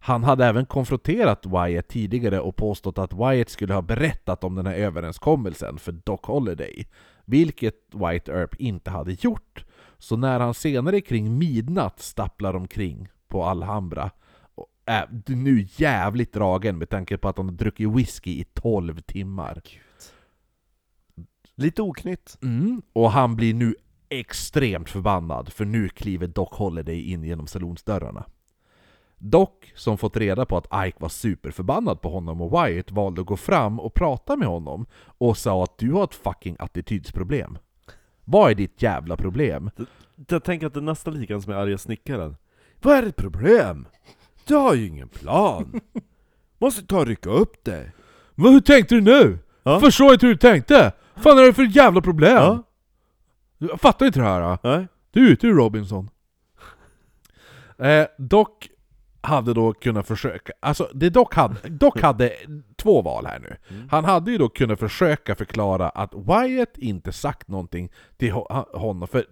Han 0.00 0.24
hade 0.24 0.46
även 0.46 0.66
konfronterat 0.66 1.46
Wyatt 1.46 1.88
tidigare 1.88 2.40
och 2.40 2.56
påstått 2.56 2.98
att 2.98 3.12
Wyatt 3.12 3.48
skulle 3.48 3.74
ha 3.74 3.82
berättat 3.82 4.44
om 4.44 4.54
den 4.54 4.66
här 4.66 4.74
överenskommelsen 4.74 5.78
för 5.78 5.92
Doc 5.92 6.20
Holliday, 6.22 6.86
vilket 7.24 7.74
White 7.92 8.32
Earp 8.32 8.54
inte 8.54 8.90
hade 8.90 9.12
gjort. 9.12 9.64
Så 9.98 10.16
när 10.16 10.40
han 10.40 10.54
senare 10.54 11.00
kring 11.00 11.38
midnatt 11.38 12.00
stapplar 12.00 12.54
omkring 12.54 13.08
på 13.28 13.44
Alhambra, 13.44 14.10
är 14.86 15.08
nu 15.26 15.66
jävligt 15.76 16.32
dragen 16.32 16.78
med 16.78 16.88
tanke 16.88 17.18
på 17.18 17.28
att 17.28 17.36
han 17.36 17.48
har 17.48 17.54
druckit 17.54 17.88
whisky 17.88 18.30
i 18.30 18.44
12 18.44 19.00
timmar. 19.00 19.62
Lite 21.54 21.82
oknytt. 21.82 22.38
Mm, 22.42 22.82
och 22.92 23.10
han 23.10 23.36
blir 23.36 23.54
nu 23.54 23.74
extremt 24.08 24.90
förbannad, 24.90 25.52
för 25.52 25.64
nu 25.64 25.88
kliver 25.88 26.26
Doc 26.26 26.48
Holliday 26.52 27.12
in 27.12 27.24
genom 27.24 27.46
salonsdörrarna. 27.46 28.24
Doc, 29.18 29.48
som 29.74 29.98
fått 29.98 30.16
reda 30.16 30.46
på 30.46 30.56
att 30.56 30.86
Ike 30.86 30.96
var 31.00 31.08
superförbannad 31.08 32.00
på 32.00 32.10
honom 32.10 32.40
och 32.40 32.52
Wyatt, 32.52 32.90
valde 32.90 33.20
att 33.20 33.26
gå 33.26 33.36
fram 33.36 33.80
och 33.80 33.94
prata 33.94 34.36
med 34.36 34.48
honom 34.48 34.86
och 35.18 35.36
sa 35.36 35.64
att 35.64 35.78
du 35.78 35.92
har 35.92 36.04
ett 36.04 36.14
fucking 36.14 36.56
attitydsproblem. 36.58 37.58
Vad 38.24 38.50
är 38.50 38.54
ditt 38.54 38.82
jävla 38.82 39.16
problem? 39.16 39.70
Jag 40.28 40.44
tänker 40.44 40.66
att 40.66 40.74
det 40.74 40.80
är 40.80 40.82
nästan 40.82 41.14
lika 41.14 41.40
som 41.40 41.52
med 41.52 41.60
arga 41.60 41.78
snickaren. 41.78 42.36
Vad 42.82 42.96
är 42.96 43.02
ditt 43.02 43.16
problem? 43.16 43.86
Du 44.46 44.54
har 44.54 44.74
ju 44.74 44.86
ingen 44.86 45.08
plan. 45.08 45.80
Måste 46.58 46.86
ta 46.86 47.00
och 47.00 47.06
rycka 47.06 47.30
upp 47.30 47.64
dig. 47.64 47.92
Men 48.34 48.52
hur 48.52 48.60
tänkte 48.60 48.94
du 48.94 49.00
nu? 49.00 49.38
Ja. 49.62 49.80
Förstår 49.80 50.12
inte 50.12 50.26
hur 50.26 50.34
du 50.34 50.38
tänkte! 50.38 50.92
fan 51.16 51.38
är 51.38 51.42
det 51.42 51.52
för 51.52 51.76
jävla 51.76 52.00
problem? 52.00 52.36
Ja. 52.36 52.62
Jag 53.58 53.80
fattar 53.80 54.06
inte 54.06 54.20
det 54.20 54.26
här. 54.26 54.58
Nej. 54.62 54.86
Du 55.10 55.26
är 55.26 55.30
ute 55.30 55.46
ur 55.46 55.54
Robinson. 55.54 56.10
Eh, 57.78 58.06
dock 58.18 58.68
hade 59.28 59.54
då 59.54 59.72
kunnat 59.72 60.06
försöka, 60.06 60.52
alltså 60.60 60.88
det 60.94 61.10
dock 61.10 61.34
hade, 61.34 61.68
dock 61.68 62.00
hade 62.00 62.32
två 62.76 63.02
val 63.02 63.26
här 63.26 63.38
nu. 63.38 63.56
Han 63.90 64.04
hade 64.04 64.30
ju 64.30 64.38
då 64.38 64.48
kunnat 64.48 64.78
försöka 64.78 65.34
förklara 65.34 65.88
att 65.88 66.14
Wyatt 66.14 66.78
inte 66.78 67.12
sagt 67.12 67.48
någonting 67.48 67.90
till 68.16 68.32
ho- 68.32 68.76
honom, 68.78 69.08
för 69.08 69.24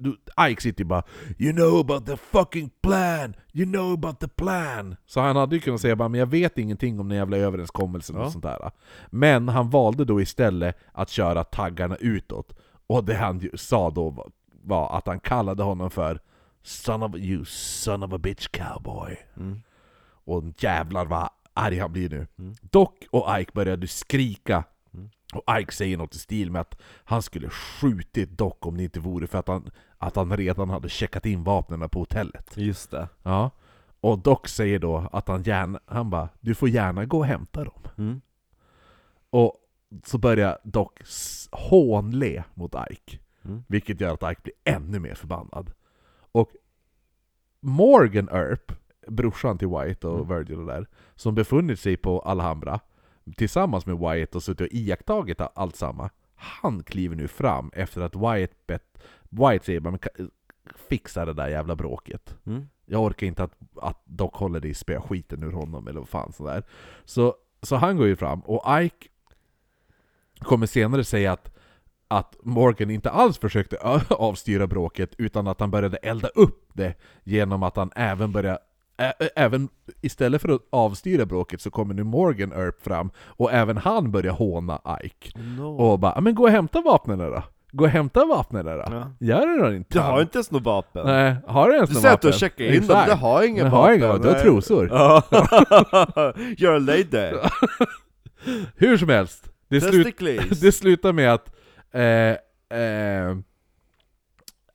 Ike 0.50 0.62
sitter 0.62 0.80
ju 0.80 0.88
bara 0.88 1.02
'You 1.38 1.52
know 1.52 1.80
about 1.80 2.06
the 2.06 2.16
fucking 2.16 2.70
plan! 2.82 3.34
You 3.52 3.72
know 3.72 3.92
about 3.92 4.20
the 4.20 4.28
plan!' 4.28 4.96
Så 5.06 5.20
han 5.20 5.36
hade 5.36 5.54
ju 5.56 5.60
kunnat 5.60 5.80
säga 5.80 5.96
bara 5.96 6.08
'Men 6.08 6.20
jag 6.20 6.26
vet 6.26 6.58
ingenting 6.58 7.00
om 7.00 7.08
den 7.08 7.18
jävla 7.18 7.36
överenskommelsen' 7.36 8.16
Ja. 8.18 8.24
och 8.24 8.32
sånt 8.32 8.44
där. 8.44 8.70
Men 9.10 9.48
han 9.48 9.70
valde 9.70 10.04
då 10.04 10.20
istället 10.20 10.76
att 10.92 11.10
köra 11.10 11.44
taggarna 11.44 11.96
utåt, 11.96 12.56
och 12.86 13.04
det 13.04 13.14
han 13.14 13.48
sa 13.54 13.90
då 13.90 14.10
var, 14.10 14.26
var 14.62 14.96
att 14.98 15.06
han 15.06 15.20
kallade 15.20 15.62
honom 15.62 15.90
för 15.90 16.20
'Son 16.62 17.02
of 17.02 17.16
you 17.16 17.44
son 17.44 18.02
of 18.02 18.12
a 18.12 18.18
bitch 18.18 18.48
cowboy' 18.48 19.16
Mm. 19.36 19.62
Och 20.26 20.44
jävlar 20.58 21.06
vad 21.06 21.28
arg 21.54 21.78
han 21.78 21.92
blir 21.92 22.10
nu. 22.10 22.26
Mm. 22.38 22.54
Doc 22.62 22.88
och 23.10 23.40
Ike 23.40 23.50
började 23.54 23.86
skrika. 23.88 24.64
Mm. 24.94 25.10
Och 25.34 25.60
Ike 25.60 25.72
säger 25.72 25.96
något 25.96 26.14
i 26.14 26.18
stil 26.18 26.50
med 26.50 26.60
att 26.60 26.80
han 27.04 27.22
skulle 27.22 27.50
skjutit 27.50 28.30
Doc 28.38 28.54
om 28.60 28.76
det 28.76 28.82
inte 28.84 29.00
vore 29.00 29.26
för 29.26 29.38
att 29.38 29.48
han, 29.48 29.70
att 29.98 30.16
han 30.16 30.36
redan 30.36 30.70
hade 30.70 30.88
checkat 30.88 31.26
in 31.26 31.44
vapnen 31.44 31.88
på 31.88 31.98
hotellet. 31.98 32.52
Just 32.56 32.90
det. 32.90 33.08
Ja. 33.22 33.50
Och 34.00 34.18
Doc 34.18 34.38
säger 34.46 34.78
då 34.78 35.08
att 35.12 35.28
han 35.28 35.42
gärna, 35.42 35.80
han 35.86 36.10
bara 36.10 36.28
'Du 36.40 36.54
får 36.54 36.68
gärna 36.68 37.04
gå 37.04 37.18
och 37.18 37.26
hämta 37.26 37.64
dem' 37.64 37.88
Mm. 37.98 38.20
Och 39.30 39.56
så 40.04 40.18
börjar 40.18 40.58
Doc 40.64 40.88
s- 41.00 41.48
hånle 41.52 42.44
mot 42.54 42.74
Ike. 42.90 43.18
Mm. 43.44 43.64
Vilket 43.68 44.00
gör 44.00 44.14
att 44.14 44.32
Ike 44.32 44.40
blir 44.42 44.54
ännu 44.74 44.98
mer 44.98 45.14
förbannad. 45.14 45.70
Och 46.32 46.50
Morgan 47.60 48.28
Earp, 48.28 48.72
brorsan 49.08 49.58
till 49.58 49.68
White 49.68 50.08
och 50.08 50.24
Mm. 50.24 50.28
Virgil 50.38 50.60
och 50.60 50.66
där, 50.66 50.86
som 51.14 51.34
befunnit 51.34 51.80
sig 51.80 51.96
på 51.96 52.20
Alhambra 52.20 52.80
tillsammans 53.36 53.86
med 53.86 53.98
Wyatt 53.98 54.34
och 54.34 54.42
suttit 54.42 54.60
och 54.60 54.74
iakttagit 54.74 55.40
allt 55.54 55.76
samma, 55.76 56.10
han 56.34 56.82
kliver 56.82 57.16
nu 57.16 57.28
fram 57.28 57.70
efter 57.74 58.00
att 58.00 58.16
Wyatt 58.16 58.66
bett 58.66 58.98
Wyatt 59.30 59.64
säger 59.64 59.80
bara 59.80 59.90
"Men 59.90 60.00
ka- 60.00 60.30
fixa 60.88 61.24
det 61.24 61.32
där 61.32 61.48
jävla 61.48 61.76
bråket. 61.76 62.36
Mm. 62.46 62.68
Jag 62.86 63.02
orkar 63.02 63.26
inte 63.26 63.42
att, 63.44 63.52
att 63.82 64.02
Doc 64.04 64.30
Holliday 64.34 64.74
spöar 64.74 65.00
skiten 65.00 65.42
ur 65.42 65.52
honom 65.52 65.88
eller 65.88 66.00
vad 66.00 66.08
fan 66.08 66.32
sådär. 66.32 66.62
Så, 67.04 67.34
så 67.62 67.76
han 67.76 67.96
går 67.96 68.06
ju 68.06 68.16
fram, 68.16 68.40
och 68.40 68.82
Ike 68.82 69.08
kommer 70.40 70.66
senare 70.66 71.04
säga 71.04 71.32
att, 71.32 71.56
att 72.08 72.36
Morgan 72.42 72.90
inte 72.90 73.10
alls 73.10 73.38
försökte 73.38 73.76
avstyra 74.10 74.66
bråket, 74.66 75.14
utan 75.18 75.46
att 75.46 75.60
han 75.60 75.70
började 75.70 75.96
elda 75.96 76.28
upp 76.28 76.70
det 76.72 76.94
genom 77.24 77.62
att 77.62 77.76
han 77.76 77.90
även 77.96 78.32
började 78.32 78.58
ä- 78.98 79.28
Även 79.36 79.68
istället 80.00 80.42
för 80.42 80.48
att 80.48 80.60
avstyra 80.70 81.26
bråket 81.26 81.60
så 81.60 81.70
kommer 81.70 81.94
nu 81.94 82.04
Morgan 82.04 82.52
Earp 82.52 82.82
fram, 82.82 83.10
och 83.26 83.52
även 83.52 83.76
han 83.76 84.10
börjar 84.12 84.32
håna 84.32 84.80
Ike. 85.04 85.38
No. 85.38 85.62
Och 85.76 85.98
bara 85.98 86.12
"Ja, 86.14 86.20
'Men 86.20 86.34
gå 86.34 86.42
och 86.42 86.50
hämta 86.50 86.80
vapnen 86.80 87.18
då' 87.18 87.42
Gå 87.72 87.84
och 87.84 87.90
hämta 87.90 88.24
vapnen 88.24 88.64
då' 88.66 88.70
Ja. 88.90 89.10
Gör 89.20 89.46
det 89.46 89.62
då 89.68 89.74
inte? 89.74 89.88
Du 89.98 89.98
har 90.00 90.20
inte 90.20 90.38
ens 90.38 90.50
något 90.50 90.62
vapen. 90.62 91.06
Nej, 91.06 91.36
har 91.46 91.68
du 91.68 91.74
ens 91.74 92.00
säger 92.00 92.14
att 92.14 92.20
du 92.22 92.28
vapen? 92.28 92.32
har 92.32 92.38
checkat 92.38 92.60
in 92.60 92.66
dem, 92.72 92.76
Exakt. 92.82 93.10
du 93.10 93.14
har 93.16 93.42
inga 93.42 93.64
vapen. 93.64 93.78
har 93.78 93.92
inga 93.92 94.06
vapen, 94.08 94.22
du 94.22 94.28
har 94.28 94.40
trosor. 94.40 94.86
You're 96.58 96.76
a 96.76 96.78
lady. 96.78 97.38
Hur 98.76 98.96
som 98.96 99.08
helst, 99.08 99.44
det, 99.68 99.80
slut, 99.80 100.18
det 100.60 100.72
slutar 100.72 101.12
med 101.12 101.32
att 101.34 101.54
eh, 101.92 102.02
eh, 102.80 103.36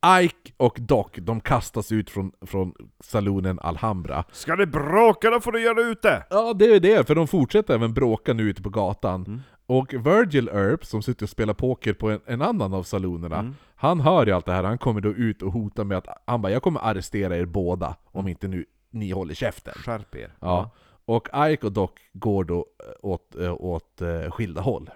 Ike 0.05 0.51
och 0.57 0.77
Doc, 0.81 1.07
de 1.15 1.41
kastas 1.41 1.91
ut 1.91 2.09
från, 2.09 2.31
från 2.41 2.73
salonen 2.99 3.59
Alhambra. 3.59 4.23
Ska 4.31 4.55
det 4.55 4.65
bråka 4.67 5.29
då 5.29 5.39
får 5.39 5.51
du 5.51 5.61
göra 5.61 5.73
det 5.73 5.81
ute! 5.81 6.23
Ja, 6.29 6.53
det 6.53 6.65
är 6.65 6.79
det, 6.79 7.07
för 7.07 7.15
de 7.15 7.27
fortsätter 7.27 7.73
även 7.73 7.93
bråka 7.93 8.33
nu 8.33 8.43
ute 8.43 8.61
på 8.61 8.69
gatan. 8.69 9.25
Mm. 9.25 9.41
Och 9.65 9.93
Virgil 9.93 10.49
Earp, 10.49 10.85
som 10.85 11.01
sitter 11.01 11.25
och 11.25 11.29
spelar 11.29 11.53
poker 11.53 11.93
på 11.93 12.09
en, 12.09 12.19
en 12.25 12.41
annan 12.41 12.73
av 12.73 12.83
salonerna, 12.83 13.39
Mm. 13.39 13.55
Han 13.75 13.99
hör 13.99 14.25
ju 14.25 14.31
allt 14.31 14.45
det 14.45 14.51
här, 14.53 14.63
han 14.63 14.77
kommer 14.77 15.01
då 15.01 15.09
ut 15.09 15.41
och 15.41 15.51
hotar 15.51 15.83
med 15.83 15.97
att 15.97 16.07
han 16.25 16.41
bara 16.41 16.51
'Jag 16.51 16.61
kommer 16.63 16.79
arrestera 16.79 17.37
er 17.37 17.45
båda 17.45 17.95
om 18.05 18.27
inte 18.27 18.47
nu 18.47 18.65
ni 18.89 19.11
håller 19.11 19.33
käften' 19.33 19.77
Skärp 19.77 20.15
er. 20.15 20.31
Ja. 20.39 20.69
Och 21.05 21.27
Ike 21.35 21.65
och 21.65 21.71
Doc 21.71 21.91
går 22.13 22.43
då 22.43 22.57
eh, 22.57 22.93
åt, 23.01 23.35
eh, 23.35 23.53
åt 23.53 24.01
eh, 24.01 24.31
skilda 24.31 24.61
håll. 24.61 24.89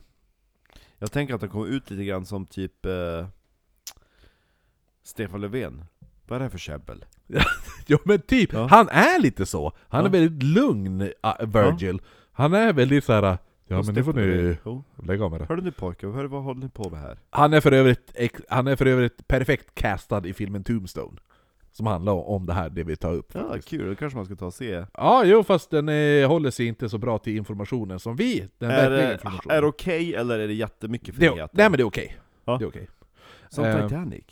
Jag 0.97 1.11
tänker 1.11 1.35
att 1.35 1.41
det 1.41 1.47
kommer 1.47 1.67
ut 1.67 1.89
lite 1.89 2.03
grann 2.03 2.25
som 2.25 2.45
typ 2.45 2.85
eh, 2.85 3.27
Stefan 5.05 5.41
Löfven. 5.41 5.85
Vad 6.27 6.35
är 6.35 6.39
det 6.39 6.43
här 6.45 6.49
för 6.49 6.57
käbbel? 6.57 7.05
Jo 7.87 7.97
men 8.05 8.19
typ, 8.21 8.53
Ja. 8.53 8.67
han 8.67 8.89
är 8.89 9.19
lite 9.19 9.45
så! 9.45 9.71
Han 9.87 10.01
är 10.01 10.05
Ja. 10.05 10.11
väldigt 10.11 10.43
lugn, 10.43 11.01
uh, 11.01 11.09
Virgil. 11.47 12.01
Han 12.31 12.53
är 12.53 12.73
väldigt 12.73 13.03
såhär 13.03 13.37
Ja 13.67 13.77
Och 13.79 13.85
men 13.85 13.95
nu 13.95 14.03
får 14.03 14.13
ni. 14.13 14.57
Jo. 14.65 14.83
lägga 15.03 15.25
av 15.25 15.31
med 15.31 15.41
det. 15.41 15.45
Hörru 15.45 15.61
nu 15.61 15.71
pojkar, 15.71 16.07
vad 16.07 16.43
håller 16.43 16.61
ni 16.61 16.69
på 16.69 16.89
med 16.89 16.99
här? 16.99 17.17
Han 17.29 17.53
är 17.53 17.61
för 17.61 17.71
övrigt, 17.71 18.15
han 18.49 18.67
är 18.67 18.75
för 18.75 18.85
övrigt 18.85 19.27
perfekt 19.27 19.75
castad 19.75 20.27
i 20.27 20.33
filmen 20.33 20.63
Tombstone. 20.63 21.17
Som 21.71 21.85
handlar 21.87 22.13
om 22.13 22.45
det 22.45 22.53
här, 22.53 22.69
det 22.69 22.83
vi 22.83 22.95
tar 22.95 23.13
upp. 23.13 23.31
Ja, 23.33 23.41
faktiskt. 23.47 23.69
kul, 23.69 23.89
då 23.89 23.95
kanske 23.95 24.17
man 24.17 24.25
ska 24.25 24.35
ta 24.35 24.45
och 24.45 24.53
se. 24.53 24.85
Ja, 24.93 25.23
jo 25.25 25.43
fast 25.43 25.69
den 25.69 25.89
eh, 25.89 26.27
håller 26.27 26.51
sig 26.51 26.65
inte 26.65 26.89
så 26.89 26.97
bra 26.97 27.17
till 27.17 27.37
informationen 27.37 27.99
som 27.99 28.15
vi, 28.15 28.47
den 28.57 28.71
Är 28.71 28.75
verkliga 28.89 29.07
det, 29.07 29.13
informationen. 29.13 29.57
är 29.57 29.61
det 29.61 29.67
okej 29.67 30.15
eller 30.15 30.39
är 30.39 30.47
det 30.47 30.53
jättemycket 30.53 31.15
frihet? 31.15 31.49
nej 31.53 31.69
men 31.69 31.71
det 31.77 31.83
är 31.83 31.87
okej. 31.87 32.17
Ja. 32.45 32.57
Det 32.57 32.65
är 32.65 32.69
okej. 32.69 32.87
Som 33.49 33.63
eh, 33.65 33.83
Titanic? 33.87 34.23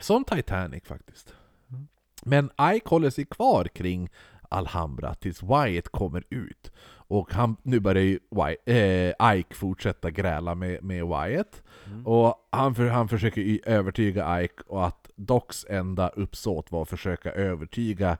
Som 0.00 0.24
Titanic 0.24 0.84
faktiskt. 0.84 1.34
Mm. 1.70 1.88
Men 2.24 2.50
Ike 2.74 2.88
håller 2.88 3.10
sig 3.10 3.24
kvar 3.24 3.64
kring 3.64 4.08
Alhambra 4.48 5.14
tills 5.14 5.42
Wyatt 5.42 5.88
kommer 5.88 6.24
ut. 6.30 6.72
Och 7.10 7.32
han, 7.32 7.56
nu 7.62 7.80
börjar 7.80 8.02
ju 8.02 8.18
Wy- 8.30 8.74
eh, 8.74 9.36
Ike 9.38 9.54
fortsätta 9.54 10.10
gräla 10.10 10.54
med, 10.54 10.84
med 10.84 11.06
Wyatt. 11.06 11.62
Mm. 11.86 12.06
Och 12.06 12.48
han, 12.50 12.74
för, 12.74 12.86
han 12.86 13.08
försöker 13.08 13.68
övertyga 13.68 14.42
Ike 14.42 14.62
och 14.66 14.86
att 14.86 15.10
Docs 15.16 15.66
enda 15.68 16.08
uppsåt 16.08 16.72
var 16.72 16.82
att 16.82 16.88
försöka 16.88 17.32
övertyga 17.32 18.18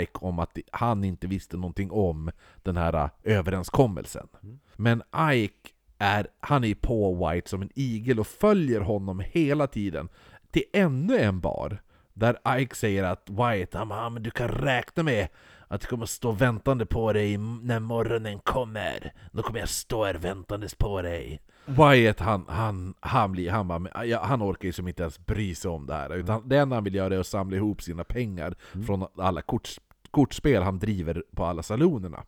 Ike 0.00 0.12
om 0.14 0.38
att 0.38 0.58
han 0.70 1.04
inte 1.04 1.26
visste 1.26 1.56
någonting 1.56 1.90
om 1.90 2.30
den 2.62 2.76
här 2.76 3.10
överenskommelsen. 3.22 4.28
Mm. 4.42 4.58
Men 4.76 5.02
Ike 5.32 5.70
är, 5.98 6.26
han 6.40 6.64
är 6.64 6.74
på 6.74 7.28
White 7.28 7.48
som 7.50 7.62
en 7.62 7.70
igel 7.74 8.20
och 8.20 8.26
följer 8.26 8.80
honom 8.80 9.22
hela 9.30 9.66
tiden 9.66 10.08
till 10.50 10.64
ännu 10.72 11.18
en 11.18 11.40
bar 11.40 11.82
där 12.12 12.58
Ike 12.58 12.76
säger 12.76 13.04
att 13.04 13.24
bara, 13.24 13.56
"Ja, 13.56 14.08
men 14.08 14.22
du 14.22 14.30
kan 14.30 14.48
räkna 14.48 15.02
med 15.02 15.28
att 15.68 15.82
jag 15.82 15.90
kommer 15.90 16.06
stå 16.06 16.32
väntande 16.32 16.86
på 16.86 17.12
dig 17.12 17.38
när 17.38 17.80
morgonen 17.80 18.38
kommer. 18.38 19.12
Då 19.32 19.42
kommer 19.42 19.60
jag 19.60 19.68
stå 19.68 20.04
här 20.04 20.14
väntandes 20.14 20.74
på 20.74 21.02
dig. 21.02 21.40
Wyatt 21.64 22.20
han, 22.20 22.44
han, 22.48 22.94
han, 23.00 23.32
blir, 23.32 23.50
han, 23.50 23.68
bara, 23.68 24.18
han 24.22 24.42
orkar 24.42 24.66
ju 24.66 24.72
som 24.72 24.88
inte 24.88 25.02
ens 25.02 25.18
bry 25.18 25.54
sig 25.54 25.70
om 25.70 25.86
det 25.86 25.94
här. 25.94 26.14
Utan 26.14 26.48
det 26.48 26.56
enda 26.58 26.76
han 26.76 26.84
vill 26.84 26.94
göra 26.94 27.14
är 27.14 27.18
att 27.18 27.26
samla 27.26 27.56
ihop 27.56 27.82
sina 27.82 28.04
pengar 28.04 28.54
från 28.86 29.06
alla 29.16 29.42
kort, 29.42 29.68
kortspel 30.10 30.62
han 30.62 30.78
driver 30.78 31.24
på 31.36 31.44
alla 31.44 31.62
salonerna. 31.62 32.24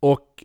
Och 0.00 0.44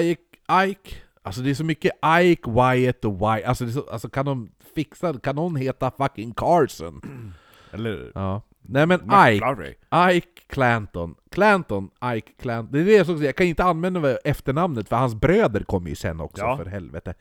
Ike, 0.00 0.22
Ike, 0.64 0.96
alltså 1.24 1.40
det 1.40 1.50
är 1.50 1.54
så 1.54 1.64
mycket 1.64 1.92
Ike, 2.20 2.50
Wyatt 2.50 3.04
och 3.04 3.18
Wyatt, 3.18 3.44
alltså, 3.44 3.70
så, 3.70 3.90
alltså 3.90 4.08
kan 4.08 4.24
de 4.26 4.48
fixa, 4.74 5.18
kan 5.20 5.36
någon 5.36 5.56
heta 5.56 5.90
fucking 5.90 6.34
Carson? 6.34 7.00
Eller 7.72 8.12
Ja. 8.14 8.42
Nej 8.66 8.86
men 8.86 9.00
Ike, 9.00 9.46
McFlurry? 9.46 9.74
Ike 10.16 10.40
Clanton, 10.46 11.14
Clanton, 11.30 11.90
Ike 12.16 12.32
Clanton, 12.38 12.72
det 12.72 12.80
är 12.80 12.84
det 12.84 12.92
jag 12.92 13.06
ska 13.06 13.16
säga, 13.16 13.28
jag 13.28 13.36
kan 13.36 13.46
inte 13.46 13.64
använda 13.64 14.16
efternamnet 14.16 14.88
för 14.88 14.96
hans 14.96 15.14
bröder 15.14 15.60
kommer 15.64 15.88
ju 15.88 15.94
sen 15.94 16.20
också 16.20 16.42
Ja. 16.44 16.56
för 16.56 16.66
helvete. 16.66 17.14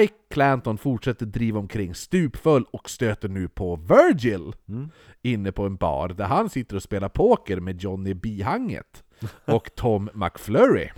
Ike 0.00 0.14
Clanton 0.30 0.78
fortsätter 0.78 1.26
driva 1.26 1.58
omkring 1.58 1.94
stupfull 1.94 2.64
och 2.70 2.90
stöter 2.90 3.28
nu 3.28 3.48
på 3.48 3.76
Virgil 3.76 4.52
Mm. 4.68 4.88
inne 5.22 5.52
på 5.52 5.66
en 5.66 5.76
bar 5.76 6.08
där 6.08 6.24
han 6.24 6.50
sitter 6.50 6.76
och 6.76 6.82
spelar 6.82 7.08
poker 7.08 7.60
med 7.60 7.80
Johnny 7.82 8.14
Bihanget 8.14 9.04
och 9.44 9.74
Tom 9.74 10.10
McFlurry. 10.14 10.88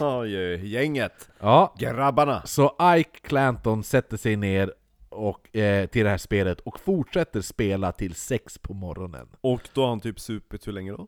Oj, 0.00 0.66
gänget! 0.66 1.28
Ja, 1.40 1.74
Grabbarna! 1.78 2.42
så 2.44 2.76
Ike 2.96 3.20
Clanton 3.22 3.82
sätter 3.84 4.16
sig 4.16 4.36
ner 4.36 4.72
och, 5.08 5.56
eh, 5.56 5.86
till 5.86 6.04
det 6.04 6.10
här 6.10 6.18
spelet 6.18 6.60
och 6.60 6.80
fortsätter 6.80 7.40
spela 7.40 7.92
till 7.92 8.14
sex 8.14 8.58
på 8.58 8.74
morgonen. 8.74 9.28
Och 9.40 9.68
då 9.72 9.80
har 9.82 9.88
han 9.88 10.00
typ 10.00 10.20
supit 10.20 10.66
hur 10.68 10.72
länge 10.72 10.92
då? 10.92 11.06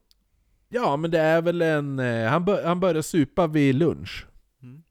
Ja, 0.69 0.97
men 0.97 1.11
det 1.11 1.19
är 1.21 1.43
väl 1.43 1.63
en... 1.63 1.99
Eh, 1.99 2.29
han, 2.31 2.45
bör, 2.45 2.65
han 2.65 2.81
börjar 2.81 3.03
supa 3.03 3.47
vid 3.47 3.75
lunch. 3.75 4.27
Mm. 4.63 4.83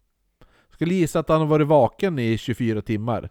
Skulle 0.69 0.93
gissa 0.93 1.19
att 1.19 1.29
han 1.29 1.39
har 1.39 1.47
varit 1.47 1.67
vaken 1.67 2.19
i 2.19 2.37
24 2.37 2.81
timmar. 2.81 3.29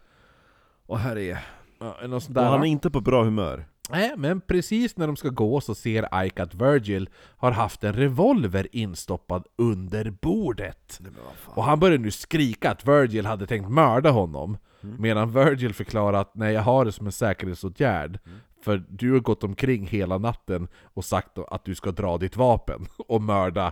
Och 0.85 0.99
här 0.99 1.17
är... 1.17 1.39
Ja, 1.79 2.07
något 2.07 2.23
sånt 2.23 2.37
Och 2.37 2.43
där. 2.43 2.49
han 2.49 2.61
är 2.61 2.67
inte 2.67 2.89
på 2.89 3.01
bra 3.01 3.23
humör. 3.23 3.65
Nej, 3.89 4.13
men 4.17 4.41
precis 4.41 4.97
när 4.97 5.07
de 5.07 5.15
ska 5.15 5.29
gå 5.29 5.61
så 5.61 5.75
ser 5.75 6.23
Ike 6.25 6.43
att 6.43 6.55
Virgil 6.55 7.09
har 7.37 7.51
haft 7.51 7.83
en 7.83 7.93
revolver 7.93 8.67
instoppad 8.71 9.45
under 9.55 10.09
bordet. 10.21 10.99
Och 11.45 11.63
han 11.63 11.79
börjar 11.79 11.97
nu 11.97 12.11
skrika 12.11 12.71
att 12.71 12.87
Virgil 12.87 13.25
hade 13.25 13.47
tänkt 13.47 13.69
mörda 13.69 14.09
honom. 14.09 14.57
Medan 14.81 15.31
Virgil 15.31 15.73
förklarar 15.73 16.21
att 16.21 16.35
nej, 16.35 16.53
jag 16.53 16.61
har 16.61 16.85
det 16.85 16.91
som 16.91 17.05
en 17.05 17.11
säkerhetsåtgärd. 17.11 18.19
För 18.63 18.83
du 18.89 19.11
har 19.11 19.19
gått 19.19 19.43
omkring 19.43 19.87
hela 19.87 20.17
natten 20.17 20.67
och 20.93 21.05
sagt 21.05 21.37
att 21.47 21.65
du 21.65 21.75
ska 21.75 21.91
dra 21.91 22.17
ditt 22.17 22.35
vapen 22.35 22.87
och 23.07 23.21
mörda 23.21 23.71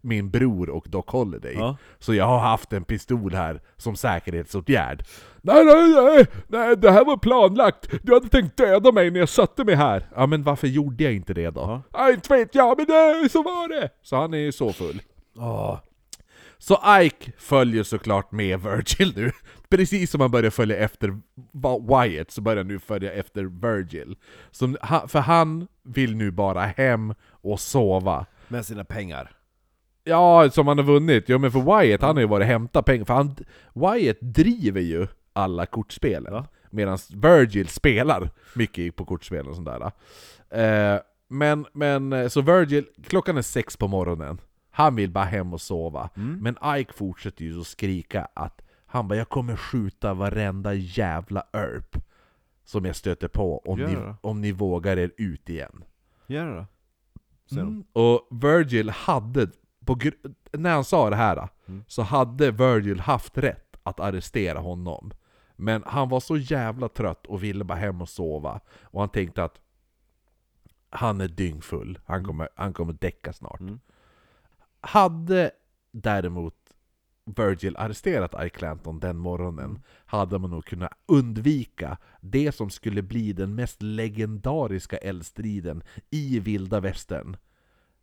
min 0.00 0.30
bror 0.30 0.70
och 0.70 0.86
Doc 0.88 1.04
Holliday. 1.08 1.54
Ja. 1.54 1.76
Så 1.98 2.14
jag 2.14 2.24
har 2.26 2.38
haft 2.38 2.72
en 2.72 2.84
pistol 2.84 3.34
här 3.34 3.60
som 3.76 3.96
säkerhetsåtgärd. 3.96 5.04
Nej, 5.42 5.64
nej, 5.64 5.88
nej, 5.88 6.26
nej, 6.48 6.76
det 6.76 6.90
här 6.90 7.04
var 7.04 7.16
planlagt. 7.16 7.90
Du 8.02 8.14
hade 8.14 8.28
tänkt 8.28 8.56
döda 8.56 8.92
mig 8.92 9.10
när 9.10 9.20
jag 9.20 9.28
satte 9.28 9.64
mig 9.64 9.74
här. 9.74 10.08
Ja, 10.14 10.26
men 10.26 10.42
varför 10.42 10.66
gjorde 10.66 11.04
jag 11.04 11.12
inte 11.12 11.34
det 11.34 11.50
då? 11.50 11.82
Ja. 11.92 12.10
Inte 12.12 12.36
vet 12.36 12.54
jag, 12.54 12.78
men 12.78 12.86
det, 12.86 13.28
så 13.32 13.42
var 13.42 13.68
det. 13.68 13.90
Så 14.02 14.16
han 14.16 14.34
är 14.34 14.38
ju 14.38 14.52
så 14.52 14.72
full. 14.72 15.02
Åh. 15.36 15.78
Så 16.58 17.00
Ike 17.00 17.32
följer 17.38 17.82
såklart 17.82 18.32
med 18.32 18.60
Virgil 18.60 19.12
nu. 19.16 19.32
Precis 19.68 20.10
som 20.10 20.20
han 20.20 20.30
börjar 20.30 20.50
följa 20.50 20.76
efter 20.76 21.18
Wyatt 21.88 22.30
så 22.30 22.40
börjar 22.40 22.56
han 22.56 22.68
nu 22.68 22.78
följa 22.78 23.12
efter 23.12 23.44
Virgil. 23.44 24.16
Som, 24.50 24.76
för 25.08 25.18
han 25.18 25.68
vill 25.82 26.16
nu 26.16 26.30
bara 26.30 26.62
hem 26.62 27.14
och 27.30 27.60
sova. 27.60 28.26
Med 28.48 28.66
sina 28.66 28.84
pengar. 28.84 29.30
Ja, 30.04 30.50
som 30.50 30.68
han 30.68 30.78
har 30.78 30.84
vunnit. 30.84 31.24
Jo 31.28 31.38
men 31.38 31.52
för 31.52 31.80
Wyatt, 31.80 32.02
han 32.02 32.16
har 32.16 32.20
ju 32.20 32.28
varit 32.28 32.44
och 32.44 32.48
hämtat 32.48 32.84
pengar. 32.84 33.04
För 33.04 33.14
han, 33.14 33.36
Wyatt 33.74 34.18
driver 34.20 34.80
ju 34.80 35.06
alla 35.32 35.66
kortspelen. 35.66 36.34
Ja. 36.34 36.46
Medan 36.70 36.98
Virgil 37.14 37.68
spelar 37.68 38.30
mycket 38.54 38.96
på 38.96 39.04
kortspel 39.04 39.48
och 39.48 39.54
sånt 39.54 39.68
där. 39.68 39.92
Eh, 40.50 41.00
men, 41.28 41.66
men, 41.72 42.12
eh, 42.12 42.28
så 42.28 42.40
Virgil, 42.40 42.86
klockan 43.06 43.36
är 43.36 43.42
sex 43.42 43.76
på 43.76 43.88
morgonen. 43.88 44.40
Han 44.70 44.96
vill 44.96 45.10
bara 45.10 45.24
hem 45.24 45.52
och 45.52 45.60
sova. 45.60 46.10
Mm. 46.16 46.38
Men 46.42 46.76
Ike 46.78 46.92
fortsätter 46.92 47.44
ju 47.44 47.60
att 47.60 47.66
skrika 47.66 48.28
att 48.34 48.62
han 48.86 49.08
bara 49.08 49.16
'Jag 49.18 49.28
kommer 49.28 49.56
skjuta 49.56 50.14
varenda 50.14 50.74
jävla 50.74 51.46
örp' 51.52 52.00
Som 52.64 52.84
jag 52.84 52.96
stöter 52.96 53.28
på 53.28 53.58
om, 53.58 53.78
Gör 53.78 53.88
ni, 53.88 53.94
det. 53.94 54.14
om 54.20 54.40
ni 54.40 54.52
vågar 54.52 54.96
er 54.98 55.10
ut 55.16 55.48
igen. 55.48 55.84
Gör 56.26 56.46
det 56.46 56.54
då. 56.56 56.66
Säger 57.46 57.62
de. 57.62 57.68
Mm. 57.68 57.84
Och 57.92 58.28
Virgil 58.30 58.90
hade, 58.90 59.50
på 59.84 59.94
gr- 59.94 60.34
när 60.52 60.72
han 60.74 60.84
sa 60.84 61.10
det 61.10 61.16
här, 61.16 61.48
Mm. 61.66 61.84
så 61.86 62.02
hade 62.02 62.50
Virgil 62.50 63.00
haft 63.00 63.38
rätt 63.38 63.76
att 63.82 64.00
arrestera 64.00 64.58
honom. 64.58 65.10
Men 65.56 65.82
han 65.86 66.08
var 66.08 66.20
så 66.20 66.36
jävla 66.36 66.88
trött 66.88 67.26
och 67.26 67.42
ville 67.42 67.64
bara 67.64 67.78
hem 67.78 68.02
och 68.02 68.08
sova. 68.08 68.60
Och 68.82 69.00
han 69.00 69.08
tänkte 69.08 69.44
att 69.44 69.60
han 70.90 71.20
är 71.20 71.28
dyngfull, 71.28 71.98
han 72.04 72.24
kommer, 72.24 72.48
han 72.56 72.72
kommer 72.72 72.92
däcka 72.92 73.32
snart. 73.32 73.60
Mm. 73.60 73.80
Hade 74.80 75.50
däremot 75.92 76.65
Virgil 77.36 77.76
arresterat 77.76 78.34
Ike 78.46 78.58
Clanton 78.58 79.00
den 79.00 79.16
morgonen 79.16 79.64
Mm. 79.70 79.82
hade 80.06 80.38
man 80.38 80.50
nog 80.50 80.64
kunnat 80.64 80.92
undvika 81.06 81.98
det 82.20 82.52
som 82.52 82.70
skulle 82.70 83.02
bli 83.02 83.32
den 83.32 83.54
mest 83.54 83.82
legendariska 83.82 84.96
eldstriden 84.96 85.82
i 86.10 86.38
vilda 86.40 86.80
västern. 86.80 87.36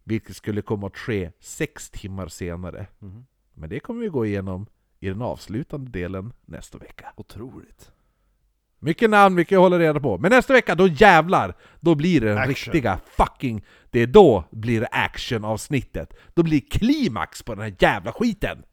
Vilket 0.03 0.35
skulle 0.35 0.61
komma 0.61 0.87
att 0.87 0.97
ske 0.97 1.31
sex 1.39 1.89
timmar 1.89 2.27
senare. 2.27 2.87
Mhm. 2.99 3.25
Men 3.53 3.69
det 3.69 3.79
kommer 3.79 4.01
vi 4.01 4.07
gå 4.07 4.25
igenom 4.25 4.65
i 4.99 5.09
den 5.09 5.21
avslutande 5.21 5.91
delen 5.91 6.33
nästa 6.45 6.77
vecka. 6.77 7.13
Otroligt. 7.15 7.91
Mycket 8.79 9.09
namn, 9.09 9.35
mycket 9.35 9.55
att 9.55 9.61
hålla 9.61 9.79
reda 9.79 9.99
på. 9.99 10.17
Men 10.17 10.31
nästa 10.31 10.53
vecka, 10.53 10.75
då 10.75 10.87
jävlar! 10.87 11.55
Då 11.79 11.95
blir 11.95 12.21
det 12.21 12.27
den 12.27 12.37
Action. 12.37 12.49
riktiga 12.73 12.99
fucking... 13.05 13.65
Det 13.89 13.99
är 13.99 14.07
då 14.07 14.43
blir 14.51 14.81
det 14.81 14.87
action-avsnittet. 14.91 16.13
Då 16.33 16.43
blir 16.43 16.61
det 16.61 16.77
klimax 16.77 17.43
på 17.43 17.55
den 17.55 17.63
här 17.63 17.75
jävla 17.79 18.11
skiten! 18.11 18.63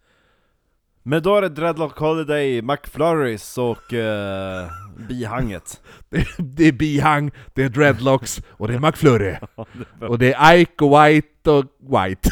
Men 1.10 1.22
då 1.22 1.36
är 1.36 1.42
det 1.42 1.48
Dreadlock 1.48 1.98
Holiday, 1.98 2.62
McFlurries 2.62 3.58
och 3.58 3.92
uh, 3.92 5.06
bihanget. 5.08 5.80
Det, 6.08 6.26
det 6.38 6.64
är 6.64 6.72
bihang, 6.72 7.30
det 7.54 7.62
är 7.62 7.68
dreadlocks 7.68 8.42
och 8.50 8.68
det 8.68 8.74
är 8.74 8.78
McFlurry. 8.78 9.36
Och 10.08 10.18
det 10.18 10.32
är 10.32 10.56
Ike 10.56 10.84
och 10.84 11.04
White 11.04 11.50
och 11.50 11.64
White. 11.78 12.30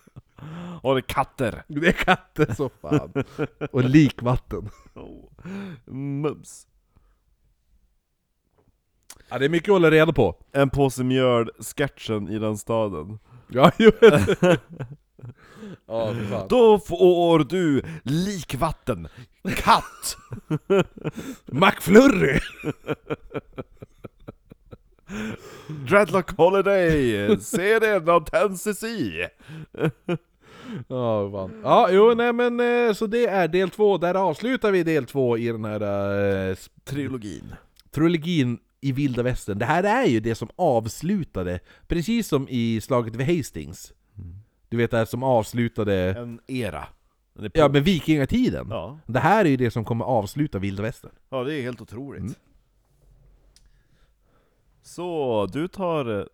Och 0.82 0.94
det 0.94 0.98
är 0.98 1.02
katter. 1.02 1.62
Det 1.68 1.88
är 1.88 1.92
katter 1.92 2.54
så 2.54 2.70
fan. 2.82 3.12
Och 3.72 3.84
likvatten. 3.84 4.70
Oh. 4.94 5.30
Mums. 5.94 6.66
Ja, 9.28 9.38
det 9.38 9.44
är 9.44 9.48
mycket 9.48 9.68
att 9.68 9.74
hålla 9.74 9.90
reda 9.90 10.12
på. 10.12 10.36
En 10.52 10.70
påse 10.70 11.04
mjöl-sketchen 11.04 12.28
i 12.28 12.38
den 12.38 12.58
staden. 12.58 13.18
Ja, 13.48 13.72
jo. 13.78 13.90
Ja, 15.86 16.14
fan. 16.30 16.46
Då 16.48 16.78
får 16.78 17.38
du 17.38 17.82
likvatten, 18.02 19.08
katt! 19.56 20.16
McFlurry! 21.46 22.40
Dreadlock 25.88 26.30
Holiday, 26.36 27.36
serien 27.40 28.08
av 28.08 28.24
Tennessee! 28.24 29.28
Ja, 30.88 31.30
fan. 31.30 31.60
Ja, 31.64 31.88
jo, 31.90 32.14
nej 32.14 32.32
men 32.32 32.60
eh, 32.60 32.92
så 32.92 33.06
det 33.06 33.26
är 33.26 33.48
del 33.48 33.70
två, 33.70 33.98
där 33.98 34.14
avslutar 34.14 34.72
vi 34.72 34.82
del 34.82 35.06
två 35.06 35.38
i 35.38 35.46
den 35.46 35.64
här 35.64 35.80
eh, 36.50 36.56
Trilogin. 36.84 37.54
trilogin 37.90 38.58
i 38.80 38.92
vilda 38.92 39.22
västern. 39.22 39.58
Det 39.58 39.64
här 39.64 39.82
är 39.84 40.04
ju 40.06 40.20
det 40.20 40.34
som 40.34 40.48
avslutade, 40.56 41.60
precis 41.86 42.28
som 42.28 42.48
i 42.48 42.80
slaget 42.80 43.16
vid 43.16 43.36
Hastings. 43.38 43.92
Du 44.68 44.76
vet 44.76 44.90
det 44.90 44.96
här 44.96 45.04
som 45.04 45.22
avslutade, 45.22 45.94
En 46.18 46.40
era. 46.46 46.86
På- 47.36 47.48
ja 47.54 47.68
men 47.68 47.82
vikingatiden. 47.82 48.66
ja. 48.70 48.98
Det 49.06 49.18
här 49.20 49.44
är 49.44 49.48
ju 49.48 49.56
det 49.56 49.70
som 49.70 49.84
kommer 49.84 50.04
avsluta 50.04 50.58
vilda 50.58 50.82
västern. 50.82 51.12
ja, 51.28 51.44
det 51.44 51.54
är 51.54 51.62
helt 51.62 51.80
otroligt. 51.80 52.20
Mm. 52.20 52.34
Så, 54.82 55.46
du 55.52 55.68
tar 55.68 56.18
eh, 56.20 56.24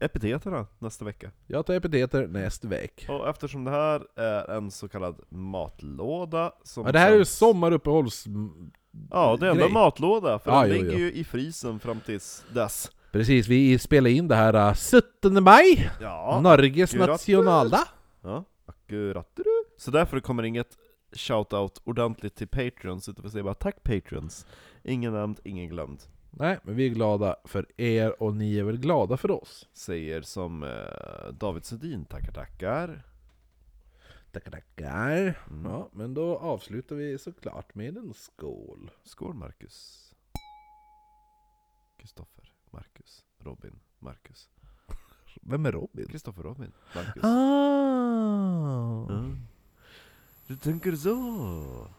epiteterna 0.00 0.66
nästa 0.78 1.04
vecka. 1.04 1.30
Jag 1.46 1.66
tar 1.66 1.74
epiteter 1.74 2.26
nästa 2.26 2.68
vecka. 2.68 3.12
Och 3.12 3.28
eftersom 3.28 3.64
det 3.64 3.70
här 3.70 4.02
är 4.16 4.56
en 4.56 4.70
så 4.70 4.88
kallad 4.88 5.20
matlåda 5.28 6.52
som 6.64 6.86
Ja, 6.86 6.92
det 6.92 6.98
här 6.98 7.12
är 7.12 7.16
ju 7.16 7.24
sommaruppehålls... 7.24 8.24
Ja, 9.10 9.36
det 9.40 9.46
är 9.46 9.50
ändå 9.50 9.66
en 9.66 9.72
matlåda, 9.72 10.38
för 10.38 10.50
Ja, 10.50 10.60
den 10.66 10.76
jo, 10.76 10.82
ligger 10.82 10.92
jo. 10.92 10.98
ju 10.98 11.12
i 11.12 11.24
frysen 11.24 11.78
fram 11.80 12.00
tills 12.00 12.44
dess. 12.54 12.90
Precis, 13.12 13.48
vi 13.48 13.78
spelar 13.78 14.10
in 14.10 14.28
det 14.28 14.34
här 14.34 14.68
uh, 14.70 14.74
17 14.74 15.44
maj, 15.44 15.90
Ja, 16.00 16.40
Norges 16.42 16.90
akkurat. 16.94 17.08
nationaldag. 17.08 17.84
ja 18.22 18.44
akkurat. 18.66 19.30
du. 19.34 19.44
Så 19.76 19.90
därför 19.90 20.20
kommer 20.20 20.42
inget 20.42 20.78
shout-out 21.12 21.80
ordentligt 21.84 22.34
till 22.34 22.48
Patreons, 22.48 23.08
utan 23.08 23.24
vi 23.24 23.30
säger 23.30 23.44
bara 23.44 23.54
tack 23.54 23.82
Patreons. 23.82 24.46
Ingen 24.84 25.12
nämnd, 25.12 25.40
ingen 25.44 25.68
glömd. 25.68 26.02
Nej, 26.30 26.58
men 26.62 26.76
vi 26.76 26.86
är 26.86 26.90
glada 26.90 27.36
för 27.44 27.66
er 27.76 28.22
och 28.22 28.34
ni 28.36 28.58
är 28.58 28.64
väl 28.64 28.78
glada 28.78 29.16
för 29.16 29.30
oss. 29.30 29.68
Säger 29.72 30.22
som 30.22 30.62
eh, 30.62 31.32
David 31.32 31.64
Sundin, 31.64 32.04
tackar 32.04 32.32
tackar. 32.32 33.02
Tackar 34.32 34.50
tackar. 34.50 35.42
Mm. 35.50 35.70
Ja, 35.72 35.88
men 35.92 36.14
då 36.14 36.38
avslutar 36.38 36.96
vi 36.96 37.18
såklart 37.18 37.74
med 37.74 37.96
en 37.96 38.14
skål. 38.14 38.90
Skål 39.04 39.34
Marcus. 39.34 40.08
Kristoffer, 41.98 42.41
Marcus, 42.72 43.24
Robin, 43.44 43.80
Marcus. 43.98 44.48
Ben 45.42 45.60
is 45.62 45.70
Robin. 45.72 46.06
Christopher 46.06 46.42
Robin, 46.44 46.72
Marcus. 46.94 47.22
Ah. 47.22 49.04
Huh? 49.08 49.30
De 50.46 50.56
dunker 50.56 50.96
zo. 50.96 51.90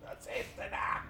Dat 0.00 0.28
is 0.28 0.46
de 0.56 0.68
naam. 0.70 1.04